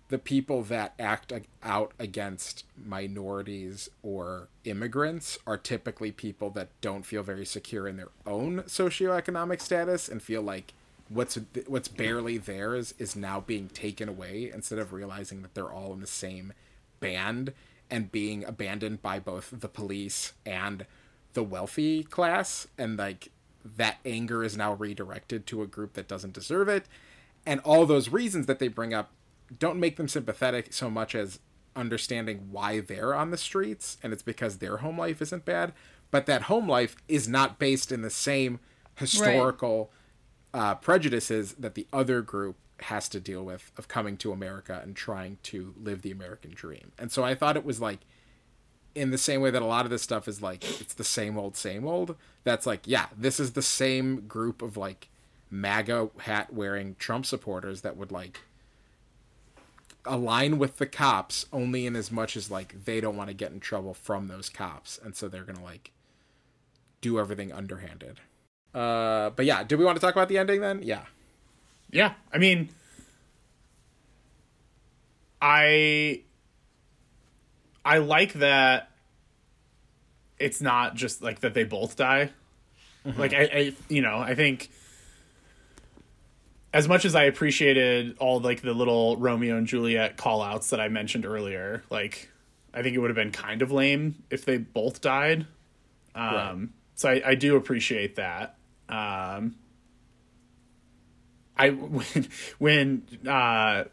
the 0.09 0.19
people 0.19 0.63
that 0.65 0.93
act 0.99 1.33
out 1.63 1.93
against 1.99 2.65
minorities 2.77 3.89
or 4.03 4.49
immigrants 4.65 5.39
are 5.47 5.57
typically 5.57 6.13
people 6.13 6.51
that 6.51 6.69
don't 6.83 7.07
feel 7.07 7.23
very 7.23 7.47
secure 7.47 7.89
in 7.89 7.97
their 7.97 8.11
own 8.27 8.61
socioeconomic 8.65 9.61
status 9.61 10.11
and 10.11 10.23
feel 10.23 10.43
like 10.43 10.75
what's 11.09 11.39
what's 11.67 11.89
barely 11.89 12.37
theirs 12.37 12.93
is 12.99 13.17
now 13.17 13.41
being 13.41 13.69
taken 13.71 14.07
away 14.07 14.51
instead 14.53 14.79
of 14.79 14.93
realizing 14.93 15.41
that 15.41 15.55
they're 15.55 15.73
all 15.73 15.95
in 15.95 16.01
the 16.01 16.07
same 16.07 16.53
band 17.01 17.55
and 17.91 18.13
being 18.13 18.45
abandoned 18.45 19.01
by 19.01 19.19
both 19.19 19.49
the 19.51 19.69
police 19.69 20.35
and 20.45 20.85
the 21.33 21.43
wealthy 21.43 22.03
class. 22.03 22.67
And 22.77 22.99
like 22.99 23.29
that 23.65 23.99
anger 24.05 24.43
is 24.43 24.57
now 24.57 24.75
redirected 24.75 25.47
to 25.47 25.63
a 25.63 25.67
group 25.67 25.95
that 25.95 26.09
doesn't 26.09 26.33
deserve 26.33 26.69
it. 26.69 26.87
And 27.45 27.61
all 27.61 27.87
those 27.87 28.09
reasons 28.09 28.47
that 28.47 28.59
they 28.59 28.69
bring 28.69 28.95
up 28.95 29.11
don't 29.59 29.81
make 29.81 29.97
them 29.97 30.09
sympathetic 30.09 30.73
so 30.73 30.91
much 30.91 31.15
as 31.15 31.41
understanding 31.75 32.49
why 32.51 32.81
they're 32.81 33.15
on 33.15 33.31
the 33.31 33.37
streets 33.37 33.97
and 34.03 34.13
it's 34.13 34.23
because 34.23 34.59
their 34.59 34.79
home 34.79 34.99
life 34.99 35.23
isn't 35.23 35.45
bad 35.45 35.73
but 36.11 36.27
that 36.27 36.43
home 36.43 36.69
life 36.69 36.97
is 37.09 37.27
not 37.27 37.59
based 37.59 37.91
in 37.91 38.03
the 38.03 38.11
same 38.11 38.61
historical 38.97 39.91
uh, 40.53 40.75
prejudices 40.75 41.55
that 41.55 41.75
the 41.75 41.87
other 41.93 42.21
group 42.21 42.57
has 42.81 43.09
to 43.09 43.19
deal 43.19 43.43
with 43.43 43.73
of 43.79 43.89
coming 43.89 44.19
to 44.19 44.33
america 44.33 44.81
and 44.83 44.95
trying 44.95 45.39
to 45.43 45.75
live 45.81 46.03
the 46.03 46.11
american 46.11 46.51
dream. 46.51 46.93
And 46.99 47.11
so 47.11 47.25
i 47.25 47.35
thought 47.35 47.57
it 47.57 47.65
was 47.65 47.81
like 47.81 48.01
in 48.95 49.11
the 49.11 49.19
same 49.19 49.41
way 49.41 49.51
that 49.51 49.63
a 49.63 49.67
lot 49.67 49.85
of 49.85 49.91
this 49.91 50.03
stuff 50.03 50.29
is 50.29 50.43
like 50.43 50.65
it's 50.81 50.95
the 50.95 51.05
same 51.05 51.39
old 51.39 51.57
same 51.57 51.87
old 51.87 52.17
that's 52.45 52.67
like 52.67 52.81
yeah 52.85 53.07
this 53.17 53.41
is 53.41 53.53
the 53.53 53.63
same 53.63 54.27
group 54.27 54.63
of 54.63 54.77
like 54.77 55.09
maga 55.51 56.09
hat 56.21 56.53
wearing 56.53 56.97
trump 56.99 57.27
supporters 57.27 57.81
that 57.83 57.97
would 57.97 58.13
like 58.13 58.41
align 60.05 60.59
with 60.59 60.79
the 60.79 60.87
cops 60.87 61.47
only 61.53 61.87
in 61.87 61.95
as 61.95 62.11
much 62.11 62.37
as 62.37 62.51
like 62.51 62.85
they 62.85 63.01
don't 63.01 63.17
want 63.17 63.29
to 63.29 63.35
get 63.35 63.53
in 63.53 63.61
trouble 63.61 63.95
from 63.95 64.29
those 64.29 64.49
cops 64.49 64.99
and 65.03 65.15
so 65.15 65.29
they're 65.29 65.45
gonna 65.45 65.63
like 65.63 65.93
do 67.01 67.19
everything 67.19 67.53
underhanded. 67.53 68.21
Uh 68.75 69.31
but 69.31 69.45
yeah 69.45 69.63
do 69.63 69.77
we 69.77 69.85
want 69.85 69.97
to 69.97 70.01
talk 70.01 70.15
about 70.15 70.29
the 70.29 70.39
ending 70.39 70.61
then? 70.61 70.83
Yeah. 70.83 71.05
Yeah, 71.93 72.15
I 72.33 72.39
mean, 72.39 72.71
I 75.43 76.23
I 77.85 77.99
like 77.99 78.35
that 78.35 78.91
it's 80.39 80.61
not 80.61 80.95
just 80.97 81.23
like 81.23 81.41
that 81.41 81.55
they 81.55 81.65
both 81.65 81.97
die. 81.97 82.31
Like 83.05 83.33
I, 83.33 83.43
I, 83.53 83.73
you 83.89 84.03
know, 84.03 84.19
I 84.19 84.35
think 84.35 84.71
as 86.73 86.89
much 86.89 87.05
as 87.05 87.15
I 87.15 87.25
appreciated 87.25 88.17
all 88.19 88.41
like 88.41 88.63
the 88.63 88.73
little 88.73 89.17
Romeo 89.17 89.57
and 89.57 89.67
Juliet 89.67 90.17
call 90.17 90.43
outs 90.43 90.71
that 90.71 90.81
I 90.81 90.89
mentioned 90.89 91.27
earlier, 91.27 91.83
like 91.91 92.29
I 92.73 92.83
think 92.83 92.95
it 92.97 92.99
would 92.99 93.11
have 93.11 93.17
been 93.17 93.33
kind 93.33 93.61
of 93.63 93.71
lame 93.71 94.23
if 94.31 94.45
they 94.45 94.57
both 94.59 95.01
died. 95.01 95.47
Um, 96.15 96.25
Right. 96.25 96.69
so 96.95 97.11
I, 97.11 97.23
I 97.31 97.35
do 97.35 97.57
appreciate 97.57 98.17
that. 98.17 98.57
Um, 98.89 99.57
I 101.57 101.71
when 101.71 102.29
when 102.59 103.03
uh, 103.29 103.85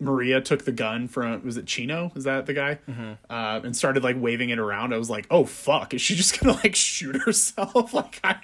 Maria 0.00 0.40
took 0.40 0.64
the 0.64 0.72
gun 0.72 1.06
from 1.08 1.44
was 1.44 1.56
it 1.56 1.66
Chino? 1.66 2.10
Is 2.16 2.24
that 2.24 2.46
the 2.46 2.54
guy? 2.54 2.78
Uh, 3.28 3.60
and 3.62 3.76
started 3.76 4.02
like 4.02 4.16
waving 4.18 4.50
it 4.50 4.58
around. 4.58 4.94
I 4.94 4.98
was 4.98 5.10
like, 5.10 5.26
oh 5.30 5.44
fuck, 5.44 5.92
is 5.94 6.00
she 6.00 6.14
just 6.16 6.40
gonna 6.40 6.54
like 6.56 6.74
shoot 6.74 7.16
herself? 7.22 7.92
like, 7.94 8.18
I, 8.24 8.34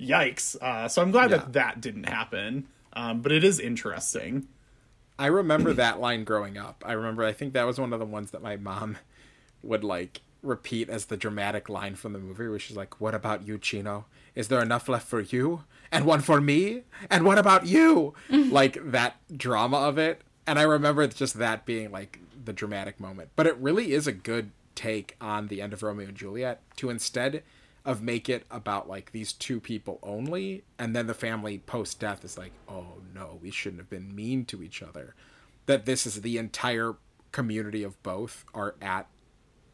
yikes! 0.00 0.56
Uh, 0.60 0.88
so 0.88 1.00
I'm 1.02 1.10
glad 1.10 1.30
Yeah. 1.30 1.38
that 1.38 1.52
that 1.54 1.80
didn't 1.80 2.04
happen. 2.08 2.68
Um, 2.92 3.20
but 3.22 3.32
it 3.32 3.44
is 3.44 3.58
interesting. 3.60 4.46
I 5.18 5.26
remember 5.26 5.72
that 5.72 5.98
line 6.00 6.24
growing 6.24 6.58
up. 6.58 6.84
I 6.86 6.92
remember 6.92 7.24
I 7.24 7.32
think 7.32 7.54
that 7.54 7.64
was 7.64 7.80
one 7.80 7.92
of 7.94 7.98
the 8.00 8.04
ones 8.06 8.32
that 8.32 8.42
my 8.42 8.56
mom 8.56 8.98
would 9.62 9.82
like 9.84 10.20
repeat 10.42 10.88
as 10.90 11.06
the 11.06 11.16
dramatic 11.16 11.68
line 11.68 11.94
from 11.94 12.12
the 12.12 12.18
movie, 12.18 12.46
which 12.48 12.70
is 12.70 12.76
like, 12.76 13.00
"What 13.00 13.14
about 13.14 13.46
you, 13.46 13.58
Chino? 13.58 14.04
Is 14.34 14.48
there 14.48 14.60
enough 14.60 14.88
left 14.88 15.08
for 15.08 15.20
you? 15.20 15.64
And 15.90 16.04
one 16.04 16.20
for 16.20 16.40
me? 16.40 16.82
And 17.10 17.24
what 17.24 17.38
about 17.38 17.66
you?" 17.66 18.12
like 18.30 18.78
that 18.92 19.16
drama 19.34 19.78
of 19.78 19.96
it, 19.98 20.20
and 20.46 20.58
I 20.58 20.62
remember 20.62 21.06
just 21.06 21.38
that 21.38 21.66
being 21.66 21.90
like 21.90 22.20
the 22.44 22.52
dramatic 22.52 23.00
moment. 23.00 23.30
But 23.36 23.46
it 23.46 23.56
really 23.56 23.92
is 23.92 24.06
a 24.06 24.12
good 24.12 24.52
take 24.74 25.16
on 25.20 25.48
the 25.48 25.60
end 25.60 25.72
of 25.72 25.82
Romeo 25.82 26.08
and 26.08 26.16
Juliet 26.16 26.60
to 26.76 26.90
instead 26.90 27.42
of 27.84 28.02
make 28.02 28.28
it 28.28 28.44
about 28.50 28.88
like 28.88 29.12
these 29.12 29.32
two 29.32 29.60
people 29.60 29.98
only 30.02 30.64
and 30.78 30.94
then 30.94 31.06
the 31.06 31.14
family 31.14 31.58
post 31.58 32.00
death 32.00 32.24
is 32.24 32.36
like 32.36 32.50
oh 32.68 32.94
no 33.14 33.38
we 33.40 33.50
shouldn't 33.50 33.80
have 33.80 33.88
been 33.88 34.14
mean 34.14 34.44
to 34.44 34.62
each 34.62 34.82
other. 34.82 35.14
That 35.66 35.86
this 35.86 36.06
is 36.06 36.22
the 36.22 36.38
entire 36.38 36.94
community 37.32 37.82
of 37.82 38.00
both 38.02 38.44
are 38.54 38.76
at 38.80 39.06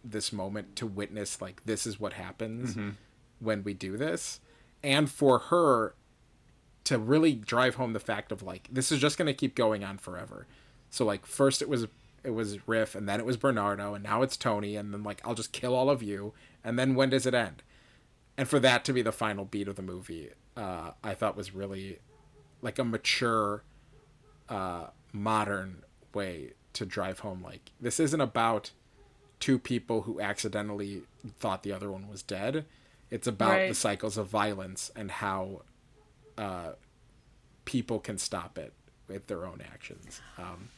this 0.04 0.32
moment 0.32 0.74
to 0.76 0.86
witness 0.86 1.40
like 1.40 1.64
this 1.64 1.86
is 1.86 2.00
what 2.00 2.14
happens 2.14 2.70
mm-hmm. 2.70 2.90
when 3.40 3.62
we 3.62 3.74
do 3.74 3.96
this. 3.96 4.40
And 4.82 5.10
for 5.10 5.38
her 5.38 5.94
to 6.84 6.98
really 6.98 7.34
drive 7.34 7.76
home 7.76 7.92
the 7.92 8.00
fact 8.00 8.32
of 8.32 8.42
like 8.42 8.68
this 8.70 8.90
is 8.90 9.00
just 9.00 9.16
going 9.16 9.26
to 9.26 9.34
keep 9.34 9.54
going 9.54 9.84
on 9.84 9.98
forever 9.98 10.46
so 10.92 11.04
like 11.04 11.26
first 11.26 11.60
it 11.60 11.68
was 11.68 11.88
it 12.22 12.30
was 12.30 12.68
riff 12.68 12.94
and 12.94 13.08
then 13.08 13.18
it 13.18 13.26
was 13.26 13.36
bernardo 13.36 13.94
and 13.94 14.04
now 14.04 14.22
it's 14.22 14.36
tony 14.36 14.76
and 14.76 14.94
then 14.94 15.02
like 15.02 15.20
i'll 15.24 15.34
just 15.34 15.50
kill 15.50 15.74
all 15.74 15.90
of 15.90 16.02
you. 16.02 16.32
And 16.64 16.78
then 16.78 16.94
when 16.94 17.10
does 17.10 17.26
it 17.26 17.34
end? 17.34 17.64
And 18.38 18.46
for 18.48 18.60
that 18.60 18.84
to 18.84 18.92
be 18.92 19.02
the 19.02 19.10
final 19.10 19.44
beat 19.44 19.66
of 19.66 19.74
the 19.74 19.82
movie 19.82 20.30
uh, 20.56 20.92
i 21.02 21.14
thought 21.14 21.36
was 21.36 21.52
really 21.52 21.98
like 22.60 22.78
a 22.78 22.84
mature 22.84 23.64
uh, 24.48 24.86
modern 25.12 25.82
way 26.14 26.52
to 26.74 26.86
drive 26.86 27.20
home 27.20 27.42
like 27.42 27.72
this 27.80 27.98
isn't 27.98 28.20
about 28.20 28.70
two 29.42 29.58
people 29.58 30.02
who 30.02 30.20
accidentally 30.20 31.02
thought 31.40 31.64
the 31.64 31.72
other 31.72 31.90
one 31.90 32.06
was 32.08 32.22
dead. 32.22 32.64
It's 33.10 33.26
about 33.26 33.66
the 33.68 33.74
cycles 33.74 34.16
of 34.16 34.28
violence 34.28 34.92
and 34.94 35.10
how 35.10 35.62
uh, 36.38 36.74
people 37.64 37.98
can 37.98 38.18
stop 38.18 38.56
it 38.56 38.72
with 39.08 39.26
their 39.26 39.44
own 39.44 39.60
actions. 39.60 40.20
Um, 40.38 40.68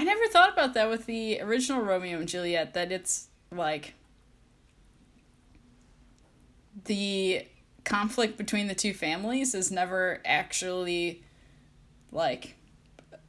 I 0.00 0.04
never 0.04 0.26
thought 0.28 0.50
about 0.50 0.72
that 0.74 0.88
with 0.88 1.04
the 1.04 1.40
original 1.42 1.82
Romeo 1.82 2.18
and 2.20 2.26
Juliet, 2.28 2.72
that 2.72 2.90
it's 2.90 3.28
like 3.52 3.92
the 6.86 7.44
conflict 7.84 8.36
between 8.38 8.66
the 8.68 8.74
two 8.74 8.94
families 8.94 9.54
is 9.54 9.70
never 9.70 10.20
actually 10.24 11.22
like 12.12 12.56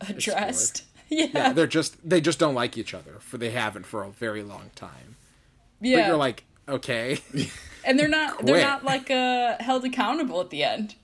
addressed. 0.08 0.84
Yeah. 1.14 1.28
yeah 1.34 1.52
they're 1.52 1.68
just 1.68 1.98
they 2.10 2.22
just 2.22 2.40
don't 2.40 2.56
like 2.56 2.78
each 2.78 2.94
other 2.94 3.18
for 3.20 3.38
they 3.38 3.50
haven't 3.50 3.86
for 3.86 4.02
a 4.02 4.10
very 4.10 4.44
long 4.44 4.70
time 4.76 5.18
Yeah. 5.82 5.98
but 6.04 6.08
you're 6.08 6.16
like 6.16 6.46
okay 6.70 7.20
and 7.86 8.00
they're 8.00 8.08
not 8.08 8.46
they're 8.46 8.64
not 8.66 8.86
like 8.86 9.12
uh 9.12 9.58
held 9.60 9.84
accountable 9.84 10.40
at 10.40 10.52
the 10.52 10.64
end. 10.64 10.96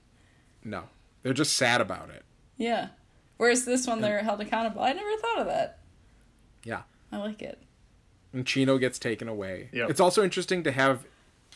no 0.64 0.84
they're 1.24 1.34
just 1.34 1.58
sad 1.58 1.82
about 1.82 2.10
it 2.10 2.24
Yeah. 2.56 2.88
Whereas 3.38 3.66
this 3.66 3.86
one 3.88 4.02
they're 4.02 4.24
held 4.24 4.42
accountable. 4.42 4.82
I 4.82 4.94
never 4.94 5.16
thought 5.18 5.40
of 5.40 5.48
that. 5.48 5.80
yeah 6.64 6.82
I 7.12 7.18
like 7.18 7.42
it. 7.42 7.62
and 8.34 8.46
Chino 8.46 8.78
gets 8.78 9.00
taken 9.00 9.28
away. 9.30 9.70
Yep. 9.72 9.90
It's 9.90 10.00
also 10.02 10.24
interesting 10.24 10.64
to 10.64 10.72
have 10.72 11.06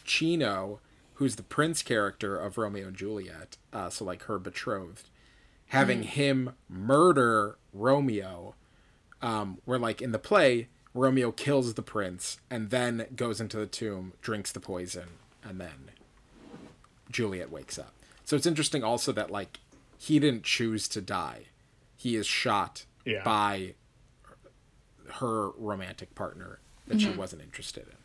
Chino, 0.05 0.79
who's 1.15 1.35
the 1.35 1.43
prince 1.43 1.83
character 1.83 2.35
of 2.37 2.57
Romeo 2.57 2.87
and 2.87 2.95
Juliet, 2.95 3.57
uh, 3.73 3.89
so 3.89 4.05
like 4.05 4.23
her 4.23 4.39
betrothed, 4.39 5.09
having 5.67 6.03
him 6.03 6.53
murder 6.69 7.57
Romeo, 7.73 8.55
um, 9.21 9.57
where 9.65 9.77
like 9.79 10.01
in 10.01 10.11
the 10.11 10.19
play, 10.19 10.69
Romeo 10.93 11.31
kills 11.31 11.73
the 11.73 11.81
prince 11.81 12.39
and 12.49 12.69
then 12.69 13.05
goes 13.15 13.39
into 13.41 13.57
the 13.57 13.67
tomb, 13.67 14.13
drinks 14.21 14.51
the 14.51 14.59
poison, 14.59 15.09
and 15.43 15.59
then 15.59 15.91
Juliet 17.11 17.51
wakes 17.51 17.77
up. 17.77 17.93
So 18.23 18.35
it's 18.35 18.45
interesting 18.45 18.83
also 18.83 19.11
that 19.11 19.29
like 19.29 19.59
he 19.97 20.19
didn't 20.19 20.43
choose 20.43 20.87
to 20.89 21.01
die. 21.01 21.45
He 22.01 22.15
is 22.15 22.25
shot 22.25 22.85
Yeah. 23.05 23.23
by 23.23 23.75
her 25.07 25.51
romantic 25.51 26.15
partner 26.15 26.59
that 26.87 26.99
she 26.99 27.09
mm-hmm. 27.09 27.19
wasn't 27.19 27.43
interested 27.43 27.85
in. 27.87 27.95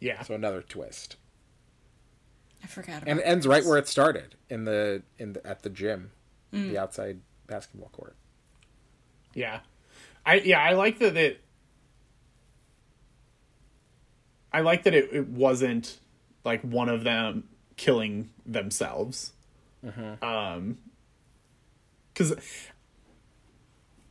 Yeah. 0.00 0.20
So 0.24 0.34
another 0.34 0.60
twist. 0.60 1.14
I 2.64 2.66
forgot 2.66 3.02
about 3.02 3.08
And 3.08 3.20
it 3.20 3.22
ends 3.22 3.46
right 3.46 3.64
where 3.64 3.78
it 3.78 3.86
started 3.86 4.34
in 4.48 4.64
the 4.64 5.04
in 5.16 5.34
the, 5.34 5.46
at 5.46 5.62
the 5.62 5.70
gym, 5.70 6.10
mm. 6.52 6.70
the 6.70 6.78
outside 6.78 7.20
basketball 7.46 7.90
court. 7.90 8.16
Yeah. 9.32 9.60
I 10.26 10.40
yeah, 10.40 10.60
I 10.60 10.72
like 10.72 10.98
that 10.98 11.16
it 11.16 11.40
I 14.52 14.62
like 14.62 14.82
that 14.82 14.94
it, 14.94 15.08
it 15.12 15.28
wasn't 15.28 16.00
like 16.44 16.62
one 16.62 16.88
of 16.88 17.04
them 17.04 17.44
killing 17.76 18.30
themselves. 18.44 19.34
Mm-hmm. 19.86 20.24
Um 20.24 20.78
cuz 22.20 22.34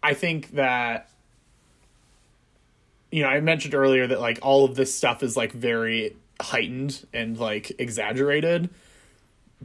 I 0.02 0.14
think 0.14 0.52
that 0.52 1.10
you 3.12 3.24
know, 3.24 3.30
I 3.30 3.40
mentioned 3.40 3.74
earlier 3.74 4.06
that 4.06 4.20
like 4.20 4.40
all 4.42 4.66
of 4.66 4.76
this 4.76 4.94
stuff 4.94 5.24
is 5.24 5.36
like 5.36 5.52
very 5.52 6.16
heightened 6.40 7.08
and 7.12 7.38
like 7.38 7.72
exaggerated 7.80 8.70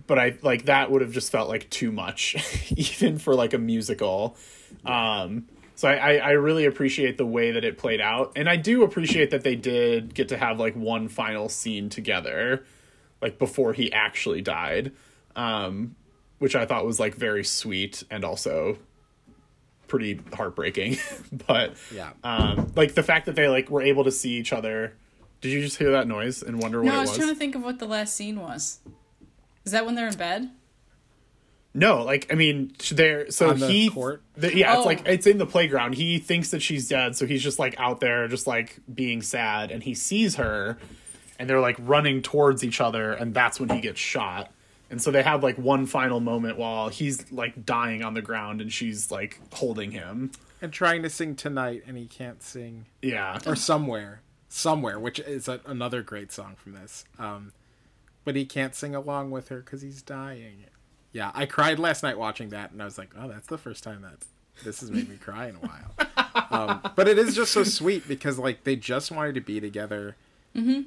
but 0.06 0.18
I 0.18 0.36
like 0.42 0.66
that 0.66 0.90
would 0.90 1.02
have 1.02 1.12
just 1.12 1.30
felt 1.30 1.48
like 1.48 1.70
too 1.70 1.92
much, 1.92 2.36
even 2.76 3.18
for 3.18 3.34
like 3.34 3.54
a 3.54 3.58
musical. 3.58 4.36
Um, 4.84 5.46
so 5.76 5.88
I, 5.88 5.94
I 5.94 6.12
I 6.14 6.30
really 6.32 6.64
appreciate 6.64 7.16
the 7.16 7.26
way 7.26 7.52
that 7.52 7.64
it 7.64 7.78
played 7.78 8.00
out, 8.00 8.32
and 8.36 8.48
I 8.48 8.56
do 8.56 8.82
appreciate 8.82 9.30
that 9.30 9.42
they 9.42 9.56
did 9.56 10.14
get 10.14 10.28
to 10.28 10.36
have 10.36 10.58
like 10.58 10.74
one 10.74 11.08
final 11.08 11.48
scene 11.48 11.88
together, 11.88 12.64
like 13.20 13.38
before 13.38 13.72
he 13.72 13.92
actually 13.92 14.42
died, 14.42 14.92
um, 15.36 15.94
which 16.38 16.54
I 16.56 16.66
thought 16.66 16.84
was 16.86 16.98
like 17.00 17.14
very 17.14 17.44
sweet 17.44 18.02
and 18.10 18.24
also 18.24 18.78
pretty 19.88 20.20
heartbreaking. 20.32 20.96
but 21.46 21.74
Yeah. 21.94 22.10
um, 22.22 22.72
like 22.76 22.94
the 22.94 23.02
fact 23.02 23.26
that 23.26 23.34
they 23.34 23.48
like 23.48 23.70
were 23.70 23.82
able 23.82 24.04
to 24.04 24.10
see 24.12 24.32
each 24.34 24.52
other. 24.52 24.94
Did 25.40 25.52
you 25.52 25.60
just 25.60 25.76
hear 25.76 25.90
that 25.92 26.08
noise 26.08 26.42
and 26.42 26.60
wonder 26.62 26.78
what 26.80 26.86
No, 26.86 26.96
I 26.96 27.00
was? 27.02 27.10
was 27.10 27.18
trying 27.18 27.28
to 27.28 27.34
think 27.34 27.54
of 27.54 27.62
what 27.62 27.78
the 27.78 27.86
last 27.86 28.16
scene 28.16 28.40
was. 28.40 28.80
Is 29.64 29.72
that 29.72 29.84
when 29.84 29.94
they're 29.94 30.08
in 30.08 30.14
bed? 30.16 30.50
No, 31.76 32.02
like 32.04 32.32
I 32.32 32.36
mean, 32.36 32.72
they're 32.92 33.30
so 33.30 33.50
On 33.50 33.58
the 33.58 33.66
he, 33.68 33.90
court? 33.90 34.22
the- 34.36 34.56
yeah, 34.56 34.74
Oh. 34.74 34.78
it's 34.78 34.86
like 34.86 35.08
it's 35.08 35.26
in 35.26 35.38
the 35.38 35.46
playground. 35.46 35.96
He 35.96 36.18
thinks 36.18 36.50
that 36.50 36.62
she's 36.62 36.88
dead, 36.88 37.16
so 37.16 37.26
he's 37.26 37.42
just 37.42 37.58
like 37.58 37.74
out 37.78 37.98
there, 38.00 38.28
just 38.28 38.46
like 38.46 38.78
being 38.92 39.22
sad, 39.22 39.70
and 39.72 39.82
he 39.82 39.92
sees 39.94 40.36
her, 40.36 40.78
and 41.38 41.50
they're 41.50 41.60
like 41.60 41.76
running 41.80 42.22
towards 42.22 42.62
each 42.62 42.80
other, 42.80 43.12
and 43.12 43.34
that's 43.34 43.58
when 43.58 43.68
he 43.70 43.80
gets 43.80 43.98
shot. 43.98 44.52
And 44.94 45.02
so 45.02 45.10
they 45.10 45.24
have 45.24 45.42
like 45.42 45.58
one 45.58 45.86
final 45.86 46.20
moment 46.20 46.56
while 46.56 46.88
he's 46.88 47.32
like 47.32 47.66
dying 47.66 48.04
on 48.04 48.14
the 48.14 48.22
ground, 48.22 48.60
and 48.60 48.72
she's 48.72 49.10
like 49.10 49.40
holding 49.52 49.90
him. 49.90 50.30
And 50.62 50.72
trying 50.72 51.02
to 51.02 51.10
sing 51.10 51.34
tonight, 51.34 51.82
and 51.88 51.96
he 51.98 52.06
can't 52.06 52.40
sing, 52.40 52.86
Yeah, 53.02 53.40
or 53.44 53.56
somewhere, 53.56 54.20
somewhere, 54.48 55.00
which 55.00 55.18
is 55.18 55.48
a, 55.48 55.60
another 55.66 56.00
great 56.00 56.30
song 56.30 56.54
from 56.54 56.74
this. 56.74 57.06
Um, 57.18 57.50
but 58.22 58.36
he 58.36 58.44
can't 58.44 58.72
sing 58.72 58.94
along 58.94 59.32
with 59.32 59.48
her 59.48 59.58
because 59.62 59.82
he's 59.82 60.00
dying. 60.00 60.62
Yeah, 61.10 61.32
I 61.34 61.46
cried 61.46 61.80
last 61.80 62.04
night 62.04 62.16
watching 62.16 62.50
that, 62.50 62.70
and 62.70 62.80
I 62.80 62.84
was 62.84 62.96
like, 62.96 63.10
oh, 63.18 63.26
that's 63.26 63.48
the 63.48 63.58
first 63.58 63.82
time 63.82 64.02
that 64.02 64.18
this 64.62 64.78
has 64.78 64.92
made 64.92 65.08
me 65.08 65.16
cry 65.16 65.48
in 65.48 65.56
a 65.56 65.58
while. 65.58 66.46
um, 66.52 66.92
but 66.94 67.08
it 67.08 67.18
is 67.18 67.34
just 67.34 67.50
so 67.50 67.64
sweet 67.64 68.06
because 68.06 68.38
like 68.38 68.62
they 68.62 68.76
just 68.76 69.10
wanted 69.10 69.34
to 69.34 69.40
be 69.40 69.58
together, 69.60 70.14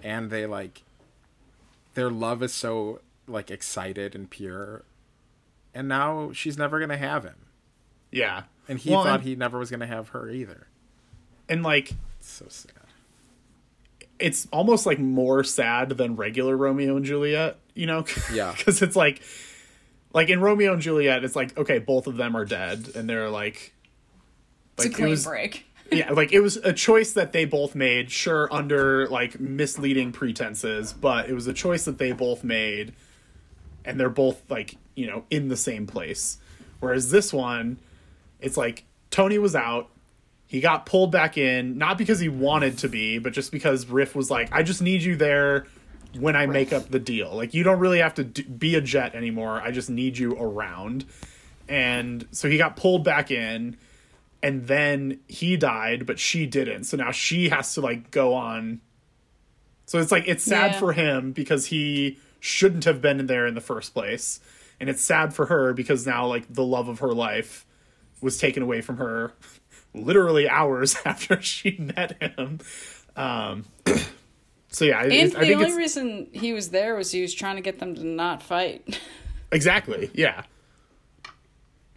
and 0.01 0.29
they 0.29 0.45
like 0.45 0.83
their 1.95 2.09
love 2.09 2.41
is 2.41 2.53
so 2.53 3.01
like 3.27 3.51
excited 3.51 4.15
and 4.15 4.29
pure, 4.29 4.83
and 5.73 5.87
now 5.87 6.31
she's 6.31 6.57
never 6.57 6.79
gonna 6.79 6.97
have 6.97 7.23
him, 7.23 7.35
yeah. 8.11 8.43
and 8.67 8.79
he 8.79 8.89
Well, 8.91 9.03
thought 9.03 9.19
and- 9.19 9.23
he 9.27 9.35
never 9.35 9.59
was 9.59 9.69
gonna 9.71 9.87
have 9.87 10.09
her 10.09 10.29
either. 10.29 10.67
and 11.49 11.63
like 11.63 11.91
It's 12.19 12.29
so 12.31 12.45
sad. 12.49 12.71
it's 14.19 14.47
almost 14.51 14.85
like 14.85 14.99
more 14.99 15.43
sad 15.43 15.89
than 15.91 16.15
regular 16.15 16.57
Romeo 16.57 16.95
and 16.97 17.05
Juliet, 17.05 17.57
you 17.75 17.85
know? 17.85 18.05
Yeah. 18.33 18.53
Because 18.57 18.81
it's 18.81 18.95
like, 18.95 19.21
like 20.13 20.29
in 20.29 20.39
Romeo 20.41 20.73
and 20.73 20.81
Juliet, 20.81 21.23
it's 21.23 21.35
like 21.35 21.57
okay, 21.57 21.79
both 21.79 22.07
of 22.07 22.17
them 22.17 22.35
are 22.35 22.45
dead, 22.45 22.89
and 22.95 23.09
they're 23.09 23.29
like, 23.29 23.73
It's 24.77 24.85
a 24.85 24.87
like, 24.87 24.91
it 24.91 24.95
clean 24.95 25.09
was- 25.09 25.25
break. 25.25 25.65
yeah, 25.91 26.11
like 26.11 26.33
it 26.33 26.41
was 26.41 26.57
a 26.57 26.73
choice 26.73 27.13
that 27.13 27.31
they 27.31 27.45
both 27.45 27.73
made, 27.75 28.11
sure, 28.11 28.51
under 28.53 29.07
like 29.07 29.39
misleading 29.39 30.11
pretenses, 30.11 30.91
but 30.91 31.29
it 31.29 31.33
was 31.33 31.47
a 31.47 31.53
choice 31.53 31.85
that 31.85 31.97
they 31.97 32.11
both 32.11 32.43
made, 32.43 32.93
and 33.87 33.99
they're 33.99 34.09
both 34.09 34.41
like 34.49 34.75
you 34.95 35.07
know 35.07 35.23
in 35.29 35.47
the 35.47 35.57
same 35.57 35.87
place. 35.87 36.37
Whereas 36.79 37.09
this 37.09 37.33
one, 37.33 37.79
it's 38.39 38.57
like 38.57 38.83
Tony 39.09 39.39
was 39.39 39.55
out, 39.55 39.89
he 40.45 40.59
got 40.61 40.85
pulled 40.85 41.11
back 41.11 41.37
in, 41.37 41.77
not 41.77 41.97
because 41.97 42.19
he 42.19 42.29
wanted 42.29 42.77
to 42.79 42.89
be, 42.89 43.17
but 43.17 43.33
just 43.33 43.51
because 43.51 43.87
Riff 43.87 44.15
was 44.15 44.29
like, 44.29 44.49
I 44.53 44.61
just 44.61 44.81
need 44.81 45.01
you 45.01 45.15
there 45.15 45.65
when 46.19 46.35
I 46.35 46.45
make 46.45 46.71
up 46.71 46.89
the 46.89 46.99
deal. 46.99 47.33
Like 47.35 47.53
you 47.55 47.63
don't 47.63 47.79
really 47.79 47.99
have 47.99 48.13
to 48.15 48.23
do, 48.23 48.43
be 48.43 48.75
a 48.75 48.81
jet 48.81 49.15
anymore. 49.15 49.59
I 49.61 49.71
just 49.71 49.89
need 49.89 50.17
you 50.19 50.33
around. 50.33 51.05
And 51.67 52.27
so 52.31 52.47
he 52.47 52.57
got 52.57 52.75
pulled 52.77 53.03
back 53.03 53.31
in 53.31 53.75
and 54.43 54.67
then 54.67 55.19
he 55.27 55.57
died, 55.57 56.05
but 56.05 56.19
she 56.19 56.45
didn't. 56.45 56.83
So 56.85 56.95
now 56.97 57.11
she 57.11 57.49
has 57.49 57.73
to 57.73 57.81
like 57.81 58.11
go 58.11 58.35
on. 58.35 58.81
So 59.87 59.99
it's 59.99 60.11
like 60.11 60.27
it's 60.27 60.43
sad 60.43 60.73
Yeah. 60.73 60.79
for 60.79 60.93
him 60.93 61.31
because 61.31 61.65
he 61.65 62.19
shouldn't 62.39 62.85
have 62.85 63.01
been 63.01 63.25
there 63.27 63.45
in 63.45 63.55
the 63.55 63.61
first 63.61 63.93
place, 63.93 64.39
and 64.79 64.89
it's 64.89 65.03
sad 65.03 65.33
for 65.33 65.47
her 65.47 65.73
because 65.73 66.05
now 66.05 66.27
like 66.27 66.51
the 66.53 66.63
love 66.63 66.87
of 66.87 66.99
her 66.99 67.13
life 67.13 67.65
was 68.21 68.37
taken 68.37 68.63
away 68.63 68.81
from 68.81 68.97
her 68.97 69.33
literally 69.93 70.49
hours 70.49 70.95
after 71.05 71.41
she 71.41 71.77
met 71.77 72.21
him. 72.21 72.59
Um, 73.15 73.65
so 74.69 74.85
yeah, 74.85 75.01
And 75.01 75.11
I 75.11 75.11
the 75.11 75.29
think 75.29 75.55
only 75.55 75.65
it's 75.65 75.75
reason 75.75 76.27
he 76.31 76.53
was 76.53 76.69
there 76.69 76.95
was 76.95 77.11
he 77.11 77.21
was 77.21 77.33
trying 77.33 77.55
to 77.55 77.61
get 77.61 77.79
them 77.79 77.95
to 77.95 78.03
not 78.03 78.43
fight. 78.43 78.99
exactly 79.51 80.09
yeah. 80.13 80.43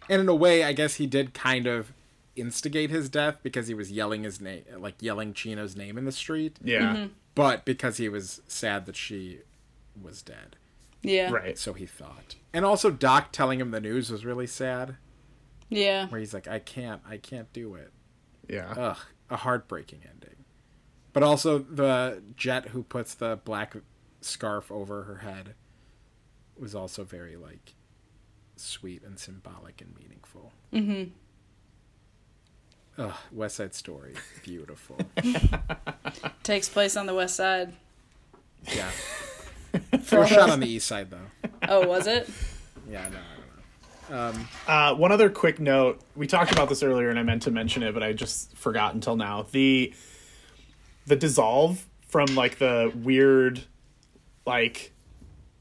And 0.09 0.21
in 0.21 0.29
a 0.29 0.35
way, 0.35 0.63
I 0.63 0.73
guess 0.73 0.95
he 0.95 1.07
did 1.07 1.33
kind 1.33 1.67
of 1.67 1.93
instigate 2.35 2.89
his 2.89 3.07
death 3.07 3.37
because 3.43 3.67
he 3.67 3.73
was 3.73 3.91
yelling 3.91 4.23
his 4.23 4.41
name, 4.41 4.63
like 4.77 4.95
yelling 4.99 5.33
Chino's 5.33 5.75
name 5.75 5.97
in 5.97 6.05
the 6.05 6.11
street. 6.11 6.57
Yeah. 6.61 7.07
But 7.33 7.63
because 7.63 7.97
he 7.97 8.09
was 8.09 8.41
sad 8.47 8.85
that 8.87 8.95
she 8.95 9.39
was 9.99 10.21
dead, 10.21 10.57
yeah. 11.01 11.31
Right. 11.31 11.57
so 11.57 11.73
he 11.73 11.85
thought. 11.85 12.35
And 12.53 12.65
also, 12.65 12.91
Doc 12.91 13.31
telling 13.31 13.59
him 13.59 13.71
the 13.71 13.81
news 13.81 14.09
was 14.11 14.25
really 14.25 14.47
sad. 14.47 14.97
Yeah. 15.69 16.07
Where 16.07 16.19
he's 16.19 16.33
like, 16.33 16.47
"I 16.47 16.59
can't, 16.59 17.01
I 17.07 17.17
can't 17.17 17.51
do 17.53 17.75
it." 17.75 17.91
Yeah. 18.49 18.73
Ugh, 18.77 18.97
a 19.29 19.37
heartbreaking 19.37 20.01
ending. 20.09 20.45
But 21.13 21.23
also 21.23 21.59
the 21.59 22.21
jet 22.35 22.69
who 22.69 22.83
puts 22.83 23.13
the 23.13 23.39
black 23.43 23.75
scarf 24.21 24.71
over 24.71 25.03
her 25.03 25.17
head 25.17 25.55
was 26.57 26.75
also 26.75 27.03
very 27.03 27.35
like 27.35 27.73
sweet 28.55 29.03
and 29.03 29.17
symbolic 29.19 29.81
and 29.81 29.95
meaningful. 29.97 30.51
Mm-hmm. 30.73 31.11
Ugh, 33.01 33.15
West 33.31 33.55
Side 33.55 33.73
Story, 33.73 34.13
beautiful. 34.43 34.97
Takes 36.43 36.69
place 36.69 36.95
on 36.95 37.05
the 37.05 37.15
west 37.15 37.35
side. 37.35 37.73
yeah. 38.73 38.89
It 39.93 40.11
was 40.11 40.29
shot 40.29 40.49
on 40.49 40.59
the 40.59 40.67
east 40.67 40.87
side 40.87 41.09
though. 41.09 41.49
Oh, 41.67 41.87
was 41.87 42.07
it? 42.07 42.29
Yeah, 42.89 43.07
no, 43.09 43.19
I 44.09 44.31
don't 44.31 44.35
know. 44.35 44.45
Uh, 44.67 44.95
one 44.95 45.11
other 45.11 45.29
quick 45.29 45.59
note: 45.59 46.01
we 46.15 46.27
talked 46.27 46.51
about 46.51 46.67
this 46.69 46.83
earlier, 46.83 47.09
and 47.09 47.17
I 47.17 47.23
meant 47.23 47.43
to 47.43 47.51
mention 47.51 47.83
it, 47.83 47.93
but 47.93 48.03
I 48.03 48.13
just 48.13 48.55
forgot 48.57 48.93
until 48.93 49.15
now. 49.15 49.45
the 49.51 49.93
The 51.07 51.15
dissolve 51.15 51.85
from 52.07 52.35
like 52.35 52.57
the 52.57 52.91
weird, 52.93 53.61
like 54.45 54.91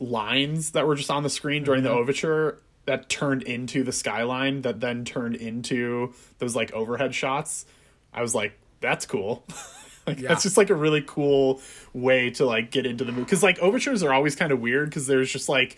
lines 0.00 0.72
that 0.72 0.86
were 0.86 0.96
just 0.96 1.10
on 1.10 1.22
the 1.22 1.30
screen 1.30 1.62
during 1.62 1.82
the 1.84 1.90
overture 1.90 2.60
that 2.86 3.08
turned 3.08 3.42
into 3.44 3.84
the 3.84 3.92
skyline 3.92 4.62
that 4.62 4.80
then 4.80 5.04
turned 5.04 5.36
into 5.36 6.12
those 6.38 6.56
like 6.56 6.72
overhead 6.72 7.14
shots. 7.14 7.66
I 8.12 8.22
was 8.22 8.34
like, 8.34 8.58
that's 8.80 9.06
cool. 9.06 9.44
like 10.06 10.20
Yeah. 10.20 10.28
that's 10.28 10.42
just 10.42 10.56
like 10.56 10.70
a 10.70 10.74
really 10.74 11.02
cool 11.06 11.60
way 11.92 12.30
to 12.30 12.46
like 12.46 12.70
get 12.70 12.86
into 12.86 13.04
the 13.04 13.12
movie. 13.12 13.24
Because 13.24 13.42
like 13.42 13.58
overtures 13.58 14.02
are 14.02 14.12
always 14.12 14.36
kind 14.36 14.52
of 14.52 14.60
weird 14.60 14.88
because 14.90 15.06
there's 15.06 15.30
just 15.30 15.48
like 15.48 15.76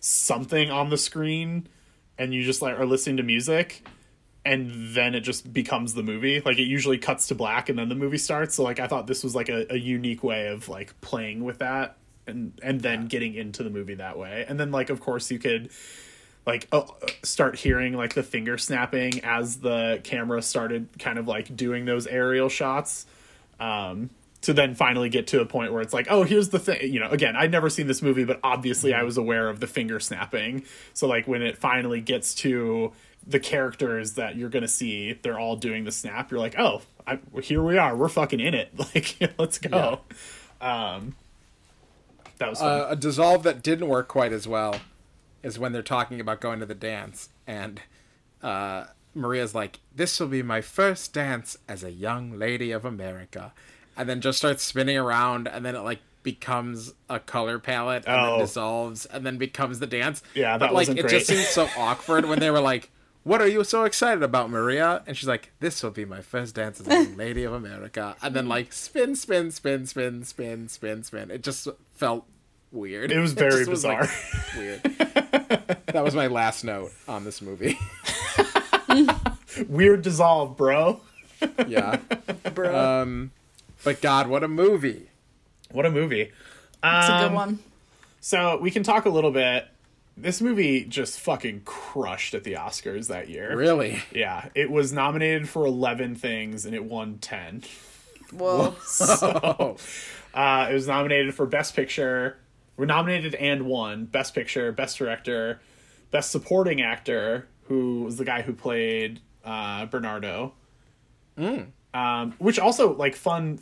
something 0.00 0.70
on 0.70 0.90
the 0.90 0.98
screen 0.98 1.66
and 2.18 2.32
you 2.32 2.42
just 2.44 2.62
like 2.62 2.78
are 2.78 2.86
listening 2.86 3.16
to 3.18 3.22
music 3.22 3.86
and 4.44 4.94
then 4.94 5.14
it 5.14 5.20
just 5.20 5.52
becomes 5.52 5.94
the 5.94 6.02
movie. 6.02 6.40
Like 6.40 6.58
it 6.58 6.64
usually 6.64 6.98
cuts 6.98 7.26
to 7.28 7.34
black 7.34 7.68
and 7.68 7.78
then 7.78 7.88
the 7.88 7.94
movie 7.96 8.18
starts. 8.18 8.54
So 8.54 8.62
like 8.62 8.78
i 8.78 8.86
thought 8.86 9.06
this 9.06 9.24
was 9.24 9.34
like 9.34 9.48
a, 9.48 9.66
a 9.72 9.76
unique 9.76 10.22
way 10.22 10.48
of 10.48 10.68
like 10.68 10.98
playing 11.00 11.44
with 11.44 11.58
that 11.58 11.96
and 12.26 12.58
and 12.62 12.80
then 12.80 13.06
getting 13.06 13.34
into 13.34 13.62
the 13.62 13.70
movie 13.70 13.94
that 13.94 14.18
way. 14.18 14.44
And 14.48 14.58
then 14.58 14.70
like 14.70 14.90
of 14.90 15.00
course 15.00 15.30
you 15.30 15.38
could 15.38 15.70
like 16.46 16.68
oh, 16.70 16.96
start 17.24 17.56
hearing 17.56 17.94
like 17.94 18.14
the 18.14 18.22
finger 18.22 18.56
snapping 18.56 19.20
as 19.24 19.58
the 19.58 20.00
camera 20.04 20.40
started 20.42 20.88
kind 20.98 21.18
of 21.18 21.26
like 21.26 21.56
doing 21.56 21.84
those 21.84 22.06
aerial 22.06 22.48
shots 22.48 23.06
um 23.60 24.10
to 24.42 24.52
then 24.52 24.74
finally 24.74 25.08
get 25.08 25.26
to 25.26 25.40
a 25.40 25.46
point 25.46 25.72
where 25.72 25.82
it's 25.82 25.92
like 25.94 26.06
oh 26.10 26.22
here's 26.22 26.50
the 26.50 26.58
thing 26.58 26.92
you 26.92 27.00
know 27.00 27.08
again 27.10 27.34
i'd 27.36 27.50
never 27.50 27.68
seen 27.68 27.86
this 27.86 28.02
movie 28.02 28.24
but 28.24 28.38
obviously 28.42 28.94
i 28.94 29.02
was 29.02 29.16
aware 29.16 29.48
of 29.48 29.60
the 29.60 29.66
finger 29.66 29.98
snapping. 29.98 30.64
So 30.94 31.06
like 31.06 31.26
when 31.26 31.42
it 31.42 31.58
finally 31.58 32.00
gets 32.00 32.34
to 32.36 32.92
the 33.26 33.40
characters 33.40 34.12
that 34.12 34.36
you're 34.36 34.50
gonna 34.50 34.68
see 34.68 35.18
they're 35.22 35.38
all 35.38 35.56
doing 35.56 35.84
the 35.84 35.92
snap 35.92 36.30
you're 36.30 36.40
like 36.40 36.58
oh 36.58 36.82
I, 37.06 37.18
here 37.42 37.62
we 37.62 37.78
are 37.78 37.96
we're 37.96 38.08
fucking 38.08 38.40
in 38.40 38.54
it. 38.54 38.72
Like 38.78 39.34
let's 39.38 39.58
go. 39.58 40.00
Um 40.60 41.16
that 42.38 42.50
was. 42.50 42.60
Uh, 42.60 42.86
a 42.90 42.96
dissolve 42.96 43.42
that 43.44 43.62
didn't 43.62 43.88
work 43.88 44.08
quite 44.08 44.32
as 44.32 44.46
well 44.46 44.76
is 45.42 45.58
when 45.58 45.72
they're 45.72 45.82
talking 45.82 46.20
about 46.20 46.40
going 46.40 46.60
to 46.60 46.66
the 46.66 46.74
dance 46.74 47.28
and 47.46 47.80
uh, 48.42 48.86
Maria's 49.16 49.54
like, 49.54 49.80
"This 49.94 50.20
will 50.20 50.28
be 50.28 50.42
my 50.42 50.60
first 50.60 51.12
dance 51.12 51.56
as 51.68 51.82
a 51.82 51.90
young 51.90 52.38
lady 52.38 52.70
of 52.70 52.84
America," 52.84 53.52
and 53.96 54.08
then 54.08 54.20
just 54.20 54.38
starts 54.38 54.62
spinning 54.62 54.96
around, 54.98 55.48
and 55.48 55.64
then 55.64 55.74
it 55.74 55.80
like 55.80 56.00
becomes 56.22 56.92
a 57.08 57.18
color 57.20 57.58
palette 57.58 58.04
and 58.06 58.14
Oh. 58.20 58.30
then 58.32 58.38
dissolves 58.40 59.06
and 59.06 59.24
then 59.24 59.38
becomes 59.38 59.78
the 59.78 59.86
dance. 59.86 60.22
Yeah, 60.34 60.58
but 60.58 60.66
that 60.66 60.74
like 60.74 60.80
wasn't 60.88 60.98
it 60.98 61.08
just 61.08 61.28
great. 61.28 61.38
seems 61.38 61.48
so 61.48 61.68
awkward 61.78 62.24
when 62.26 62.38
they 62.38 62.50
were 62.50 62.60
like. 62.60 62.90
What 63.22 63.40
are 63.42 63.48
you 63.48 63.64
so 63.64 63.82
excited 63.82 64.22
about, 64.22 64.50
Maria? 64.50 65.02
And 65.04 65.16
she's 65.16 65.26
like, 65.26 65.50
"This 65.58 65.82
will 65.82 65.90
be 65.90 66.04
my 66.04 66.20
first 66.20 66.54
dance 66.54 66.78
as 66.80 66.86
a 66.86 66.90
young 66.90 67.16
lady 67.16 67.42
of 67.42 67.52
America." 67.54 68.14
And 68.22 68.36
then 68.36 68.46
like 68.46 68.72
spin, 68.72 69.16
spin, 69.16 69.50
spin, 69.50 69.84
spin, 69.86 70.22
spin, 70.22 70.68
spin, 70.68 71.02
spin. 71.02 71.30
It 71.32 71.42
just 71.42 71.66
felt 71.96 72.24
weird. 72.70 73.10
It 73.10 73.18
was 73.18 73.32
very 73.46 73.64
just 73.64 73.82
like, 73.84 73.98
bizarre. 73.98 74.08
weird. 74.56 74.80
that 75.86 76.04
was 76.04 76.14
my 76.14 76.28
last 76.28 76.62
note 76.62 76.92
on 77.08 77.24
this 77.24 77.42
movie. 77.42 77.76
weird 79.68 80.02
dissolve 80.02 80.56
bro 80.56 81.00
yeah. 81.66 82.00
Bro. 82.54 82.74
Um, 82.76 83.32
but 83.84 84.00
God, 84.00 84.28
what 84.28 84.42
a 84.42 84.48
movie! 84.48 85.10
what 85.72 85.84
a 85.84 85.90
movie 85.90 86.20
it's 86.22 87.08
a 87.08 87.14
um, 87.14 87.22
good 87.22 87.34
one. 87.34 87.58
So 88.20 88.58
we 88.58 88.70
can 88.70 88.82
talk 88.82 89.04
a 89.06 89.08
little 89.08 89.32
bit. 89.32 89.66
This 90.16 90.40
movie 90.40 90.84
just 90.84 91.20
fucking 91.20 91.62
crushed 91.64 92.34
at 92.34 92.44
the 92.44 92.54
Oscars 92.54 93.08
that 93.08 93.28
year. 93.28 93.54
Really? 93.56 94.02
Yeah, 94.12 94.48
it 94.54 94.70
was 94.70 94.92
nominated 94.92 95.48
for 95.48 95.66
11 95.66 96.14
things 96.14 96.64
and 96.64 96.74
it 96.74 96.84
won 96.84 97.18
10. 97.18 97.64
Whoa. 98.32 98.76
Oh, 99.00 99.76
Uh, 100.34 100.68
it 100.70 100.74
was 100.74 100.86
nominated 100.86 101.34
for 101.34 101.46
Best 101.46 101.74
Picture. 101.74 102.36
We're 102.76 102.84
nominated 102.84 103.34
and 103.36 103.62
won 103.64 104.04
Best 104.04 104.34
Picture, 104.34 104.70
Best 104.70 104.98
Director, 104.98 105.60
Best 106.10 106.30
Supporting 106.30 106.82
Actor, 106.82 107.48
who 107.68 108.04
was 108.04 108.16
the 108.16 108.24
guy 108.24 108.42
who 108.42 108.52
played 108.52 109.20
uh, 109.44 109.86
Bernardo. 109.86 110.54
Um, 111.94 112.32
which 112.38 112.58
also, 112.58 112.94
like, 112.94 113.14
fun 113.14 113.58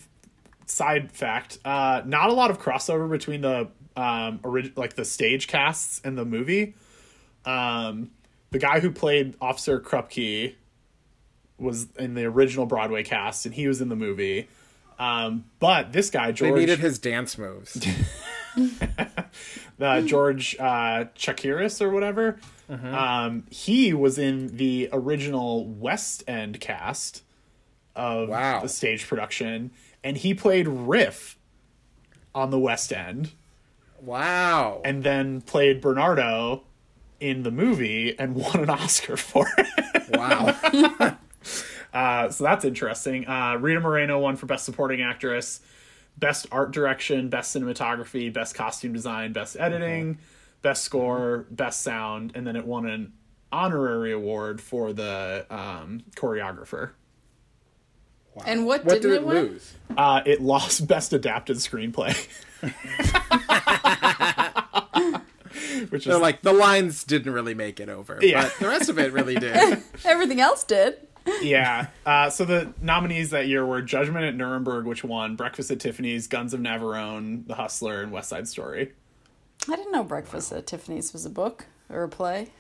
side 0.67 1.13
fact: 1.13 1.59
uh, 1.65 2.03
not 2.05 2.31
a 2.31 2.33
lot 2.33 2.51
of 2.51 2.61
crossover 2.61 3.09
between 3.09 3.43
the 3.43 3.69
um, 3.97 4.41
orig- 4.43 4.77
like 4.77 4.95
the 4.95 5.05
stage 5.05 5.47
casts 5.47 6.01
and 6.05 6.19
the 6.19 6.25
movie. 6.25 6.75
Um, 7.45 8.11
the 8.51 8.59
guy 8.59 8.81
who 8.81 8.91
played 8.91 9.37
Officer 9.41 9.81
Krupke 9.81 10.55
was 11.59 11.89
in 11.99 12.15
the 12.15 12.25
original 12.25 12.67
Broadway 12.67 13.03
cast, 13.03 13.47
and 13.47 13.55
he 13.55 13.69
was 13.69 13.81
in 13.81 13.89
the 13.89 13.97
movie. 13.97 14.49
Um, 14.99 15.45
but 15.59 15.93
this 15.93 16.11
guy 16.11 16.27
they 16.29 16.33
George 16.35 16.61
needed 16.61 16.79
his 16.79 16.99
dance 16.99 17.37
moves. 17.37 17.85
uh, 19.81 20.01
George 20.03 20.57
uh, 20.59 21.07
Chakiris 21.17 21.81
or 21.81 21.91
whatever. 21.91 22.39
Um, 22.69 23.45
he 23.51 23.93
was 23.93 24.19
in 24.19 24.57
the 24.57 24.89
original 24.93 25.67
West 25.67 26.25
End 26.27 26.61
cast 26.61 27.23
of 27.95 28.29
Wow. 28.31 28.61
the 28.61 28.69
stage 28.69 29.07
production, 29.07 29.71
and 30.03 30.17
he 30.17 30.35
played 30.35 30.67
Riff 30.67 31.39
on 32.35 32.51
the 32.51 32.59
West 32.59 32.93
End, 32.93 33.33
Wow. 34.01 34.81
and 34.85 35.03
then 35.05 35.41
played 35.43 35.81
Bernardo 35.81 36.65
in 37.21 37.43
the 37.43 37.51
movie 37.51 38.19
and 38.19 38.35
won 38.37 38.57
an 38.61 38.71
Oscar 38.71 39.17
for 39.17 39.47
it. 39.59 40.17
wow. 40.17 41.17
Uh, 41.93 42.29
so 42.29 42.43
that's 42.43 42.65
interesting. 42.65 43.29
Uh, 43.29 43.55
Rita 43.61 43.79
Moreno 43.79 44.19
won 44.19 44.35
for 44.35 44.47
Best 44.47 44.65
Supporting 44.65 45.01
Actress, 45.01 45.61
Best 46.19 46.45
Art 46.51 46.73
Direction, 46.73 47.29
Best 47.29 47.55
Cinematography, 47.55 48.33
Best 48.33 48.57
Costume 48.57 48.93
Design, 48.93 49.33
Best 49.33 49.57
Editing, 49.61 50.19
Best 50.65 50.83
Score, 50.83 51.47
Best 51.53 51.83
Sound, 51.83 52.33
and 52.35 52.45
then 52.45 52.57
it 52.57 52.67
won 52.67 52.87
an 52.87 53.13
honorary 53.53 54.11
award 54.13 54.61
for 54.61 54.93
the 54.93 55.47
um, 55.51 56.03
choreographer. 56.17 56.91
And 58.45 58.67
what, 58.67 58.85
What 58.85 59.01
didn't 59.01 59.03
did 59.03 59.13
it 59.13 59.23
it 59.23 59.27
win? 59.27 59.37
lose? 59.37 59.75
Uh, 59.97 60.21
it 60.27 60.43
lost 60.43 60.87
Best 60.89 61.13
Adapted 61.13 61.59
Screenplay. 61.59 62.17
Which 65.91 66.03
is 66.03 66.07
They're 66.07 66.19
like 66.19 66.43
the 66.43 66.53
lines 66.53 67.05
didn't 67.05 67.33
really 67.33 67.55
make 67.55 67.79
it 67.79 67.89
over, 67.89 68.19
Yeah. 68.21 68.45
but 68.45 68.59
the 68.59 68.69
rest 68.69 68.89
of 68.89 68.99
it 68.99 69.13
really 69.13 69.37
did. 69.37 69.83
Everything 70.05 70.41
else 70.41 70.65
did. 70.65 70.97
yeah. 71.43 71.89
Uh, 72.05 72.29
so 72.31 72.45
the 72.45 72.73
nominees 72.81 73.31
that 73.31 73.47
year 73.49 73.65
were 73.65 73.81
Judgment 73.83 74.25
at 74.25 74.35
Nuremberg, 74.35 74.85
which 74.87 75.05
won, 75.05 75.37
Breakfast 75.37 75.71
at 75.71 75.79
Tiffany's, 75.81 76.27
Guns 76.27 76.55
of 76.55 76.61
Navarone, 76.61 77.47
The 77.47 77.55
Hustler, 77.55 78.03
and 78.03 78.11
West 78.13 78.31
Side 78.31 78.49
Story. 78.49 78.93
I 79.69 79.77
didn't 79.77 79.93
know 79.93 80.05
Breakfast 80.05 80.53
at 80.53 80.67
Tiffany's 80.67 81.13
was 81.13 81.25
a 81.25 81.31
book 81.31 81.67
or 81.89 82.03
a 82.03 82.09
play. 82.09 82.51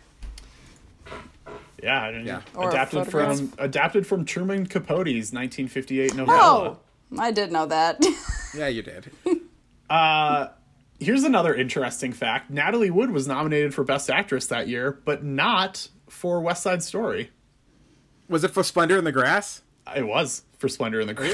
Yeah, 1.82 2.02
I 2.02 2.10
didn't- 2.12 2.26
Yeah. 2.26 2.40
Or 2.54 2.70
adapted 2.70 3.06
from 3.08 3.52
adapted 3.58 4.06
from 4.06 4.24
Truman 4.24 4.66
Capote's 4.66 5.32
1958 5.32 6.14
novella. 6.14 6.78
Oh, 7.12 7.18
I 7.18 7.30
did 7.30 7.52
know 7.52 7.66
that. 7.66 8.02
Yeah, 8.56 8.68
you 8.68 8.82
did. 8.82 9.10
Uh, 9.90 10.46
here's 11.00 11.24
another 11.24 11.52
interesting 11.52 12.12
fact: 12.12 12.50
Natalie 12.50 12.88
Wood 12.88 13.10
was 13.10 13.26
nominated 13.26 13.74
for 13.74 13.82
Best 13.82 14.08
Actress 14.08 14.46
that 14.46 14.68
year, 14.68 14.92
but 15.04 15.24
not 15.24 15.88
for 16.08 16.40
West 16.40 16.62
Side 16.62 16.80
Story. 16.84 17.30
Was 18.28 18.44
it 18.44 18.52
for 18.52 18.62
Splendor 18.62 18.96
in 18.96 19.02
the 19.02 19.10
Grass? 19.10 19.62
It 19.94 20.06
was 20.06 20.42
for 20.58 20.68
Splendor 20.68 21.00
in 21.00 21.06
the 21.06 21.14
Grass. 21.14 21.30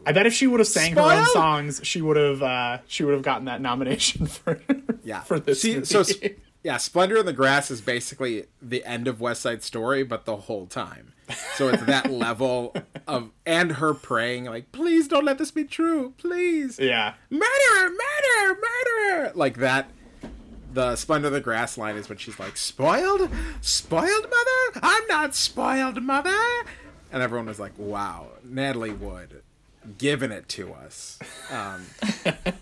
I 0.06 0.12
bet 0.12 0.26
if 0.26 0.32
she 0.34 0.46
would 0.46 0.60
have 0.60 0.68
sang 0.68 0.94
her 0.94 1.00
own 1.00 1.26
songs, 1.26 1.80
she 1.82 2.00
would 2.00 2.16
have 2.16 2.42
uh, 2.42 2.78
she 2.86 3.04
would 3.04 3.14
have 3.14 3.22
gotten 3.22 3.46
that 3.46 3.60
nomination 3.60 4.26
for 4.26 4.60
Yeah. 5.02 5.20
for 5.20 5.38
this 5.40 5.62
See, 5.62 5.74
movie. 5.76 5.86
so 5.86 6.04
yeah, 6.62 6.76
Splendor 6.78 7.18
in 7.18 7.26
the 7.26 7.32
Grass 7.32 7.70
is 7.70 7.80
basically 7.80 8.46
the 8.62 8.84
end 8.84 9.06
of 9.08 9.20
West 9.20 9.42
Side 9.42 9.62
Story, 9.62 10.02
but 10.02 10.24
the 10.24 10.36
whole 10.36 10.66
time. 10.66 11.12
So 11.56 11.68
it's 11.68 11.82
that 11.84 12.10
level 12.26 12.74
of 13.06 13.30
and 13.44 13.72
her 13.72 13.94
praying 13.94 14.44
like, 14.44 14.72
please 14.72 15.08
don't 15.08 15.24
let 15.24 15.38
this 15.38 15.50
be 15.50 15.64
true, 15.64 16.14
please. 16.18 16.78
yeah, 16.78 17.14
Murder, 17.30 17.46
murder, 17.80 18.60
murder. 18.60 19.32
Like 19.34 19.56
that. 19.58 19.90
The 20.74 20.96
Splendor 20.96 21.28
of 21.28 21.32
the 21.32 21.40
Grass 21.40 21.78
line 21.78 21.94
is 21.96 22.08
when 22.08 22.18
she's 22.18 22.40
like, 22.40 22.56
spoiled, 22.56 23.30
spoiled 23.60 24.24
mother. 24.24 24.80
I'm 24.82 25.06
not 25.06 25.36
spoiled 25.36 26.02
mother. 26.02 26.34
And 27.12 27.22
everyone 27.22 27.46
was 27.46 27.60
like, 27.60 27.78
wow, 27.78 28.30
Natalie 28.42 28.90
Wood, 28.90 29.42
giving 29.98 30.32
it 30.32 30.48
to 30.48 30.72
us. 30.74 31.20
Um, 31.52 31.86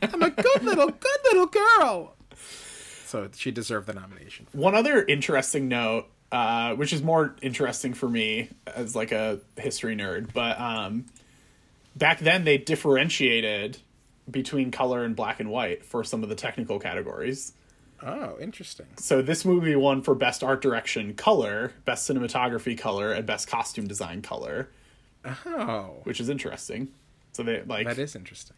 I'm 0.02 0.22
a 0.22 0.28
good 0.28 0.62
little, 0.62 0.89
good 0.89 1.20
little 1.24 1.47
girl. 1.47 2.14
So 3.06 3.30
she 3.34 3.51
deserved 3.51 3.86
the 3.86 3.94
nomination. 3.94 4.47
One 4.52 4.74
other 4.74 5.02
interesting 5.02 5.68
note, 5.68 6.06
uh, 6.30 6.74
which 6.74 6.93
is 6.93 7.02
more 7.02 7.34
interesting 7.40 7.94
for 7.94 8.10
me 8.10 8.51
as 8.66 8.94
like 8.94 9.12
a 9.12 9.40
history 9.56 9.97
nerd, 9.97 10.34
but 10.34 10.60
um, 10.60 11.06
back 11.97 12.18
then 12.18 12.44
they 12.44 12.59
differentiated 12.59 13.78
between 14.30 14.70
color 14.70 15.02
and 15.02 15.16
black 15.16 15.40
and 15.40 15.51
white 15.51 15.82
for 15.82 16.05
some 16.05 16.22
of 16.22 16.28
the 16.28 16.34
technical 16.34 16.78
categories. 16.78 17.55
Oh, 18.05 18.37
interesting. 18.41 18.87
So 18.97 19.23
this 19.23 19.45
movie 19.45 19.77
won 19.77 20.03
for 20.03 20.15
best 20.15 20.43
art 20.43 20.61
direction 20.62 21.15
color, 21.15 21.73
best 21.85 22.09
cinematography 22.11 22.77
color, 22.77 23.12
and 23.12 23.24
best 23.27 23.47
costume 23.49 23.87
design 23.87 24.23
color, 24.23 24.69
Oh, 25.47 26.01
which 26.05 26.20
is 26.20 26.29
interesting. 26.29 26.89
So 27.33 27.43
they 27.43 27.62
like 27.62 27.87
that 27.87 27.99
is 27.99 28.16
interesting. 28.16 28.57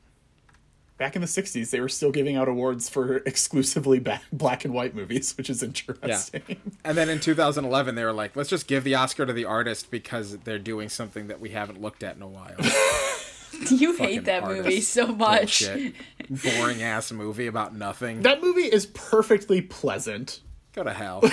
back 0.97 1.15
in 1.15 1.21
the 1.21 1.29
60s 1.29 1.71
they 1.71 1.81
were 1.81 1.89
still 1.89 2.11
giving 2.11 2.37
out 2.37 2.49
awards 2.49 2.89
for 2.89 3.19
exclusively 3.19 3.99
ba- 3.99 4.23
black 4.33 4.65
and 4.65 4.73
white 4.73 4.95
movies, 4.95 5.37
which 5.37 5.51
is 5.51 5.62
interesting. 5.62 6.43
Yeah. 6.49 6.55
And 6.85 6.97
then 6.97 7.09
in 7.11 7.21
2011, 7.21 7.95
they 7.95 8.05
were 8.05 8.12
like, 8.12 8.35
let's 8.37 8.49
just 8.49 8.66
give 8.66 8.83
the 8.85 8.95
Oscar 8.95 9.27
to 9.27 9.33
the 9.33 9.45
artist 9.45 9.91
because 9.91 10.39
they're 10.39 10.59
doing 10.59 10.89
something 10.89 11.27
that 11.29 11.39
we 11.41 11.51
haven't 11.51 11.81
looked 11.83 12.03
at 12.03 12.16
in 12.16 12.23
a 12.23 12.29
while. 12.29 12.55
you 13.71 13.95
hate 13.97 14.25
that 14.25 14.43
artist. 14.43 14.65
movie 14.65 14.81
so 14.81 15.07
much. 15.09 15.65
Bullshit. 15.66 15.95
Boring 16.28 16.82
ass 16.82 17.12
movie 17.12 17.46
about 17.46 17.74
nothing. 17.74 18.22
That 18.22 18.42
movie 18.42 18.62
is 18.62 18.86
perfectly 18.86 19.60
pleasant. 19.60 20.40
Go 20.72 20.82
to 20.82 20.92
hell. 20.92 21.20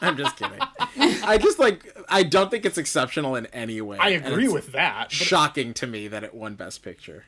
I'm 0.00 0.16
just 0.16 0.36
kidding. 0.36 0.58
I 1.26 1.38
just 1.38 1.58
like 1.58 1.96
I 2.08 2.22
don't 2.22 2.50
think 2.50 2.64
it's 2.64 2.78
exceptional 2.78 3.36
in 3.36 3.46
any 3.46 3.80
way. 3.80 3.98
I 3.98 4.10
agree 4.10 4.48
with 4.48 4.72
that. 4.72 5.10
Shocking 5.10 5.74
to 5.74 5.86
me 5.86 6.08
that 6.08 6.24
it 6.24 6.34
won 6.34 6.54
Best 6.54 6.82
Picture. 6.82 7.24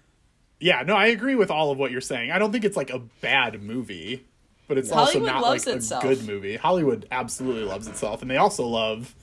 yeah, 0.61 0.83
no, 0.83 0.95
I 0.95 1.07
agree 1.07 1.35
with 1.35 1.51
all 1.51 1.71
of 1.71 1.79
what 1.79 1.91
you're 1.91 2.01
saying. 2.01 2.31
I 2.31 2.39
don't 2.39 2.53
think 2.53 2.65
it's 2.65 2.77
like 2.77 2.91
a 2.91 2.99
bad 3.21 3.63
movie, 3.63 4.27
but 4.69 4.79
it's 4.79 4.91
also 4.91 5.13
Hollywood 5.21 5.27
not 5.33 5.43
loves 5.43 5.67
like 5.67 5.77
itself. 5.77 6.05
a 6.05 6.09
good 6.09 6.27
movie. 6.27 6.57
Hollywood 6.57 7.07
absolutely 7.11 7.65
loves 7.65 7.87
itself, 7.89 8.23
and 8.23 8.31
they 8.31 8.37
also 8.37 8.67
love 8.67 9.15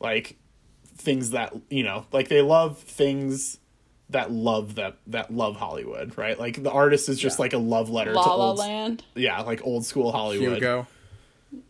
like 0.00 0.36
things 0.96 1.30
that 1.30 1.54
you 1.70 1.82
know, 1.82 2.06
like 2.12 2.28
they 2.28 2.42
love 2.42 2.78
things 2.78 3.58
that 4.10 4.30
love 4.30 4.76
that 4.76 4.96
that 5.08 5.32
love 5.32 5.56
Hollywood, 5.56 6.16
right? 6.16 6.38
Like 6.38 6.62
the 6.62 6.70
artist 6.70 7.08
is 7.08 7.18
just 7.18 7.38
Yeah. 7.38 7.42
like 7.42 7.52
a 7.52 7.58
love 7.58 7.90
letter 7.90 8.12
La 8.14 8.22
to 8.22 8.28
La 8.30 8.48
old, 8.50 8.58
Land. 8.58 9.04
yeah, 9.14 9.40
like 9.42 9.64
old 9.66 9.84
school 9.84 10.12
Hollywood. 10.12 10.54
Hugo. 10.54 10.86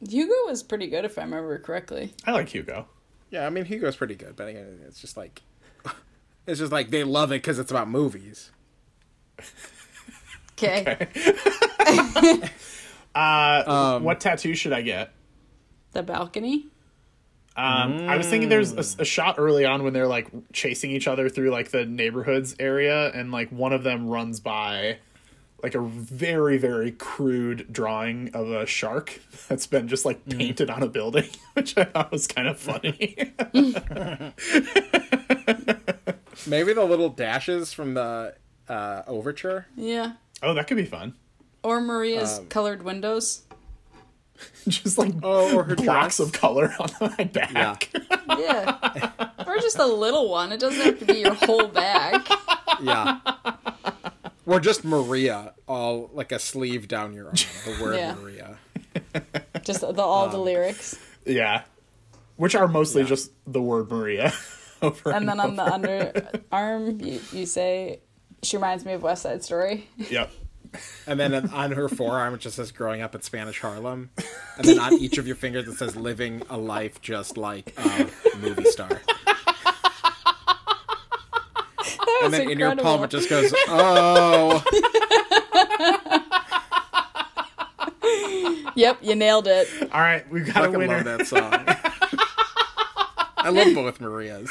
Hugo 0.09 0.35
was 0.47 0.62
pretty 0.62 0.86
good 0.89 1.05
if 1.05 1.19
I 1.19 1.23
remember 1.23 1.59
correctly. 1.59 2.12
I 2.24 2.32
like 2.32 2.48
Hugo. 2.48 2.86
Yeah, 3.31 3.47
I 3.47 3.51
mean 3.51 3.65
Hugo's 3.65 3.97
pretty 3.97 4.15
good, 4.15 4.36
but 4.36 4.48
again, 4.48 4.81
it's 4.86 5.01
just 5.01 5.16
like 5.16 5.43
it's 6.47 6.59
just 6.60 6.73
like 6.73 6.90
they 6.90 7.05
love 7.05 7.31
it 7.32 7.36
because 7.43 7.59
it's 7.59 7.70
about 7.70 7.89
movies. 7.89 8.51
Okay. 10.60 11.06
Um, 13.15 14.05
what 14.05 14.20
tattoo 14.20 14.55
should 14.55 14.73
I 14.73 14.82
get? 14.82 15.12
The 15.93 16.02
balcony. 16.02 16.66
Um, 17.59 18.09
I 18.09 18.17
was 18.17 18.29
thinking 18.29 18.49
there's 18.49 18.73
a, 18.73 19.03
a 19.03 19.05
shot 19.05 19.35
early 19.39 19.65
on 19.65 19.83
when 19.83 19.93
they're 19.93 20.07
like 20.07 20.29
chasing 20.53 20.93
each 20.93 21.09
other 21.09 21.29
through 21.29 21.51
like 21.51 21.73
the 21.73 21.85
neighborhoods 21.85 22.55
area, 22.61 23.11
and 23.13 23.33
like 23.33 23.51
one 23.51 23.73
of 23.73 23.83
them 23.83 24.07
runs 24.07 24.39
by 24.39 24.99
like 25.61 25.75
a 25.75 25.81
very 25.81 26.57
very 26.57 26.93
crude 26.93 27.67
drawing 27.73 28.31
of 28.33 28.49
a 28.49 28.65
shark 28.65 29.21
that's 29.49 29.67
been 29.67 29.89
just 29.89 30.05
like 30.05 30.25
painted 30.29 30.71
on 30.71 30.85
a 30.85 30.89
building, 30.89 31.29
which 31.55 31.77
I 31.77 31.83
thought 31.85 32.13
was 32.13 32.29
kind 32.29 32.47
of 32.47 32.61
funny. 32.61 33.17
Maybe 36.47 36.73
the 36.73 36.85
little 36.85 37.09
dashes 37.09 37.73
from 37.73 37.95
the 37.95 38.35
uh, 38.69 39.03
overture. 39.07 39.67
Yeah. 39.77 40.13
oh, 40.43 40.55
that 40.55 40.67
could 40.69 40.77
be 40.77 40.85
fun. 40.85 41.15
Or 41.65 41.81
Maria's 41.81 42.39
Um, 42.39 42.47
colored 42.47 42.85
windows. 42.85 43.43
just 44.69 44.98
like 44.98 45.12
Oh, 45.23 45.56
or 45.56 45.65
her 45.65 45.74
blocks 45.77 46.16
dress. 46.19 46.20
of 46.20 46.32
color 46.32 46.74
on 46.78 46.89
my 47.19 47.24
back. 47.24 47.90
Yeah. 48.28 48.36
yeah. 48.39 49.31
or 49.47 49.56
just 49.59 49.78
a 49.78 49.86
little 49.86 50.28
one. 50.31 50.52
It 50.52 50.60
doesn't 50.60 50.81
have 50.85 50.98
to 51.01 51.05
be 51.05 51.20
your 51.20 51.35
whole 51.35 51.69
back. 51.69 52.27
Yeah. 52.82 53.19
or 54.47 54.60
just 54.60 54.85
Maria, 54.85 55.55
all 55.66 56.10
like 56.12 56.32
a 56.32 56.39
sleeve 56.39 56.89
down 56.89 57.12
your 57.15 57.27
arm. 57.27 57.35
The 57.65 57.78
word 57.82 57.97
Yeah. 57.97 58.15
Maria. 58.15 58.59
Just 59.65 59.81
the, 59.82 60.01
all 60.02 60.24
Um, 60.27 60.31
the 60.32 60.39
lyrics. 60.39 60.98
Yeah, 61.27 61.62
which 62.36 62.55
are 62.55 62.66
mostly 62.66 63.05
just 63.05 63.31
the 63.47 63.60
word 63.60 63.90
Maria. 63.90 64.32
over 64.82 65.10
And 65.12 65.28
then 65.28 65.39
on 65.40 65.56
the 65.56 65.62
over. 65.74 66.12
underarm, 66.51 67.05
you, 67.05 67.20
you 67.39 67.47
say, 67.47 68.01
she 68.43 68.56
reminds 68.56 68.85
me 68.85 68.94
of 68.94 69.02
West 69.02 69.23
Side 69.23 69.44
Story. 69.44 69.89
Yep. 70.10 70.31
And 71.07 71.19
then 71.19 71.51
on 71.51 71.73
her 71.73 71.89
forearm, 71.89 72.35
it 72.35 72.40
just 72.40 72.57
says 72.57 72.73
growing 72.73 73.03
up 73.03 73.15
in 73.15 73.23
Spanish 73.23 73.61
Harlem. 73.61 74.11
And 74.57 74.66
then 74.66 74.78
on 74.78 74.95
each 74.95 75.19
of 75.19 75.27
your 75.27 75.36
fingers, 75.36 75.69
it 75.69 75.74
says 75.74 75.97
living 75.97 76.43
a 76.51 76.59
life 76.59 77.01
just 77.01 77.36
like 77.36 77.74
a 77.78 78.09
movie 78.40 78.65
star. 78.65 78.89
That 82.20 82.20
And 82.23 82.32
was 82.32 82.32
then 82.32 82.51
in 82.51 82.59
your 82.59 82.74
palm, 82.77 83.05
it 83.05 83.11
just 83.11 83.31
goes, 83.31 83.53
oh. 83.69 84.65
Yep, 88.74 88.99
you 89.03 89.15
nailed 89.16 89.47
it. 89.49 89.69
All 89.93 90.01
right, 90.01 90.28
we've 90.31 90.47
got 90.47 90.57
a 90.57 90.61
fucking 90.66 90.78
winner. 90.78 90.97
love 90.97 91.05
that 91.05 91.27
song. 91.27 91.65
I 93.39 93.51
love 93.51 93.74
both 93.74 94.01
Marias. 94.01 94.51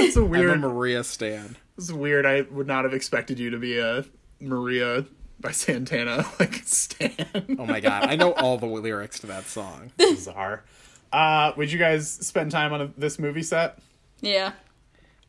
It's 0.00 0.16
a 0.16 0.20
I'm 0.20 0.26
a 0.26 0.28
weird. 0.28 0.60
Maria 0.60 1.04
stan. 1.04 1.56
It's 1.76 1.90
weird. 1.92 2.26
I 2.26 2.42
would 2.42 2.66
not 2.66 2.84
have 2.84 2.92
expected 2.94 3.38
you 3.38 3.50
to 3.50 3.58
be 3.58 3.78
a 3.78 4.04
Maria 4.40 5.06
by 5.40 5.52
Santana 5.52 6.26
like 6.40 6.54
Stan. 6.64 7.56
Oh 7.58 7.66
my 7.66 7.80
god, 7.80 8.04
I 8.04 8.16
know 8.16 8.32
all 8.32 8.58
the 8.58 8.66
lyrics 8.66 9.18
to 9.20 9.26
that 9.28 9.44
song. 9.46 9.92
Bizarre. 9.96 10.64
Uh, 11.12 11.52
would 11.56 11.72
you 11.72 11.78
guys 11.78 12.08
spend 12.10 12.50
time 12.50 12.72
on 12.72 12.80
a, 12.82 12.86
this 12.96 13.18
movie 13.18 13.42
set? 13.42 13.78
Yeah. 14.20 14.52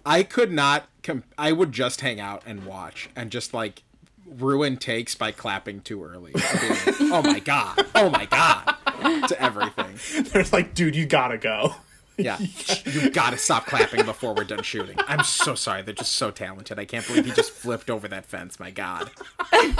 I 0.05 0.23
could 0.23 0.51
not. 0.51 0.87
Com- 1.03 1.23
I 1.37 1.51
would 1.51 1.71
just 1.71 2.01
hang 2.01 2.19
out 2.19 2.43
and 2.45 2.65
watch 2.65 3.09
and 3.15 3.31
just 3.31 3.53
like 3.53 3.83
ruin 4.25 4.77
takes 4.77 5.15
by 5.15 5.31
clapping 5.31 5.81
too 5.81 6.03
early. 6.03 6.31
I'd 6.35 6.85
like, 6.87 7.01
oh 7.01 7.21
my 7.23 7.39
god! 7.39 7.85
Oh 7.95 8.09
my 8.09 8.25
god! 8.25 9.27
To 9.27 9.41
everything. 9.41 10.23
They're 10.25 10.45
like, 10.51 10.73
dude, 10.73 10.95
you 10.95 11.05
gotta 11.05 11.37
go. 11.37 11.75
Yeah, 12.17 12.37
you 12.85 13.09
gotta 13.09 13.37
stop 13.37 13.65
clapping 13.65 14.05
before 14.05 14.35
we're 14.35 14.43
done 14.43 14.61
shooting. 14.61 14.95
I'm 15.07 15.23
so 15.23 15.55
sorry. 15.55 15.81
They're 15.81 15.95
just 15.95 16.13
so 16.15 16.29
talented. 16.29 16.77
I 16.77 16.85
can't 16.85 17.07
believe 17.07 17.25
he 17.25 17.31
just 17.31 17.51
flipped 17.51 17.89
over 17.89 18.07
that 18.09 18.25
fence. 18.25 18.59
My 18.59 18.69
god. 18.69 19.09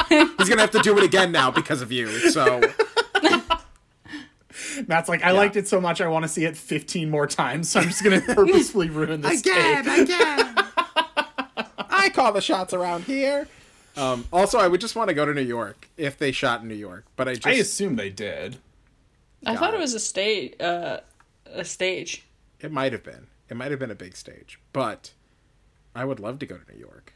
He's 0.10 0.50
gonna 0.50 0.62
have 0.62 0.72
to 0.72 0.82
do 0.82 0.98
it 0.98 1.04
again 1.04 1.32
now 1.32 1.52
because 1.52 1.84
of 1.84 1.92
you. 1.92 2.08
So 2.32 2.62
Matt's 4.88 5.10
like, 5.10 5.24
I 5.24 5.32
liked 5.32 5.56
it 5.56 5.68
so 5.68 5.80
much, 5.82 6.02
I 6.02 6.08
want 6.08 6.24
to 6.24 6.30
see 6.30 6.46
it 6.46 6.56
15 6.58 7.10
more 7.10 7.28
times, 7.28 7.70
so 7.70 7.80
I'm 7.80 7.88
just 7.88 8.04
gonna 8.04 8.22
purposefully 8.26 8.90
ruin 8.90 9.22
this 9.22 9.42
again, 9.42 9.84
tape. 9.86 10.04
again. 10.10 10.56
I 11.90 12.10
call 12.14 12.32
the 12.32 12.42
shots 12.42 12.74
around 12.74 13.04
here. 13.04 13.48
Um, 13.98 14.26
also, 14.32 14.58
I 14.58 14.68
would 14.68 14.82
just 14.82 14.96
want 14.96 15.10
to 15.10 15.14
go 15.14 15.26
to 15.26 15.34
New 15.34 15.42
York 15.42 15.90
if 15.98 16.18
they 16.18 16.32
shot 16.32 16.62
in 16.62 16.68
New 16.68 16.76
York, 16.76 17.06
but 17.16 17.28
I 17.28 17.34
just 17.36 17.48
I 17.48 17.52
assume 17.52 17.98
they 17.98 18.10
did. 18.10 18.58
I 19.46 19.56
thought 19.56 19.74
it. 19.74 19.78
it 19.78 19.80
was 19.80 19.94
a 19.94 20.00
state. 20.00 20.62
Uh, 20.62 21.02
a 21.54 21.66
stage. 21.66 22.26
it 22.60 22.72
might 22.72 22.92
have 22.94 23.04
been. 23.04 23.28
It 23.50 23.58
might 23.58 23.72
have 23.72 23.80
been 23.80 23.92
a 23.92 23.96
big 23.96 24.16
stage, 24.16 24.60
but 24.72 25.12
I 25.94 26.06
would 26.06 26.20
love 26.20 26.40
to 26.40 26.46
go 26.46 26.58
to 26.58 26.74
New 26.74 26.80
York. 26.80 27.14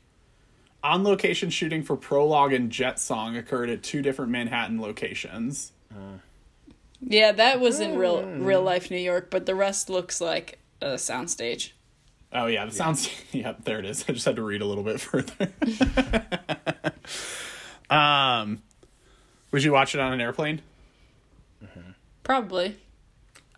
On 0.83 1.03
location 1.03 1.49
shooting 1.49 1.81
for 1.81 1.95
Prologue 1.95 2.53
and 2.53 2.69
Jet 2.69 2.99
Song 2.99 3.35
occurred 3.37 3.69
at 3.69 3.81
two 3.81 4.01
different 4.01 4.31
Manhattan 4.31 4.79
locations. 4.81 5.71
Yeah, 7.01 7.31
that 7.31 7.59
was 7.59 7.79
in 7.79 7.97
real 7.97 8.23
real 8.23 8.61
life 8.61 8.91
New 8.91 8.97
York, 8.97 9.29
but 9.31 9.45
the 9.45 9.55
rest 9.55 9.89
looks 9.89 10.19
like 10.21 10.59
a 10.81 10.95
soundstage. 10.95 11.71
Oh 12.33 12.47
yeah, 12.47 12.65
the 12.65 12.71
sounds. 12.71 13.09
Yeah, 13.31 13.53
there 13.63 13.79
it 13.79 13.85
is. 13.85 14.03
I 14.07 14.13
just 14.13 14.25
had 14.25 14.35
to 14.35 14.43
read 14.43 14.61
a 14.61 14.65
little 14.65 14.83
bit 14.83 14.99
further. 15.01 15.51
um, 17.89 18.61
would 19.51 19.63
you 19.63 19.71
watch 19.71 19.95
it 19.95 20.01
on 20.01 20.13
an 20.13 20.21
airplane? 20.21 20.61
Probably. 22.23 22.77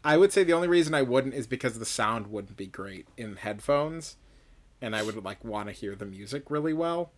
I 0.07 0.15
would 0.17 0.31
say 0.31 0.43
the 0.43 0.53
only 0.53 0.67
reason 0.69 0.93
I 0.93 1.01
wouldn't 1.01 1.33
is 1.33 1.47
because 1.47 1.77
the 1.77 1.85
sound 1.85 2.27
wouldn't 2.27 2.55
be 2.55 2.65
great 2.67 3.07
in 3.17 3.35
headphones, 3.35 4.15
and 4.81 4.95
I 4.95 5.03
would 5.03 5.23
like 5.23 5.43
want 5.43 5.67
to 5.67 5.73
hear 5.73 5.95
the 5.95 6.05
music 6.05 6.49
really 6.49 6.73
well. 6.73 7.11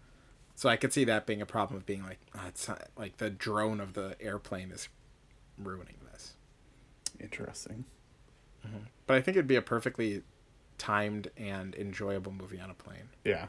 So 0.56 0.68
I 0.70 0.76
could 0.76 0.92
see 0.92 1.04
that 1.06 1.26
being 1.26 1.42
a 1.42 1.46
problem 1.46 1.78
of 1.78 1.86
being 1.86 2.04
like, 2.04 2.20
oh, 2.36 2.42
it's 2.48 2.68
not, 2.68 2.82
like 2.98 3.18
the 3.18 3.30
drone 3.30 3.80
of 3.80 3.94
the 3.94 4.16
airplane 4.20 4.72
is 4.72 4.90
ruining 5.58 5.96
this. 6.12 6.34
Interesting. 7.20 7.86
But 9.08 9.18
I 9.18 9.22
think 9.22 9.38
it'd 9.38 9.48
be 9.48 9.56
a 9.56 9.62
perfectly 9.62 10.24
timed 10.78 11.30
and 11.38 11.76
enjoyable 11.76 12.32
movie 12.32 12.60
on 12.60 12.70
a 12.70 12.74
plane. 12.74 13.10
Yeah. 13.24 13.48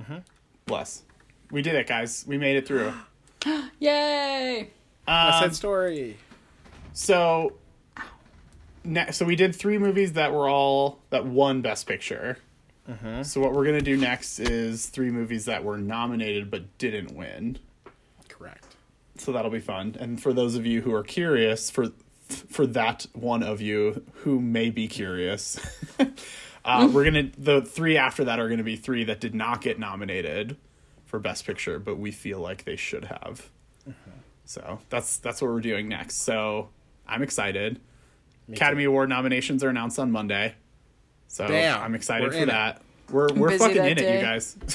Mm-hmm. 0.00 0.18
Bless. 0.66 1.02
We 1.50 1.62
did 1.62 1.74
it, 1.74 1.86
guys. 1.86 2.24
We 2.26 2.38
made 2.38 2.56
it 2.56 2.66
through. 2.66 2.92
Yay! 3.78 4.70
West 5.06 5.34
Um, 5.34 5.40
Side 5.42 5.54
Story. 5.56 6.16
So, 6.94 7.52
ne- 8.84 9.10
so 9.10 9.26
we 9.26 9.36
did 9.36 9.54
three 9.54 9.78
movies 9.78 10.14
that 10.14 10.32
were 10.32 10.48
all 10.48 11.00
that 11.10 11.26
won 11.26 11.60
Best 11.60 11.86
Picture. 11.86 12.38
So 13.22 13.40
what 13.40 13.52
we're 13.52 13.64
gonna 13.64 13.80
do 13.80 13.96
next 13.96 14.38
is 14.38 14.86
three 14.86 15.10
movies 15.10 15.46
that 15.46 15.64
were 15.64 15.78
nominated 15.78 16.50
but 16.50 16.76
didn't 16.78 17.14
win. 17.14 17.58
Correct. 18.28 18.76
So 19.16 19.32
that'll 19.32 19.50
be 19.50 19.60
fun. 19.60 19.96
And 19.98 20.20
for 20.22 20.32
those 20.34 20.54
of 20.54 20.66
you 20.66 20.82
who 20.82 20.92
are 20.94 21.02
curious, 21.02 21.70
for 21.70 21.92
for 22.28 22.66
that 22.68 23.06
one 23.12 23.42
of 23.42 23.60
you 23.60 24.02
who 24.16 24.38
may 24.40 24.68
be 24.70 24.86
curious, 24.86 25.58
uh, 26.64 26.90
we're 26.92 27.04
gonna 27.04 27.30
the 27.38 27.62
three 27.62 27.96
after 27.96 28.24
that 28.24 28.38
are 28.38 28.48
gonna 28.50 28.62
be 28.62 28.76
three 28.76 29.04
that 29.04 29.18
did 29.18 29.34
not 29.34 29.62
get 29.62 29.78
nominated 29.78 30.56
for 31.06 31.18
Best 31.18 31.46
Picture, 31.46 31.78
but 31.78 31.96
we 31.98 32.10
feel 32.10 32.38
like 32.38 32.64
they 32.64 32.76
should 32.76 33.06
have. 33.06 33.48
So 34.44 34.80
that's 34.90 35.16
that's 35.16 35.40
what 35.40 35.50
we're 35.50 35.60
doing 35.60 35.88
next. 35.88 36.16
So 36.16 36.68
I'm 37.06 37.22
excited. 37.22 37.80
Academy 38.52 38.84
Award 38.84 39.08
nominations 39.08 39.64
are 39.64 39.70
announced 39.70 39.98
on 39.98 40.10
Monday. 40.10 40.54
So 41.28 41.46
Damn, 41.46 41.80
I'm 41.82 41.94
excited 41.94 42.24
we're 42.26 42.32
for 42.32 42.36
in 42.38 42.42
it. 42.44 42.52
that. 42.52 42.82
We're 43.10 43.28
we're 43.34 43.48
busy 43.50 43.58
fucking 43.58 43.76
that 43.76 43.90
in 43.92 43.98
it, 43.98 44.14
you 44.16 44.20
guys. 44.20 44.56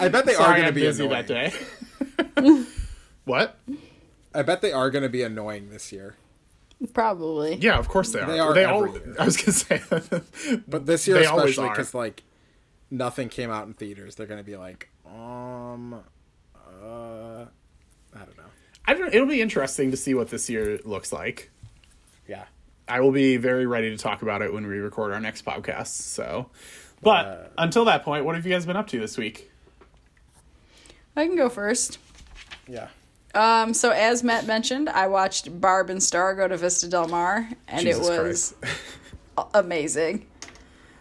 I 0.00 0.08
bet 0.08 0.26
they 0.26 0.34
are 0.34 0.48
going 0.50 0.62
to 0.62 0.68
I'm 0.68 0.74
be 0.74 0.80
busy 0.82 1.04
annoying. 1.04 1.26
that 1.26 2.36
day. 2.36 2.64
what? 3.24 3.58
I 4.34 4.42
bet 4.42 4.60
they 4.62 4.72
are 4.72 4.90
going 4.90 5.02
to 5.02 5.08
be 5.08 5.22
annoying 5.22 5.70
this 5.70 5.92
year. 5.92 6.16
Probably. 6.92 7.56
Yeah, 7.56 7.78
of 7.78 7.88
course 7.88 8.12
they 8.12 8.20
are. 8.20 8.26
They 8.30 8.38
are 8.38 8.52
They 8.52 8.64
every 8.64 8.74
all. 8.74 8.88
year. 8.88 9.14
I 9.18 9.24
was 9.24 9.36
gonna 9.36 9.52
say, 9.52 9.80
But 10.66 10.86
this 10.86 11.06
year 11.06 11.18
They 11.18 11.24
especially 11.24 11.68
because 11.68 11.94
like 11.94 12.22
nothing 12.90 13.28
came 13.28 13.50
out 13.50 13.66
in 13.66 13.74
theaters, 13.74 14.16
they're 14.16 14.26
going 14.26 14.40
to 14.40 14.44
be 14.44 14.56
like, 14.56 14.88
um, 15.06 16.02
uh, 16.82 17.44
I 18.14 18.18
don't 18.20 18.36
know. 18.36 18.44
I 18.86 18.94
don't. 18.94 19.14
It'll 19.14 19.26
be 19.26 19.40
interesting 19.40 19.90
to 19.90 19.96
see 19.96 20.14
what 20.14 20.28
this 20.28 20.48
year 20.50 20.78
looks 20.84 21.12
like. 21.12 21.50
Yeah. 22.28 22.44
I 22.86 23.00
will 23.00 23.12
be 23.12 23.36
very 23.38 23.66
ready 23.66 23.90
to 23.90 23.96
talk 23.96 24.22
about 24.22 24.42
it 24.42 24.52
when 24.52 24.66
we 24.66 24.76
record 24.78 25.12
our 25.12 25.20
next 25.20 25.44
podcast. 25.44 25.86
So, 25.88 26.50
but 27.02 27.26
Uh, 27.26 27.36
until 27.58 27.84
that 27.86 28.04
point, 28.04 28.24
what 28.26 28.34
have 28.34 28.44
you 28.46 28.52
guys 28.52 28.66
been 28.66 28.76
up 28.76 28.86
to 28.88 29.00
this 29.00 29.16
week? 29.16 29.50
I 31.16 31.26
can 31.26 31.36
go 31.36 31.48
first. 31.48 31.98
Yeah. 32.68 32.88
Um, 33.34 33.72
so 33.74 33.90
as 33.90 34.22
Matt 34.22 34.46
mentioned, 34.46 34.88
I 34.88 35.06
watched 35.06 35.60
Barb 35.60 35.90
and 35.90 36.02
Star 36.02 36.34
go 36.34 36.46
to 36.46 36.56
Vista 36.56 36.88
Del 36.88 37.08
Mar, 37.08 37.48
and 37.68 37.80
Jesus 37.80 38.08
it 38.08 38.22
was 38.22 38.54
amazing. 39.54 40.26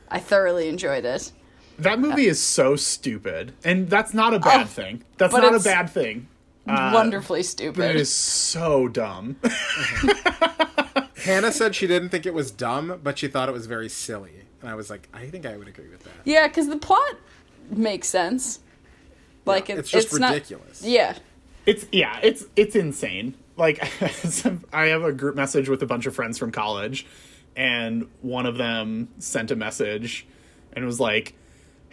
I 0.10 0.20
thoroughly 0.20 0.68
enjoyed 0.70 1.06
it. 1.06 1.32
That 1.80 2.00
movie 2.00 2.28
is 2.28 2.42
so 2.42 2.76
stupid, 2.76 3.54
and 3.64 3.90
that's 3.90 4.14
not 4.14 4.34
a 4.34 4.40
bad 4.40 4.62
Oh, 4.62 4.66
thing. 4.66 5.04
That's 5.18 5.34
not 5.34 5.54
a 5.56 5.60
bad 5.60 5.90
thing. 5.90 6.28
Uh, 6.68 6.92
Wonderfully 6.94 7.40
But 7.40 7.46
stupid. 7.46 7.90
it 7.90 7.96
is 7.98 8.12
so 8.14 8.88
dumb. 8.88 9.36
Hannah 11.18 11.52
said 11.52 11.76
she 11.76 11.88
didn't 11.88 12.10
think 12.10 12.26
it 12.26 12.34
was 12.34 12.52
dumb, 12.52 13.00
but 13.04 13.18
she 13.18 13.28
thought 13.28 13.50
it 13.50 13.54
was 13.54 13.66
very 13.66 13.90
silly. 13.90 14.32
And 14.62 14.70
I 14.70 14.76
was 14.76 14.90
like, 14.90 15.08
I 15.14 15.28
think 15.28 15.46
I 15.46 15.58
would 15.58 15.68
agree 15.68 15.90
with 15.90 16.04
that. 16.04 16.14
Yeah, 16.26 16.48
because 16.48 16.68
the 16.68 16.78
plot 16.78 17.16
makes 17.70 18.08
sense. 18.08 18.60
Like 19.46 19.70
Yeah, 19.70 19.76
it, 19.76 19.80
it's 19.80 19.90
just 19.92 20.18
not- 20.20 20.34
ridiculous. 20.34 20.82
yeah, 20.84 21.18
It's 21.66 21.86
yeah, 21.92 22.20
it's 22.24 22.46
it's 22.56 22.76
insane. 22.76 23.36
Like 23.58 23.82
I 24.74 24.86
have 24.88 25.04
a 25.04 25.12
group 25.14 25.36
message 25.36 25.68
with 25.70 25.82
a 25.84 25.86
bunch 25.86 26.06
of 26.06 26.16
friends 26.16 26.38
from 26.38 26.52
college 26.52 27.06
and 27.56 28.08
one 28.22 28.46
of 28.46 28.58
them 28.58 29.10
sent 29.20 29.52
a 29.52 29.56
message 29.56 30.26
and 30.74 30.86
was 30.86 31.00
like 31.00 31.34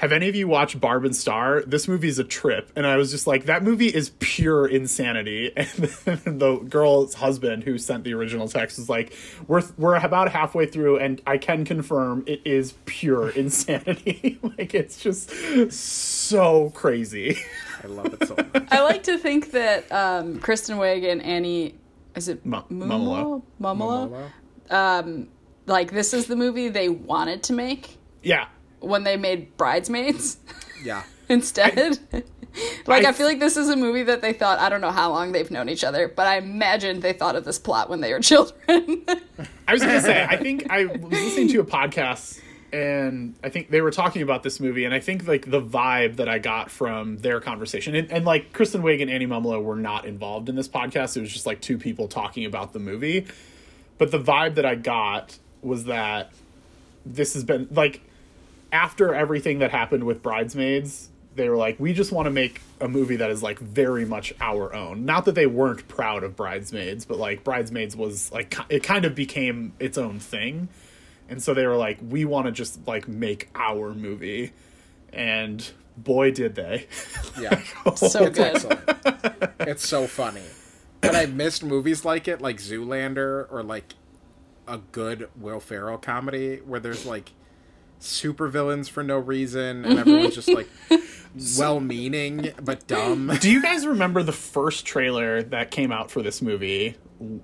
have 0.01 0.13
any 0.13 0.31
of 0.31 0.35
you 0.35 0.49
watched 0.49 0.81
Barb 0.81 1.05
and 1.05 1.15
Star? 1.15 1.63
This 1.67 1.87
movie 1.87 2.09
is 2.09 2.19
a 2.19 2.25
trip. 2.25 2.73
And 2.75 2.87
I 2.87 2.97
was 2.97 3.11
just 3.11 3.27
like, 3.27 3.45
that 3.45 3.63
movie 3.63 3.89
is 3.89 4.13
pure 4.19 4.67
insanity. 4.67 5.53
And 6.07 6.41
the 6.41 6.57
girl's 6.69 7.13
husband 7.15 7.65
who 7.65 7.77
sent 7.77 8.05
the 8.05 8.15
original 8.15 8.49
text 8.49 8.79
was 8.79 8.89
like, 8.89 9.13
we're, 9.47 9.63
we're 9.77 9.97
about 9.97 10.31
halfway 10.33 10.65
through 10.65 10.99
and 10.99 11.21
I 11.27 11.37
can 11.37 11.67
confirm 11.67 12.25
it 12.27 12.41
is 12.47 12.73
pure 12.87 13.29
insanity. 13.37 14.39
like, 14.59 14.75
it's 14.75 14.99
just 15.03 15.31
so 15.73 16.71
crazy. 16.71 17.37
I 17.85 17.87
love 17.87 18.15
it 18.15 18.27
so 18.27 18.37
much. 18.37 18.69
I 18.71 18.83
like 18.83 19.03
to 19.03 19.19
think 19.19 19.51
that 19.51 19.91
um, 19.93 20.39
Kristen 20.41 20.79
Wiig 20.79 21.11
and 21.11 21.23
Annie, 21.23 21.75
is 22.15 22.29
it 22.29 22.45
Mu- 22.47 22.63
Mumolo? 22.71 23.43
Mumolo? 23.61 24.31
Momoa? 24.71 25.29
Like 25.67 25.93
this 25.93 26.15
is 26.15 26.27
the 26.27 26.37
movie 26.37 26.69
they 26.69 26.89
wanted 26.89 27.43
to 27.45 27.53
make 27.53 27.99
Yeah. 28.23 28.47
When 28.81 29.05
they 29.05 29.17
made 29.17 29.57
Bridesmaids 29.57 30.39
Yeah. 30.85 31.03
instead. 31.29 31.99
like 32.87 33.05
I, 33.05 33.11
I- 33.11 33.13
feel 33.13 33.27
like 33.27 33.39
this 33.41 33.57
is 33.57 33.69
a 33.69 33.77
movie 33.77 34.03
that 34.05 34.23
they 34.23 34.33
thought 34.33 34.59
I 34.59 34.69
don't 34.69 34.81
know 34.81 34.91
how 34.91 35.11
long 35.11 35.33
they've 35.33 35.51
known 35.51 35.69
each 35.69 35.85
other, 35.85 36.09
but 36.09 36.27
I 36.27 36.39
imagine 36.39 37.01
they 37.01 37.13
thought 37.13 37.37
of 37.37 37.45
this 37.45 37.59
plot 37.59 37.89
when 37.89 38.01
they 38.01 38.13
were 38.13 38.21
children. 38.21 39.05
I 39.69 39.73
was 39.73 39.83
gonna 39.83 40.01
say, 40.01 40.25
I 40.29 40.37
think 40.37 40.71
I 40.71 40.87
was 40.87 41.01
listening 41.13 41.49
to 41.49 41.61
a 41.61 41.65
podcast 41.65 42.41
and 42.73 43.35
I 43.43 43.49
think 43.49 43.71
they 43.71 43.81
were 43.81 43.91
talking 43.91 44.23
about 44.23 44.45
this 44.45 44.61
movie, 44.61 44.85
and 44.85 44.95
I 44.95 45.01
think 45.01 45.27
like 45.27 45.51
the 45.51 45.61
vibe 45.61 46.17
that 46.17 46.29
I 46.29 46.39
got 46.39 46.71
from 46.71 47.17
their 47.19 47.41
conversation, 47.41 47.97
and, 47.97 48.11
and 48.13 48.25
like 48.25 48.53
Kristen 48.53 48.83
Wiig 48.83 49.03
and 49.03 49.11
Annie 49.11 49.27
Mumolo 49.27 49.61
were 49.61 49.75
not 49.75 50.05
involved 50.05 50.49
in 50.49 50.55
this 50.55 50.69
podcast. 50.69 51.17
It 51.17 51.21
was 51.21 51.33
just 51.33 51.47
like 51.47 51.61
two 51.61 51.79
people 51.79 52.07
talking 52.07 52.45
about 52.45 52.73
the 52.73 52.79
movie. 52.79 53.27
But 53.99 54.13
the 54.13 54.21
vibe 54.21 54.55
that 54.55 54.65
I 54.65 54.77
got 54.77 55.37
was 55.63 55.87
that 55.87 56.31
this 57.05 57.35
has 57.35 57.43
been 57.43 57.67
like 57.73 58.03
after 58.73 59.15
everything 59.15 59.59
that 59.61 59.71
happened 59.71 60.05
with 60.05 60.23
Bridesmaids, 60.23 61.09
they 61.35 61.49
were 61.49 61.57
like, 61.57 61.79
we 61.79 61.93
just 61.93 62.13
want 62.13 62.27
to 62.27 62.31
make 62.31 62.61
a 62.81 62.89
movie 62.89 63.17
that 63.17 63.31
is 63.31 63.43
like 63.43 63.59
very 63.59 64.05
much 64.05 64.33
our 64.41 64.75
own. 64.75 65.05
Not 65.05 65.25
that 65.27 65.35
they 65.35 65.47
weren't 65.47 65.87
proud 65.89 66.25
of 66.25 66.37
Bridesmaids, 66.37 67.05
but 67.05 67.19
like 67.19 67.45
Bridesmaids 67.45 67.95
was 67.97 68.31
like 68.33 68.57
it 68.69 68.83
kind 68.83 69.05
of 69.05 69.15
became 69.15 69.73
its 69.79 69.97
own 69.97 70.19
thing. 70.19 70.69
And 71.29 71.43
so 71.43 71.55
they 71.55 71.67
were 71.67 71.77
like, 71.77 71.99
we 72.07 72.25
want 72.25 72.47
to 72.47 72.53
just 72.53 72.87
like 72.87 73.07
make 73.07 73.49
our 73.55 73.95
movie. 73.95 74.53
And 75.13 75.65
boy 75.97 76.33
did 76.33 76.57
they. 76.57 76.87
Yeah. 77.41 77.63
so 77.95 78.25
It's 78.25 78.39
good. 78.39 78.39
excellent. 78.39 78.81
It's 79.61 79.89
so 79.89 80.07
funny. 80.07 80.43
And 81.03 81.17
I 81.17 81.27
missed 81.27 81.63
movies 81.65 82.05
like 82.05 82.27
it, 82.29 82.41
like 82.41 82.59
Zoolander 82.59 83.47
or 83.51 83.63
like 83.63 83.95
a 84.67 84.79
good 84.79 85.29
Will 85.37 85.61
Ferrell 85.61 85.99
comedy 85.99 86.57
where 86.59 86.81
there's 86.81 87.07
like 87.07 87.31
supervillains 88.01 88.89
for 88.89 89.03
no 89.05 89.19
reason 89.19 89.85
and 89.85 89.99
everyone's 89.99 90.35
just 90.35 90.49
like 90.49 90.69
well 91.59 91.81
meaning 91.81 92.51
but 92.63 92.87
dumb. 92.87 93.31
Do 93.41 93.51
you 93.51 93.63
guys 93.63 93.87
remember 93.87 94.23
the 94.23 94.33
first 94.33 94.87
trailer 94.87 95.43
that 95.45 95.71
came 95.71 95.93
out 95.93 96.11
for 96.11 96.23
this 96.23 96.41
movie 96.43 96.97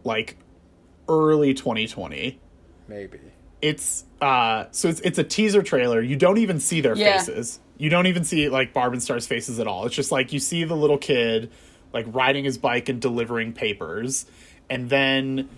like 0.04 0.36
early 1.08 1.54
2020? 1.54 2.40
Maybe. 2.88 3.18
it's 3.60 4.04
uh 4.20 4.64
so 4.70 4.88
it's 4.88 5.00
it's 5.00 5.18
a 5.18 5.24
teaser 5.24 5.62
trailer 5.62 6.00
you 6.00 6.14
don't 6.16 6.38
even 6.38 6.60
see 6.60 6.80
their 6.80 6.96
Yeah. 6.96 7.18
faces 7.18 7.58
you 7.78 7.90
don't 7.90 8.06
even 8.06 8.22
see 8.24 8.48
like 8.48 8.72
barb 8.72 8.92
and 8.92 9.02
star's 9.02 9.26
faces 9.26 9.58
at 9.58 9.66
all 9.66 9.86
it's 9.86 9.94
just 9.94 10.12
like 10.12 10.32
you 10.32 10.38
see 10.38 10.62
the 10.64 10.76
little 10.76 10.96
kid 10.98 11.50
like 11.92 12.06
riding 12.08 12.44
his 12.44 12.58
bike 12.58 12.88
and 12.88 13.00
delivering 13.00 13.52
papers 13.52 14.24
and 14.70 14.88
then 14.88 15.48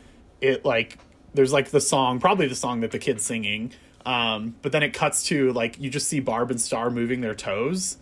it 0.41 0.65
like 0.65 0.99
there's 1.35 1.53
like 1.53 1.69
the 1.71 1.81
song 1.81 2.19
probably 2.19 2.47
the 2.49 2.55
song 2.55 2.81
that 2.81 2.91
the 2.93 2.99
kid's 2.99 3.25
singing 3.25 3.73
um 4.09 4.55
but 4.63 4.73
then 4.73 4.83
it 4.83 4.95
cuts 4.95 5.25
to 5.25 5.53
like 5.53 5.79
you 5.79 5.91
just 5.91 6.09
see 6.09 6.19
barb 6.19 6.51
and 6.51 6.61
star 6.61 6.91
moving 6.91 7.21
their 7.21 7.35
toes 7.35 7.99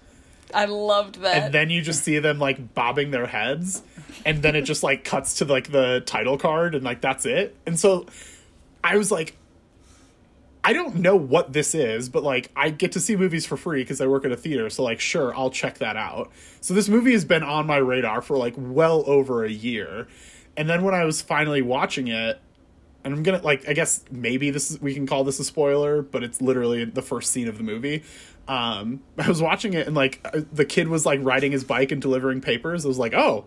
I 0.55 0.67
loved 0.67 1.17
that. 1.23 1.37
and 1.37 1.53
then 1.55 1.71
you 1.71 1.83
just 1.83 2.05
see 2.05 2.21
them 2.21 2.39
like 2.39 2.73
bobbing 2.75 3.11
their 3.11 3.27
heads 3.27 3.83
and 4.25 4.41
then 4.43 4.55
it 4.55 4.63
just 4.63 4.85
like 4.85 5.03
cuts 5.03 5.39
to 5.39 5.45
like 5.45 5.73
the 5.73 6.03
title 6.07 6.39
card 6.39 6.77
and 6.77 6.85
like 6.85 7.01
that's 7.01 7.27
it 7.27 7.57
and 7.67 7.79
so 7.79 8.07
i 8.85 8.97
was 8.97 9.11
like 9.11 9.37
I 10.67 10.73
don't 10.73 10.97
know 10.97 11.15
what 11.15 11.53
this 11.53 11.77
is, 11.77 12.09
but 12.09 12.25
like 12.25 12.51
I 12.57 12.71
get 12.71 12.91
to 12.93 13.01
see 13.01 13.15
movies 13.15 13.47
for 13.47 13.57
free 13.57 13.83
because 13.85 14.01
I 14.01 14.09
work 14.09 14.25
at 14.25 14.33
a 14.33 14.37
theater. 14.37 14.69
So 14.69 14.83
like, 14.83 14.99
sure, 14.99 15.33
I'll 15.33 15.49
check 15.49 15.79
that 15.79 15.97
out. 15.97 16.33
So 16.61 16.75
this 16.75 16.89
movie 16.89 17.13
has 17.13 17.25
been 17.25 17.45
on 17.45 17.69
my 17.69 17.77
radar 17.77 18.21
for 18.21 18.37
like 18.37 18.55
well 18.57 19.05
over 19.07 19.45
a 19.45 19.49
year, 19.49 20.09
and 20.57 20.69
then 20.69 20.83
when 20.83 20.93
I 20.93 21.05
was 21.05 21.23
finally 21.23 21.63
watching 21.63 22.09
it, 22.09 22.41
and 23.07 23.15
I'm 23.15 23.23
gonna 23.23 23.41
like 23.41 23.69
I 23.69 23.73
guess 23.73 24.05
maybe 24.11 24.51
this 24.51 24.73
is 24.73 24.81
we 24.81 24.93
can 24.93 25.07
call 25.07 25.23
this 25.23 25.39
a 25.39 25.45
spoiler, 25.45 26.03
but 26.03 26.25
it's 26.25 26.43
literally 26.43 26.85
the 26.85 27.03
first 27.03 27.31
scene 27.31 27.47
of 27.47 27.57
the 27.57 27.63
movie. 27.63 28.03
Um, 28.49 29.01
I 29.19 29.29
was 29.29 29.41
watching 29.41 29.75
it 29.75 29.87
and 29.87 29.95
like 29.95 30.21
uh, 30.25 30.41
the 30.53 30.65
kid 30.65 30.89
was 30.89 31.07
like 31.07 31.21
riding 31.23 31.53
his 31.53 31.63
bike 31.63 31.93
and 31.93 32.03
delivering 32.03 32.41
papers. 32.41 32.85
I 32.85 32.89
was 32.89 32.99
like, 32.99 33.15
oh, 33.15 33.47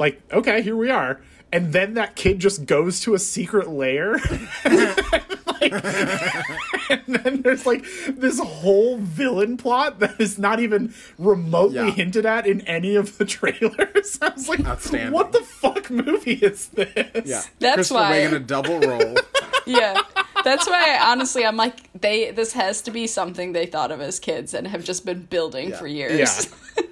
like 0.00 0.20
okay, 0.32 0.62
here 0.62 0.76
we 0.76 0.90
are. 0.90 1.20
And 1.52 1.72
then 1.72 1.94
that 1.94 2.16
kid 2.16 2.40
just 2.40 2.66
goes 2.66 3.00
to 3.02 3.14
a 3.14 3.20
secret 3.20 3.68
lair. 3.68 4.20
like, 5.60 5.72
and 6.90 7.02
then 7.06 7.42
there's 7.42 7.66
like 7.66 7.84
this 8.08 8.38
whole 8.40 8.98
villain 8.98 9.56
plot 9.56 9.98
that 10.00 10.20
is 10.20 10.38
not 10.38 10.60
even 10.60 10.94
remotely 11.18 11.76
Yeah. 11.76 11.90
hinted 11.90 12.26
at 12.26 12.46
in 12.46 12.60
any 12.62 12.94
of 12.96 13.18
the 13.18 13.24
trailers. 13.36 14.18
I 14.22 14.28
was 14.30 14.48
like, 14.48 14.64
Outstanding. 14.66 15.12
what 15.12 15.32
the 15.32 15.40
fuck 15.40 15.90
movie 15.90 16.32
is 16.34 16.68
this? 16.68 16.88
Yeah, 17.26 17.42
That's 17.58 17.62
why. 17.62 17.74
Christopher 17.74 17.94
why- 18.00 18.10
Wagon 18.10 18.34
a 18.34 18.40
double 18.40 18.80
role. 18.80 19.14
yeah 19.66 20.00
that's 20.44 20.66
why 20.66 20.96
I, 20.98 21.10
honestly 21.10 21.44
i'm 21.44 21.56
like 21.58 21.92
they 22.00 22.30
this 22.30 22.54
has 22.54 22.80
to 22.82 22.90
be 22.90 23.06
something 23.06 23.52
they 23.52 23.66
thought 23.66 23.90
of 23.90 24.00
as 24.00 24.18
kids 24.18 24.54
and 24.54 24.66
have 24.66 24.82
just 24.82 25.04
been 25.04 25.24
building 25.24 25.70
Yeah. 25.70 25.76
for 25.76 25.86
years 25.86 26.48
Yeah. 26.78 26.82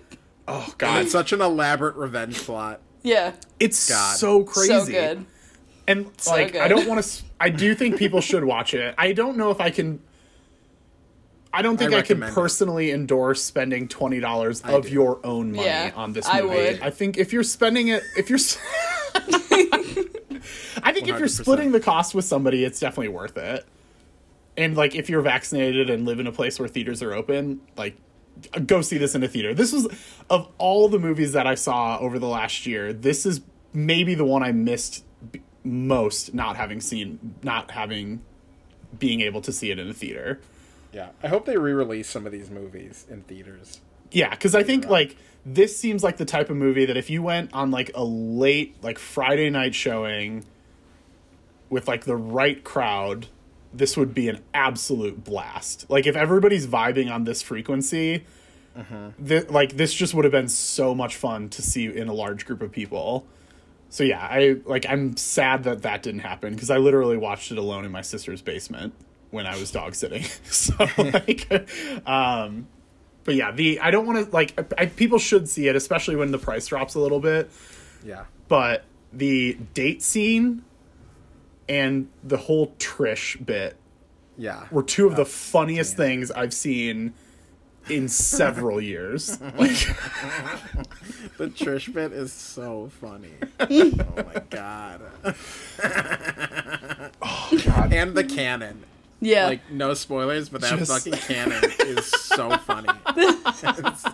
Oh 0.46 0.74
god, 0.76 1.02
it's 1.04 1.12
such 1.12 1.32
an 1.32 1.40
elaborate 1.40 1.96
revenge 1.96 2.36
plot. 2.38 2.80
yeah 3.02 3.32
it's 3.58 3.88
God. 3.88 4.16
so 4.18 4.44
crazy. 4.44 4.68
so 4.74 4.84
good 4.86 5.24
And 5.88 6.10
So 6.18 6.32
like, 6.32 6.54
I 6.56 6.68
don't 6.68 6.86
want 6.86 7.02
to. 7.02 7.22
I 7.40 7.50
do 7.50 7.74
think 7.74 7.96
people 7.98 8.20
should 8.20 8.44
watch 8.44 8.72
it. 8.74 8.94
I 8.96 9.12
don't 9.12 9.36
know 9.36 9.50
if 9.50 9.60
I 9.60 9.70
can. 9.70 10.00
I 11.52 11.62
don't 11.62 11.76
think 11.78 11.92
I 11.94 11.98
I, 11.98 12.02
can 12.02 12.20
recommend 12.20 12.32
it. 12.32 12.34
personally 12.34 12.90
endorse 12.90 13.42
spending 13.42 13.88
twenty 13.88 14.20
dollars 14.20 14.60
of 14.62 14.84
do. 14.86 14.90
your 14.92 15.20
own 15.24 15.52
money 15.52 15.66
Yeah, 15.66 15.92
on 15.96 16.12
this 16.12 16.26
I 16.28 16.42
movie. 16.42 16.54
would. 16.56 16.80
I 16.82 16.90
think 16.90 17.16
if 17.18 17.32
you're 17.32 17.42
spending 17.42 17.88
it, 17.88 18.02
if 18.16 18.28
you're, 18.30 18.38
I 20.82 20.92
think 20.92 21.08
if 21.08 21.18
you're 21.18 21.28
splitting 21.28 21.72
the 21.72 21.80
cost 21.80 22.14
with 22.14 22.24
somebody, 22.24 22.64
it's 22.64 22.78
definitely 22.80 23.08
worth 23.08 23.36
it. 23.38 23.64
And 24.56 24.76
like, 24.76 24.94
if 24.94 25.08
you're 25.10 25.20
vaccinated 25.22 25.90
and 25.90 26.04
live 26.06 26.20
in 26.20 26.26
a 26.26 26.32
place 26.32 26.58
where 26.58 26.68
theaters 26.68 27.02
are 27.02 27.12
open, 27.12 27.60
like, 27.76 27.96
go 28.66 28.80
see 28.82 28.98
this 28.98 29.14
in 29.14 29.22
a 29.22 29.28
theater. 29.28 29.54
This 29.54 29.72
was 29.72 29.86
of 30.30 30.48
all 30.58 30.88
the 30.88 30.98
movies 30.98 31.32
that 31.32 31.46
I 31.46 31.54
saw 31.54 31.98
over 31.98 32.18
the 32.18 32.28
last 32.28 32.66
year. 32.66 32.92
This 32.92 33.26
is 33.26 33.40
maybe 33.72 34.14
the 34.14 34.24
one 34.24 34.42
I 34.42 34.52
missed 34.52 35.04
b- 35.15 35.15
most, 35.66 36.34
not 36.34 36.56
having 36.56 36.80
seen, 36.80 37.34
not 37.42 37.70
having, 37.70 38.22
being 38.98 39.20
able 39.20 39.40
to 39.42 39.52
see 39.52 39.70
it 39.70 39.78
in 39.78 39.88
a 39.88 39.94
theater. 39.94 40.40
Yeah, 40.92 41.10
I 41.22 41.28
hope 41.28 41.44
they 41.44 41.58
re-release 41.58 42.08
some 42.08 42.26
of 42.26 42.32
these 42.32 42.50
movies 42.50 43.06
in 43.10 43.22
theaters. 43.22 43.80
Yeah, 44.10 44.30
because 44.30 44.54
I 44.54 44.62
think 44.62 44.88
like 44.88 45.16
this 45.44 45.76
seems 45.76 46.02
like 46.02 46.16
the 46.16 46.24
type 46.24 46.50
of 46.50 46.56
movie 46.56 46.86
that 46.86 46.96
if 46.96 47.10
you 47.10 47.22
went 47.22 47.52
on 47.52 47.70
like 47.70 47.90
a 47.94 48.04
late 48.04 48.76
like 48.82 48.98
Friday 48.98 49.50
night 49.50 49.74
showing 49.74 50.44
with 51.68 51.86
like 51.86 52.04
the 52.04 52.16
right 52.16 52.62
crowd, 52.64 53.26
this 53.72 53.96
would 53.96 54.14
be 54.14 54.28
an 54.28 54.40
absolute 54.54 55.22
blast. 55.24 55.84
Like 55.90 56.06
if 56.06 56.16
everybody's 56.16 56.66
vibing 56.66 57.10
on 57.10 57.24
this 57.24 57.42
frequency, 57.42 58.24
mm-hmm. 58.76 59.24
thi- 59.24 59.40
like 59.48 59.76
this 59.76 59.92
just 59.92 60.14
would 60.14 60.24
have 60.24 60.32
been 60.32 60.48
so 60.48 60.94
much 60.94 61.16
fun 61.16 61.48
to 61.50 61.62
see 61.62 61.86
in 61.86 62.08
a 62.08 62.14
large 62.14 62.46
group 62.46 62.62
of 62.62 62.72
people. 62.72 63.26
So 63.96 64.04
yeah, 64.04 64.20
I 64.20 64.56
like 64.66 64.84
I'm 64.86 65.16
sad 65.16 65.64
that 65.64 65.80
that 65.80 66.02
didn't 66.02 66.20
happen 66.20 66.52
because 66.52 66.68
I 66.68 66.76
literally 66.76 67.16
watched 67.16 67.50
it 67.50 67.56
alone 67.56 67.86
in 67.86 67.90
my 67.90 68.02
sister's 68.02 68.42
basement 68.42 68.92
when 69.30 69.46
I 69.46 69.58
was 69.58 69.70
dog 69.70 69.94
sitting. 69.94 70.22
so 70.50 70.74
like, 70.98 71.50
um, 72.06 72.68
but 73.24 73.36
yeah, 73.36 73.52
the 73.52 73.80
I 73.80 73.90
don't 73.90 74.06
want 74.06 74.26
to 74.26 74.30
like 74.30 74.74
I, 74.76 74.84
people 74.84 75.18
should 75.18 75.48
see 75.48 75.68
it, 75.68 75.76
especially 75.76 76.14
when 76.14 76.30
the 76.30 76.36
price 76.36 76.66
drops 76.66 76.94
a 76.94 77.00
little 77.00 77.20
bit. 77.20 77.50
Yeah, 78.04 78.24
But 78.48 78.84
the 79.14 79.56
date 79.72 80.02
scene 80.02 80.62
and 81.66 82.10
the 82.22 82.36
whole 82.36 82.74
Trish 82.78 83.42
bit 83.46 83.78
yeah. 84.36 84.66
were 84.70 84.82
two 84.82 85.06
of 85.06 85.16
the 85.16 85.24
funniest 85.24 85.96
things 85.96 86.30
I've 86.30 86.52
seen 86.52 87.14
in 87.88 88.08
several 88.08 88.80
years. 88.80 89.38
Like, 89.56 89.70
The 91.38 91.48
Trish 91.48 91.92
bit 91.92 92.12
is 92.12 92.32
so 92.32 92.90
funny. 93.00 93.32
oh 93.60 93.90
my 94.16 94.42
god. 94.48 95.00
God, 97.64 97.92
And 97.92 98.14
the 98.14 98.24
cannon. 98.24 98.84
yeah 99.20 99.46
Like 99.46 99.70
no 99.70 99.94
spoilers, 99.94 100.48
but 100.48 100.60
that 100.62 100.78
Just- 100.78 100.90
fucking 100.90 101.12
cannon 101.28 101.62
is 101.80 102.06
so 102.06 102.56
funny. 102.58 102.88
it's 103.16 104.04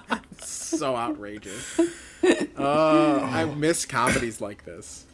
so 0.49 0.97
outrageous. 0.97 1.81
Uh, 2.59 3.21
I 3.21 3.45
miss 3.47 3.85
comedies 3.87 4.41
like 4.41 4.65
this. 4.65 5.05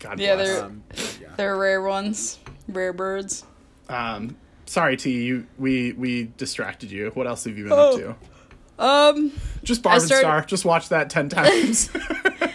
God 0.00 0.18
Yeah, 0.18 0.34
bless. 0.36 0.48
they're- 0.48 0.64
Um, 0.64 0.82
yeah. 1.20 1.28
they're 1.36 1.56
rare 1.56 1.82
ones 1.82 2.38
rare 2.68 2.92
birds 2.92 3.44
Um, 3.88 4.36
sorry, 4.66 4.96
T. 4.96 5.10
You 5.24 5.46
we 5.58 5.92
we 5.92 6.30
distracted 6.36 6.90
you. 6.90 7.10
What 7.14 7.26
else 7.26 7.44
have 7.44 7.56
you 7.56 7.64
been 7.64 7.72
Oh. 7.72 7.92
up 7.92 7.98
to? 8.00 8.16
um 8.78 9.32
Just 9.64 9.82
Barb 9.82 9.94
and 9.94 10.02
started- 10.02 10.22
Star. 10.22 10.44
Just 10.44 10.64
watch 10.64 10.90
that 10.90 11.08
ten 11.10 11.28
times. 11.28 11.90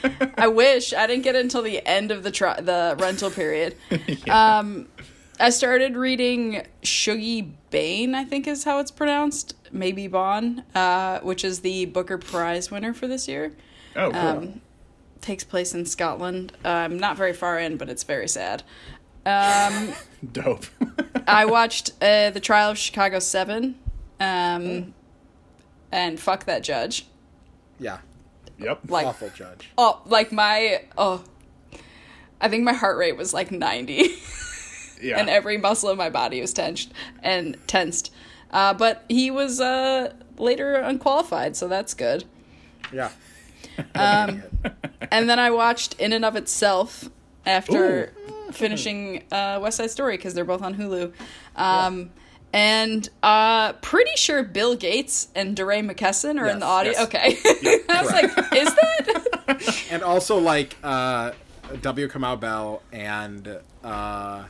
I 0.38 0.47
wish 0.47 0.93
I 0.93 1.07
didn't 1.07 1.23
get 1.23 1.35
until 1.35 1.61
the 1.61 1.85
end 1.88 2.11
of 2.11 2.23
the 2.23 2.31
tri- 2.31 2.61
the 2.61 2.95
rental 2.99 3.29
period. 3.31 3.75
Um, 4.29 4.88
I 5.39 5.49
started 5.49 5.95
reading 5.95 6.63
Shuggie 6.83 7.51
Bain, 7.71 8.13
I 8.13 8.23
think 8.25 8.45
is 8.47 8.63
how 8.63 8.77
it's 8.79 8.91
pronounced, 8.91 9.55
maybe 9.71 10.07
Bon, 10.07 10.63
uh, 10.75 11.19
which 11.21 11.43
is 11.43 11.61
the 11.61 11.85
Booker 11.85 12.19
Prize 12.19 12.69
winner 12.69 12.93
for 12.93 13.07
this 13.07 13.27
year. 13.27 13.53
oh, 13.95 14.11
cool. 14.11 14.19
Um, 14.21 14.61
takes 15.21 15.43
place 15.43 15.73
in 15.73 15.85
Scotland. 15.88 16.53
Um, 16.63 16.97
not 16.99 17.17
very 17.17 17.33
far 17.33 17.57
in, 17.59 17.77
but 17.77 17.89
it's 17.89 18.03
very 18.03 18.27
sad. 18.27 18.61
Um, 19.25 19.93
Dope. 20.31 20.65
I 21.27 21.45
watched 21.45 21.91
uh, 22.02 22.30
the 22.30 22.39
Trial 22.39 22.72
of 22.72 22.77
Chicago 22.77 23.19
Seven, 23.19 23.76
um, 24.19 24.93
and 25.91 26.19
fuck 26.19 26.45
that 26.45 26.64
judge. 26.64 27.07
yeah. 27.80 27.99
yep. 28.60 28.80
Like 28.88 29.07
Awful 29.07 29.30
judge. 29.30 29.69
Oh, 29.77 30.02
like 30.06 30.31
my 30.31 30.84
oh, 30.98 31.23
I 32.39 32.49
think 32.49 32.64
my 32.64 32.73
heart 32.73 32.98
rate 32.98 33.18
was 33.18 33.34
like 33.34 33.52
ninety, 33.52 34.15
yeah. 35.02 35.19
and 35.19 35.30
every 35.30 35.57
muscle 35.57 35.89
in 35.89 35.98
my 35.98 36.10
body 36.10 36.41
was 36.41 36.53
tensed 36.53 36.91
and 37.23 37.57
tensed. 37.68 38.14
Uh, 38.52 38.73
but 38.73 39.06
he 39.07 39.31
was 39.31 39.61
uh, 39.61 40.14
later 40.38 40.76
unqualified, 40.76 41.56
so 41.56 41.68
that's 41.68 41.93
good. 41.93 42.26
Yeah. 42.91 43.11
Um, 43.95 44.43
and 45.11 45.30
then 45.30 45.39
I 45.39 45.52
watched 45.52 45.93
In 45.99 46.11
and 46.11 46.26
of 46.26 46.35
Itself 46.35 47.10
after 47.45 48.14
finishing 48.52 49.23
uh, 49.32 49.60
West 49.61 49.78
Side 49.78 49.91
Story 49.91 50.18
because 50.18 50.34
they're 50.34 50.45
both 50.45 50.61
on 50.61 50.76
Hulu. 50.76 51.14
Um, 51.56 52.11
And 52.53 53.07
uh, 53.23 53.73
pretty 53.73 54.11
sure 54.15 54.44
Bill 54.44 54.76
Gates 54.76 55.30
and 55.36 55.56
DeRay 55.56 55.82
McKesson 55.82 56.38
are 56.40 56.48
in 56.48 56.60
the 56.60 56.65
audience. 56.65 56.98
yes. 56.98 57.07
Okay, 57.07 57.38
I 57.90 58.02
was 58.02 58.11
like, 58.11 58.26
is 58.53 58.76
that? 58.76 59.88
and 59.91 60.03
also 60.03 60.38
like 60.38 60.76
uh 60.84 61.32
W. 61.82 62.07
Kamau 62.10 62.38
Bell 62.38 62.82
and 62.91 63.57
uh 63.86 64.44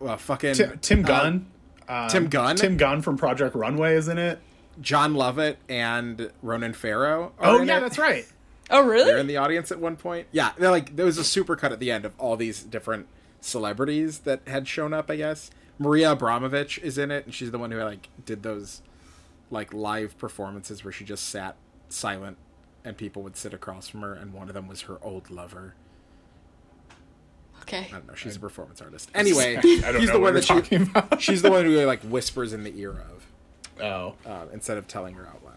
well 0.00 0.16
fucking 0.16 0.54
Tim, 0.54 0.78
Tim 0.80 1.04
uh, 1.04 1.08
Gunn. 1.08 1.46
Um, 1.88 2.08
Tim 2.08 2.28
Gunn? 2.28 2.56
Tim 2.56 2.76
Gunn 2.76 3.02
from 3.02 3.16
Project 3.16 3.54
Runway, 3.54 3.94
isn't 3.96 4.18
it? 4.18 4.40
Jon 4.80 5.14
Lovett 5.14 5.58
and 5.68 6.30
Ronan 6.42 6.72
Farrow. 6.72 7.32
are 7.38 7.50
Oh 7.50 7.62
in 7.62 7.68
yeah, 7.68 7.76
it. 7.78 7.80
that's 7.80 7.98
right. 7.98 8.24
Oh, 8.70 8.82
really? 8.84 9.04
They're 9.04 9.18
in 9.18 9.26
the 9.26 9.36
audience 9.36 9.70
at 9.72 9.78
one 9.80 9.96
point. 9.96 10.26
Yeah, 10.32 10.52
they're 10.56 10.70
like 10.70 10.96
there 10.96 11.06
was 11.06 11.18
a 11.18 11.24
super 11.24 11.56
cut 11.56 11.72
at 11.72 11.80
the 11.80 11.90
end 11.90 12.04
of 12.04 12.12
all 12.18 12.36
these 12.36 12.62
different 12.62 13.06
celebrities 13.40 14.20
that 14.20 14.40
had 14.46 14.66
shown 14.68 14.92
up. 14.94 15.10
I 15.10 15.16
guess 15.16 15.50
Maria 15.78 16.14
Abramović 16.14 16.82
is 16.82 16.96
in 16.98 17.10
it, 17.10 17.24
and 17.26 17.34
she's 17.34 17.50
the 17.50 17.58
one 17.58 17.70
who 17.70 17.82
like 17.82 18.08
did 18.24 18.42
those 18.42 18.82
like 19.50 19.74
live 19.74 20.16
performances 20.18 20.84
where 20.84 20.92
she 20.92 21.04
just 21.04 21.28
sat 21.28 21.56
silent 21.88 22.38
and 22.84 22.96
people 22.96 23.22
would 23.22 23.36
sit 23.36 23.52
across 23.52 23.88
from 23.88 24.00
her, 24.02 24.14
and 24.14 24.32
one 24.32 24.48
of 24.48 24.54
them 24.54 24.66
was 24.68 24.82
her 24.82 24.98
old 25.02 25.30
lover. 25.30 25.74
Okay. 27.62 27.86
I 27.90 27.92
don't 27.92 28.08
know. 28.08 28.14
She's 28.14 28.36
a 28.36 28.40
performance 28.40 28.80
artist. 28.82 29.08
Anyway, 29.14 29.56
I 29.56 29.60
don't 29.60 29.84
know 29.84 30.00
the 30.00 30.12
what 30.14 30.20
one 30.20 30.22
you're 30.22 30.32
that 30.32 30.44
she, 30.44 30.54
talking 30.54 30.82
about. 30.82 31.22
she's 31.22 31.42
the 31.42 31.50
one 31.50 31.64
who 31.64 31.84
like 31.84 32.00
whispers 32.02 32.52
in 32.52 32.64
the 32.64 32.76
ear 32.78 32.90
of 32.90 33.26
Oh, 33.80 34.14
uh, 34.26 34.46
instead 34.52 34.78
of 34.78 34.86
telling 34.88 35.14
her 35.14 35.26
out 35.26 35.44
loud. 35.44 35.54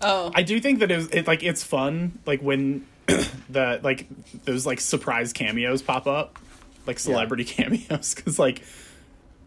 Oh, 0.00 0.30
I 0.34 0.42
do 0.42 0.60
think 0.60 0.80
that 0.80 0.90
it's 0.90 1.08
it 1.14 1.26
like 1.26 1.42
it's 1.42 1.62
fun 1.64 2.18
like 2.26 2.40
when 2.40 2.86
the 3.48 3.80
like 3.82 4.06
those 4.44 4.66
like 4.66 4.80
surprise 4.80 5.32
cameos 5.32 5.82
pop 5.82 6.06
up, 6.06 6.38
like 6.86 6.98
celebrity 6.98 7.44
cameos, 7.44 8.14
because 8.14 8.38
like 8.38 8.62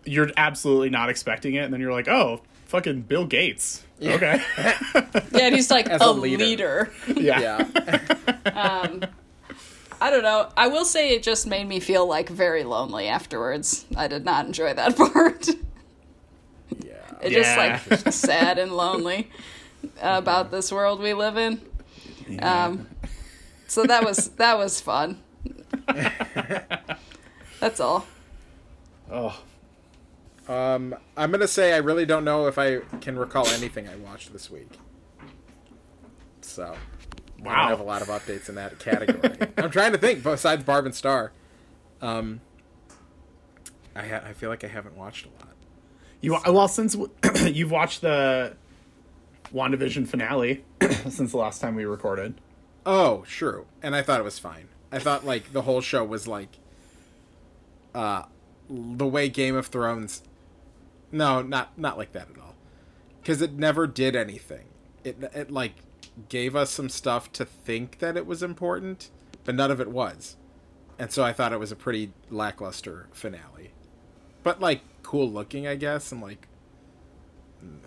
you're 0.05 0.29
absolutely 0.37 0.89
not 0.89 1.09
expecting 1.09 1.55
it, 1.55 1.59
and 1.59 1.73
then 1.73 1.81
you're 1.81 1.91
like, 1.91 2.07
oh, 2.07 2.41
fucking 2.67 3.01
Bill 3.01 3.25
Gates. 3.25 3.83
Okay, 4.01 4.41
yeah, 4.57 5.17
and 5.41 5.55
he's 5.55 5.69
like 5.71 5.87
As 5.89 6.01
a, 6.01 6.05
a 6.05 6.11
leader. 6.11 6.91
leader. 7.07 7.19
yeah. 7.21 7.65
Yeah, 7.75 8.81
um, 8.85 9.03
I 9.99 10.11
don't 10.11 10.21
know. 10.23 10.49
I 10.55 10.67
will 10.67 10.85
say 10.85 11.15
it 11.15 11.23
just 11.23 11.47
made 11.47 11.67
me 11.67 11.79
feel 11.79 12.05
like 12.07 12.29
very 12.29 12.63
lonely 12.63 13.07
afterwards. 13.07 13.85
I 13.95 14.07
did 14.07 14.23
not 14.23 14.45
enjoy 14.45 14.73
that 14.75 14.95
part. 14.95 15.47
It's 16.69 17.31
Yeah. 17.33 17.41
just 17.43 17.57
like 18.05 18.13
sad 18.13 18.59
and 18.59 18.71
lonely 18.73 19.29
about 20.01 20.51
this 20.51 20.71
world 20.71 20.99
we 20.99 21.13
live 21.13 21.37
in. 21.37 21.61
Um, 22.41 22.87
so 23.67 23.83
that 23.83 24.03
was 24.03 24.29
that 24.37 24.57
was 24.57 24.79
fun. 24.81 25.21
That's 27.59 27.79
all. 27.79 28.05
oh, 29.11 29.41
Um, 30.47 30.95
I'm 31.15 31.31
gonna 31.31 31.47
say 31.47 31.73
I 31.73 31.77
really 31.77 32.05
don't 32.05 32.23
know 32.23 32.47
if 32.47 32.57
I 32.57 32.79
can 33.01 33.17
recall 33.17 33.47
anything 33.49 33.87
I 33.87 33.95
watched 33.95 34.31
this 34.33 34.49
week. 34.51 34.69
So, 36.41 36.75
wow. 37.39 37.51
I 37.51 37.55
don't 37.61 37.69
have 37.69 37.79
a 37.79 37.83
lot 37.83 38.01
of 38.01 38.07
updates 38.09 38.47
in 38.49 38.55
that 38.55 38.79
category. 38.79 39.49
I'm 39.57 39.69
trying 39.71 39.91
to 39.91 39.97
think 39.97 40.23
besides 40.23 40.63
Barb 40.63 40.85
and 40.85 40.95
Star. 40.95 41.31
Um, 42.01 42.41
I 43.95 44.03
ha- 44.07 44.21
I 44.23 44.33
feel 44.33 44.49
like 44.49 44.63
I 44.63 44.67
haven't 44.67 44.95
watched 44.95 45.25
a 45.25 45.29
lot. 45.43 45.53
You 46.21 46.37
well 46.47 46.67
since 46.67 46.95
you've 47.43 47.71
watched 47.71 48.01
the 48.01 48.55
WandaVision 49.53 50.07
finale 50.07 50.63
since 51.09 51.31
the 51.31 51.37
last 51.37 51.61
time 51.61 51.75
we 51.75 51.85
recorded. 51.85 52.35
Oh, 52.85 53.23
true. 53.27 53.65
And 53.81 53.95
I 53.95 54.01
thought 54.01 54.19
it 54.19 54.23
was 54.23 54.39
fine. 54.39 54.69
I 54.91 54.99
thought 54.99 55.25
like 55.25 55.51
the 55.51 55.63
whole 55.63 55.81
show 55.81 56.03
was 56.03 56.27
like 56.27 56.57
uh 57.93 58.23
the 58.69 59.07
way 59.07 59.29
Game 59.29 59.55
of 59.55 59.67
Thrones 59.67 60.21
No, 61.11 61.41
not 61.41 61.77
not 61.77 61.97
like 61.97 62.13
that 62.13 62.29
at 62.29 62.39
all. 62.39 62.55
Cuz 63.23 63.41
it 63.41 63.53
never 63.53 63.87
did 63.87 64.15
anything. 64.15 64.67
It 65.03 65.17
it 65.33 65.51
like 65.51 65.73
gave 66.29 66.55
us 66.55 66.69
some 66.71 66.89
stuff 66.89 67.31
to 67.33 67.45
think 67.45 67.99
that 67.99 68.17
it 68.17 68.25
was 68.25 68.41
important, 68.41 69.09
but 69.43 69.55
none 69.55 69.71
of 69.71 69.79
it 69.81 69.89
was. 69.89 70.35
And 70.97 71.11
so 71.11 71.23
I 71.23 71.33
thought 71.33 71.53
it 71.53 71.59
was 71.59 71.71
a 71.71 71.75
pretty 71.75 72.11
lackluster 72.29 73.07
finale. 73.11 73.71
But 74.43 74.59
like 74.61 74.81
cool 75.03 75.29
looking, 75.29 75.67
I 75.67 75.75
guess, 75.75 76.11
and 76.11 76.21
like 76.21 76.47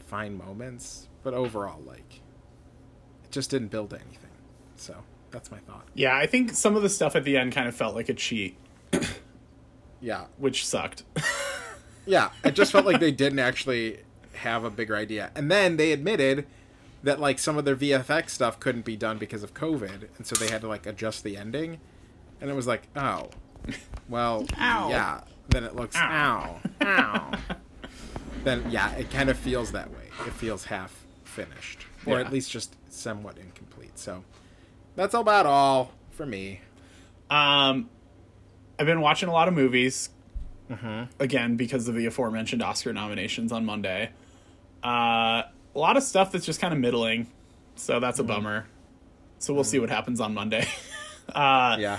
fine 0.07 0.37
moments, 0.37 1.09
but 1.23 1.35
overall 1.35 1.81
like 1.87 2.21
it 3.25 3.31
just 3.31 3.51
didn't 3.51 3.69
build 3.69 3.93
anything. 3.93 4.31
So, 4.77 4.97
that's 5.31 5.51
my 5.51 5.59
thought. 5.59 5.87
Yeah, 5.95 6.17
I 6.17 6.27
think 6.27 6.53
some 6.53 6.75
of 6.77 6.83
the 6.83 6.89
stuff 6.89 7.15
at 7.15 7.25
the 7.25 7.37
end 7.37 7.53
kind 7.53 7.69
of 7.69 7.75
felt 7.77 7.95
like 7.95 8.09
a 8.09 8.15
cheat, 8.15 8.57
Yeah. 10.01 10.25
which 10.39 10.67
sucked. 10.67 11.05
Yeah, 12.07 12.31
it 12.43 12.53
just 12.57 12.73
felt 12.73 12.87
like 12.87 12.99
they 12.99 13.13
didn't 13.13 13.39
actually 13.39 14.01
have 14.37 14.65
a 14.65 14.71
bigger 14.71 14.97
idea. 14.97 15.31
And 15.37 15.51
then 15.51 15.77
they 15.77 15.93
admitted 15.93 16.47
that 17.03 17.21
like 17.21 17.39
some 17.39 17.59
of 17.59 17.65
their 17.67 17.77
VFX 17.77 18.31
stuff 18.31 18.59
couldn't 18.59 18.85
be 18.87 18.97
done 18.97 19.19
because 19.19 19.43
of 19.43 19.53
COVID, 19.55 20.09
and 20.17 20.27
so 20.27 20.35
they 20.35 20.51
had 20.51 20.63
to 20.63 20.67
like 20.67 20.87
adjust 20.87 21.23
the 21.23 21.37
ending. 21.37 21.79
And 22.41 22.51
it 22.51 22.55
was 22.55 22.67
like, 22.67 22.89
oh, 22.97 23.29
well, 24.09 24.47
Ow. 24.59 24.89
yeah. 24.89 25.21
Then 25.51 25.63
it 25.63 25.77
looks, 25.77 25.95
ow, 25.97 26.59
ow. 26.81 27.31
then 28.45 28.65
yeah, 28.71 28.93
it 28.97 29.11
kind 29.11 29.29
of 29.29 29.37
feels 29.39 29.71
that 29.73 29.91
way. 29.91 30.09
It 30.27 30.33
feels 30.33 30.65
half 30.65 31.00
finished, 31.31 31.87
or 32.07 32.19
Yeah. 32.19 32.27
at 32.27 32.33
least 32.33 32.51
just 32.51 32.77
somewhat 32.93 33.39
incomplete. 33.39 33.99
So 33.99 34.25
that's 34.97 35.15
about 35.15 35.47
all 35.47 35.93
for 36.11 36.27
me. 36.27 36.61
Um, 37.31 37.89
I've 38.79 38.87
been 38.87 39.01
watching 39.01 39.29
a 39.29 39.33
lot 39.33 39.49
of 39.49 39.55
movies. 39.55 40.11
Again, 41.19 41.57
because 41.57 41.89
of 41.89 41.97
the 41.97 42.07
aforementioned 42.07 42.63
Oscar 42.63 42.93
nominations 42.93 43.51
on 43.51 43.65
Monday. 43.65 44.11
Uh, 44.85 45.43
a 45.75 45.79
lot 45.79 45.97
of 45.97 46.05
stuff 46.05 46.31
that's 46.31 46.47
just 46.47 46.61
kind 46.61 46.73
of 46.73 46.79
middling, 46.79 47.27
so 47.75 47.99
that's 47.99 48.21
a 48.21 48.25
bummer. 48.25 48.67
So 49.41 49.53
we'll 49.53 49.65
see 49.65 49.81
what 49.81 49.91
happens 49.91 50.21
on 50.21 50.33
Monday. 50.33 50.69
uh, 51.35 51.77
Yeah. 51.81 51.99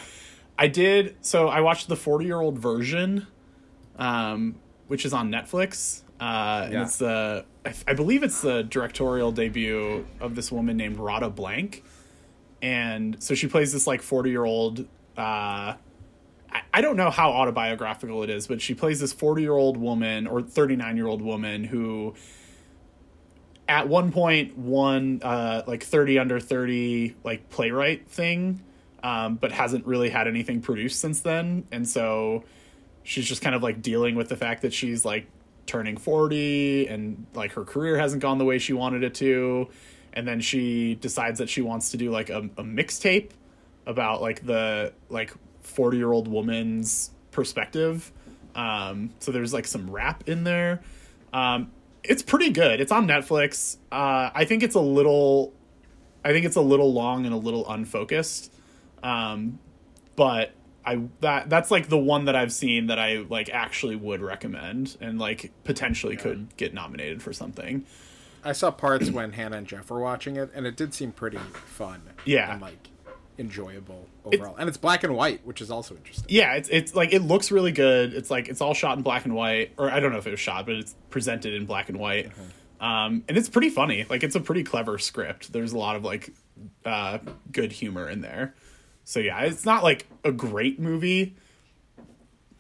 I 0.58 0.68
did. 0.68 1.18
So 1.22 1.50
I 1.50 1.60
watched 1.62 1.90
the 1.90 1.98
40 1.98 2.24
year 2.26 2.40
old 2.40 2.60
version, 2.60 3.28
um, 3.98 4.56
which 4.88 5.04
is 5.06 5.12
on 5.14 5.30
Netflix. 5.30 6.04
Uh, 6.22 6.62
and 6.66 6.74
Yeah. 6.74 6.84
it's 6.84 6.98
the, 6.98 7.46
I, 7.66 7.74
I 7.88 7.94
believe 7.94 8.22
it's 8.24 8.42
the 8.42 8.64
directorial 8.64 9.32
debut 9.32 10.06
of 10.20 10.36
this 10.36 10.52
woman 10.52 10.78
named 10.78 10.98
Radha 10.98 11.30
Blank. 11.30 11.84
And 12.62 13.22
so 13.22 13.34
she 13.34 13.48
plays 13.48 13.74
this 13.74 13.88
like 13.88 14.02
40 14.04 14.30
year 14.30 14.46
old, 14.46 14.82
uh, 15.18 15.74
I, 16.54 16.62
I 16.74 16.82
don't 16.82 16.96
know 16.96 17.10
how 17.10 17.32
autobiographical 17.32 18.22
it 18.24 18.30
is, 18.30 18.46
but 18.46 18.62
she 18.62 18.76
plays 18.76 19.00
this 19.00 19.14
40 19.14 19.42
year 19.42 19.54
old 19.54 19.78
woman 19.78 20.28
or 20.28 20.42
39 20.44 20.96
year 20.96 21.08
old 21.08 21.24
woman 21.24 21.64
who 21.64 22.14
at 23.68 23.88
one 23.88 24.12
point 24.12 24.58
won 24.58 25.22
uh, 25.24 25.64
like 25.66 25.84
30 25.84 26.20
under 26.20 26.40
30 26.40 27.16
like 27.24 27.50
playwright 27.50 28.08
thing 28.10 28.62
um, 29.02 29.36
but 29.36 29.52
hasn't 29.52 29.86
really 29.86 30.10
had 30.10 30.28
anything 30.28 30.62
produced 30.62 31.00
since 31.00 31.22
then 31.22 31.64
and 31.72 31.88
so 31.88 32.44
she's 33.04 33.26
just 33.26 33.42
kind 33.42 33.56
of 33.56 33.64
like 33.64 33.82
dealing 33.82 34.16
with 34.16 34.28
the 34.30 34.36
fact 34.36 34.62
that 34.64 34.74
she's 34.74 35.06
like 35.06 35.26
turning 35.72 35.96
40 35.96 36.88
and 36.88 37.26
like 37.34 37.54
her 37.54 37.64
career 37.64 37.98
hasn't 37.98 38.22
gone 38.22 38.38
the 38.38 38.46
way 38.46 38.60
she 38.60 38.74
wanted 38.74 39.04
it 39.04 39.16
to. 39.16 39.70
And 40.12 40.28
then 40.28 40.42
she 40.42 40.96
decides 40.96 41.40
that 41.40 41.50
she 41.50 41.62
wants 41.62 41.92
to 41.92 41.98
do 41.98 42.12
like 42.12 42.30
a, 42.30 42.40
a 42.40 42.64
mixtape 42.64 43.30
about 43.86 44.22
like 44.22 44.46
the 44.46 44.92
like 45.08 45.34
40 45.62 45.98
year 45.98 46.12
old 46.12 46.28
woman's 46.28 47.12
perspective. 47.32 48.12
Um, 48.54 49.12
so 49.20 49.32
there's 49.32 49.54
like 49.54 49.66
some 49.66 49.90
rap 49.90 50.28
in 50.28 50.44
there. 50.44 50.82
Um, 51.32 51.72
it's 52.04 52.22
pretty 52.22 52.50
good. 52.50 52.82
It's 52.82 52.92
on 52.92 53.08
netflix. 53.08 53.78
Uh, 53.92 54.30
i 54.36 54.44
think 54.44 54.64
it's 54.64 54.76
a 54.76 54.82
little 54.82 55.54
i 56.26 56.32
think 56.32 56.46
it's 56.46 56.56
a 56.58 56.62
little 56.62 56.92
long 56.92 57.26
and 57.26 57.34
a 57.34 57.38
little 57.38 57.70
unfocused. 57.70 58.52
Um, 59.04 59.60
but 60.18 60.52
I 60.86 61.02
that 61.20 61.50
that's 61.50 61.70
like 61.72 61.90
the 61.90 61.98
one 61.98 62.26
that 62.26 62.36
I've 62.36 62.52
seen 62.52 62.88
that 62.88 63.00
I 63.00 63.26
like 63.30 63.50
actually 63.50 63.96
would 63.96 64.22
recommend 64.22 64.98
and 65.00 65.20
like 65.20 65.52
potentially 65.64 66.16
could 66.16 66.56
get 66.58 66.74
nominated 66.74 67.22
for 67.22 67.34
something. 67.34 67.86
I 68.44 68.54
saw 68.54 68.72
parts 68.72 69.12
when 69.12 69.34
Hannah 69.34 69.58
and 69.58 69.68
Jeff 69.68 69.92
were 69.92 70.00
watching 70.00 70.36
it, 70.36 70.50
and 70.56 70.66
it 70.66 70.76
did 70.76 70.94
seem 70.94 71.12
pretty 71.12 71.38
fun. 71.38 72.02
Yeah. 72.26 72.52
And 72.52 72.62
like 72.62 72.90
enjoyable 73.38 74.08
overall. 74.26 74.56
and 74.58 74.68
it's 74.68 74.78
black 74.78 75.04
and 75.04 75.16
white, 75.16 75.46
which 75.46 75.62
is 75.62 75.72
also 75.72 75.96
interesting. 75.96 76.26
Yeah, 76.30 76.54
it's 76.54 76.70
it's 76.70 76.96
like 76.96 77.14
it 77.14 77.22
looks 77.22 77.52
really 77.52 77.72
good. 77.72 78.14
It's 78.14 78.30
like 78.32 78.50
it's 78.50 78.62
all 78.62 78.74
shot 78.74 78.98
in 78.98 79.04
black 79.04 79.26
and 79.26 79.36
white, 79.36 79.74
or 79.78 79.90
I 79.92 80.00
don't 80.00 80.12
know 80.12 80.18
if 80.18 80.28
it 80.28 80.32
was 80.32 80.40
shot, 80.40 80.66
but 80.66 80.76
it's 80.76 80.96
presented 81.10 81.54
in 81.54 81.66
black 81.66 81.90
and 81.90 82.00
white. 82.00 82.32
Um, 82.80 83.24
and 83.28 83.38
it's 83.38 83.50
pretty 83.50 83.70
funny. 83.70 84.06
Like 84.10 84.24
it's 84.24 84.36
a 84.36 84.40
pretty 84.40 84.64
clever 84.64 84.98
script. 84.98 85.54
There's 85.54 85.74
a 85.74 85.78
lot 85.78 85.96
of 85.96 86.04
like 86.04 86.34
uh, 86.86 87.20
good 87.52 87.72
humor 87.72 88.10
in 88.10 88.22
there. 88.22 88.56
So 89.12 89.20
yeah, 89.20 89.42
it's 89.42 89.66
not 89.66 89.84
like 89.84 90.08
a 90.24 90.32
great 90.32 90.80
movie, 90.80 91.36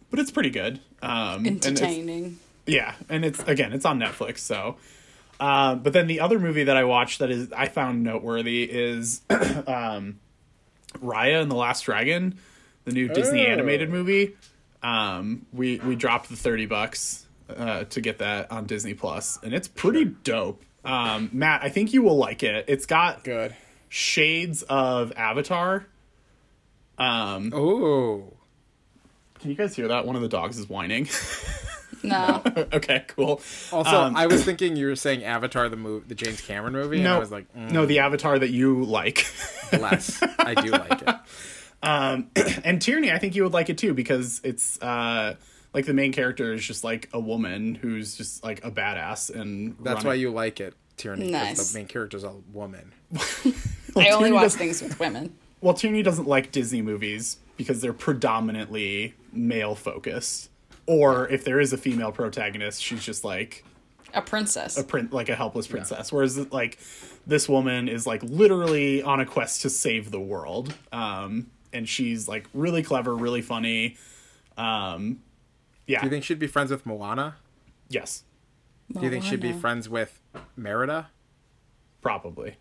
but 0.09 0.19
it's 0.19 0.31
pretty 0.31 0.49
good. 0.49 0.81
Um, 1.01 1.45
and 1.45 1.65
Entertaining. 1.65 2.39
Yeah, 2.65 2.93
and 3.07 3.23
it's 3.23 3.39
again, 3.43 3.71
it's 3.71 3.85
on 3.85 3.99
Netflix. 4.01 4.39
So, 4.39 4.75
uh, 5.39 5.75
but 5.75 5.93
then 5.93 6.07
the 6.07 6.19
other 6.19 6.39
movie 6.39 6.65
that 6.65 6.75
I 6.75 6.83
watched 6.83 7.19
that 7.19 7.31
is 7.31 7.53
I 7.53 7.69
found 7.69 8.03
noteworthy 8.03 8.63
is 8.63 9.21
um, 9.29 10.19
Raya 10.97 11.41
and 11.41 11.49
the 11.49 11.55
Last 11.55 11.85
Dragon, 11.85 12.37
the 12.83 12.91
new 12.91 13.07
Disney 13.07 13.47
Oh. 13.47 13.49
animated 13.51 13.89
movie. 13.89 14.35
Um, 14.83 15.45
we 15.53 15.79
we 15.79 15.95
dropped 15.95 16.27
the 16.29 16.35
thirty 16.35 16.65
bucks 16.65 17.25
uh, 17.49 17.85
to 17.85 18.01
get 18.01 18.17
that 18.17 18.51
on 18.51 18.65
Disney 18.65 18.93
Plus, 18.93 19.39
and 19.41 19.53
it's 19.53 19.69
pretty 19.69 20.03
dope. 20.03 20.61
Um, 20.83 21.29
Matt, 21.31 21.63
I 21.63 21.69
think 21.69 21.93
you 21.93 22.01
will 22.01 22.17
like 22.17 22.43
it. 22.43 22.65
It's 22.67 22.85
got 22.85 23.23
Good. 23.23 23.55
shades 23.87 24.63
of 24.63 25.13
Avatar. 25.15 25.85
Um, 27.01 27.51
Oh. 27.53 28.33
can 29.39 29.49
you 29.49 29.55
guys 29.55 29.75
hear 29.75 29.87
that? 29.89 30.05
One 30.05 30.15
of 30.15 30.21
the 30.21 30.29
dogs 30.29 30.57
is 30.57 30.69
whining. 30.69 31.07
No. 32.03 32.41
okay, 32.73 33.03
cool. 33.09 33.41
Also, 33.71 33.95
Um, 34.01 34.15
I 34.15 34.25
was 34.25 34.43
thinking 34.43 34.75
you 34.75 34.87
were 34.87 34.95
saying 34.95 35.23
Avatar, 35.23 35.69
the 35.69 35.75
movie, 35.75 36.05
the 36.07 36.15
James 36.15 36.41
Cameron 36.41 36.73
movie, 36.73 36.95
and 36.95 37.03
no, 37.03 37.15
I 37.17 37.19
was 37.19 37.31
like, 37.31 37.53
mm, 37.53 37.69
no, 37.69 37.85
the 37.85 37.99
Avatar 37.99 38.39
that 38.39 38.49
you 38.49 38.83
like. 38.85 39.27
less. 39.71 40.19
I 40.39 40.55
do 40.55 40.71
like 40.71 40.99
it. 41.03 41.15
and 42.65 42.81
Tierney, 42.81 43.11
I 43.11 43.19
think 43.19 43.35
you 43.35 43.43
would 43.43 43.53
like 43.53 43.69
it 43.69 43.77
too 43.77 43.93
because 43.93 44.41
it's 44.43 44.81
uh 44.81 45.35
like 45.75 45.85
the 45.85 45.93
main 45.93 46.11
character 46.11 46.53
is 46.53 46.65
just 46.65 46.83
like 46.83 47.07
a 47.13 47.19
woman 47.19 47.75
who's 47.75 48.15
just 48.15 48.43
like 48.43 48.65
a 48.65 48.71
badass 48.71 49.29
and 49.29 49.75
That's 49.79 49.97
running- 49.97 50.07
why 50.07 50.13
you 50.15 50.31
like 50.31 50.59
it, 50.59 50.73
Tierney. 50.97 51.27
because 51.27 51.57
Nice. 51.59 51.71
The 51.71 51.77
main 51.79 51.87
character's 51.87 52.23
a 52.23 52.33
woman. 52.51 52.93
I 53.15 53.19
only 53.95 54.03
Tierney 54.09 54.31
watch 54.31 54.41
does- 54.43 54.55
things 54.57 54.81
with 54.81 54.99
women. 54.99 55.35
Well, 55.61 55.73
Tierney 55.73 56.01
doesn't 56.03 56.27
like 56.27 56.51
Disney 56.51 56.81
movies 56.81 57.37
because 57.55 57.81
they're 57.81 57.93
predominantly 57.93 59.13
male 59.31 59.75
focused. 59.75 60.49
Or 60.87 61.27
if 61.29 61.43
there 61.45 61.59
is 61.59 61.71
a 61.71 61.77
female 61.77 62.11
protagonist, 62.11 62.83
she's 62.83 63.03
just 63.05 63.23
like 63.23 63.63
A 64.13 64.21
princess. 64.21 64.77
a 64.77 64.83
print 64.83 65.13
like 65.13 65.29
a 65.29 65.35
helpless 65.35 65.67
princess. 65.67 66.11
Whereas 66.11 66.51
like 66.51 66.79
this 67.27 67.47
woman 67.47 67.87
is 67.87 68.07
like 68.07 68.23
literally 68.23 69.03
on 69.03 69.19
a 69.19 69.25
quest 69.25 69.61
to 69.61 69.69
save 69.69 70.09
the 70.11 70.19
world. 70.19 70.73
Um 70.91 71.51
and 71.71 71.87
she's 71.87 72.27
like 72.27 72.47
really 72.53 72.81
clever, 72.83 73.15
really 73.15 73.41
funny. 73.43 73.95
Um 74.57 75.19
yeah. 75.85 75.99
Do 76.01 76.07
you 76.07 76.09
think 76.11 76.23
she'd 76.23 76.39
be 76.39 76.47
friends 76.47 76.71
with 76.71 76.85
Moana? 76.85 77.35
yes, 77.89 78.23
Do 78.91 79.01
you 79.01 79.09
think 79.11 79.23
she'd 79.23 79.39
be 79.41 79.53
friends 79.53 79.87
with 79.87 80.19
Merida? 80.55 81.09
probably. 82.01 82.55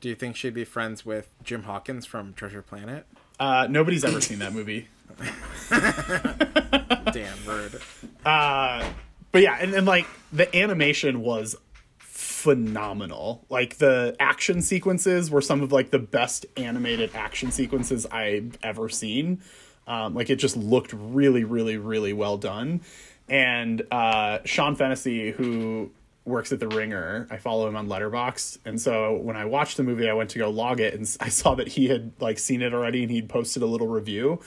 Do 0.00 0.08
you 0.08 0.14
think 0.14 0.36
she'd 0.36 0.54
be 0.54 0.64
friends 0.64 1.04
with 1.04 1.30
Jim 1.44 1.64
Hawkins 1.64 2.06
from 2.06 2.32
Treasure 2.32 2.62
Planet? 2.62 3.06
Uh, 3.38 3.66
nobody's 3.68 4.04
ever 4.04 4.20
seen 4.20 4.38
that 4.38 4.52
movie. 4.52 4.88
Damn, 7.12 7.36
rude. 7.46 7.80
Uh, 8.24 8.88
but 9.32 9.42
yeah, 9.42 9.58
and, 9.60 9.74
and 9.74 9.86
like 9.86 10.06
the 10.32 10.54
animation 10.56 11.20
was 11.20 11.56
phenomenal. 11.98 13.44
Like 13.50 13.76
the 13.76 14.16
action 14.18 14.62
sequences 14.62 15.30
were 15.30 15.42
some 15.42 15.62
of 15.62 15.72
like 15.72 15.90
the 15.90 15.98
best 15.98 16.46
animated 16.56 17.10
action 17.14 17.50
sequences 17.50 18.06
I've 18.06 18.58
ever 18.62 18.88
seen. 18.88 19.42
Um, 19.86 20.14
like 20.14 20.30
it 20.30 20.36
just 20.36 20.56
looked 20.56 20.94
really, 20.94 21.44
really, 21.44 21.76
really 21.76 22.14
well 22.14 22.38
done. 22.38 22.80
And 23.28 23.82
uh, 23.90 24.38
Sean 24.44 24.74
Fennessy, 24.74 25.30
who 25.32 25.90
works 26.24 26.52
at 26.52 26.60
the 26.60 26.68
Ringer, 26.68 27.26
I 27.30 27.38
follow 27.38 27.68
him 27.68 27.76
on 27.76 27.88
Letterboxd, 27.88 28.58
and 28.64 28.80
so 28.80 29.16
when 29.16 29.36
I 29.36 29.44
watched 29.46 29.76
the 29.76 29.82
movie, 29.82 30.08
I 30.08 30.12
went 30.12 30.30
to 30.30 30.38
go 30.38 30.50
log 30.50 30.80
it, 30.80 30.94
and 30.94 31.16
I 31.20 31.28
saw 31.28 31.54
that 31.56 31.68
he 31.68 31.88
had 31.88 32.12
like 32.20 32.38
seen 32.38 32.62
it 32.62 32.74
already, 32.74 33.02
and 33.02 33.10
he'd 33.10 33.28
posted 33.28 33.62
a 33.62 33.66
little 33.66 33.88
review. 33.88 34.40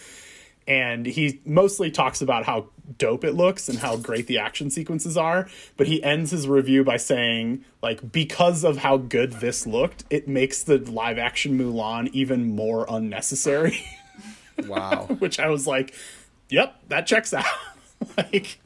And 0.65 1.05
he 1.05 1.41
mostly 1.45 1.91
talks 1.91 2.21
about 2.21 2.45
how 2.45 2.69
dope 2.97 3.23
it 3.23 3.33
looks 3.33 3.69
and 3.69 3.79
how 3.79 3.95
great 3.97 4.27
the 4.27 4.37
action 4.37 4.69
sequences 4.69 5.15
are 5.15 5.47
but 5.77 5.87
he 5.87 6.03
ends 6.03 6.31
his 6.31 6.47
review 6.47 6.83
by 6.83 6.97
saying 6.97 7.63
like 7.81 8.11
because 8.11 8.63
of 8.63 8.77
how 8.77 8.97
good 8.97 9.31
this 9.33 9.65
looked 9.65 10.03
it 10.09 10.27
makes 10.27 10.63
the 10.63 10.77
live 10.77 11.17
action 11.17 11.57
mulan 11.57 12.09
even 12.13 12.55
more 12.55 12.85
unnecessary. 12.89 13.85
Wow. 14.67 15.05
which 15.19 15.39
i 15.39 15.49
was 15.49 15.65
like 15.65 15.95
yep 16.47 16.79
that 16.89 17.07
checks 17.07 17.33
out. 17.33 17.45
Like 18.15 18.59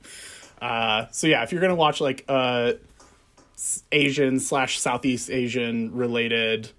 uh 0.62 1.06
so 1.12 1.28
yeah 1.28 1.44
if 1.44 1.52
you're 1.54 1.62
gonna 1.62 1.76
watch 1.76 2.02
like 2.02 2.26
uh 2.28 2.74
asian 3.92 4.40
slash 4.40 4.80
southeast 4.80 5.30
asian 5.30 5.94
related 5.96 6.70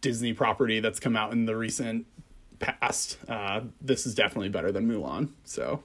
disney 0.00 0.32
property 0.32 0.80
that's 0.80 0.98
come 1.00 1.16
out 1.16 1.32
in 1.32 1.46
the 1.46 1.56
recent 1.56 2.06
past 2.58 3.18
uh 3.28 3.60
this 3.80 4.06
is 4.06 4.14
definitely 4.14 4.48
better 4.48 4.72
than 4.72 4.88
mulan 4.88 5.28
so 5.44 5.82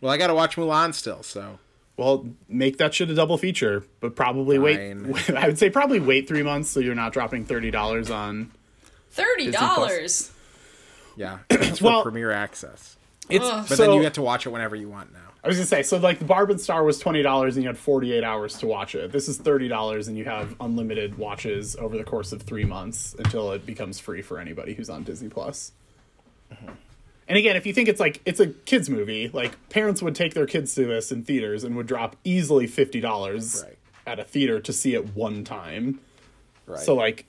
well, 0.00 0.12
I 0.12 0.16
got 0.16 0.26
to 0.26 0.34
watch 0.34 0.56
Mulan 0.56 0.92
still, 0.94 1.22
so 1.22 1.58
well 1.96 2.26
make 2.48 2.78
that 2.78 2.92
shit 2.94 3.08
a 3.10 3.14
double 3.14 3.38
feature 3.38 3.84
but 4.00 4.16
probably 4.16 4.58
wait 4.58 4.78
i 5.36 5.46
would 5.46 5.58
say 5.58 5.70
probably 5.70 6.00
wait 6.00 6.26
three 6.26 6.42
months 6.42 6.70
so 6.70 6.80
you're 6.80 6.94
not 6.94 7.12
dropping 7.12 7.46
$30 7.46 8.10
on 8.14 8.50
Thirty 9.10 9.50
dollars. 9.50 10.30
yeah. 11.16 11.40
It's 11.50 11.78
for 11.80 11.84
Well- 11.84 12.02
Premiere 12.02 12.30
Access. 12.32 12.96
it's 13.28 13.44
But 13.44 13.66
so, 13.66 13.76
then 13.76 13.92
you 13.92 14.00
get 14.00 14.14
to 14.14 14.22
watch 14.22 14.46
it 14.46 14.48
whenever 14.48 14.74
you 14.74 14.88
want 14.88 15.12
now. 15.12 15.31
I 15.44 15.48
was 15.48 15.56
gonna 15.56 15.66
say, 15.66 15.82
so 15.82 15.96
like 15.98 16.20
the 16.20 16.24
Barb 16.24 16.50
and 16.50 16.60
Star 16.60 16.84
was 16.84 16.98
twenty 17.00 17.20
dollars 17.22 17.56
and 17.56 17.64
you 17.64 17.68
had 17.68 17.76
forty 17.78 18.12
eight 18.12 18.22
hours 18.22 18.58
to 18.58 18.66
watch 18.66 18.94
it. 18.94 19.10
This 19.10 19.28
is 19.28 19.38
thirty 19.38 19.66
dollars 19.68 20.06
and 20.08 20.16
you 20.16 20.24
have 20.24 20.54
unlimited 20.60 21.18
watches 21.18 21.74
over 21.76 21.96
the 21.98 22.04
course 22.04 22.30
of 22.32 22.42
three 22.42 22.64
months 22.64 23.16
until 23.18 23.50
it 23.52 23.66
becomes 23.66 23.98
free 23.98 24.22
for 24.22 24.38
anybody 24.38 24.74
who's 24.74 24.88
on 24.88 25.02
Disney 25.02 25.28
Plus. 25.28 25.72
Mm-hmm. 26.52 26.70
And 27.28 27.38
again, 27.38 27.56
if 27.56 27.66
you 27.66 27.72
think 27.72 27.88
it's 27.88 27.98
like 28.00 28.20
it's 28.24 28.38
a 28.40 28.48
kids 28.48 28.88
movie, 28.88 29.28
like 29.32 29.68
parents 29.68 30.00
would 30.02 30.14
take 30.14 30.34
their 30.34 30.46
kids 30.46 30.74
to 30.76 30.86
this 30.86 31.10
in 31.10 31.24
theaters 31.24 31.64
and 31.64 31.74
would 31.76 31.86
drop 31.86 32.14
easily 32.24 32.66
fifty 32.68 33.00
dollars 33.00 33.64
Right. 33.64 33.78
at 34.06 34.18
a 34.20 34.24
theater 34.24 34.60
to 34.60 34.72
see 34.72 34.94
it 34.94 35.16
one 35.16 35.42
time. 35.42 35.98
Right. 36.66 36.78
So 36.78 36.94
like 36.94 37.26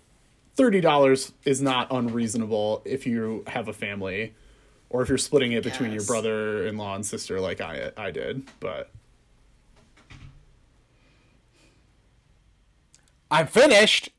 thirty 0.56 0.81
dollars 0.81 1.31
is 1.45 1.61
not 1.61 1.88
unreasonable 1.90 2.84
if 2.85 3.07
you 3.07 3.44
have 3.48 3.68
a 3.68 3.73
family, 3.73 4.34
or 4.93 5.01
if 5.01 5.09
you're 5.09 5.17
splitting 5.17 5.51
it 5.53 5.63
between 5.63 5.91
your 5.91 6.03
brother-in-law 6.03 6.95
and 6.95 7.05
sister, 7.05 7.41
like 7.41 7.59
I 7.59 7.91
I 7.97 8.11
did. 8.11 8.43
But 8.61 8.89
I'm 13.29 13.47
finished. 13.47 14.09